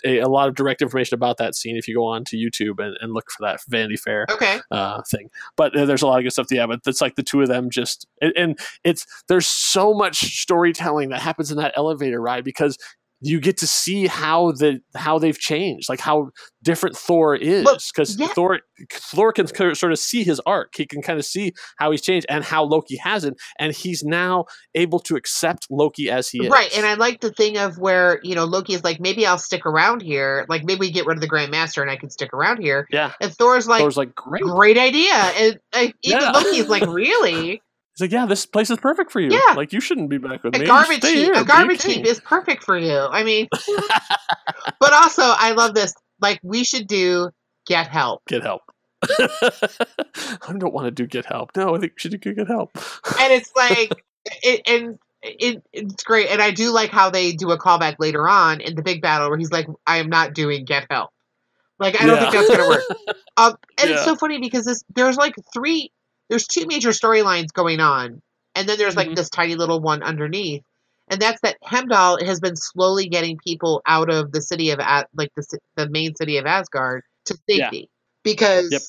a, 0.06 0.20
a, 0.20 0.28
lot 0.28 0.48
of 0.48 0.56
direct 0.56 0.82
information 0.82 1.16
about 1.16 1.38
that 1.38 1.56
scene 1.56 1.78
if 1.78 1.88
you 1.88 1.96
go 1.96 2.06
on 2.06 2.24
to 2.26 2.38
YouTube 2.38 2.84
and, 2.84 2.98
and 3.02 3.14
look 3.14 3.30
for 3.32 3.46
that 3.46 3.60
Vanity 3.68 3.98
Fair 3.98 4.26
Okay, 4.30 4.60
uh, 4.72 5.02
thing. 5.10 5.30
But 5.56 5.76
uh, 5.76 5.86
there's 5.86 6.02
a 6.02 6.08
lot 6.08 6.20
of 6.20 6.24
good 6.24 6.32
stuff. 6.32 6.48
Yeah, 6.50 6.68
but 6.68 6.82
it's 6.86 7.02
like 7.02 7.16
the 7.16 7.24
two 7.24 7.42
of 7.42 7.48
them 7.48 7.70
just 7.70 8.08
and, 8.22 8.34
and 8.36 8.60
it's 8.84 9.06
there's 9.28 9.48
so 9.48 9.94
much 9.94 10.40
storytelling 10.40 11.10
that 11.10 11.22
happens 11.22 11.52
in 11.52 11.58
that 11.58 11.74
elevator 11.76 12.22
ride 12.22 12.44
because 12.44 12.78
you 13.20 13.40
get 13.40 13.58
to 13.58 13.68
see 13.68 14.08
how 14.08 14.52
the 14.52 14.80
how 14.96 15.18
they've 15.18 15.38
changed, 15.38 15.90
like 15.90 16.00
how 16.00 16.30
different 16.64 16.96
Thor 16.96 17.36
is, 17.36 17.66
because 17.92 18.18
yeah. 18.20 18.28
Thor 18.28 18.60
Thor 18.92 19.34
can 19.34 19.48
sort 19.48 19.92
of 19.92 20.00
see 20.00 20.24
his 20.24 20.40
arc. 20.46 20.74
He 20.76 20.86
can 20.86 21.02
kind 21.02 21.18
of 21.18 21.26
see 21.26 21.54
how 21.78 21.92
he's 21.92 22.02
changed 22.02 22.28
and 22.30 22.44
how 22.44 22.64
Loki 22.64 22.98
hasn't, 22.98 23.38
and 23.58 23.74
he's 23.74 24.04
now 24.04 24.46
able 24.76 25.00
to 25.00 25.16
accept 25.16 25.68
Loki 25.72 26.10
as 26.10 26.30
he 26.30 26.46
is. 26.46 26.52
Right, 26.52 26.76
and 26.78 26.86
I 26.86 26.94
like 26.94 27.22
the 27.22 27.32
thing 27.32 27.58
of 27.58 27.78
where 27.80 28.20
you 28.24 28.36
know 28.36 28.46
Loki 28.46 28.74
is 28.74 28.84
like, 28.84 29.00
maybe 29.00 29.26
I'll 29.26 29.40
stick 29.40 29.66
around 29.66 30.02
here. 30.02 30.46
Like 30.48 30.64
maybe 30.64 30.80
we 30.80 30.92
get 30.92 31.06
rid 31.06 31.18
of 31.18 31.22
the 31.22 31.28
Grand 31.28 31.52
Master 31.52 31.82
and 31.82 31.90
I 31.90 31.96
can 31.96 32.10
stick 32.10 32.34
around 32.34 32.62
here. 32.62 32.88
yeah, 32.92 33.14
And 33.20 33.34
Thor's 33.34 33.68
like, 33.68 33.80
Thor's 33.82 33.98
like 33.98 34.14
great. 34.14 34.44
great 34.44 34.78
idea. 34.78 35.14
And 35.14 35.60
uh, 35.74 35.88
even 36.04 36.22
Yeah. 36.22 36.32
Loki's 36.32 36.68
like, 36.68 36.86
really? 36.88 37.62
He's 37.98 38.02
like, 38.02 38.12
yeah, 38.12 38.28
this 38.28 38.46
place 38.46 38.70
is 38.70 38.78
perfect 38.78 39.12
for 39.12 39.20
you. 39.20 39.32
Yeah. 39.32 39.56
like 39.56 39.74
you 39.74 39.82
shouldn't 39.82 40.10
be 40.10 40.20
back 40.20 40.44
with 40.44 40.56
A 40.56 40.60
me. 40.60 40.68
garbage 40.68 41.04
heap, 41.04 41.34
a 41.34 41.44
garbage 41.44 41.84
heap 41.84 42.06
is 42.06 42.20
perfect 42.20 42.64
for 42.64 42.78
you. 42.78 42.96
I 42.96 43.24
mean, 43.24 43.48
but 44.80 44.94
also 44.94 45.24
I 45.24 45.54
love 45.54 45.74
this. 45.74 45.96
Like 46.22 46.40
we 46.44 46.64
should 46.64 46.86
do 46.86 47.32
get 47.66 47.88
help, 47.88 48.22
get 48.28 48.44
help. 48.44 48.62
I 49.04 50.54
don't 50.60 50.76
want 50.76 50.86
to 50.86 50.92
do 50.92 51.08
get 51.08 51.26
help. 51.26 51.58
No, 51.58 51.76
I 51.76 51.80
think 51.80 51.94
we 51.94 52.00
should 52.00 52.20
do 52.20 52.34
get 52.36 52.48
help. 52.48 52.70
and 53.20 53.34
it's 53.34 53.52
like, 53.56 53.92
it, 54.44 54.62
and 54.68 55.00
it, 55.24 55.64
it's 55.74 56.04
great. 56.04 56.30
And 56.30 56.40
I 56.40 56.52
do 56.52 56.72
like 56.72 56.92
how 56.92 57.10
they 57.10 57.32
do 57.32 57.50
a 57.50 57.58
callback 57.58 57.96
later 57.98 58.30
on 58.30 58.62
in 58.62 58.76
the 58.76 58.84
big 58.84 59.02
battle 59.02 59.30
where 59.30 59.40
he's 59.40 59.52
like, 59.52 59.66
I 59.88 59.98
am 59.98 60.10
not 60.10 60.36
doing 60.36 60.66
get 60.66 60.86
help. 60.92 61.10
Like 61.80 62.00
I 62.00 62.06
don't 62.06 62.20
think 62.20 62.32
that's 62.32 62.50
gonna 62.50 62.70
work. 62.70 62.82
Um, 63.38 63.54
and 63.80 63.90
it's 63.92 64.04
so 64.04 64.16
funny 64.16 64.40
because 64.40 64.66
this 64.66 64.84
there's 64.96 65.16
like 65.18 65.36
three, 65.54 65.92
there's 66.30 66.48
two 66.48 66.66
major 66.68 66.90
storylines 66.90 67.54
going 67.54 67.80
on, 67.80 68.22
and 68.56 68.68
then 68.68 68.78
there's 68.78 68.96
like 68.96 69.10
Mhm. 69.10 69.16
this 69.16 69.30
tiny 69.30 69.56
little 69.56 69.80
one 69.82 70.04
underneath, 70.04 70.64
and 71.10 71.22
that's 71.22 71.42
that 71.42 71.58
Heimdall 71.64 72.24
has 72.26 72.40
been 72.40 72.56
slowly 72.56 73.08
getting 73.08 73.38
people 73.38 73.82
out 73.86 74.10
of 74.10 74.32
the 74.32 74.42
city 74.42 74.72
of 74.72 74.80
like 75.16 75.32
the 75.36 75.60
the 75.76 75.90
main 75.90 76.16
city 76.16 76.38
of 76.38 76.46
Asgard 76.46 77.04
to 77.26 77.38
Yeah. 77.48 77.66
safety 77.70 77.90
because 78.24 78.72
Yep. 78.72 78.82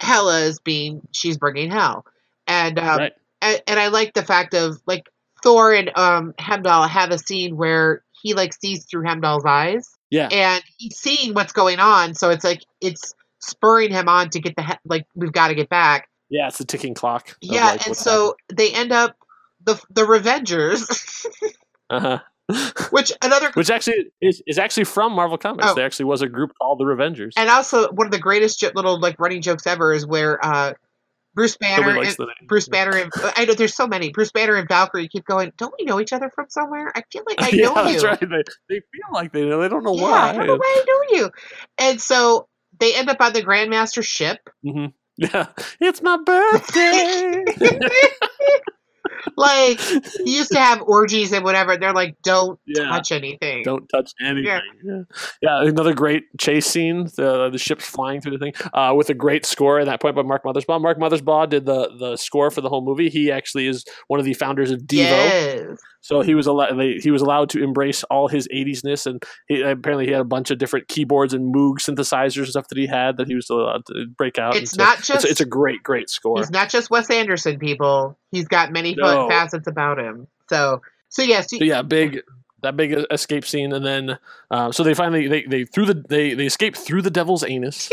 Hela 0.00 0.40
is 0.42 0.60
being 0.60 1.00
she's 1.12 1.38
bringing 1.38 1.70
hell, 1.70 2.04
and 2.46 2.78
um, 2.78 2.98
right. 2.98 3.12
and, 3.42 3.62
and 3.66 3.80
I 3.80 3.88
like 3.88 4.14
the 4.14 4.24
fact 4.24 4.54
of 4.54 4.80
like 4.86 5.08
Thor 5.42 5.72
and 5.72 5.90
um 5.96 6.34
Heimdall 6.40 6.86
have 6.88 7.10
a 7.10 7.18
scene 7.18 7.56
where 7.56 8.02
he 8.22 8.34
like 8.34 8.52
sees 8.54 8.86
through 8.86 9.04
Heimdall's 9.06 9.44
eyes 9.44 9.88
Yeah. 10.10 10.28
and 10.32 10.62
he's 10.78 10.96
seeing 10.98 11.34
what's 11.34 11.52
going 11.52 11.78
on 11.78 12.14
so 12.14 12.30
it's 12.30 12.42
like 12.44 12.62
it's 12.80 13.14
spurring 13.40 13.90
him 13.92 14.08
on 14.08 14.30
to 14.30 14.40
get 14.40 14.56
the 14.56 14.62
he- 14.62 14.72
like 14.86 15.06
we've 15.14 15.32
got 15.32 15.48
to 15.48 15.54
get 15.54 15.68
back 15.68 16.08
Yeah, 16.28 16.48
it's 16.48 16.60
a 16.60 16.64
ticking 16.64 16.94
clock. 16.94 17.36
yeah 17.40 17.72
like, 17.72 17.86
and 17.86 17.96
so 17.96 18.36
they 18.52 18.72
end 18.72 18.92
up 18.92 19.16
the 19.64 19.80
the 19.90 20.02
revengers 20.02 21.26
uh-huh. 21.90 22.18
which 22.90 23.12
another 23.22 23.50
which 23.54 23.70
actually 23.70 24.12
is, 24.20 24.42
is 24.46 24.58
actually 24.58 24.84
from 24.84 25.12
Marvel 25.12 25.36
Comics. 25.36 25.66
Oh. 25.68 25.74
There 25.74 25.84
actually 25.84 26.04
was 26.04 26.22
a 26.22 26.28
group 26.28 26.52
called 26.60 26.78
the 26.78 26.84
Revengers. 26.84 27.32
and 27.36 27.50
also 27.50 27.90
one 27.90 28.06
of 28.06 28.12
the 28.12 28.20
greatest 28.20 28.62
little 28.74 29.00
like 29.00 29.18
running 29.18 29.42
jokes 29.42 29.66
ever 29.66 29.92
is 29.92 30.06
where 30.06 30.44
uh 30.44 30.74
Bruce 31.34 31.56
Banner 31.58 31.88
and, 31.88 31.98
likes 31.98 32.16
the 32.16 32.24
name. 32.24 32.46
Bruce 32.46 32.68
Banner 32.68 32.96
and 32.96 33.12
I 33.36 33.44
know 33.44 33.54
there's 33.54 33.74
so 33.74 33.88
many 33.88 34.10
Bruce 34.10 34.30
Banner 34.30 34.54
and 34.54 34.68
Valkyrie 34.68 35.08
keep 35.08 35.24
going 35.24 35.52
don't 35.56 35.74
we 35.78 35.84
know 35.84 36.00
each 36.00 36.12
other 36.12 36.30
from 36.30 36.46
somewhere 36.48 36.92
I 36.94 37.02
feel 37.12 37.24
like 37.26 37.42
I 37.42 37.48
yeah, 37.52 37.66
know 37.66 37.88
you 37.88 38.00
that's 38.00 38.04
right. 38.04 38.20
They, 38.20 38.42
they 38.68 38.80
feel 38.80 39.12
like 39.12 39.32
they 39.32 39.44
know. 39.44 39.60
They 39.60 39.68
don't 39.68 39.82
know 39.82 39.96
yeah, 39.96 40.02
why. 40.02 40.30
I 40.30 40.32
don't 40.34 40.46
know 40.46 40.56
why 40.56 40.84
I 40.84 40.84
know 40.86 41.18
you. 41.18 41.30
And 41.78 42.00
so 42.00 42.48
they 42.78 42.94
end 42.94 43.08
up 43.08 43.20
on 43.20 43.32
the 43.32 43.42
Grandmaster 43.42 44.04
ship. 44.04 44.38
hmm 44.62 44.86
Yeah, 44.86 44.88
it's 45.80 46.02
my 46.02 46.18
birthday. 46.18 47.44
Like 49.36 49.80
he 49.80 50.36
used 50.36 50.52
to 50.52 50.58
have 50.58 50.82
orgies 50.82 51.32
and 51.32 51.44
whatever. 51.44 51.76
They're 51.76 51.92
like, 51.92 52.16
don't 52.22 52.58
yeah. 52.66 52.84
touch 52.84 53.12
anything. 53.12 53.64
Don't 53.64 53.88
touch 53.88 54.12
anything. 54.20 54.62
Yeah. 54.84 55.02
yeah, 55.42 55.62
another 55.62 55.94
great 55.94 56.24
chase 56.38 56.66
scene. 56.66 57.04
The 57.16 57.50
the 57.50 57.58
ship's 57.58 57.84
flying 57.86 58.20
through 58.20 58.38
the 58.38 58.38
thing 58.38 58.54
uh, 58.72 58.94
with 58.96 59.10
a 59.10 59.14
great 59.14 59.44
score 59.44 59.80
at 59.80 59.86
that 59.86 60.00
point 60.00 60.16
by 60.16 60.22
Mark 60.22 60.44
Mothersbaugh. 60.44 60.80
Mark 60.80 60.98
Mothersbaugh 60.98 61.48
did 61.48 61.66
the 61.66 61.90
the 61.98 62.16
score 62.16 62.50
for 62.50 62.60
the 62.60 62.68
whole 62.68 62.84
movie. 62.84 63.08
He 63.10 63.30
actually 63.30 63.66
is 63.66 63.84
one 64.08 64.20
of 64.20 64.26
the 64.26 64.34
founders 64.34 64.70
of 64.70 64.80
Devo. 64.80 64.98
Yes. 64.98 65.78
So 66.06 66.20
he 66.20 66.36
was 66.36 66.46
allowed. 66.46 66.80
He 66.80 67.10
was 67.10 67.20
allowed 67.20 67.50
to 67.50 67.62
embrace 67.64 68.04
all 68.04 68.28
his 68.28 68.46
'80s-ness, 68.54 69.06
and 69.06 69.20
he, 69.48 69.60
apparently 69.60 70.06
he 70.06 70.12
had 70.12 70.20
a 70.20 70.24
bunch 70.24 70.52
of 70.52 70.58
different 70.58 70.86
keyboards 70.86 71.34
and 71.34 71.52
Moog 71.52 71.78
synthesizers 71.80 72.38
and 72.38 72.46
stuff 72.48 72.68
that 72.68 72.78
he 72.78 72.86
had 72.86 73.16
that 73.16 73.26
he 73.26 73.34
was 73.34 73.50
allowed 73.50 73.84
to 73.86 74.06
break 74.16 74.38
out. 74.38 74.54
It's 74.54 74.70
so 74.70 74.84
not 74.84 74.98
It's, 75.00 75.08
just 75.08 75.24
a- 75.24 75.28
it's 75.28 75.40
a 75.40 75.44
great, 75.44 75.82
great 75.82 76.08
score. 76.08 76.38
he's 76.38 76.50
not 76.50 76.70
just 76.70 76.90
Wes 76.90 77.10
Anderson, 77.10 77.58
people. 77.58 78.16
He's 78.30 78.46
got 78.46 78.70
many 78.70 78.94
fa- 78.94 79.00
No. 79.16 79.28
facets 79.28 79.66
about 79.66 79.98
him. 79.98 80.26
So 80.48 80.82
so 81.08 81.22
yes, 81.22 81.50
So 81.50 81.64
yeah, 81.64 81.82
big 81.82 82.22
that 82.62 82.76
big 82.76 82.96
escape 83.10 83.44
scene, 83.44 83.72
and 83.72 83.84
then 83.84 84.18
uh, 84.50 84.72
so 84.72 84.82
they 84.82 84.94
finally 84.94 85.28
they 85.28 85.44
they 85.44 85.64
through 85.64 85.86
the 85.86 86.04
they 86.08 86.34
they 86.34 86.46
escape 86.46 86.76
through 86.76 87.02
the 87.02 87.10
devil's 87.10 87.44
anus. 87.44 87.90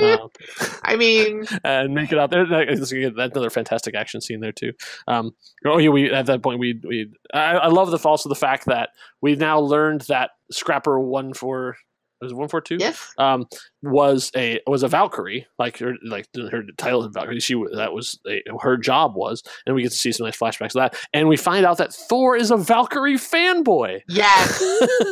uh, 0.00 0.16
I 0.82 0.96
mean, 0.96 1.44
and 1.64 1.94
make 1.94 2.12
it 2.12 2.18
out 2.18 2.30
there. 2.30 2.46
That's 2.46 2.92
another 2.92 3.50
fantastic 3.50 3.94
action 3.94 4.20
scene 4.20 4.40
there 4.40 4.52
too. 4.52 4.72
Um, 5.06 5.34
oh 5.64 5.78
yeah, 5.78 5.90
we 5.90 6.10
at 6.10 6.26
that 6.26 6.42
point 6.42 6.60
we 6.60 6.80
we 6.84 7.12
I, 7.34 7.56
I 7.56 7.68
love 7.68 7.90
the 7.90 7.98
also 7.98 8.28
the 8.28 8.34
fact 8.34 8.66
that 8.66 8.90
we've 9.20 9.38
now 9.38 9.58
learned 9.60 10.02
that 10.02 10.30
Scrapper 10.50 10.98
one 10.98 11.34
for 11.34 11.76
was 12.20 12.32
it 12.32 12.36
one 12.36 12.48
four 12.48 12.60
two. 12.60 12.76
yes. 12.78 13.12
Um, 13.18 13.46
was 13.82 14.30
a 14.36 14.60
was 14.66 14.82
a 14.82 14.88
Valkyrie, 14.88 15.46
like 15.58 15.78
her 15.78 15.94
like 16.04 16.26
her 16.36 16.62
title 16.76 17.04
is 17.04 17.10
Valkyrie. 17.14 17.40
She 17.40 17.54
that 17.74 17.92
was 17.92 18.18
a, 18.28 18.42
her 18.60 18.76
job 18.76 19.14
was, 19.14 19.42
and 19.66 19.74
we 19.74 19.82
get 19.82 19.92
to 19.92 19.96
see 19.98 20.12
some 20.12 20.26
nice 20.26 20.38
flashbacks 20.38 20.74
of 20.76 20.92
that. 20.92 20.96
And 21.12 21.28
we 21.28 21.36
find 21.36 21.64
out 21.64 21.78
that 21.78 21.92
Thor 21.92 22.36
is 22.36 22.50
a 22.50 22.56
Valkyrie 22.56 23.16
fanboy. 23.16 24.00
Yes. 24.08 24.62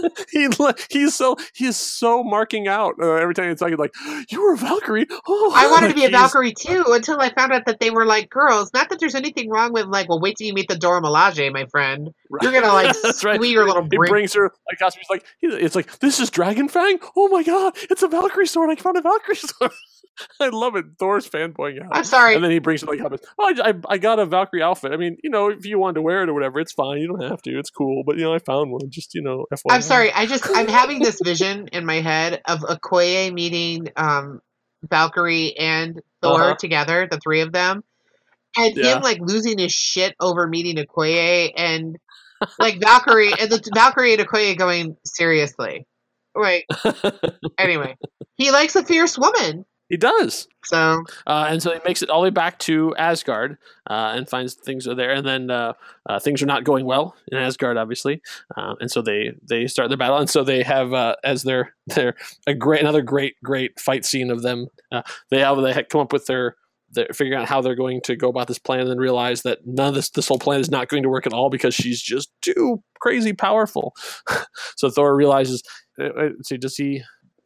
he 0.31 0.49
he's 0.91 1.15
so 1.15 1.37
he's 1.55 1.77
so 1.77 2.23
marking 2.23 2.69
out 2.69 2.95
uh, 3.01 3.15
every 3.15 3.35
time 3.35 3.49
he's 3.49 3.59
talking 3.59 3.77
like 3.77 3.95
you 4.31 4.43
were 4.43 4.55
a 4.55 4.57
Valkyrie. 4.57 5.07
Oh, 5.27 5.53
I 5.55 5.71
wanted 5.71 5.89
to 5.89 5.95
be 5.95 6.05
a 6.05 6.11
Valkyrie 6.11 6.53
too 6.53 6.85
until 6.89 7.21
I 7.21 7.33
found 7.33 7.53
out 7.53 7.67
that 7.67 7.81
they 7.81 7.91
were 7.91 8.07
like 8.07 8.29
girls. 8.31 8.71
Not 8.75 8.91
that 8.91 9.01
there's 9.01 9.15
anything 9.15 9.49
wrong 9.51 9.73
with 9.73 9.87
like, 9.87 10.09
well, 10.09 10.21
wait 10.21 10.37
till 10.37 10.47
you 10.47 10.55
meet 10.55 10.69
the 10.69 10.77
Dora 10.77 11.01
Milaje, 11.01 11.53
my 11.53 11.67
friend. 11.67 12.11
You're 12.43 12.53
gonna 12.53 12.69
like 12.69 12.95
That's 13.03 13.25
right. 13.25 13.41
your 13.43 13.67
little 13.67 13.83
He 13.85 13.97
brick. 13.97 14.11
brings 14.11 14.35
her 14.35 14.53
like. 14.71 14.79
Like, 15.11 15.25
it's 15.43 15.75
like 15.75 15.99
this 16.01 16.21
is 16.21 16.31
Dragon 16.31 16.69
Fang. 16.69 16.99
Oh 17.17 17.29
my 17.29 17.43
god, 17.43 17.75
it's 17.91 18.03
a 18.03 18.09
Valkyrie 18.09 18.47
sword. 18.59 18.71
I 18.71 18.81
found 18.81 18.97
a 18.97 19.03
Valkyrie 19.03 19.37
sword. 19.37 19.73
I 20.41 20.49
love 20.49 20.75
it. 20.75 20.85
Thor's 20.99 21.29
fanboying 21.29 21.81
out. 21.85 21.91
I'm 21.93 22.05
sorry. 22.05 22.35
And 22.35 22.43
then 22.43 22.51
he 22.51 22.59
brings 22.59 22.83
it 22.83 22.89
like, 22.89 23.01
oh, 23.01 23.19
I, 23.39 23.69
I, 23.71 23.75
I 23.89 23.99
got 23.99 24.19
a 24.19 24.27
Valkyrie 24.27 24.63
outfit. 24.63 24.91
I 24.93 24.97
mean, 24.97 25.17
you 25.23 25.31
know, 25.31 25.49
if 25.49 25.65
you 25.65 25.79
wanted 25.79 25.95
to 25.95 26.03
wear 26.03 26.23
it 26.25 26.29
or 26.29 26.35
whatever, 26.35 26.59
it's 26.59 26.73
fine. 26.73 26.99
You 26.99 27.07
don't 27.09 27.23
have 27.23 27.41
to. 27.43 27.59
It's 27.59 27.71
cool. 27.71 28.03
But 28.05 28.17
you 28.17 28.25
know, 28.25 28.35
I 28.35 28.39
found 28.41 28.73
one. 28.73 28.91
Just 28.91 29.15
you 29.15 29.23
know, 29.23 29.47
FYI. 29.53 29.61
I'm 29.71 29.83
sorry. 29.83 30.13
I 30.13 30.27
just 30.27 30.45
I'm 30.53 30.67
having 30.67 30.99
this 31.01 31.21
vision 31.23 31.69
in 31.73 31.87
my 31.87 32.01
head 32.01 32.41
of 32.47 32.61
Okoye 32.61 33.33
meeting 33.33 33.89
um 33.97 34.41
Valkyrie 34.91 35.57
and 35.57 36.01
Thor 36.23 36.43
Uh-huh. 36.43 36.55
together, 36.59 37.07
the 37.11 37.19
three 37.19 37.41
of 37.43 37.53
them, 37.53 37.83
and 38.57 38.77
Yeah. 38.77 38.97
him 38.97 39.03
like 39.03 39.19
losing 39.21 39.59
his 39.59 39.73
shit 39.73 40.15
over 40.21 40.49
meeting 40.49 40.77
Okoye 40.85 41.53
and 41.57 41.97
like 42.59 42.81
Valkyrie 42.81 43.33
and 43.39 43.51
the 43.51 43.71
Valkyrie 43.73 44.15
and 44.15 44.23
Okoye 44.27 44.57
going 44.59 44.97
seriously. 45.05 45.87
Right. 46.39 46.65
Anyway, 47.59 47.97
he 48.37 48.51
likes 48.51 48.77
a 48.77 48.85
fierce 48.85 49.19
woman. 49.19 49.65
he 49.89 49.97
does. 49.97 50.47
So 50.65 51.03
Uh, 51.27 51.47
and 51.49 51.63
so 51.63 51.73
he 51.73 51.81
makes 51.85 52.03
it 52.03 52.11
all 52.11 52.21
the 52.21 52.25
way 52.27 52.31
back 52.31 52.59
to 52.61 52.95
Asgard 52.97 53.57
uh, 53.89 54.13
and 54.15 54.29
finds 54.29 54.55
things 54.55 54.87
are 54.87 54.95
there. 54.95 55.13
And 55.13 55.27
then 55.27 55.51
uh, 55.51 55.73
uh, 56.09 56.19
things 56.21 56.43
are 56.43 56.47
not 56.47 56.63
going 56.65 56.85
well 56.85 57.17
in 57.33 57.39
Asgard, 57.39 57.77
obviously. 57.79 58.21
Uh, 58.57 58.75
and 58.81 58.91
so 58.91 59.01
they 59.03 59.33
they 59.43 59.67
start 59.67 59.89
their 59.89 59.97
battle. 59.99 60.19
And 60.19 60.29
so 60.31 60.45
they 60.45 60.63
have 60.63 60.93
uh, 60.93 61.17
as 61.25 61.43
their 61.43 61.75
their 61.87 62.15
a 62.47 62.55
great 62.55 62.81
another 62.83 63.03
great 63.03 63.37
great 63.43 63.81
fight 63.81 64.05
scene 64.05 64.31
of 64.31 64.43
them. 64.43 64.69
Uh, 64.93 65.03
they 65.31 65.41
have 65.41 65.61
they 65.63 65.83
come 65.85 66.03
up 66.03 66.13
with 66.13 66.27
their. 66.27 66.57
They're 66.91 67.09
figuring 67.13 67.39
out 67.39 67.47
how 67.49 67.61
they're 67.61 67.75
going 67.75 68.01
to 68.05 68.17
go 68.17 68.31
about 68.31 68.49
this 68.49 68.59
plan, 68.59 68.81
and 68.81 68.89
then 68.89 68.97
realize 68.97 69.43
that 69.43 69.59
none 69.67 69.89
of 69.89 69.95
this 69.95 70.09
this 70.09 70.29
whole 70.29 70.39
plan 70.39 70.59
is 70.59 70.71
not 70.71 70.89
going 70.89 71.03
to 71.03 71.11
work 71.11 71.27
at 71.27 71.35
all 71.35 71.51
because 71.51 71.75
she's 71.75 72.01
just 72.01 72.31
too 72.41 72.83
crazy 72.99 73.35
powerful. 73.35 73.95
so 74.77 74.89
Thor 74.89 75.15
realizes. 75.15 75.63
Uh, 75.99 76.05
uh, 76.05 76.29
see, 76.43 76.57
does 76.57 76.77
he 76.77 77.03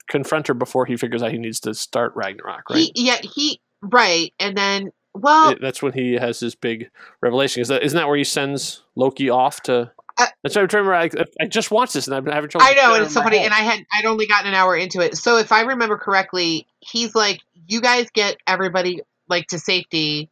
confront 0.09 0.49
her 0.49 0.55
before 0.55 0.85
he 0.87 0.97
figures 0.97 1.23
out 1.23 1.31
he 1.33 1.39
needs 1.39 1.61
to 1.61 1.75
start 1.75 2.13
Ragnarok? 2.15 2.69
Right. 2.71 2.91
he 2.95 3.07
yeah 3.07 3.19
he 3.23 3.61
right 3.81 4.33
and 4.39 4.57
then 4.57 4.91
well 5.15 5.55
that's 5.61 5.83
when 5.83 5.93
he 5.93 6.15
has 6.15 6.41
his 6.41 6.55
big 6.55 6.91
revelation. 7.21 7.63
Is 7.63 7.69
that 7.69 7.83
isn't 7.83 7.97
that 7.97 8.09
where 8.09 8.17
he 8.17 8.25
sends 8.25 8.83
Loki 8.97 9.31
off 9.31 9.63
to? 9.63 9.91
I- 10.19 10.29
that's 10.43 10.55
what 10.55 10.63
I'm 10.63 10.69
trying 10.69 10.85
to 10.85 10.91
remember. 10.91 11.19
I, 11.41 11.45
I 11.45 11.47
just 11.47 11.71
watched 11.71 11.95
this 11.95 12.07
and 12.07 12.15
I've 12.15 12.25
been 12.25 12.35
having 12.35 12.51
trouble. 12.51 12.67
I 12.69 12.75
know, 12.75 12.95
and 12.95 13.05
it's 13.05 13.15
so 13.15 13.23
funny. 13.23 13.39
head. 13.39 13.47
And 13.47 13.55
I 13.55 13.61
had 13.61 13.85
I'd 13.93 14.05
only 14.05 14.27
gotten 14.27 14.49
an 14.49 14.55
hour 14.55 14.77
into 14.77 15.01
it. 15.01 15.17
So 15.17 15.39
if 15.39 15.53
I 15.53 15.63
remember 15.63 15.97
correctly, 15.97 16.67
he's 16.81 17.15
like, 17.15 17.41
"You 17.67 17.81
guys 17.81 18.11
get 18.13 18.37
everybody 18.47 19.01
like 19.29 19.47
to 19.49 19.59
safety, 19.59 20.29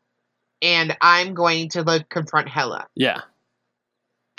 and 0.61 0.97
I'm 1.01 1.33
going 1.35 1.71
to 1.71 1.83
like 1.83 2.09
confront 2.11 2.49
Hela." 2.49 2.89
yeah, 2.95 3.23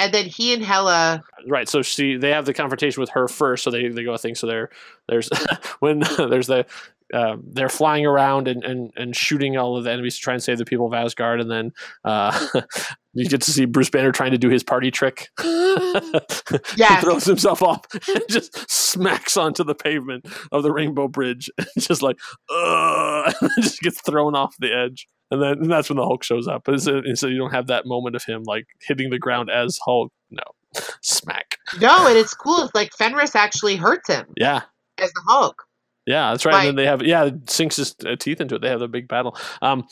And 0.02 0.12
then 0.12 0.26
he 0.26 0.52
and 0.52 0.64
Hela, 0.64 1.24
right. 1.48 1.70
So 1.70 1.84
she 1.84 2.18
they 2.18 2.32
have 2.32 2.46
the 2.46 2.56
confrontation 2.56 3.02
with 3.02 3.12
her 3.12 3.28
first. 3.28 3.64
So 3.64 3.70
they 3.70 3.88
they 3.88 4.04
go 4.04 4.14
a 4.14 4.18
thing. 4.18 4.34
So 4.34 4.48
there 4.48 4.70
there's 5.08 5.30
when 5.80 6.00
there's 6.18 6.48
the. 6.48 6.66
Um, 7.14 7.44
they're 7.46 7.68
flying 7.68 8.06
around 8.06 8.48
and, 8.48 8.64
and, 8.64 8.94
and 8.96 9.14
shooting 9.14 9.58
all 9.58 9.76
of 9.76 9.84
the 9.84 9.92
enemies 9.92 10.16
to 10.16 10.22
try 10.22 10.34
and 10.34 10.42
save 10.42 10.60
the 10.60 10.64
people 10.64 10.88
of 10.88 10.94
Asgard, 10.94 11.42
and 11.42 11.52
then 11.52 11.74
uh, 12.06 12.48
you 13.14 13.28
get 13.28 13.42
to 13.42 13.52
see 13.52 13.66
Bruce 13.66 13.90
Banner 13.90 14.14
trying 14.14 14.32
to 14.32 14.38
do 14.38 14.48
his 14.48 14.64
party 14.64 14.92
trick. 14.92 15.28
Yes. 15.38 16.64
he 16.78 16.96
throws 17.02 17.26
himself 17.26 17.62
off 17.62 17.84
and 18.08 18.24
just 18.30 18.72
smacks 18.72 19.36
onto 19.36 19.66
the 19.66 19.76
pavement 19.76 20.26
of 20.54 20.64
the 20.64 20.72
Rainbow 20.72 21.10
Bridge, 21.10 21.50
and 21.58 21.68
just 21.80 22.02
like, 22.02 22.18
Ugh, 22.50 23.34
just 23.60 23.82
gets 23.82 24.00
thrown 24.00 24.34
off 24.34 24.56
the 24.58 24.74
edge. 24.74 25.10
And 25.32 25.42
then 25.42 25.52
and 25.54 25.72
that's 25.72 25.90
when 25.90 25.98
the 25.98 26.04
Hulk 26.04 26.24
shows 26.24 26.48
up. 26.48 26.68
And 26.68 26.82
so, 26.82 27.02
so 27.16 27.28
you 27.28 27.38
don't 27.38 27.54
have 27.54 27.68
that 27.68 27.86
moment 27.86 28.16
of 28.16 28.24
him 28.24 28.44
like 28.44 28.66
hitting 28.82 29.10
the 29.10 29.18
ground 29.20 29.50
as 29.50 29.80
Hulk. 29.84 30.12
No, 30.30 30.44
smack. 31.02 31.58
no, 31.80 32.08
and 32.08 32.18
it's 32.18 32.34
cool. 32.34 32.64
It's 32.66 32.76
like 32.76 32.92
Fenris 32.98 33.36
actually 33.36 33.78
hurts 33.78 34.10
him 34.10 34.26
Yeah, 34.38 34.62
as 34.98 35.12
the 35.14 35.22
Hulk. 35.28 35.64
Yeah, 36.06 36.32
that's 36.32 36.46
right. 36.46 36.54
Right. 36.54 36.60
And 36.60 36.68
then 36.70 36.76
they 36.76 36.86
have 36.90 37.02
yeah, 37.04 37.30
sinks 37.48 37.78
his 37.78 37.96
uh, 38.06 38.16
teeth 38.16 38.42
into 38.42 38.56
it. 38.56 38.62
They 38.62 38.70
have 38.70 38.80
the 38.80 38.88
big 38.88 39.08
battle. 39.08 39.38
Um, 39.62 39.88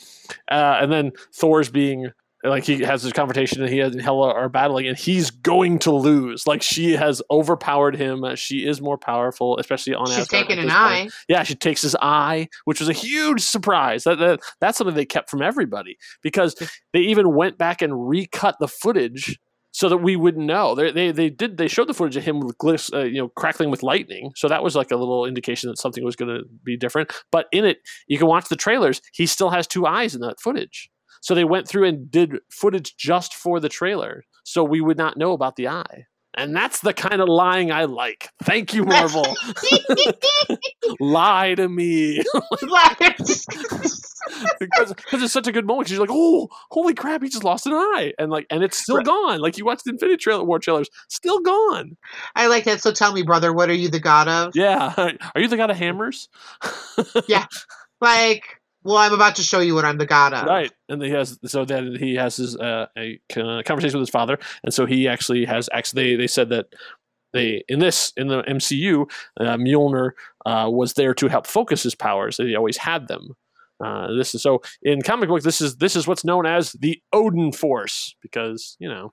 uh, 0.50 0.78
and 0.80 0.92
then 0.92 1.12
Thor's 1.34 1.70
being 1.70 2.10
like 2.42 2.64
he 2.64 2.82
has 2.82 3.02
this 3.02 3.12
confrontation, 3.12 3.62
and 3.62 3.72
he 3.72 3.80
and 3.80 4.00
Hela 4.00 4.32
are 4.32 4.48
battling, 4.48 4.86
and 4.86 4.96
he's 4.96 5.30
going 5.30 5.78
to 5.80 5.90
lose. 5.90 6.46
Like 6.46 6.62
she 6.62 6.92
has 6.92 7.20
overpowered 7.30 7.96
him. 7.96 8.24
Uh, 8.24 8.34
she 8.34 8.66
is 8.66 8.80
more 8.80 8.96
powerful, 8.96 9.58
especially 9.58 9.94
on. 9.94 10.06
She's 10.06 10.20
Asgard 10.20 10.48
taken 10.48 10.58
at 10.58 10.62
an 10.62 10.68
this 10.68 10.76
eye. 10.76 11.00
point. 11.00 11.12
Yeah, 11.28 11.42
she 11.42 11.54
takes 11.54 11.82
his 11.82 11.96
eye, 12.00 12.48
which 12.64 12.80
was 12.80 12.88
a 12.88 12.94
huge 12.94 13.42
surprise. 13.42 14.04
That, 14.04 14.18
that 14.18 14.40
that's 14.60 14.78
something 14.78 14.94
they 14.96 15.04
kept 15.04 15.30
from 15.30 15.42
everybody 15.42 15.98
because 16.22 16.54
they 16.92 17.00
even 17.00 17.34
went 17.34 17.58
back 17.58 17.82
and 17.82 18.08
recut 18.08 18.56
the 18.58 18.68
footage 18.68 19.38
so 19.72 19.88
that 19.88 19.98
we 19.98 20.16
would 20.16 20.36
know. 20.36 20.74
They 20.74 20.90
they, 20.90 21.12
they 21.12 21.30
did 21.30 21.56
they 21.56 21.68
showed 21.68 21.88
the 21.88 21.94
footage 21.94 22.16
of 22.16 22.24
him 22.24 22.40
with 22.40 22.56
glyphs, 22.58 22.92
uh, 22.92 23.04
you 23.04 23.18
know, 23.18 23.28
crackling 23.28 23.70
with 23.70 23.82
lightning. 23.82 24.32
So 24.34 24.48
that 24.48 24.62
was 24.62 24.74
like 24.74 24.90
a 24.90 24.96
little 24.96 25.26
indication 25.26 25.68
that 25.68 25.78
something 25.78 26.04
was 26.04 26.16
going 26.16 26.34
to 26.34 26.44
be 26.64 26.76
different. 26.76 27.12
But 27.30 27.46
in 27.52 27.64
it, 27.64 27.78
you 28.06 28.18
can 28.18 28.26
watch 28.26 28.48
the 28.48 28.56
trailers. 28.56 29.00
He 29.12 29.26
still 29.26 29.50
has 29.50 29.66
two 29.66 29.86
eyes 29.86 30.14
in 30.14 30.20
that 30.22 30.40
footage. 30.40 30.90
So 31.20 31.34
they 31.34 31.44
went 31.44 31.68
through 31.68 31.84
and 31.86 32.10
did 32.10 32.38
footage 32.50 32.96
just 32.96 33.34
for 33.34 33.60
the 33.60 33.68
trailer, 33.68 34.24
so 34.44 34.64
we 34.64 34.80
would 34.80 34.96
not 34.98 35.16
know 35.16 35.32
about 35.32 35.56
the 35.56 35.68
eye. 35.68 36.06
And 36.34 36.54
that's 36.54 36.78
the 36.80 36.94
kind 36.94 37.20
of 37.20 37.28
lying 37.28 37.72
I 37.72 37.84
like. 37.86 38.28
Thank 38.44 38.72
you, 38.72 38.84
Marvel. 38.84 39.26
Lie 41.00 41.54
to 41.56 41.68
me. 41.68 42.22
because 42.60 43.44
because 44.60 44.94
it's 45.22 45.32
such 45.32 45.46
a 45.48 45.52
good 45.52 45.66
moment. 45.66 45.90
You're 45.90 46.00
like, 46.00 46.08
oh, 46.12 46.48
holy 46.70 46.94
crap, 46.94 47.22
he 47.22 47.28
just 47.28 47.44
lost 47.44 47.66
an 47.66 47.72
eye, 47.74 48.12
and 48.18 48.30
like, 48.30 48.46
and 48.50 48.62
it's 48.62 48.78
still 48.78 48.96
Right. 48.96 49.06
gone. 49.06 49.40
Like 49.40 49.58
you 49.58 49.64
watched 49.64 49.84
the 49.84 49.90
Infinity 49.90 50.18
trailer, 50.18 50.44
War 50.44 50.58
trailers, 50.58 50.88
still 51.08 51.40
gone. 51.40 51.96
I 52.36 52.46
like 52.46 52.64
that. 52.64 52.80
So 52.80 52.92
tell 52.92 53.12
me, 53.12 53.22
brother, 53.22 53.52
what 53.52 53.68
are 53.68 53.74
you 53.74 53.88
the 53.88 54.00
god 54.00 54.28
of? 54.28 54.52
Yeah, 54.54 54.94
are 55.34 55.40
you 55.40 55.48
the 55.48 55.56
god 55.56 55.70
of 55.70 55.76
hammers? 55.76 56.28
Yeah. 57.26 57.46
Like, 58.00 58.59
well, 58.84 58.96
I'm 58.96 59.12
about 59.12 59.36
to 59.36 59.42
show 59.42 59.60
you 59.60 59.74
what 59.74 59.84
I'm 59.84 59.98
the 59.98 60.06
god 60.06 60.32
of. 60.32 60.46
right, 60.46 60.72
and 60.88 61.02
he 61.02 61.10
has 61.10 61.38
so 61.46 61.64
then 61.64 61.96
he 61.98 62.14
has 62.16 62.36
his 62.36 62.56
uh, 62.56 62.86
a 62.96 63.18
conversation 63.28 63.98
with 63.98 64.08
his 64.08 64.10
father, 64.10 64.38
and 64.64 64.72
so 64.72 64.86
he 64.86 65.06
actually 65.08 65.44
has 65.44 65.68
actually 65.72 66.10
they, 66.12 66.16
they 66.22 66.26
said 66.26 66.48
that. 66.50 66.66
They 67.32 67.62
in 67.68 67.78
this 67.78 68.12
in 68.16 68.26
the 68.26 68.42
MCU, 68.42 69.08
uh, 69.38 69.56
Mjolnir 69.56 70.10
uh, 70.46 70.68
was 70.68 70.94
there 70.94 71.14
to 71.14 71.28
help 71.28 71.46
focus 71.46 71.84
his 71.84 71.94
powers. 71.94 72.38
That 72.38 72.48
he 72.48 72.56
always 72.56 72.76
had 72.76 73.06
them. 73.06 73.36
Uh, 73.84 74.08
this 74.18 74.34
is 74.34 74.42
so 74.42 74.62
in 74.82 75.00
comic 75.00 75.28
book. 75.28 75.40
This 75.42 75.60
is 75.60 75.76
this 75.76 75.94
is 75.94 76.08
what's 76.08 76.24
known 76.24 76.44
as 76.44 76.72
the 76.72 77.00
Odin 77.12 77.52
Force 77.52 78.16
because 78.20 78.76
you 78.80 78.88
know 78.88 79.12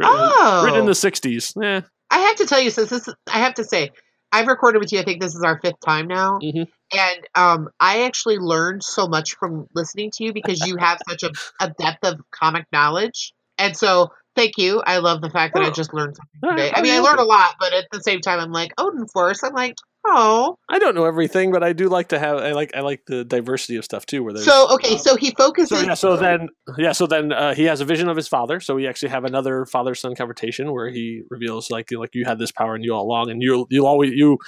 written, 0.00 0.16
in- 0.16 0.20
Oh, 0.24 0.62
written 0.64 0.80
in 0.80 0.86
the 0.86 0.92
'60s. 0.94 1.54
Eh, 1.62 1.80
I 2.10 2.18
have 2.18 2.34
to 2.38 2.46
tell 2.46 2.58
you, 2.60 2.70
since 2.70 2.90
this, 2.90 3.08
I 3.32 3.38
have 3.38 3.54
to 3.54 3.62
say, 3.62 3.90
I've 4.32 4.48
recorded 4.48 4.80
with 4.80 4.92
you. 4.92 4.98
I 4.98 5.04
think 5.04 5.20
this 5.22 5.36
is 5.36 5.42
our 5.44 5.60
fifth 5.60 5.78
time 5.86 6.08
now, 6.08 6.40
Mhm. 6.42 6.66
And 6.96 7.20
um, 7.34 7.68
I 7.80 8.04
actually 8.04 8.38
learned 8.38 8.82
so 8.82 9.06
much 9.06 9.36
from 9.36 9.66
listening 9.74 10.10
to 10.14 10.24
you 10.24 10.32
because 10.32 10.66
you 10.66 10.76
have 10.78 10.98
such 11.08 11.22
a, 11.22 11.30
a 11.60 11.70
depth 11.78 12.04
of 12.04 12.20
comic 12.30 12.66
knowledge, 12.72 13.32
and 13.58 13.76
so 13.76 14.08
thank 14.36 14.58
you. 14.58 14.80
I 14.84 14.98
love 14.98 15.20
the 15.20 15.30
fact 15.30 15.54
that 15.54 15.62
I 15.62 15.68
Oh. 15.68 15.72
just 15.72 15.94
learned 15.94 16.16
something 16.16 16.56
today. 16.56 16.72
I 16.74 16.80
oh, 16.80 16.82
mean, 16.82 16.92
I 16.92 16.98
learned 16.98 17.20
a 17.20 17.24
lot, 17.24 17.54
but 17.58 17.72
at 17.72 17.86
the 17.92 18.00
same 18.00 18.20
time, 18.20 18.40
I'm 18.40 18.52
like 18.52 18.72
Odin 18.78 19.06
Force. 19.08 19.42
I'm 19.42 19.54
like, 19.54 19.74
oh. 20.06 20.56
I 20.68 20.78
don't 20.78 20.94
know 20.94 21.04
everything, 21.04 21.52
but 21.52 21.62
I 21.62 21.72
do 21.72 21.88
like 21.88 22.08
to 22.08 22.18
have. 22.18 22.38
I 22.38 22.52
like 22.52 22.74
I 22.74 22.80
like 22.80 23.04
the 23.06 23.24
diversity 23.24 23.76
of 23.76 23.84
stuff 23.84 24.06
too. 24.06 24.22
Where 24.22 24.32
there's 24.32 24.44
So 24.44 24.74
okay, 24.74 24.96
so 24.96 25.16
he 25.16 25.30
focuses. 25.32 25.78
So 25.78 25.84
yeah, 25.84 25.94
so 25.94 26.16
then 26.16 26.48
yeah, 26.78 26.92
so 26.92 27.06
then 27.06 27.32
uh, 27.32 27.54
he 27.54 27.64
has 27.64 27.80
a 27.80 27.84
vision 27.84 28.08
of 28.08 28.16
his 28.16 28.28
father. 28.28 28.60
So 28.60 28.74
we 28.74 28.86
actually 28.86 29.10
have 29.10 29.24
another 29.24 29.66
father 29.66 29.94
son 29.94 30.14
confrontation 30.14 30.72
where 30.72 30.88
he 30.88 31.22
reveals 31.30 31.70
like 31.70 31.90
like 31.92 32.10
you 32.14 32.24
had 32.24 32.38
this 32.38 32.52
power 32.52 32.74
and 32.74 32.84
you 32.84 32.94
all 32.94 33.04
along, 33.04 33.30
and 33.30 33.42
you'll 33.42 33.66
you'll 33.70 33.86
always 33.86 34.12
you. 34.12 34.38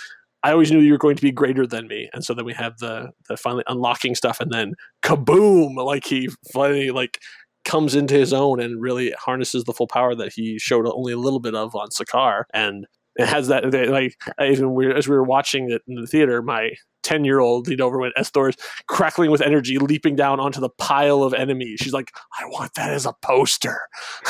I 0.47 0.53
always 0.53 0.71
knew 0.71 0.79
you 0.79 0.93
were 0.93 0.99
going 0.99 1.17
to 1.17 1.23
be 1.23 1.33
greater 1.33 1.67
than 1.67 1.89
me, 1.89 2.09
and 2.13 2.25
so 2.25 2.33
then 2.33 2.45
we 2.45 2.55
have 2.55 2.79
the 2.79 3.11
the 3.29 3.37
finally 3.37 3.65
unlocking 3.67 4.15
stuff, 4.15 4.39
and 4.39 4.53
then 4.53 4.75
kaboom! 5.03 5.75
Like 5.75 6.05
he 6.07 6.29
finally 6.53 6.93
like 6.93 7.19
comes 7.65 7.97
into 7.97 8.15
his 8.15 8.33
own 8.33 8.61
and 8.61 8.81
really 8.81 9.13
harnesses 9.19 9.65
the 9.65 9.73
full 9.73 9.89
power 9.89 10.15
that 10.15 10.33
he 10.33 10.57
showed 10.57 10.87
only 10.87 11.13
a 11.13 11.19
little 11.19 11.41
bit 11.41 11.57
of 11.57 11.75
on 11.75 11.89
Sakaar, 11.89 12.45
and 12.55 12.87
it 13.17 13.27
has 13.29 13.49
that 13.49 13.71
they, 13.71 13.89
like 13.89 14.15
even 14.43 14.75
we, 14.75 14.93
as 14.93 15.09
we 15.09 15.17
were 15.17 15.25
watching 15.25 15.71
it 15.71 15.83
in 15.89 15.95
the 15.95 16.07
theater, 16.07 16.43
my 16.43 16.71
ten 17.03 17.25
year 17.25 17.39
old 17.39 17.69
leaned 17.69 17.81
over 17.81 17.99
when 17.99 18.11
S 18.17 18.31
Thor's 18.31 18.57
crackling 18.89 19.31
with 19.31 19.41
energy, 19.41 19.79
leaping 19.79 20.17
down 20.17 20.41
onto 20.41 20.61
the 20.61 20.69
pile 20.71 21.23
of 21.23 21.33
enemies. 21.33 21.79
She's 21.81 21.93
like, 21.93 22.11
"I 22.41 22.45
want 22.47 22.75
that 22.75 22.91
as 22.93 23.07
a 23.07 23.13
poster." 23.23 23.79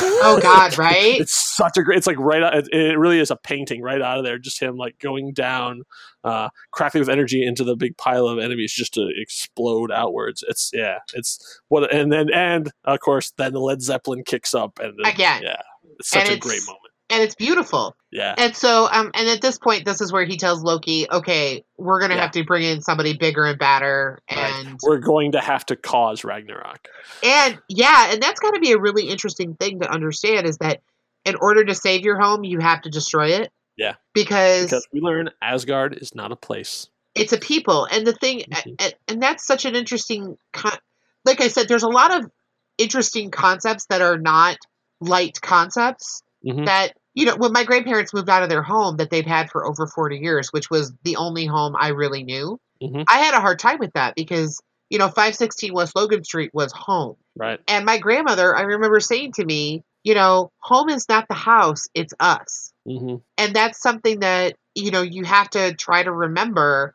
Oh 0.01 0.39
God, 0.43 0.77
right? 0.79 1.19
it's 1.21 1.37
such 1.57 1.77
a 1.77 1.83
great. 1.83 1.99
It's 1.99 2.07
like 2.07 2.19
right. 2.19 2.43
out- 2.43 2.55
It, 2.57 2.69
it 2.73 2.99
really 2.99 3.19
is 3.19 3.31
a 3.31 3.37
painting 3.37 3.81
right 3.83 4.01
out 4.03 4.19
of 4.19 4.25
there. 4.25 4.39
Just 4.39 4.61
him 4.61 4.77
like 4.77 4.99
going 4.99 5.33
down, 5.33 5.83
uh, 6.23 6.51
crackling 6.73 7.01
with 7.01 7.09
energy 7.09 7.45
into 7.45 7.65
the 7.65 7.77
big 7.77 7.97
pile 7.97 8.27
of 8.29 8.39
enemies, 8.39 8.73
just 8.73 8.95
to 8.95 9.09
explode 9.17 9.91
outwards. 9.91 10.45
It's 10.47 10.71
yeah. 10.75 10.99
It's 11.15 11.61
what 11.69 11.93
and 11.95 12.13
then 12.13 12.31
and 12.33 12.71
of 12.85 13.01
course 13.01 13.33
then 13.39 13.53
the 13.55 13.61
Led 13.61 13.81
Zeppelin 13.83 14.23
kicks 14.25 14.55
up 14.55 14.79
and 14.81 14.95
then- 15.03 15.13
Again. 15.13 15.43
Yeah, 15.43 15.61
it's 15.99 16.11
such 16.11 16.29
And 16.29 16.37
a 16.37 16.39
great 16.39 16.61
moment. 16.67 16.83
And 17.11 17.23
it's 17.23 17.35
beautiful. 17.35 17.95
Yeah. 18.11 18.35
And 18.37 18.57
so, 18.57 18.89
um, 18.91 19.11
and 19.15 19.29
at 19.29 19.41
this 19.41 19.59
point, 19.59 19.85
this 19.85 20.01
is 20.01 20.13
where 20.13 20.25
he 20.25 20.37
tells 20.37 20.63
Loki, 20.63 21.07
"Okay, 21.11 21.65
we're 21.77 22.01
gonna 22.01 22.15
Yeah. 22.17 22.23
have 22.23 22.31
to 22.33 22.45
bring 22.45 22.63
in 22.65 22.83
somebody 22.83 23.17
bigger 23.17 23.45
and 23.45 23.59
badder." 23.59 24.21
Right. 24.31 24.39
And 24.67 24.79
We're 24.83 24.99
going 24.99 25.33
to 25.33 25.41
have 25.41 25.65
to 25.67 25.77
cause 25.77 26.25
Ragnarok. 26.25 26.89
and 27.23 27.59
yeah, 27.69 28.13
and 28.13 28.23
that's 28.23 28.41
got 28.41 28.53
to 28.55 28.61
be 28.61 28.73
a 28.73 28.79
really 28.79 29.09
interesting 29.09 29.55
thing 29.55 29.81
to 29.81 29.91
understand 29.91 30.47
is 30.47 30.59
that 30.59 30.81
in 31.25 31.35
order 31.41 31.65
to 31.65 31.75
save 31.75 32.03
your 32.03 32.19
home, 32.21 32.45
you 32.45 32.59
have 32.61 32.83
to 32.83 32.91
destroy 32.91 33.29
it. 33.31 33.53
Yeah. 33.77 33.95
Because, 34.15 34.67
Because 34.67 34.89
we 34.93 35.01
learn 35.01 35.31
Asgard 35.43 35.99
is 36.01 36.15
not 36.15 36.33
a 36.33 36.37
place. 36.37 36.89
it's 37.15 37.33
a 37.33 37.39
people, 37.39 37.85
and 37.91 38.07
the 38.07 38.13
thing, 38.15 38.45
Mhm. 38.51 38.77
and, 38.79 38.95
and 39.09 39.23
that's 39.23 39.45
such 39.47 39.65
an 39.65 39.75
interesting. 39.77 40.39
Con- 40.53 40.79
like 41.25 41.41
I 41.41 41.49
said, 41.49 41.67
there's 41.69 41.83
a 41.83 41.89
lot 41.89 42.15
of 42.15 42.31
interesting 42.79 43.31
concepts 43.31 43.87
that 43.87 44.01
are 44.03 44.19
not 44.19 44.57
light 45.01 45.41
concepts. 45.43 46.23
Mhm. 46.47 46.65
that 46.67 46.93
you 47.15 47.27
know 47.27 47.37
when 47.37 47.53
my 47.53 47.65
grandparents 47.65 48.15
moved 48.15 48.29
out 48.31 48.43
of 48.43 48.49
their 48.49 48.63
home 48.63 48.97
that 48.99 49.11
they'd 49.11 49.27
had 49.27 49.51
for 49.51 49.67
over 49.67 49.87
40 49.87 50.19
years 50.19 50.53
which 50.53 50.71
was 50.71 50.93
the 51.03 51.17
only 51.17 51.47
home 51.47 51.75
i 51.79 51.89
really 51.89 52.23
knew 52.23 52.59
Mhm. 52.83 53.05
i 53.09 53.19
had 53.19 53.35
a 53.35 53.41
hard 53.41 53.59
time 53.59 53.79
with 53.79 53.93
that 53.95 54.15
because 54.15 54.61
you 54.91 54.99
know 54.99 55.09
516 55.09 55.73
west 55.75 55.97
logan 55.97 56.23
street 56.25 56.51
was 56.55 56.73
home 56.73 57.17
Right. 57.35 57.59
and 57.67 57.85
my 57.85 57.99
grandmother 57.99 58.55
i 58.57 58.63
remember 58.63 59.01
saying 59.01 59.33
to 59.33 59.45
me 59.45 59.83
you 60.05 60.15
know 60.15 60.53
home 60.61 60.89
is 60.89 61.09
not 61.09 61.27
the 61.29 61.35
house 61.35 61.89
it's 61.95 62.15
us 62.21 62.73
hmm 62.87 63.17
and 63.39 63.55
that's 63.57 63.81
something 63.81 64.21
that 64.21 64.55
you 64.75 64.91
know 64.91 65.03
you 65.03 65.25
have 65.25 65.51
to 65.51 65.75
try 65.75 66.03
to 66.03 66.13
remember 66.13 66.95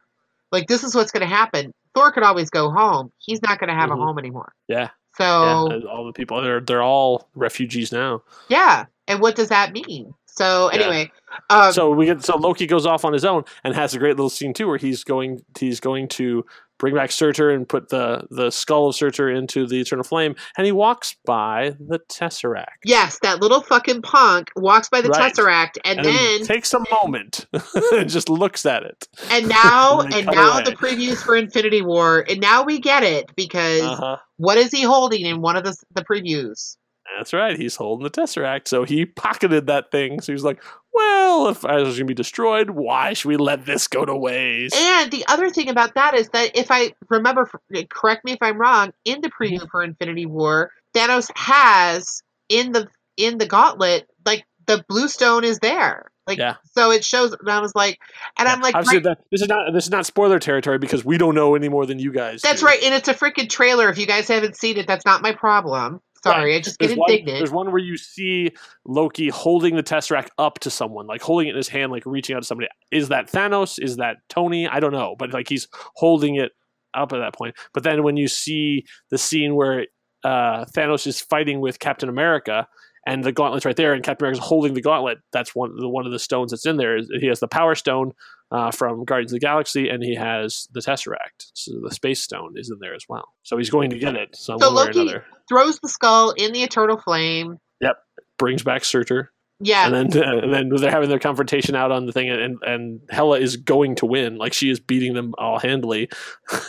like 0.52 0.68
this 0.68 0.84
is 0.84 0.96
what's 0.96 1.12
going 1.12 1.28
to 1.28 1.36
happen 1.36 1.74
thor 1.94 2.12
could 2.12 2.24
always 2.24 2.50
go 2.50 2.70
home 2.70 3.12
he's 3.18 3.42
not 3.42 3.60
going 3.60 3.68
to 3.70 3.76
have 3.76 3.90
Mhm. 3.90 3.94
a 3.94 4.06
home 4.06 4.18
anymore 4.20 4.54
Yeah. 4.68 4.90
so 5.18 5.24
yeah. 5.72 5.90
All 5.90 6.06
the 6.06 6.14
people 6.14 6.42
they're 6.42 6.62
they're 6.62 6.84
all 6.84 7.28
refugees 7.36 7.92
now. 7.92 8.22
yeah 8.48 8.86
and 9.12 9.22
what 9.22 9.36
does 9.36 9.50
that 9.50 9.72
mean 9.74 10.14
so 10.26 10.70
Yeah. 10.72 10.80
anyway 10.80 11.12
um, 11.50 11.72
so 11.72 11.92
we 11.92 12.06
get 12.08 12.24
so 12.26 12.36
Loki 12.38 12.66
goes 12.68 12.86
off 12.86 13.06
on 13.06 13.14
his 13.14 13.24
own 13.24 13.44
and 13.64 13.74
has 13.74 13.94
a 13.96 14.00
great 14.00 14.18
little 14.18 14.30
scene 14.30 14.54
too, 14.54 14.68
where 14.68 14.78
he's 14.78 15.06
going 15.06 15.40
he's 15.58 15.80
going 15.80 16.10
to 16.10 16.44
bring 16.78 16.94
back 16.94 17.10
Surtur 17.10 17.52
and 17.52 17.70
put 17.70 17.88
the 17.88 18.28
the 18.32 18.50
skull 18.52 18.90
of 18.90 18.96
Surtur 18.96 19.30
into 19.30 19.66
the 19.66 19.80
Eternal 19.80 20.04
Flame, 20.04 20.36
and 20.58 20.66
he 20.66 20.74
walks 20.74 21.16
by 21.26 21.74
the 21.80 22.00
Tesseract. 22.10 22.66
Yes, 22.84 23.18
that 23.22 23.40
little 23.40 23.62
fucking 23.62 24.02
punk 24.02 24.50
walks 24.58 24.90
by 24.90 25.00
the 25.00 25.08
Right. 25.08 25.32
Tesseract 25.34 25.78
and, 25.86 26.00
And 26.00 26.06
then 26.06 26.44
takes 26.46 26.74
a 26.74 26.84
moment 27.02 27.46
and 27.94 28.10
just 28.10 28.28
looks 28.28 28.66
at 28.66 28.84
it. 28.84 29.08
and 29.30 29.48
now 29.48 30.02
and 30.02 30.14
and 30.14 30.26
now 30.26 30.56
away. 30.56 30.64
the 30.66 30.72
previews 30.74 31.24
for 31.24 31.38
Infinity 31.38 31.82
War 31.82 32.26
and 32.30 32.42
now 32.42 32.64
we 32.64 32.78
get 32.80 33.04
it 33.04 33.34
because 33.38 33.84
Uh-huh. 33.84 34.18
what 34.36 34.58
is 34.58 34.70
he 34.72 34.82
holding 34.84 35.26
in 35.26 35.40
one 35.40 35.56
of 35.56 35.64
the 35.64 35.74
the 35.94 36.04
previews? 36.04 36.76
That's 37.18 37.34
right. 37.34 37.58
He's 37.58 37.76
holding 37.76 38.04
the 38.04 38.10
Tesseract. 38.10 38.68
So 38.68 38.84
he 38.84 39.06
pocketed 39.06 39.68
that 39.68 39.92
thing. 39.92 40.22
So 40.22 40.32
he's 40.32 40.44
like, 40.44 40.62
well, 40.94 41.48
if 41.48 41.64
I 41.66 41.76
was 41.78 41.90
going 41.90 41.98
to 41.98 42.06
be 42.06 42.14
destroyed, 42.14 42.72
why 42.72 43.14
should 43.14 43.30
we 43.30 43.38
let 43.38 43.66
this 43.66 43.88
go 43.88 44.06
to 44.06 44.16
waste? 44.16 44.76
And 44.76 45.12
the 45.12 45.26
other 45.28 45.50
thing 45.50 45.70
about 45.70 45.96
that 45.96 46.16
is 46.16 46.30
that 46.30 46.58
if 46.58 46.72
I 46.72 46.94
remember 47.10 47.50
correct 47.90 48.26
me 48.26 48.34
if 48.34 48.40
I'm 48.42 48.58
wrong, 48.58 48.92
in 49.06 49.22
the 49.22 49.30
mm-hmm. 49.30 49.44
preview 49.44 49.70
for 49.70 49.84
Infinity 49.84 50.26
War, 50.26 50.72
Thanos 50.94 51.30
has 51.36 52.24
in 52.50 52.72
the 52.72 52.88
in 53.18 53.38
the 53.38 53.46
gauntlet 53.46 54.10
like 54.26 54.46
the 54.68 54.84
blue 54.88 55.08
stone 55.08 55.44
is 55.44 55.60
there. 55.60 56.12
Like 56.28 56.38
Yeah. 56.38 56.56
so 56.74 56.92
it 56.92 57.04
shows 57.04 57.34
and 57.34 57.50
I 57.50 57.60
was 57.60 57.74
like 57.74 58.00
and 58.38 58.48
I'm 58.48 58.62
like 58.62 58.76
Obviously, 58.76 58.98
right- 58.98 59.04
that, 59.06 59.20
this 59.32 59.42
is 59.42 59.48
not 59.48 59.74
this 59.74 59.86
is 59.86 59.92
not 59.92 60.06
spoiler 60.06 60.40
territory 60.40 60.78
because 60.78 61.04
we 61.04 61.18
don't 61.18 61.36
know 61.36 61.56
any 61.56 61.70
more 61.70 61.86
than 61.86 62.00
you 62.00 62.12
guys. 62.12 62.42
that's 62.42 62.62
do. 62.62 62.68
right 62.68 62.82
and 62.84 62.94
it's 62.94 63.08
a 63.08 63.14
freaking 63.14 63.50
trailer 63.50 63.90
if 63.90 63.98
you 63.98 64.06
guys 64.06 64.28
haven't 64.28 64.56
seen 64.56 64.78
it 64.78 64.88
that's 64.88 65.06
not 65.06 65.22
my 65.22 65.34
problem. 65.34 66.02
Sorry, 66.24 66.52
Right. 66.52 66.58
I 66.58 66.62
just 66.62 66.78
get 66.78 66.88
There's 66.88 66.98
one, 66.98 67.12
indignant. 67.12 67.38
there's 67.40 67.52
one 67.52 67.72
where 67.72 67.80
you 67.82 67.98
see 67.98 68.52
Loki 68.86 69.30
holding 69.30 69.76
the 69.76 69.84
Tesseract 69.84 70.30
up 70.38 70.60
to 70.60 70.70
someone, 70.70 71.08
like 71.08 71.22
holding 71.22 71.48
it 71.48 71.52
in 71.52 71.58
his 71.58 71.68
hand, 71.68 71.92
like 71.92 72.04
reaching 72.06 72.36
out 72.36 72.42
to 72.44 72.46
somebody. 72.46 72.68
Is 72.92 73.10
that 73.10 73.32
Thanos? 73.32 73.82
Is 73.82 73.98
that 73.98 74.18
Tony? 74.30 74.68
I 74.68 74.80
don't 74.80 74.92
know, 74.94 75.16
but 75.18 75.34
like 75.34 75.50
he's 75.50 75.68
holding 75.96 76.36
it 76.36 76.52
up 76.94 77.12
at 77.14 77.18
that 77.18 77.34
point. 77.36 77.56
But 77.74 77.84
then 77.84 78.04
when 78.04 78.18
you 78.18 78.28
see 78.28 78.86
the 79.10 79.18
scene 79.18 79.56
where 79.56 79.88
uh, 80.24 80.66
Thanos 80.66 81.08
is 81.08 81.22
fighting 81.22 81.60
with 81.60 81.80
Captain 81.80 82.10
America, 82.10 82.68
and 83.08 83.24
the 83.24 83.32
gauntlet's 83.32 83.66
right 83.66 83.76
there, 83.76 83.94
and 83.94 84.04
Captain 84.04 84.26
America's 84.26 84.46
holding 84.46 84.76
the 84.76 84.82
gauntlet. 84.82 85.18
That's 85.34 85.56
one 85.56 85.76
the 85.76 85.90
one 85.90 86.06
of 86.06 86.12
the 86.12 86.20
stones 86.20 86.52
that's 86.52 86.68
in 86.68 86.78
there. 86.78 87.00
He 87.20 87.26
has 87.26 87.40
the 87.40 87.48
Power 87.48 87.74
Stone 87.74 88.12
uh, 88.52 88.72
from 88.72 89.06
Guardians 89.06 89.32
of 89.32 89.40
the 89.40 89.46
Galaxy, 89.46 89.90
and 89.90 90.04
he 90.04 90.16
has 90.16 90.68
the 90.72 90.82
Tesseract. 90.82 91.52
So 91.54 91.74
the 91.84 91.94
Space 91.94 92.22
Stone 92.22 92.54
is 92.58 92.70
in 92.70 92.78
there 92.80 92.94
as 92.94 93.06
well. 93.08 93.34
So 93.44 93.58
he's 93.58 93.70
going 93.70 93.90
to 93.92 94.00
get 94.00 94.16
it 94.16 94.36
some 94.36 94.60
So 94.60 94.74
way 94.74 94.84
or 94.84 94.90
another. 94.90 95.26
Throws 95.48 95.80
the 95.80 95.90
skull 95.90 96.32
in 96.32 96.52
the 96.54 96.64
eternal 96.64 96.98
flame. 96.98 97.58
Yep, 97.80 97.98
brings 98.38 98.64
back 98.64 98.84
Surtur. 98.84 99.32
Yeah, 99.64 99.86
and 99.86 100.12
then 100.12 100.24
and 100.44 100.54
then 100.54 100.70
they're 100.70 100.92
having 100.92 101.10
their 101.10 101.20
confrontation 101.20 101.76
out 101.76 101.92
on 101.92 102.06
the 102.06 102.12
thing, 102.12 102.30
and 102.30 102.58
and 102.64 103.02
Hela 103.10 103.40
is 103.40 103.58
going 103.58 103.96
to 103.96 104.06
win. 104.06 104.38
Like 104.38 104.54
she 104.54 104.70
is 104.70 104.80
beating 104.80 105.14
them 105.14 105.34
all 105.38 105.60
handily. 105.60 106.10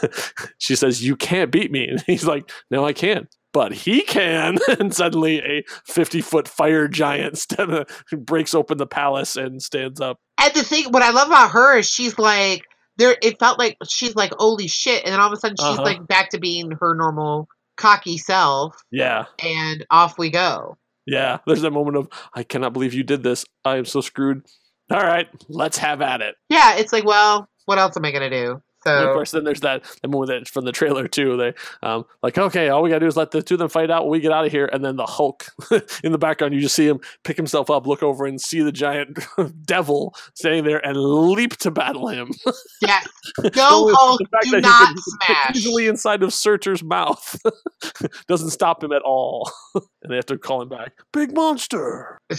she 0.58 0.76
says, 0.76 1.02
"You 1.04 1.16
can't 1.16 1.50
beat 1.50 1.72
me," 1.72 1.86
and 1.88 2.00
he's 2.02 2.24
like, 2.24 2.50
"No, 2.70 2.84
I 2.84 2.92
can't, 2.92 3.34
But 3.52 3.72
he 3.72 4.02
can, 4.02 4.58
and 4.78 4.94
suddenly 4.94 5.38
a 5.38 5.64
fifty-foot 5.86 6.46
fire 6.46 6.86
giant 6.86 7.46
breaks 8.12 8.54
open 8.54 8.78
the 8.78 8.86
palace 8.86 9.36
and 9.36 9.62
stands 9.62 10.00
up. 10.00 10.18
And 10.42 10.54
the 10.54 10.62
thing 10.62 10.86
what 10.90 11.02
I 11.02 11.10
love 11.10 11.28
about 11.28 11.50
her 11.52 11.78
is 11.78 11.88
she's 11.88 12.18
like 12.18 12.62
there. 12.96 13.16
It 13.22 13.38
felt 13.38 13.58
like 13.58 13.76
she's 13.88 14.14
like 14.14 14.32
holy 14.36 14.68
shit, 14.68 15.04
and 15.04 15.12
then 15.12 15.20
all 15.20 15.28
of 15.28 15.32
a 15.32 15.36
sudden 15.36 15.56
she's 15.58 15.66
Uh-huh. 15.66 15.82
like 15.82 16.06
back 16.06 16.30
to 16.30 16.38
being 16.38 16.70
her 16.80 16.94
normal 16.94 17.48
cocky 17.76 18.18
self, 18.18 18.76
Yeah, 18.90 19.24
and 19.42 19.86
off 19.90 20.18
we 20.18 20.30
go. 20.30 20.76
yeah. 21.06 21.38
There's 21.46 21.62
that 21.62 21.70
moment 21.72 21.96
of, 21.96 22.08
"I 22.34 22.42
cannot 22.42 22.72
believe 22.74 22.94
you 22.94 23.02
did 23.02 23.22
this. 23.22 23.44
I 23.64 23.76
am 23.76 23.84
so 23.86 24.00
screwed." 24.00 24.44
All 24.90 25.00
right, 25.00 25.28
let's 25.48 25.78
have 25.78 26.02
at 26.02 26.20
it. 26.20 26.34
Yeah, 26.50 26.74
it's 26.76 26.92
like 26.92 27.04
well, 27.04 27.48
what 27.64 27.78
else 27.78 27.96
am 27.96 28.04
I 28.04 28.10
gonna 28.12 28.28
do? 28.30 28.60
And 28.84 29.08
of 29.08 29.14
course, 29.14 29.30
then 29.30 29.44
there's 29.44 29.60
that 29.60 29.84
the 30.02 30.08
moment 30.08 30.48
from 30.48 30.64
the 30.64 30.72
trailer 30.72 31.08
too. 31.08 31.36
They 31.36 31.54
um 31.82 32.04
like 32.22 32.38
okay, 32.38 32.68
all 32.68 32.82
we 32.82 32.90
gotta 32.90 33.00
do 33.00 33.06
is 33.06 33.16
let 33.16 33.30
the 33.30 33.42
two 33.42 33.54
of 33.54 33.58
them 33.60 33.68
fight 33.68 33.90
out. 33.90 34.08
We 34.08 34.20
get 34.20 34.32
out 34.32 34.44
of 34.46 34.52
here, 34.52 34.68
and 34.72 34.84
then 34.84 34.96
the 34.96 35.06
Hulk 35.06 35.46
in 36.04 36.12
the 36.12 36.18
background. 36.18 36.54
You 36.54 36.60
just 36.60 36.74
see 36.74 36.86
him 36.88 37.00
pick 37.24 37.36
himself 37.36 37.70
up, 37.70 37.86
look 37.86 38.02
over, 38.02 38.26
and 38.26 38.40
see 38.40 38.60
the 38.62 38.72
giant 38.72 39.18
devil 39.64 40.14
standing 40.34 40.64
there 40.64 40.84
and 40.84 40.96
leap 40.96 41.56
to 41.58 41.70
battle 41.70 42.08
him. 42.08 42.30
yes, 42.80 43.06
Only 43.38 43.50
go 43.50 43.92
Hulk, 43.94 44.20
do 44.42 44.60
not 44.60 44.88
can- 44.88 44.88
he 44.88 44.92
can 44.94 44.94
fit 44.96 45.02
smash. 45.26 45.56
easily 45.56 45.86
inside 45.86 46.22
of 46.22 46.32
Surtur's 46.34 46.82
mouth 46.82 47.36
doesn't 48.28 48.50
stop 48.50 48.82
him 48.82 48.92
at 48.92 49.02
all, 49.02 49.50
and 49.74 50.10
they 50.10 50.16
have 50.16 50.26
to 50.26 50.38
call 50.38 50.62
him 50.62 50.68
back. 50.68 50.92
Big 51.12 51.34
monster. 51.34 52.18
Uh, 52.30 52.36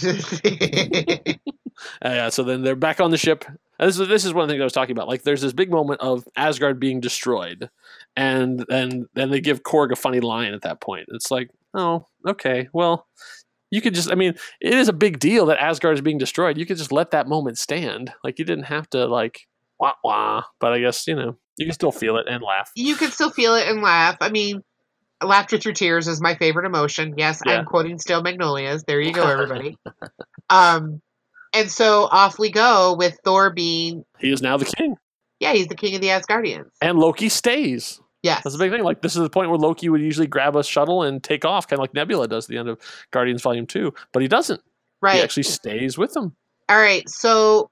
yeah, 2.04 2.28
so 2.28 2.42
then 2.44 2.62
they're 2.62 2.76
back 2.76 3.00
on 3.00 3.10
the 3.10 3.18
ship. 3.18 3.44
And 3.78 3.88
This 3.88 3.98
is 3.98 4.08
this 4.08 4.24
is 4.24 4.32
one 4.34 4.42
of 4.42 4.48
the 4.48 4.52
things 4.54 4.60
I 4.60 4.64
was 4.64 4.72
talking 4.72 4.96
about. 4.96 5.08
Like, 5.08 5.22
there's 5.22 5.40
this 5.40 5.52
big 5.52 5.70
moment 5.70 6.00
of 6.00 6.26
Asgard 6.36 6.78
being 6.78 7.00
destroyed, 7.00 7.70
and 8.16 8.64
then 8.68 9.06
then 9.14 9.30
they 9.30 9.40
give 9.40 9.62
Korg 9.62 9.90
a 9.90 9.96
funny 9.96 10.20
line 10.20 10.54
at 10.54 10.62
that 10.62 10.80
point. 10.80 11.06
It's 11.12 11.30
like, 11.30 11.50
oh, 11.74 12.06
okay, 12.26 12.68
well, 12.72 13.06
you 13.70 13.80
could 13.80 13.94
just. 13.94 14.10
I 14.10 14.14
mean, 14.14 14.34
it 14.60 14.74
is 14.74 14.88
a 14.88 14.92
big 14.92 15.18
deal 15.18 15.46
that 15.46 15.58
Asgard 15.58 15.94
is 15.94 16.02
being 16.02 16.18
destroyed. 16.18 16.56
You 16.56 16.66
could 16.66 16.76
just 16.76 16.92
let 16.92 17.10
that 17.10 17.26
moment 17.28 17.58
stand. 17.58 18.12
Like, 18.22 18.38
you 18.38 18.44
didn't 18.44 18.64
have 18.64 18.88
to 18.90 19.06
like 19.06 19.40
wah 19.80 19.94
wah. 20.04 20.44
But 20.60 20.72
I 20.72 20.78
guess 20.80 21.06
you 21.06 21.16
know 21.16 21.36
you 21.56 21.66
can 21.66 21.74
still 21.74 21.92
feel 21.92 22.16
it 22.16 22.26
and 22.28 22.42
laugh. 22.42 22.70
you 22.76 22.94
can 22.96 23.10
still 23.10 23.30
feel 23.30 23.54
it 23.56 23.66
and 23.68 23.82
laugh. 23.82 24.16
I 24.20 24.30
mean, 24.30 24.62
laughter 25.22 25.58
through 25.58 25.74
tears 25.74 26.08
is 26.08 26.20
my 26.20 26.34
favorite 26.36 26.66
emotion. 26.66 27.14
Yes, 27.16 27.40
Yeah. 27.44 27.58
I'm 27.58 27.64
quoting 27.64 27.98
Steel 27.98 28.22
Magnolias. 28.22 28.84
There 28.86 29.00
you 29.00 29.12
go, 29.12 29.26
everybody. 29.26 29.76
um, 30.50 31.00
and 31.54 31.70
so 31.70 32.04
off 32.10 32.38
we 32.38 32.50
go 32.50 32.94
with 32.94 33.18
Thor 33.24 33.50
being, 33.50 34.04
He 34.18 34.30
is 34.32 34.42
now 34.42 34.56
the 34.56 34.64
king, 34.64 34.96
yeah, 35.40 35.52
he's 35.52 35.68
the 35.68 35.74
king 35.74 35.94
of 35.94 36.00
the 36.00 36.08
Asgardians. 36.08 36.70
and 36.80 36.98
Loki 36.98 37.28
stays. 37.28 38.00
Yeah, 38.22 38.40
That's 38.42 38.56
a 38.56 38.58
big 38.58 38.70
thing. 38.70 38.82
Like 38.82 39.02
this 39.02 39.14
is 39.16 39.22
the 39.22 39.28
point 39.28 39.50
where 39.50 39.58
Loki 39.58 39.90
would 39.90 40.00
usually 40.00 40.26
grab 40.26 40.56
a 40.56 40.64
shuttle 40.64 41.02
and 41.02 41.22
take 41.22 41.44
off, 41.44 41.68
kind 41.68 41.78
of 41.78 41.82
like 41.82 41.92
Nebula 41.92 42.26
does 42.26 42.46
at 42.46 42.48
the 42.48 42.56
end 42.58 42.68
of 42.70 42.80
Guardians 43.10 43.42
Volume 43.42 43.66
Two, 43.66 43.92
but 44.12 44.22
he 44.22 44.28
doesn't. 44.28 44.62
right. 45.02 45.16
He 45.16 45.22
actually 45.22 45.42
stays 45.42 45.98
with 45.98 46.14
them. 46.14 46.34
All 46.70 46.78
right, 46.78 47.06
so 47.06 47.70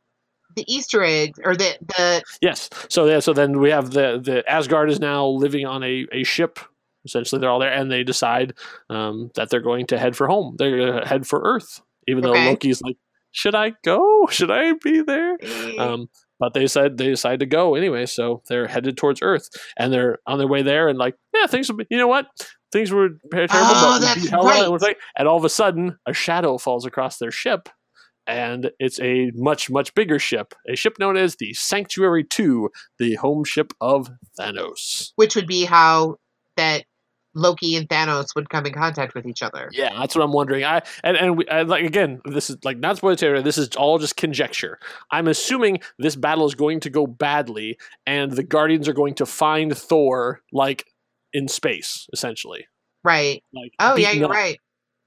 the 0.55 0.65
Easter 0.71 1.03
eggs 1.03 1.41
or 1.43 1.57
the 1.57 1.79
the 1.81 2.23
Yes. 2.43 2.69
So 2.91 3.07
yeah. 3.07 3.21
So 3.21 3.33
then 3.33 3.61
we 3.61 3.71
have 3.71 3.93
the 3.93 4.21
the 4.23 4.45
Asgard 4.47 4.91
is 4.91 5.01
now 5.01 5.27
living 5.27 5.65
on 5.65 5.83
a, 5.83 6.07
a 6.13 6.23
ship. 6.25 6.59
Essentially, 7.07 7.41
they're 7.41 7.49
all 7.49 7.59
there, 7.59 7.73
and 7.73 7.91
they 7.91 8.05
decide 8.05 8.53
um, 8.91 9.31
that 9.35 9.49
they're 9.49 9.61
going 9.61 9.87
to 9.87 9.99
head 9.99 10.15
for 10.15 10.29
home. 10.29 10.57
They're 10.59 10.77
going 10.77 11.01
to 11.03 11.09
head 11.09 11.27
for 11.27 11.41
Earth, 11.43 11.81
even 12.07 12.23
though 12.23 12.33
Loki's 12.33 12.83
like, 12.83 12.97
should 13.33 13.55
I 13.55 13.73
go? 13.85 14.27
Should 14.31 14.51
I 14.51 14.73
be 14.83 15.03
there? 15.03 15.37
Eh, 15.43 15.77
Um, 15.79 16.07
but 16.39 16.55
they 16.55 16.67
said 16.67 16.97
they 16.99 17.07
decided 17.09 17.41
to 17.41 17.47
go 17.47 17.75
anyway, 17.75 18.07
so 18.07 18.43
they're 18.49 18.67
headed 18.67 18.97
towards 18.97 19.21
Earth, 19.23 19.49
and 19.79 19.93
they're 19.93 20.19
on 20.27 20.39
their 20.39 20.49
way 20.49 20.63
there, 20.63 20.89
and 20.89 20.99
like, 20.99 21.15
yeah, 21.35 21.47
things. 21.47 21.69
will 21.71 21.79
be- 21.79 21.87
You 21.91 21.99
know 21.99 22.09
what? 22.09 22.27
Things 22.73 22.91
were 22.91 23.11
terrible, 23.31 23.55
Oh, 23.55 23.99
but 24.01 24.01
we 24.01 24.07
that's 24.07 24.29
hell 24.29 24.45
right. 24.45 24.63
and 24.65 24.81
like- 24.81 24.99
and 25.17 25.29
all 25.29 25.37
of 25.37 25.45
a 25.45 25.49
sudden, 25.49 25.97
a 26.07 26.13
shadow 26.13 26.59
falls 26.59 26.85
across 26.87 27.19
their 27.19 27.31
ship, 27.31 27.69
and 28.27 28.71
it's 28.79 28.99
a 29.01 29.31
much 29.35 29.71
much 29.71 29.95
bigger 29.95 30.19
ship, 30.19 30.55
a 30.69 30.75
ship 30.77 30.95
known 30.99 31.17
as 31.17 31.37
the 31.37 31.53
Sanctuary 31.55 32.25
Two, 32.25 32.71
the 32.99 33.15
home 33.17 33.45
ship 33.45 33.73
of 33.81 34.09
Thanos. 34.39 35.13
which 35.17 35.37
would 35.37 35.47
be 35.47 35.65
how 35.65 36.17
that 36.57 36.85
Loki 37.35 37.77
and 37.77 37.89
Thanos 37.89 38.35
would 38.35 38.51
come 38.51 38.67
in 38.67 38.73
contact 38.73 39.15
with 39.15 39.27
each 39.27 39.43
other. 39.43 39.69
Yeah, 39.73 39.99
that's 39.99 40.15
what 40.15 40.23
I'm 40.25 40.33
wondering. 40.33 40.65
I 40.65 40.83
and 41.03 41.17
and 41.17 41.39
we, 41.39 41.49
I, 41.49 41.63
like 41.63 41.85
again, 41.85 42.21
this 42.25 42.51
is 42.51 42.59
like 42.65 42.79
not 42.79 42.97
spoiler 42.99 43.17
territory. 43.17 43.43
This 43.43 43.59
is 43.59 43.71
all 43.77 43.99
just 43.99 44.17
conjecture. 44.17 44.79
I'm 45.11 45.29
assuming 45.29 45.81
this 45.99 46.17
battle 46.17 46.47
is 46.47 46.55
going 46.55 46.81
to 46.81 46.91
go 46.91 47.07
badly, 47.07 47.79
and 48.07 48.33
the 48.33 48.43
Guardians 48.43 48.89
are 48.89 48.93
going 48.93 49.15
to 49.17 49.27
find 49.27 49.77
Thor 49.77 50.41
like 50.53 50.87
in 51.33 51.49
space, 51.49 52.09
essentially. 52.13 52.67
Right. 53.05 53.43
Like, 53.55 53.73
Oh 53.79 53.97
yeah, 53.97 54.13
you're 54.13 54.27
up. 54.27 54.31
right. 54.31 54.59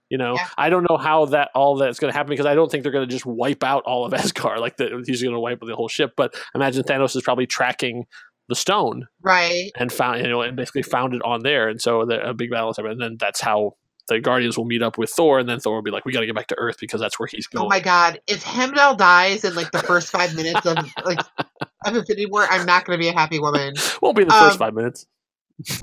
You 0.10 0.18
know, 0.20 0.36
Yeah. 0.36 0.48
I 0.58 0.70
don't 0.70 0.86
know 0.90 0.98
how 0.98 1.26
that 1.28 1.50
all 1.56 1.78
that's 1.78 2.00
going 2.00 2.12
to 2.12 2.18
happen 2.18 2.30
because 2.30 2.46
I 2.46 2.54
don't 2.54 2.70
think 2.70 2.84
they're 2.84 2.92
going 2.92 3.08
to 3.08 3.12
just 3.12 3.26
wipe 3.26 3.64
out 3.64 3.84
all 3.86 4.06
of 4.06 4.14
Asgard. 4.16 4.60
Like 4.60 4.78
the, 4.78 5.04
he's 5.06 5.22
going 5.24 5.34
to 5.34 5.40
wipe 5.40 5.60
the 5.62 5.76
whole 5.76 5.88
ship. 5.88 6.14
But 6.16 6.36
imagine 6.54 6.84
Thanos 6.84 7.16
is 7.16 7.24
probably 7.24 7.48
tracking 7.48 8.06
the 8.48 8.56
stone 8.56 9.08
Right. 9.22 9.72
and 9.78 9.92
found 9.92 10.22
you 10.22 10.28
know 10.28 10.42
and 10.42 10.56
basically 10.56 10.84
found 10.84 11.14
it 11.14 11.22
on 11.24 11.42
there 11.44 11.68
and 11.70 11.82
so 11.82 12.06
the, 12.06 12.30
a 12.30 12.34
big 12.34 12.52
battle 12.52 12.70
is 12.70 12.78
happening 12.78 12.94
and 12.94 13.02
then 13.02 13.18
that's 13.20 13.42
how 13.42 13.76
the 14.08 14.20
guardians 14.20 14.56
will 14.58 14.66
meet 14.66 14.84
up 14.84 14.98
with 15.00 15.10
thor 15.10 15.40
and 15.40 15.50
then 15.50 15.60
thor 15.60 15.74
will 15.76 15.82
be 15.82 15.90
like 15.90 16.06
we 16.06 16.14
got 16.14 16.20
to 16.20 16.28
get 16.28 16.36
back 16.36 16.46
to 16.48 16.56
earth 16.60 16.78
because 16.80 17.02
that's 17.02 17.20
where 17.20 17.26
he's 17.28 17.48
going 17.48 17.66
Oh 17.66 17.70
my 17.70 17.80
god. 17.80 18.20
If 18.28 18.44
Heimdall 18.44 18.96
dies 18.96 19.44
in 19.44 19.56
like 19.56 19.72
the 19.72 19.80
first 19.80 20.12
five 20.12 20.36
minutes 20.36 20.64
of 20.66 20.78
like 21.04 21.20
of 21.86 21.96
Infinity 21.96 22.28
War, 22.28 22.46
I'm 22.50 22.66
not 22.68 22.86
gonna 22.86 23.00
be 23.00 23.08
a 23.08 23.14
happy 23.14 23.40
woman. 23.40 23.74
won't 24.02 24.16
be 24.16 24.22
in 24.22 24.28
the 24.28 24.34
first 24.36 24.54
Um, 24.54 24.58
five 24.60 24.74
minutes 24.76 25.08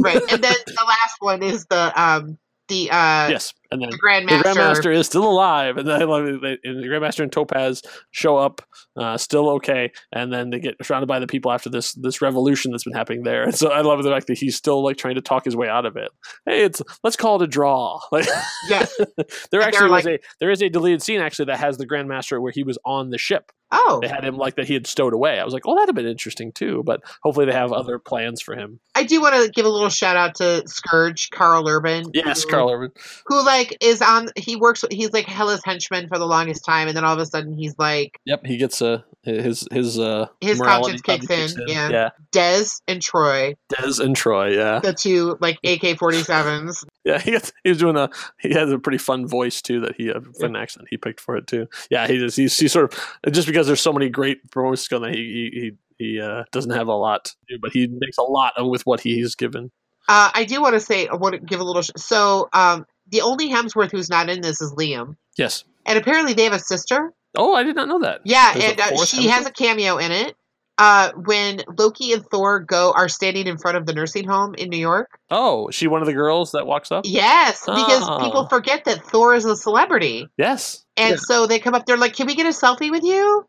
Right. 0.01 0.21
And 0.31 0.43
then 0.45 0.55
the 0.67 0.85
last 0.87 1.17
one 1.19 1.43
is 1.43 1.67
the 1.67 2.01
um 2.01 2.39
the 2.69 2.91
uh 2.93 3.29
yes 3.29 3.55
and 3.73 3.83
then 3.83 3.91
the 3.91 3.97
the 3.97 4.03
Grandmaster. 4.03 4.43
Grandmaster 4.55 4.95
is 4.95 5.07
still 5.07 5.29
alive, 5.29 5.77
and 5.77 5.89
then 5.89 6.01
I 6.01 6.05
love 6.05 6.25
it, 6.27 6.61
and 6.65 6.83
the 6.83 6.89
Grandmaster 6.89 7.21
and 7.23 7.33
Topaz 7.33 7.83
show 8.11 8.37
up, 8.37 8.63
uh, 8.97 9.17
still 9.17 9.49
okay, 9.51 9.91
and 10.13 10.33
then 10.33 10.51
they 10.51 10.61
get 10.61 10.75
surrounded 10.85 11.07
by 11.07 11.19
the 11.19 11.27
people 11.27 11.51
after 11.53 11.69
this 11.71 11.93
this 11.95 12.21
revolution 12.23 12.71
that's 12.73 12.85
been 12.85 12.93
happening 12.95 13.23
there. 13.23 13.43
And 13.45 13.55
so 13.55 13.69
I 13.71 13.81
love 13.81 14.03
the 14.03 14.11
fact 14.11 14.27
that 14.29 14.39
he's 14.39 14.57
still 14.57 14.83
like 14.85 14.97
trying 14.97 15.15
to 15.17 15.21
talk 15.23 15.45
his 15.45 15.57
way 15.57 15.69
out 15.69 15.87
of 15.87 15.97
it. 15.97 16.11
Hey, 16.47 16.63
it's 16.65 16.83
let's 17.03 17.17
call 17.17 17.37
it 17.41 17.45
a 17.45 17.49
draw. 17.49 17.99
Like 18.13 18.27
Yes. 18.69 18.95
there 19.51 19.61
And 19.61 19.63
actually 19.63 19.91
was 19.91 20.05
like- 20.05 20.21
a 20.21 20.25
there 20.41 20.51
is 20.51 20.63
a 20.63 20.69
deleted 20.69 21.03
scene 21.03 21.21
actually 21.21 21.47
that 21.47 21.59
has 21.59 21.79
the 21.79 21.87
Grandmaster 21.87 22.41
where 22.41 22.53
he 22.53 22.63
was 22.63 22.79
on 22.85 23.11
the 23.11 23.19
ship. 23.19 23.51
Oh. 23.75 24.01
They 24.03 24.09
had 24.09 24.23
him 24.23 24.37
like 24.37 24.57
that 24.57 24.67
he 24.67 24.75
had 24.75 24.87
stowed 24.87 25.15
away. 25.15 25.39
I 25.41 25.45
was 25.47 25.55
like, 25.55 25.63
oh, 25.67 25.75
that'd 25.75 25.89
have 25.89 25.95
been 25.97 26.07
interesting 26.07 26.53
too. 26.53 26.83
But 26.85 27.01
hopefully 27.23 27.47
they 27.47 27.53
have 27.55 27.73
other 27.73 27.99
plans 27.99 28.43
for 28.43 28.55
him. 28.55 28.81
I 28.95 29.05
do 29.05 29.19
want 29.23 29.35
to 29.35 29.51
give 29.51 29.65
a 29.65 29.69
little 29.71 29.89
shout 29.89 30.15
out 30.15 30.35
to 30.37 30.63
Skurge, 30.67 31.31
Karl 31.31 31.67
Urban. 31.67 32.11
Yes, 32.13 32.45
who- 32.45 32.51
Karl 32.51 32.71
Urban. 32.71 32.91
Who 33.29 33.43
like 33.43 33.62
is 33.81 34.03
on 34.03 34.29
he 34.37 34.57
works 34.57 34.85
he's 34.91 35.13
like 35.13 35.27
Hela's 35.27 35.63
henchman 35.65 36.09
for 36.09 36.19
the 36.19 36.27
longest 36.27 36.65
time 36.65 36.89
and 36.89 36.97
then 36.97 37.05
all 37.05 37.13
of 37.13 37.19
a 37.19 37.27
sudden 37.27 37.57
he's 37.57 37.79
like 37.79 38.19
Yep, 38.25 38.47
he 38.47 38.57
gets 38.57 38.83
uh, 38.83 39.03
his 39.23 39.67
his 39.71 39.99
uh 39.99 40.27
His 40.41 40.59
morality 40.59 40.99
conscience 40.99 41.27
kicks 41.27 41.55
probably 41.55 41.73
in, 41.73 41.77
yeah. 41.77 41.89
yeah. 41.91 42.11
Des 42.33 42.67
and 42.89 43.01
Troy, 43.01 43.55
Des 43.69 44.03
and 44.03 44.17
Troy. 44.17 44.57
Yeah, 44.57 44.81
the 44.81 44.93
two 44.93 45.37
like 45.41 45.59
AK 45.65 45.99
forty 45.99 46.23
sevens. 46.23 46.85
yeah. 47.05 47.19
He 47.19 47.31
gets, 47.31 47.53
he 47.63 47.71
was 47.71 47.79
doing 47.79 47.97
a 47.97 48.11
he 48.41 48.53
has 48.53 48.71
a 48.71 48.79
pretty 48.79 48.99
fun 48.99 49.27
voice 49.27 49.63
too 49.63 49.81
that 49.81 49.97
he 49.97 50.09
a 50.09 50.21
fun 50.41 50.57
accent 50.57 50.89
he 50.91 50.97
picked 50.97 51.21
for 51.21 51.37
it 51.37 51.47
too. 51.47 51.69
Yeah, 51.91 52.07
he 52.07 52.19
just 52.19 52.37
he's, 52.37 52.57
he's 52.59 52.73
sort 52.73 52.93
of 52.93 53.33
just 53.33 53.47
because 53.47 53.67
there's 53.67 53.81
so 53.81 53.93
many 53.93 54.09
great 54.09 54.43
performances 54.51 54.89
going 54.89 55.03
that 55.03 55.15
he 55.15 55.51
he 55.53 55.61
he. 55.61 55.73
He 55.99 56.21
uh, 56.21 56.43
doesn't 56.51 56.73
have 56.73 56.89
a 56.89 56.95
lot 56.95 57.27
to 57.27 57.37
do, 57.49 57.59
but 57.63 57.71
he 57.71 57.87
makes 57.87 58.19
a 58.19 58.23
lot 58.23 58.55
with 58.59 58.85
what 58.85 58.99
he's 58.99 59.37
given. 59.37 59.71
Uh, 60.09 60.31
I 60.35 60.45
do 60.45 60.61
want 60.61 60.75
to 60.75 60.81
say 60.81 61.07
I 61.07 61.15
want 61.15 61.35
to 61.35 61.41
give 61.41 61.61
a 61.61 61.65
little. 61.65 61.83
Sh- 61.83 61.91
so 61.97 62.49
um, 62.53 62.87
the 63.13 63.21
only 63.21 63.49
Hemsworth 63.51 63.93
who's 63.93 64.11
not 64.11 64.29
in 64.29 64.41
this 64.41 64.61
is 64.61 64.73
Liam, 64.73 65.17
Yes. 65.39 65.63
and 65.87 65.97
apparently 65.99 66.33
they 66.35 66.45
have 66.45 66.53
a 66.53 66.59
sister. 66.59 67.13
Oh, 67.37 67.55
I 67.55 67.63
did 67.63 67.77
not 67.77 67.87
know 67.89 68.01
that. 68.01 68.23
Yeah, 68.25 68.53
There's 68.55 68.73
and 68.73 68.81
uh, 68.81 68.87
fourth 68.89 69.09
she 69.09 69.29
has 69.29 69.47
a 69.47 69.53
cameo 69.53 69.99
in 69.99 70.11
it. 70.13 70.35
Uh, 70.79 71.13
when 71.27 71.61
Loki 71.79 72.13
and 72.15 72.25
Thor 72.27 72.59
go 72.59 72.93
are 72.97 73.09
standing 73.09 73.47
in 73.47 73.59
front 73.59 73.77
of 73.77 73.85
the 73.87 73.93
nursing 73.93 74.27
home 74.27 74.55
in 74.55 74.69
New 74.71 74.79
York. 74.79 75.19
Oh, 75.31 75.69
is 75.69 75.75
she 75.75 75.87
one 75.87 76.01
of 76.01 76.07
the 76.07 76.15
girls 76.15 76.53
that 76.53 76.67
walks 76.67 76.91
up? 76.91 77.05
Yes, 77.07 77.61
because 77.67 78.03
Oh. 78.09 78.19
people 78.25 78.49
forget 78.49 78.85
that 78.87 79.05
Thor 79.05 79.35
is 79.35 79.45
a 79.45 79.55
celebrity, 79.55 80.27
Yes. 80.39 80.85
and 80.97 81.11
Yeah. 81.13 81.17
so 81.21 81.47
they 81.47 81.59
come 81.59 81.75
up. 81.75 81.85
They're 81.87 81.99
like, 81.99 82.17
"Can 82.17 82.27
we 82.27 82.35
get 82.35 82.47
a 82.47 82.51
selfie 82.51 82.91
with 82.91 83.05
you?" 83.05 83.47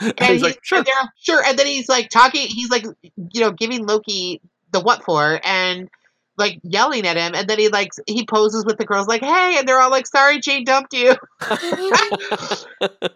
And 0.00 0.14
And 0.18 0.32
he's 0.32 0.42
like, 0.42 0.58
sure. 0.62 0.78
and 0.78 0.86
they're- 0.86 1.12
sure. 1.20 1.44
And 1.44 1.58
then 1.58 1.66
he's 1.66 1.88
like 1.88 2.08
talking. 2.10 2.46
He's 2.48 2.70
like, 2.70 2.84
you 3.02 3.40
know, 3.40 3.50
giving 3.50 3.84
Loki 3.86 4.40
the 4.72 4.80
what 4.80 5.04
for, 5.04 5.40
and 5.44 5.88
like 6.38 6.58
yelling 6.62 7.06
at 7.06 7.16
him. 7.16 7.34
And 7.34 7.48
then 7.48 7.58
he 7.58 7.68
like 7.68 7.90
he 8.06 8.24
poses 8.26 8.64
with 8.64 8.78
the 8.78 8.84
girls, 8.84 9.06
like, 9.06 9.22
"Hey," 9.22 9.56
and 9.58 9.66
they're 9.68 9.80
all 9.80 9.90
like, 9.90 10.06
"Sorry, 10.06 10.40
Jane 10.40 10.64
dumped 10.64 10.92
you. 10.94 11.14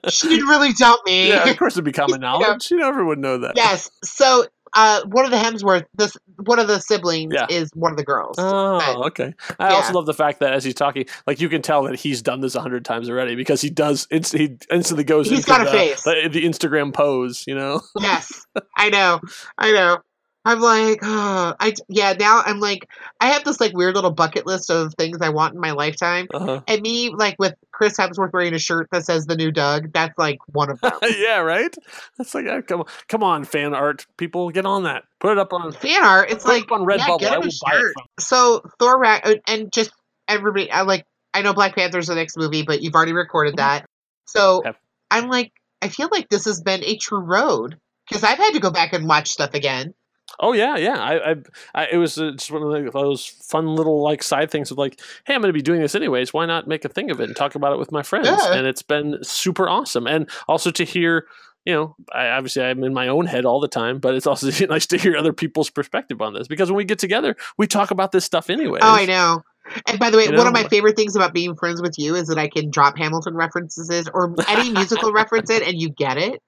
she 0.09 0.29
didn't 0.29 0.49
really 0.49 0.73
dump 0.73 1.01
me." 1.07 1.29
yeah, 1.29 1.49
of 1.49 1.57
course 1.57 1.75
it'd 1.75 1.85
be 1.85 1.93
common 1.93 2.21
knowledge. 2.23 2.71
You 2.71 2.79
know, 2.79 2.89
everyone 2.89 3.09
would 3.09 3.19
know 3.19 3.39
that. 3.39 3.53
yes. 3.57 3.91
So, 4.05 4.47
uh, 4.75 5.03
one 5.07 5.25
of 5.25 5.31
the 5.31 5.37
Hemsworth, 5.39 5.85
this 5.95 6.17
one 6.45 6.59
of 6.59 6.69
the 6.69 6.79
siblings 6.81 7.33
Yeah. 7.35 7.47
is 7.49 7.71
one 7.75 7.93
of 7.93 7.97
the 7.97 8.05
girls. 8.05 8.37
Oh, 8.39 9.05
okay. 9.07 9.33
I 9.59 9.71
also 9.71 9.93
love 9.95 10.07
the 10.07 10.15
fact 10.15 10.41
that 10.41 10.53
as 10.53 10.65
he's 10.65 10.75
talking, 10.75 11.07
like 11.27 11.41
you 11.41 11.49
can 11.49 11.63
tell 11.63 11.85
that 11.85 11.97
he's 11.99 12.21
done 12.23 12.41
this 12.41 12.55
a 12.55 12.61
hundred 12.61 12.85
times 12.85 13.09
already 13.09 13.35
because 13.37 13.61
he 13.61 13.71
does. 13.71 14.07
Inst- 14.11 14.37
he 14.37 14.57
instantly 14.71 15.05
goes. 15.05 15.29
He's 15.31 15.39
into 15.41 15.49
got 15.49 15.61
a 15.63 15.65
the, 15.65 15.71
face. 15.71 16.03
The, 16.03 16.29
the 16.31 16.45
Instagram 16.45 16.93
pose. 16.93 17.45
You 17.47 17.55
know. 17.55 17.81
yes, 17.99 18.45
I 18.77 18.91
know, 18.91 19.21
I 19.57 19.73
know. 19.73 19.99
I'm 20.47 20.61
like, 20.61 21.01
oh, 21.03 21.55
I 21.61 21.75
yeah. 21.89 22.15
Now 22.19 22.41
I'm 22.47 22.61
like, 22.61 22.89
I 23.21 23.31
have 23.31 23.45
this 23.45 23.61
like 23.61 23.75
weird 23.75 23.97
little 23.97 24.13
bucket 24.13 24.47
list 24.47 24.71
of 24.71 24.95
things 24.95 25.19
I 25.21 25.31
want 25.31 25.55
in 25.55 25.61
my 25.61 25.73
lifetime. 25.73 26.29
Uh-huh. 26.33 26.63
And 26.69 26.81
me, 26.81 27.11
like 27.11 27.37
with 27.39 27.55
Chris 27.73 27.97
Hemsworth 27.99 28.33
wearing 28.33 28.55
a 28.55 28.59
shirt 28.59 28.89
that 28.93 29.05
says 29.05 29.27
the 29.27 29.37
new 29.37 29.51
Doug, 29.51 29.93
that's 29.93 30.17
like 30.17 30.39
one 30.47 30.71
of 30.71 30.81
them. 30.81 30.93
yeah, 31.19 31.39
right. 31.41 31.75
That's 32.17 32.35
like, 32.35 32.47
come 32.69 32.81
on, 32.81 32.87
come 33.09 33.23
on, 33.23 33.45
fan 33.45 33.75
art 33.75 34.07
people, 34.17 34.51
get 34.51 34.65
on 34.65 34.85
that. 34.85 35.03
Put 35.19 35.33
it 35.33 35.39
up 35.39 35.53
on. 35.53 35.73
Fan 35.73 36.05
art, 36.05 36.31
it's 36.31 36.45
it 36.45 36.49
like 36.49 36.63
up 36.63 36.73
on 36.73 36.89
yeah, 36.89 36.97
Redbubble. 36.97 37.21
get 37.21 37.33
I 37.33 37.37
him 37.37 37.41
will 37.43 37.49
a 37.49 37.61
buy 37.65 37.73
it 37.73 37.81
shirt. 37.81 37.93
from. 37.95 38.05
So 38.21 38.63
Thor 38.79 39.05
uh, 39.05 39.35
and 39.49 39.73
just 39.73 39.91
everybody, 40.29 40.71
I 40.71 40.83
like. 40.83 41.05
I 41.35 41.43
know 41.43 41.53
Black 41.53 41.75
Panther's 41.75 42.07
the 42.07 42.15
next 42.15 42.39
movie, 42.39 42.63
but 42.63 42.81
you've 42.81 42.95
already 42.95 43.13
recorded 43.13 43.57
that. 43.59 43.85
So 44.25 44.63
Yep. 44.65 44.77
I'm 45.11 45.29
like, 45.29 45.53
I 45.83 45.89
feel 45.89 46.09
like 46.11 46.29
this 46.31 46.47
has 46.47 46.63
been 46.63 46.83
a 46.83 46.97
true 46.97 47.21
road 47.21 47.77
because 48.09 48.25
I've 48.25 48.39
had 48.39 48.55
to 48.55 48.61
go 48.61 48.71
back 48.71 48.95
and 48.95 49.07
watch 49.07 49.29
stuff 49.29 49.53
again. 49.53 49.93
Oh 50.41 50.53
yeah, 50.53 50.77
yeah. 50.77 50.99
I, 50.99 51.31
I, 51.31 51.35
I 51.75 51.87
it 51.93 51.97
was 51.97 52.19
uh, 52.19 52.33
just 52.33 52.51
one 52.51 52.63
of 52.63 52.93
those 52.93 53.27
fun 53.27 53.75
little 53.75 54.03
like 54.03 54.23
side 54.23 54.51
things 54.51 54.71
of 54.71 54.79
like, 54.79 55.01
hey, 55.25 55.35
I'm 55.35 55.41
going 55.41 55.49
to 55.49 55.57
be 55.57 55.63
doing 55.63 55.81
this 55.81 55.95
anyways. 55.95 56.33
Why 56.35 56.47
not 56.47 56.67
make 56.67 56.85
a 56.85 56.89
thing 56.89 57.11
of 57.11 57.21
it 57.21 57.25
and 57.25 57.37
talk 57.37 57.55
about 57.55 57.73
it 57.73 57.79
with 57.79 57.93
my 57.93 58.03
friends? 58.03 58.27
Yeah. 58.29 58.55
And 58.55 58.67
it's 58.67 58.83
been 58.83 59.19
super 59.23 59.69
awesome. 59.69 60.07
And 60.07 60.29
also 60.49 60.71
to 60.73 60.85
hear, 60.85 61.27
you 61.65 61.73
know, 61.73 61.97
I 62.13 62.29
obviously 62.29 62.63
I'm 62.65 62.83
in 62.85 62.93
my 62.93 63.09
own 63.09 63.27
head 63.27 63.45
all 63.45 63.61
the 63.61 63.69
time, 63.69 63.99
but 63.99 64.15
it's 64.15 64.27
also 64.27 64.51
nice 64.67 64.87
to 64.89 64.99
hear 64.99 65.17
other 65.17 65.33
people's 65.33 65.71
perspective 65.71 66.21
on 66.21 66.35
this 66.35 66.49
because 66.49 66.71
when 66.71 66.77
we 66.77 66.85
get 66.85 66.99
together, 66.99 67.37
we 67.57 67.67
talk 67.67 67.91
about 67.91 68.13
this 68.13 68.25
stuff 68.25 68.51
anyway. 68.51 68.81
Oh, 68.83 68.95
I 68.95 69.07
know. 69.07 69.43
And 69.87 69.99
by 69.99 70.11
the 70.11 70.17
way, 70.17 70.25
You 70.25 70.31
one 70.31 70.39
know? 70.39 70.47
of 70.47 70.53
my 70.53 70.69
favorite 70.69 70.97
things 70.97 71.17
about 71.17 71.35
being 71.35 71.57
friends 71.57 71.83
with 71.83 71.95
you 71.99 72.15
is 72.15 72.29
that 72.29 72.39
I 72.39 72.49
can 72.49 72.71
drop 72.71 72.99
Hamilton 72.99 73.35
references 73.35 74.09
or 74.13 74.35
any 74.49 74.71
musical 74.71 75.13
reference 75.15 75.51
in, 75.51 75.63
and 75.63 75.81
you 75.81 75.89
get 75.89 76.19
it. 76.19 76.41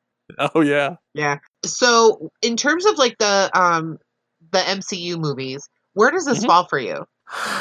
Oh 0.55 0.61
yeah. 0.61 0.97
Yeah. 1.15 1.39
So, 1.65 2.31
in 2.43 2.57
terms 2.57 2.87
of 2.87 2.99
like 2.99 3.17
the 3.19 3.51
um 3.55 3.99
the 4.53 4.59
MCU 4.59 5.19
movies, 5.19 5.69
where 5.95 6.11
does 6.11 6.25
this 6.25 6.41
Mhm. 6.43 6.47
fall 6.47 6.67
for 6.69 6.79
you? 6.79 7.05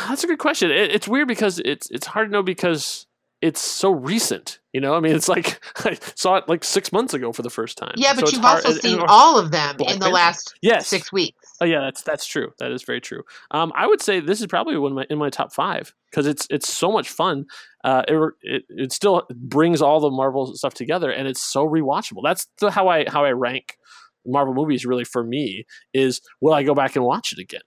That's 0.07 0.23
a 0.23 0.27
good 0.27 0.39
question. 0.39 0.71
It, 0.71 0.91
it's 0.91 1.07
weird 1.07 1.27
because 1.27 1.59
it's 1.59 1.89
it's 1.91 2.07
hard 2.07 2.27
to 2.27 2.31
know 2.31 2.43
because 2.43 3.05
it's 3.41 3.59
so 3.61 3.91
recent. 3.91 4.59
You 4.73 4.81
know, 4.81 4.95
I 4.95 4.99
mean, 4.99 5.15
it's 5.15 5.27
like 5.27 5.59
I 5.85 5.97
saw 6.15 6.35
it 6.37 6.47
like 6.47 6.63
six 6.63 6.91
months 6.91 7.13
ago 7.13 7.31
for 7.33 7.41
the 7.41 7.49
first 7.49 7.77
time. 7.77 7.93
Yeah, 7.97 8.13
but 8.13 8.23
it's 8.23 8.33
you've 8.33 8.41
hard- 8.41 8.57
also 8.57 8.67
and- 8.69 8.75
and 8.75 8.81
seen 8.83 8.93
of 8.93 8.99
course- 8.99 9.11
all 9.11 9.37
of 9.39 9.51
them 9.51 9.77
Black 9.77 9.93
in 9.93 9.99
the 9.99 10.05
Panther. 10.05 10.13
last 10.15 10.53
Yes. 10.61 10.87
six 10.87 11.11
weeks. 11.11 11.46
Oh 11.59 11.65
yeah, 11.65 11.79
that's 11.81 12.03
that's 12.03 12.25
true. 12.25 12.51
That 12.59 12.71
is 12.71 12.83
very 12.83 13.01
true. 13.01 13.23
Um, 13.51 13.71
I 13.75 13.87
would 13.87 14.01
say 14.01 14.19
this 14.19 14.41
is 14.41 14.47
probably 14.47 14.77
one 14.77 14.91
of 14.91 14.95
my 14.95 15.05
in 15.09 15.17
my 15.17 15.29
top 15.29 15.53
five 15.53 15.93
because 16.11 16.27
it's 16.27 16.45
it's 16.51 16.71
so 16.71 16.91
much 16.91 17.09
fun. 17.09 17.45
Uh, 17.83 18.03
it, 18.07 18.33
it 18.41 18.63
it 18.69 18.93
still 18.93 19.23
brings 19.33 19.81
all 19.81 19.99
the 19.99 20.11
Marvel 20.11 20.53
stuff 20.55 20.75
together, 20.75 21.09
and 21.09 21.27
it's 21.27 21.41
so 21.41 21.67
rewatchable. 21.67 22.21
That's 22.23 22.47
the, 22.59 22.69
how 22.69 22.87
I 22.89 23.05
how 23.09 23.25
I 23.25 23.31
rank 23.31 23.77
Marvel 24.25 24.53
movies. 24.53 24.85
Really, 24.85 25.03
for 25.03 25.23
me, 25.23 25.65
is 25.93 26.21
will 26.41 26.53
I 26.53 26.61
go 26.61 26.75
back 26.75 26.95
and 26.95 27.03
watch 27.03 27.31
it 27.31 27.39
again? 27.39 27.61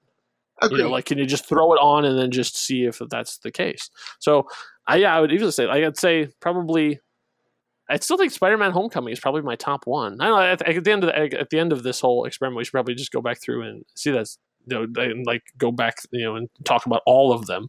Agreed. 0.62 0.78
You 0.78 0.84
know, 0.84 0.90
like 0.90 1.06
can 1.06 1.18
you 1.18 1.26
just 1.26 1.48
throw 1.48 1.72
it 1.72 1.78
on 1.78 2.04
and 2.04 2.16
then 2.16 2.30
just 2.30 2.56
see 2.56 2.84
if 2.84 3.00
that's 3.10 3.38
the 3.38 3.50
case? 3.50 3.90
So, 4.20 4.46
I 4.86 4.96
yeah, 4.96 5.16
I 5.16 5.20
would 5.20 5.32
even 5.32 5.50
say 5.50 5.66
like, 5.66 5.82
I'd 5.82 5.98
say 5.98 6.28
probably. 6.40 7.00
I 7.90 7.98
still 7.98 8.16
think 8.16 8.32
Spider-Man: 8.32 8.72
Homecoming 8.72 9.12
is 9.12 9.20
probably 9.20 9.42
my 9.42 9.56
top 9.56 9.86
one. 9.86 10.20
I 10.20 10.26
don't 10.26 10.38
know. 10.38 10.42
At, 10.42 10.62
at 10.62 10.84
the 10.84 10.92
end 10.92 11.04
of 11.04 11.08
the, 11.08 11.40
at 11.40 11.50
the 11.50 11.58
end 11.58 11.72
of 11.72 11.82
this 11.82 12.00
whole 12.00 12.24
experiment, 12.24 12.58
we 12.58 12.64
should 12.64 12.72
probably 12.72 12.94
just 12.94 13.12
go 13.12 13.20
back 13.20 13.40
through 13.40 13.62
and 13.62 13.84
see 13.94 14.10
that 14.10 14.28
you 14.66 14.86
know, 14.86 15.02
and 15.02 15.26
like 15.26 15.42
go 15.58 15.72
back, 15.72 15.96
you 16.12 16.24
know, 16.24 16.36
and 16.36 16.48
talk 16.64 16.86
about 16.86 17.02
all 17.06 17.32
of 17.32 17.46
them 17.46 17.68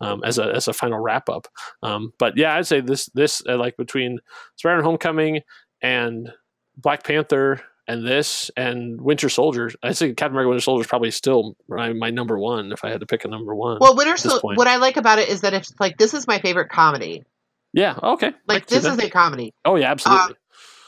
um, 0.00 0.22
as 0.24 0.38
a 0.38 0.44
as 0.44 0.68
a 0.68 0.72
final 0.72 0.98
wrap 0.98 1.28
up. 1.28 1.46
Um, 1.82 2.12
but 2.18 2.36
yeah, 2.36 2.56
I'd 2.56 2.66
say 2.66 2.80
this 2.80 3.06
this 3.14 3.42
uh, 3.48 3.56
like 3.56 3.76
between 3.76 4.18
Spider-Man: 4.56 4.84
Homecoming 4.84 5.40
and 5.80 6.32
Black 6.76 7.04
Panther 7.04 7.60
and 7.88 8.06
this 8.06 8.50
and 8.56 9.00
Winter 9.00 9.28
Soldier, 9.28 9.70
I 9.82 9.92
think 9.92 10.16
Captain 10.16 10.34
America: 10.34 10.50
Winter 10.50 10.62
Soldier 10.62 10.82
is 10.82 10.86
probably 10.86 11.10
still 11.10 11.56
my, 11.68 11.92
my 11.92 12.10
number 12.10 12.38
one 12.38 12.72
if 12.72 12.84
I 12.84 12.90
had 12.90 13.00
to 13.00 13.06
pick 13.06 13.24
a 13.24 13.28
number 13.28 13.54
one. 13.54 13.78
Well, 13.80 13.96
Winter 13.96 14.16
Soldier. 14.16 14.56
What 14.56 14.68
I 14.68 14.76
like 14.76 14.96
about 14.96 15.18
it 15.18 15.28
is 15.28 15.42
that 15.42 15.54
it's 15.54 15.72
like 15.80 15.98
this 15.98 16.14
is 16.14 16.26
my 16.26 16.38
favorite 16.38 16.68
comedy. 16.68 17.24
Yeah, 17.72 17.98
okay. 18.02 18.32
Like 18.46 18.66
this 18.66 18.84
is 18.84 18.98
a 18.98 19.10
comedy. 19.10 19.52
oh 19.64 19.76
yeah, 19.76 19.90
absolutely. 19.90 20.36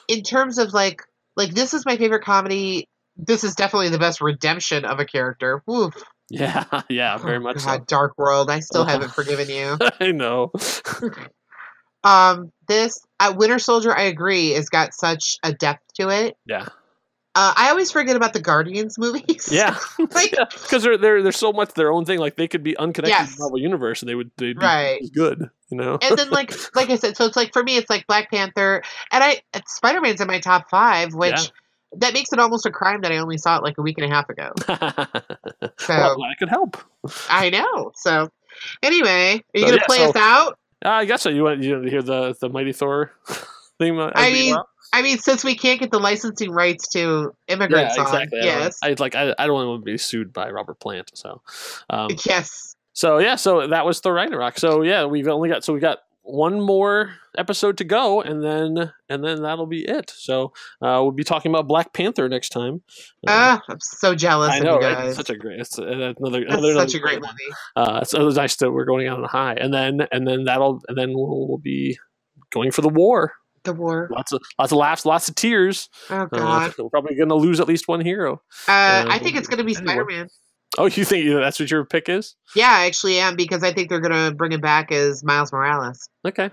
In 0.08 0.22
terms 0.22 0.58
of 0.58 0.72
like 0.72 1.02
like 1.36 1.54
this 1.54 1.74
is 1.74 1.84
my 1.86 1.96
favorite 1.96 2.22
comedy. 2.24 2.88
This 3.16 3.44
is 3.44 3.54
definitely 3.54 3.90
the 3.90 3.98
best 3.98 4.20
redemption 4.20 4.84
of 4.84 4.98
a 4.98 5.04
character. 5.04 5.62
Woof. 5.66 5.94
yeah, 6.30 6.64
yeah, 6.88 7.16
very 7.18 7.36
Oh, 7.36 7.40
much 7.40 7.60
so. 7.60 7.78
Dark 7.86 8.18
World. 8.18 8.50
I 8.50 8.58
still 8.60 8.84
haven't 8.84 9.12
forgiven 9.14 9.48
you. 9.48 9.78
I 10.00 10.10
know. 10.12 10.50
Um, 12.02 12.52
this 12.68 13.00
uh, 13.18 13.32
Winter 13.34 13.58
Soldier, 13.58 13.96
I 13.96 14.02
agree, 14.02 14.50
has 14.50 14.68
got 14.68 14.92
such 14.92 15.38
a 15.42 15.54
depth 15.54 15.82
to 15.94 16.10
it. 16.10 16.36
Yeah, 16.44 16.66
Uh, 17.36 17.52
I 17.56 17.70
always 17.70 17.90
forget 17.90 18.14
about 18.14 18.32
the 18.32 18.40
Guardians 18.40 18.96
movies. 18.98 19.48
yeah, 19.50 19.76
like 19.98 20.30
because 20.62 20.82
they're 20.84 20.96
they're 20.96 21.22
they're 21.22 21.32
so 21.32 21.52
much 21.52 21.74
their 21.74 21.92
own 21.92 22.04
thing. 22.04 22.18
Like 22.20 22.36
they 22.36 22.46
could 22.48 22.62
be 22.62 22.76
unconnected 22.76 23.08
Yes. 23.18 23.30
to 23.30 23.36
the 23.36 23.40
Marvel 23.42 23.58
universe, 23.58 24.02
and 24.02 24.08
they 24.08 24.14
would 24.14 24.30
they'd 24.36 24.58
be 24.58 24.64
Right. 24.64 25.00
good. 25.12 25.50
You 25.70 25.78
know. 25.78 25.98
and 26.00 26.16
then 26.16 26.30
like 26.30 26.52
like 26.76 26.90
I 26.90 26.96
said, 26.96 27.16
so 27.16 27.24
it's 27.26 27.36
like 27.36 27.52
for 27.52 27.62
me, 27.64 27.76
it's 27.76 27.90
like 27.90 28.06
Black 28.06 28.30
Panther, 28.30 28.82
and 29.10 29.24
I 29.24 29.42
Spider 29.66 30.00
Man's 30.00 30.20
in 30.20 30.28
my 30.28 30.38
top 30.38 30.70
five, 30.70 31.14
which 31.14 31.32
Yeah. 31.32 31.46
that 31.98 32.14
makes 32.14 32.32
it 32.32 32.38
almost 32.38 32.66
a 32.66 32.70
crime 32.70 33.00
that 33.00 33.10
I 33.10 33.16
only 33.18 33.38
saw 33.38 33.56
it 33.56 33.62
like 33.64 33.78
a 33.78 33.82
week 33.82 33.98
and 33.98 34.10
a 34.10 34.14
half 34.14 34.28
ago. 34.28 34.52
So 35.78 35.94
well, 35.94 36.22
I 36.22 36.34
could 36.38 36.48
help. 36.48 36.76
I 37.28 37.50
know. 37.50 37.92
So 37.96 38.28
anyway, 38.82 39.42
are 39.54 39.58
you 39.58 39.66
So, 39.66 39.70
gonna 39.70 39.76
yeah, 39.76 39.86
play 39.86 39.96
so- 39.98 40.10
us 40.10 40.16
out? 40.16 40.58
Uh, 40.84 40.88
I 40.90 41.04
guess 41.06 41.22
so. 41.22 41.30
You 41.30 41.44
want 41.44 41.62
you 41.62 41.72
want 41.72 41.84
to 41.84 41.90
hear 41.90 42.02
the 42.02 42.36
the 42.40 42.48
Mighty 42.48 42.72
Thor 42.72 43.10
theme? 43.78 43.98
uh, 43.98 44.10
I 44.14 44.30
mean, 44.30 44.54
out? 44.54 44.68
I 44.94 45.02
mean, 45.02 45.18
since 45.18 45.42
we 45.42 45.56
can't 45.56 45.80
get 45.80 45.90
the 45.90 45.98
licensing 45.98 46.52
rights 46.52 46.86
to 46.90 47.34
yeah, 47.48 47.54
immigrant 47.54 47.92
song, 47.92 48.06
exactly. 48.06 48.38
Yes, 48.44 48.78
I 48.82 48.94
like 48.98 49.16
I, 49.16 49.34
I 49.36 49.46
don't 49.48 49.66
want 49.66 49.80
to 49.80 49.84
be 49.84 49.98
sued 49.98 50.32
by 50.32 50.50
Robert 50.50 50.78
Plant. 50.78 51.10
So, 51.14 51.42
um, 51.90 52.10
yes. 52.24 52.76
so 52.92 53.18
yeah, 53.18 53.34
so 53.34 53.66
that 53.66 53.84
was 53.84 53.98
Thor 53.98 54.14
Ragnarok. 54.14 54.56
So 54.56 54.82
yeah, 54.82 55.04
we've 55.04 55.26
only 55.26 55.48
got 55.48 55.64
so 55.64 55.72
we 55.74 55.80
got 55.80 55.98
one 56.22 56.60
more 56.60 57.16
episode 57.36 57.76
to 57.78 57.84
go, 57.84 58.22
and 58.22 58.42
then 58.42 58.92
and 59.08 59.24
then 59.24 59.42
that'll 59.42 59.66
be 59.66 59.84
it. 59.84 60.12
So 60.16 60.52
uh, 60.80 61.02
we'll 61.02 61.10
be 61.10 61.24
talking 61.24 61.50
about 61.50 61.66
Black 61.66 61.92
Panther 61.92 62.28
next 62.28 62.50
time. 62.50 62.82
Uh, 63.26 63.58
Ah, 63.58 63.62
I'm 63.68 63.80
so 63.80 64.14
jealous 64.14 64.50
I 64.50 64.58
of 64.58 64.62
know, 64.62 64.74
you 64.80 64.86
right? 64.86 64.94
guys. 64.94 65.08
It's 65.08 65.16
such 65.16 65.30
a 65.30 65.36
great, 65.36 65.58
it's 65.58 65.76
uh, 65.76 66.14
another, 66.18 66.44
another 66.44 66.72
such 66.74 66.94
a 66.94 67.00
great 67.00 67.20
one. 67.20 67.32
movie. 67.32 67.56
Uh, 67.74 68.04
so 68.04 68.20
it 68.20 68.24
was 68.24 68.36
nice 68.36 68.54
that 68.56 68.70
we're 68.70 68.84
going 68.84 69.08
out 69.08 69.18
on 69.18 69.24
a 69.24 69.28
high, 69.28 69.54
and 69.54 69.74
then 69.74 70.06
and 70.12 70.26
then 70.26 70.44
that'll 70.44 70.82
and 70.86 70.96
then 70.96 71.14
we'll, 71.14 71.48
we'll 71.48 71.58
be 71.58 71.98
going 72.52 72.70
for 72.70 72.80
the 72.80 72.88
war. 72.88 73.34
The 73.64 73.72
war. 73.72 74.08
Lots 74.10 74.32
of 74.32 74.42
lots 74.58 74.72
of 74.72 74.78
laughs, 74.78 75.04
lots 75.06 75.28
of 75.28 75.34
tears. 75.34 75.88
Oh 76.10 76.14
Uh, 76.16 76.26
God. 76.26 76.74
we're 76.78 76.90
probably 76.90 77.14
going 77.16 77.30
to 77.30 77.34
lose 77.34 77.60
at 77.60 77.66
least 77.68 77.88
one 77.88 78.00
hero. 78.00 78.34
Uh, 78.68 79.06
I 79.08 79.16
uh, 79.16 79.18
think 79.18 79.36
it's 79.36 79.48
gonna 79.48 79.64
be 79.64 79.74
anyway. 79.76 79.92
Spider 79.94 80.04
Man. 80.04 80.28
Oh, 80.76 80.86
you 80.86 81.04
think 81.04 81.26
that's 81.28 81.58
what 81.60 81.70
your 81.70 81.84
pick 81.84 82.08
is? 82.08 82.34
Yeah, 82.56 82.70
I 82.70 82.86
actually 82.86 83.18
am 83.20 83.36
because 83.36 83.62
I 83.62 83.72
think 83.72 83.88
they're 83.88 84.00
gonna 84.00 84.34
bring 84.34 84.52
him 84.52 84.60
back 84.60 84.92
as 84.92 85.22
Miles 85.24 85.52
Morales. 85.52 86.08
Okay, 86.26 86.50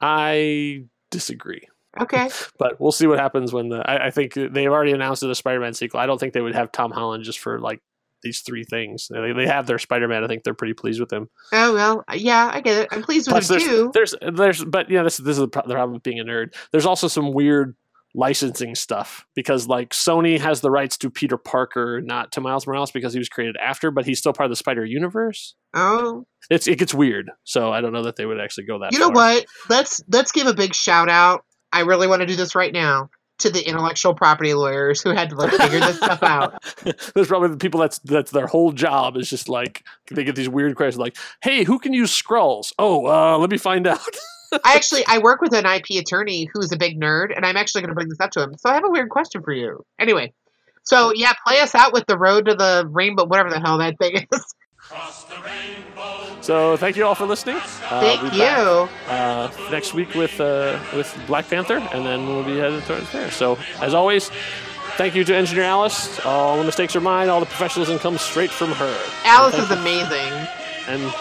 I 0.00 0.84
disagree, 1.10 1.66
Okay. 2.00 2.28
but 2.58 2.80
we'll 2.80 2.92
see 2.92 3.06
what 3.06 3.18
happens 3.18 3.52
when 3.52 3.68
the. 3.68 3.78
I, 3.88 4.06
I 4.06 4.10
think 4.10 4.34
they've 4.34 4.70
already 4.70 4.92
announced 4.92 5.22
the 5.22 5.34
Spider-Man 5.34 5.74
sequel. 5.74 6.00
I 6.00 6.06
don't 6.06 6.18
think 6.18 6.32
they 6.34 6.40
would 6.40 6.54
have 6.54 6.72
Tom 6.72 6.90
Holland 6.90 7.24
just 7.24 7.38
for 7.38 7.60
like 7.60 7.80
these 8.22 8.40
three 8.40 8.64
things. 8.64 9.08
They, 9.10 9.32
they 9.32 9.46
have 9.46 9.66
their 9.66 9.78
Spider-Man. 9.78 10.24
I 10.24 10.26
think 10.26 10.42
they're 10.44 10.54
pretty 10.54 10.74
pleased 10.74 11.00
with 11.00 11.12
him. 11.12 11.28
Oh 11.52 11.74
well, 11.74 12.04
yeah, 12.14 12.50
I 12.52 12.60
get 12.60 12.78
it. 12.82 12.88
I'm 12.90 13.02
pleased 13.02 13.30
with 13.30 13.50
him 13.50 13.60
too. 13.60 13.90
there's 13.94 14.14
there's 14.20 14.64
but 14.64 14.90
yeah, 14.90 15.02
this 15.02 15.18
this 15.18 15.38
is 15.38 15.38
the 15.38 15.46
the 15.46 15.74
problem 15.74 15.92
with 15.92 16.02
being 16.02 16.20
a 16.20 16.24
nerd. 16.24 16.54
There's 16.72 16.86
also 16.86 17.08
some 17.08 17.32
weird 17.32 17.76
licensing 18.14 18.74
stuff 18.74 19.26
because 19.34 19.68
like 19.68 19.90
Sony 19.90 20.40
has 20.40 20.60
the 20.60 20.70
rights 20.70 20.96
to 20.98 21.10
Peter 21.10 21.36
Parker, 21.36 22.00
not 22.00 22.32
to 22.32 22.40
Miles 22.40 22.66
Morales 22.66 22.90
because 22.90 23.12
he 23.12 23.18
was 23.18 23.28
created 23.28 23.56
after, 23.58 23.90
but 23.90 24.06
he's 24.06 24.18
still 24.18 24.32
part 24.32 24.46
of 24.46 24.50
the 24.50 24.56
Spider 24.56 24.84
Universe. 24.84 25.54
Oh, 25.74 26.26
It's 26.50 26.66
it 26.66 26.78
gets 26.78 26.94
weird, 26.94 27.30
so 27.44 27.72
I 27.72 27.80
don't 27.80 27.92
know 27.92 28.04
that 28.04 28.16
they 28.16 28.26
would 28.26 28.40
actually 28.40 28.64
go 28.64 28.78
that. 28.80 28.92
you 28.92 28.98
know 28.98 29.06
far. 29.06 29.14
what? 29.14 29.46
Let's 29.68 30.02
let's 30.08 30.32
give 30.32 30.46
a 30.46 30.54
big 30.54 30.74
shout 30.74 31.08
out. 31.08 31.44
I 31.72 31.80
really 31.80 32.06
want 32.06 32.20
to 32.20 32.26
do 32.26 32.34
this 32.36 32.54
right 32.54 32.72
now 32.72 33.10
to 33.38 33.50
the 33.50 33.66
intellectual 33.66 34.14
property 34.14 34.54
lawyers 34.54 35.00
who 35.00 35.10
had 35.10 35.30
to 35.30 35.36
like 35.36 35.52
figure 35.52 35.80
this 35.80 35.96
stuff 35.96 36.22
out. 36.22 36.62
There's 37.14 37.28
probably 37.28 37.48
the 37.50 37.56
people 37.56 37.80
that's 37.80 37.98
that's 38.00 38.30
their 38.30 38.46
whole 38.46 38.72
job 38.72 39.16
is 39.16 39.30
just 39.30 39.48
like 39.48 39.84
they 40.10 40.24
get 40.24 40.36
these 40.36 40.48
weird 40.48 40.76
questions 40.76 40.98
like, 40.98 41.16
"Hey, 41.42 41.64
who 41.64 41.78
can 41.78 41.92
use 41.92 42.10
Skrulls?" 42.10 42.72
Oh, 42.78 43.06
uh, 43.06 43.38
let 43.38 43.50
me 43.50 43.58
find 43.58 43.86
out. 43.86 44.00
I 44.64 44.74
actually 44.74 45.04
I 45.06 45.18
work 45.18 45.40
with 45.40 45.52
an 45.54 45.66
IP 45.66 46.00
attorney 46.00 46.48
who's 46.52 46.72
a 46.72 46.76
big 46.76 47.00
nerd, 47.00 47.34
and 47.34 47.44
I'm 47.44 47.56
actually 47.56 47.82
going 47.82 47.90
to 47.90 47.94
bring 47.94 48.08
this 48.08 48.20
up 48.20 48.30
to 48.32 48.42
him. 48.42 48.56
So 48.58 48.70
I 48.70 48.74
have 48.74 48.84
a 48.84 48.90
weird 48.90 49.10
question 49.10 49.42
for 49.42 49.52
you. 49.52 49.84
Anyway, 49.98 50.32
so 50.82 51.12
yeah, 51.14 51.32
play 51.46 51.60
us 51.60 51.74
out 51.74 51.92
with 51.92 52.06
the 52.06 52.18
road 52.18 52.46
to 52.46 52.54
the 52.54 52.88
rainbow, 52.90 53.26
whatever 53.26 53.50
the 53.50 53.60
hell 53.60 53.78
that 53.78 53.98
thing 53.98 54.26
is. 54.32 54.54
So 56.40 56.76
thank 56.76 56.96
you 56.96 57.04
all 57.06 57.14
for 57.14 57.26
listening. 57.26 57.56
Uh, 57.56 58.00
Thank 58.00 58.22
we'll 58.22 58.32
you. 58.32 58.38
back, 58.38 58.90
uh, 59.08 59.70
next 59.70 59.94
week 59.94 60.14
with 60.14 60.40
uh, 60.40 60.78
with 60.94 61.14
Black 61.26 61.48
Panther, 61.48 61.76
and 61.92 62.04
then 62.06 62.26
we'll 62.26 62.44
be 62.44 62.56
headed 62.58 62.82
towards 62.84 63.10
there. 63.12 63.30
So 63.30 63.58
as 63.80 63.94
always. 63.94 64.30
Thank 64.96 65.14
you 65.14 65.22
to 65.22 65.36
Engineer 65.36 65.62
Alice. 65.64 66.18
All 66.26 66.56
the 66.58 66.64
mistakes 66.64 66.96
are 66.96 67.00
mine. 67.00 67.28
All 67.28 67.38
the 67.38 67.46
professionalism 67.46 68.00
comes 68.00 68.20
straight 68.20 68.50
from 68.50 68.72
her. 68.72 68.98
Alice 69.24 69.54
is 69.54 69.70
you- 69.70 69.76
amazing. 69.76 70.32
And 70.88 71.12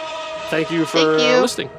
thank 0.49 0.72
you 0.72 0.85
for 0.85 0.98
Thank 0.98 1.22
you. 1.22 1.27
Uh, 1.38 1.41
listening. 1.41 1.69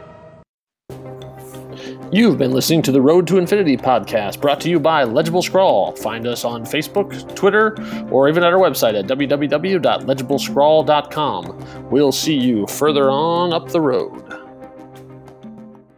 You've 2.10 2.38
been 2.38 2.52
listening 2.52 2.80
to 2.82 2.92
the 2.92 3.02
Road 3.02 3.26
to 3.26 3.36
Infinity 3.36 3.76
podcast, 3.76 4.40
brought 4.40 4.62
to 4.62 4.70
you 4.70 4.80
by 4.80 5.04
Legible 5.04 5.42
Scrawl. 5.42 5.92
Find 5.92 6.26
us 6.26 6.42
on 6.42 6.64
Facebook, 6.64 7.36
Twitter, 7.36 7.76
or 8.10 8.30
even 8.30 8.42
at 8.42 8.54
our 8.54 8.58
website 8.58 8.98
at 8.98 9.06
www.legiblescrawl.com. 9.06 11.90
We'll 11.90 12.12
see 12.12 12.36
you 12.36 12.66
further 12.66 13.10
on 13.10 13.52
up 13.52 13.68
the 13.68 13.82
road. 13.82 14.37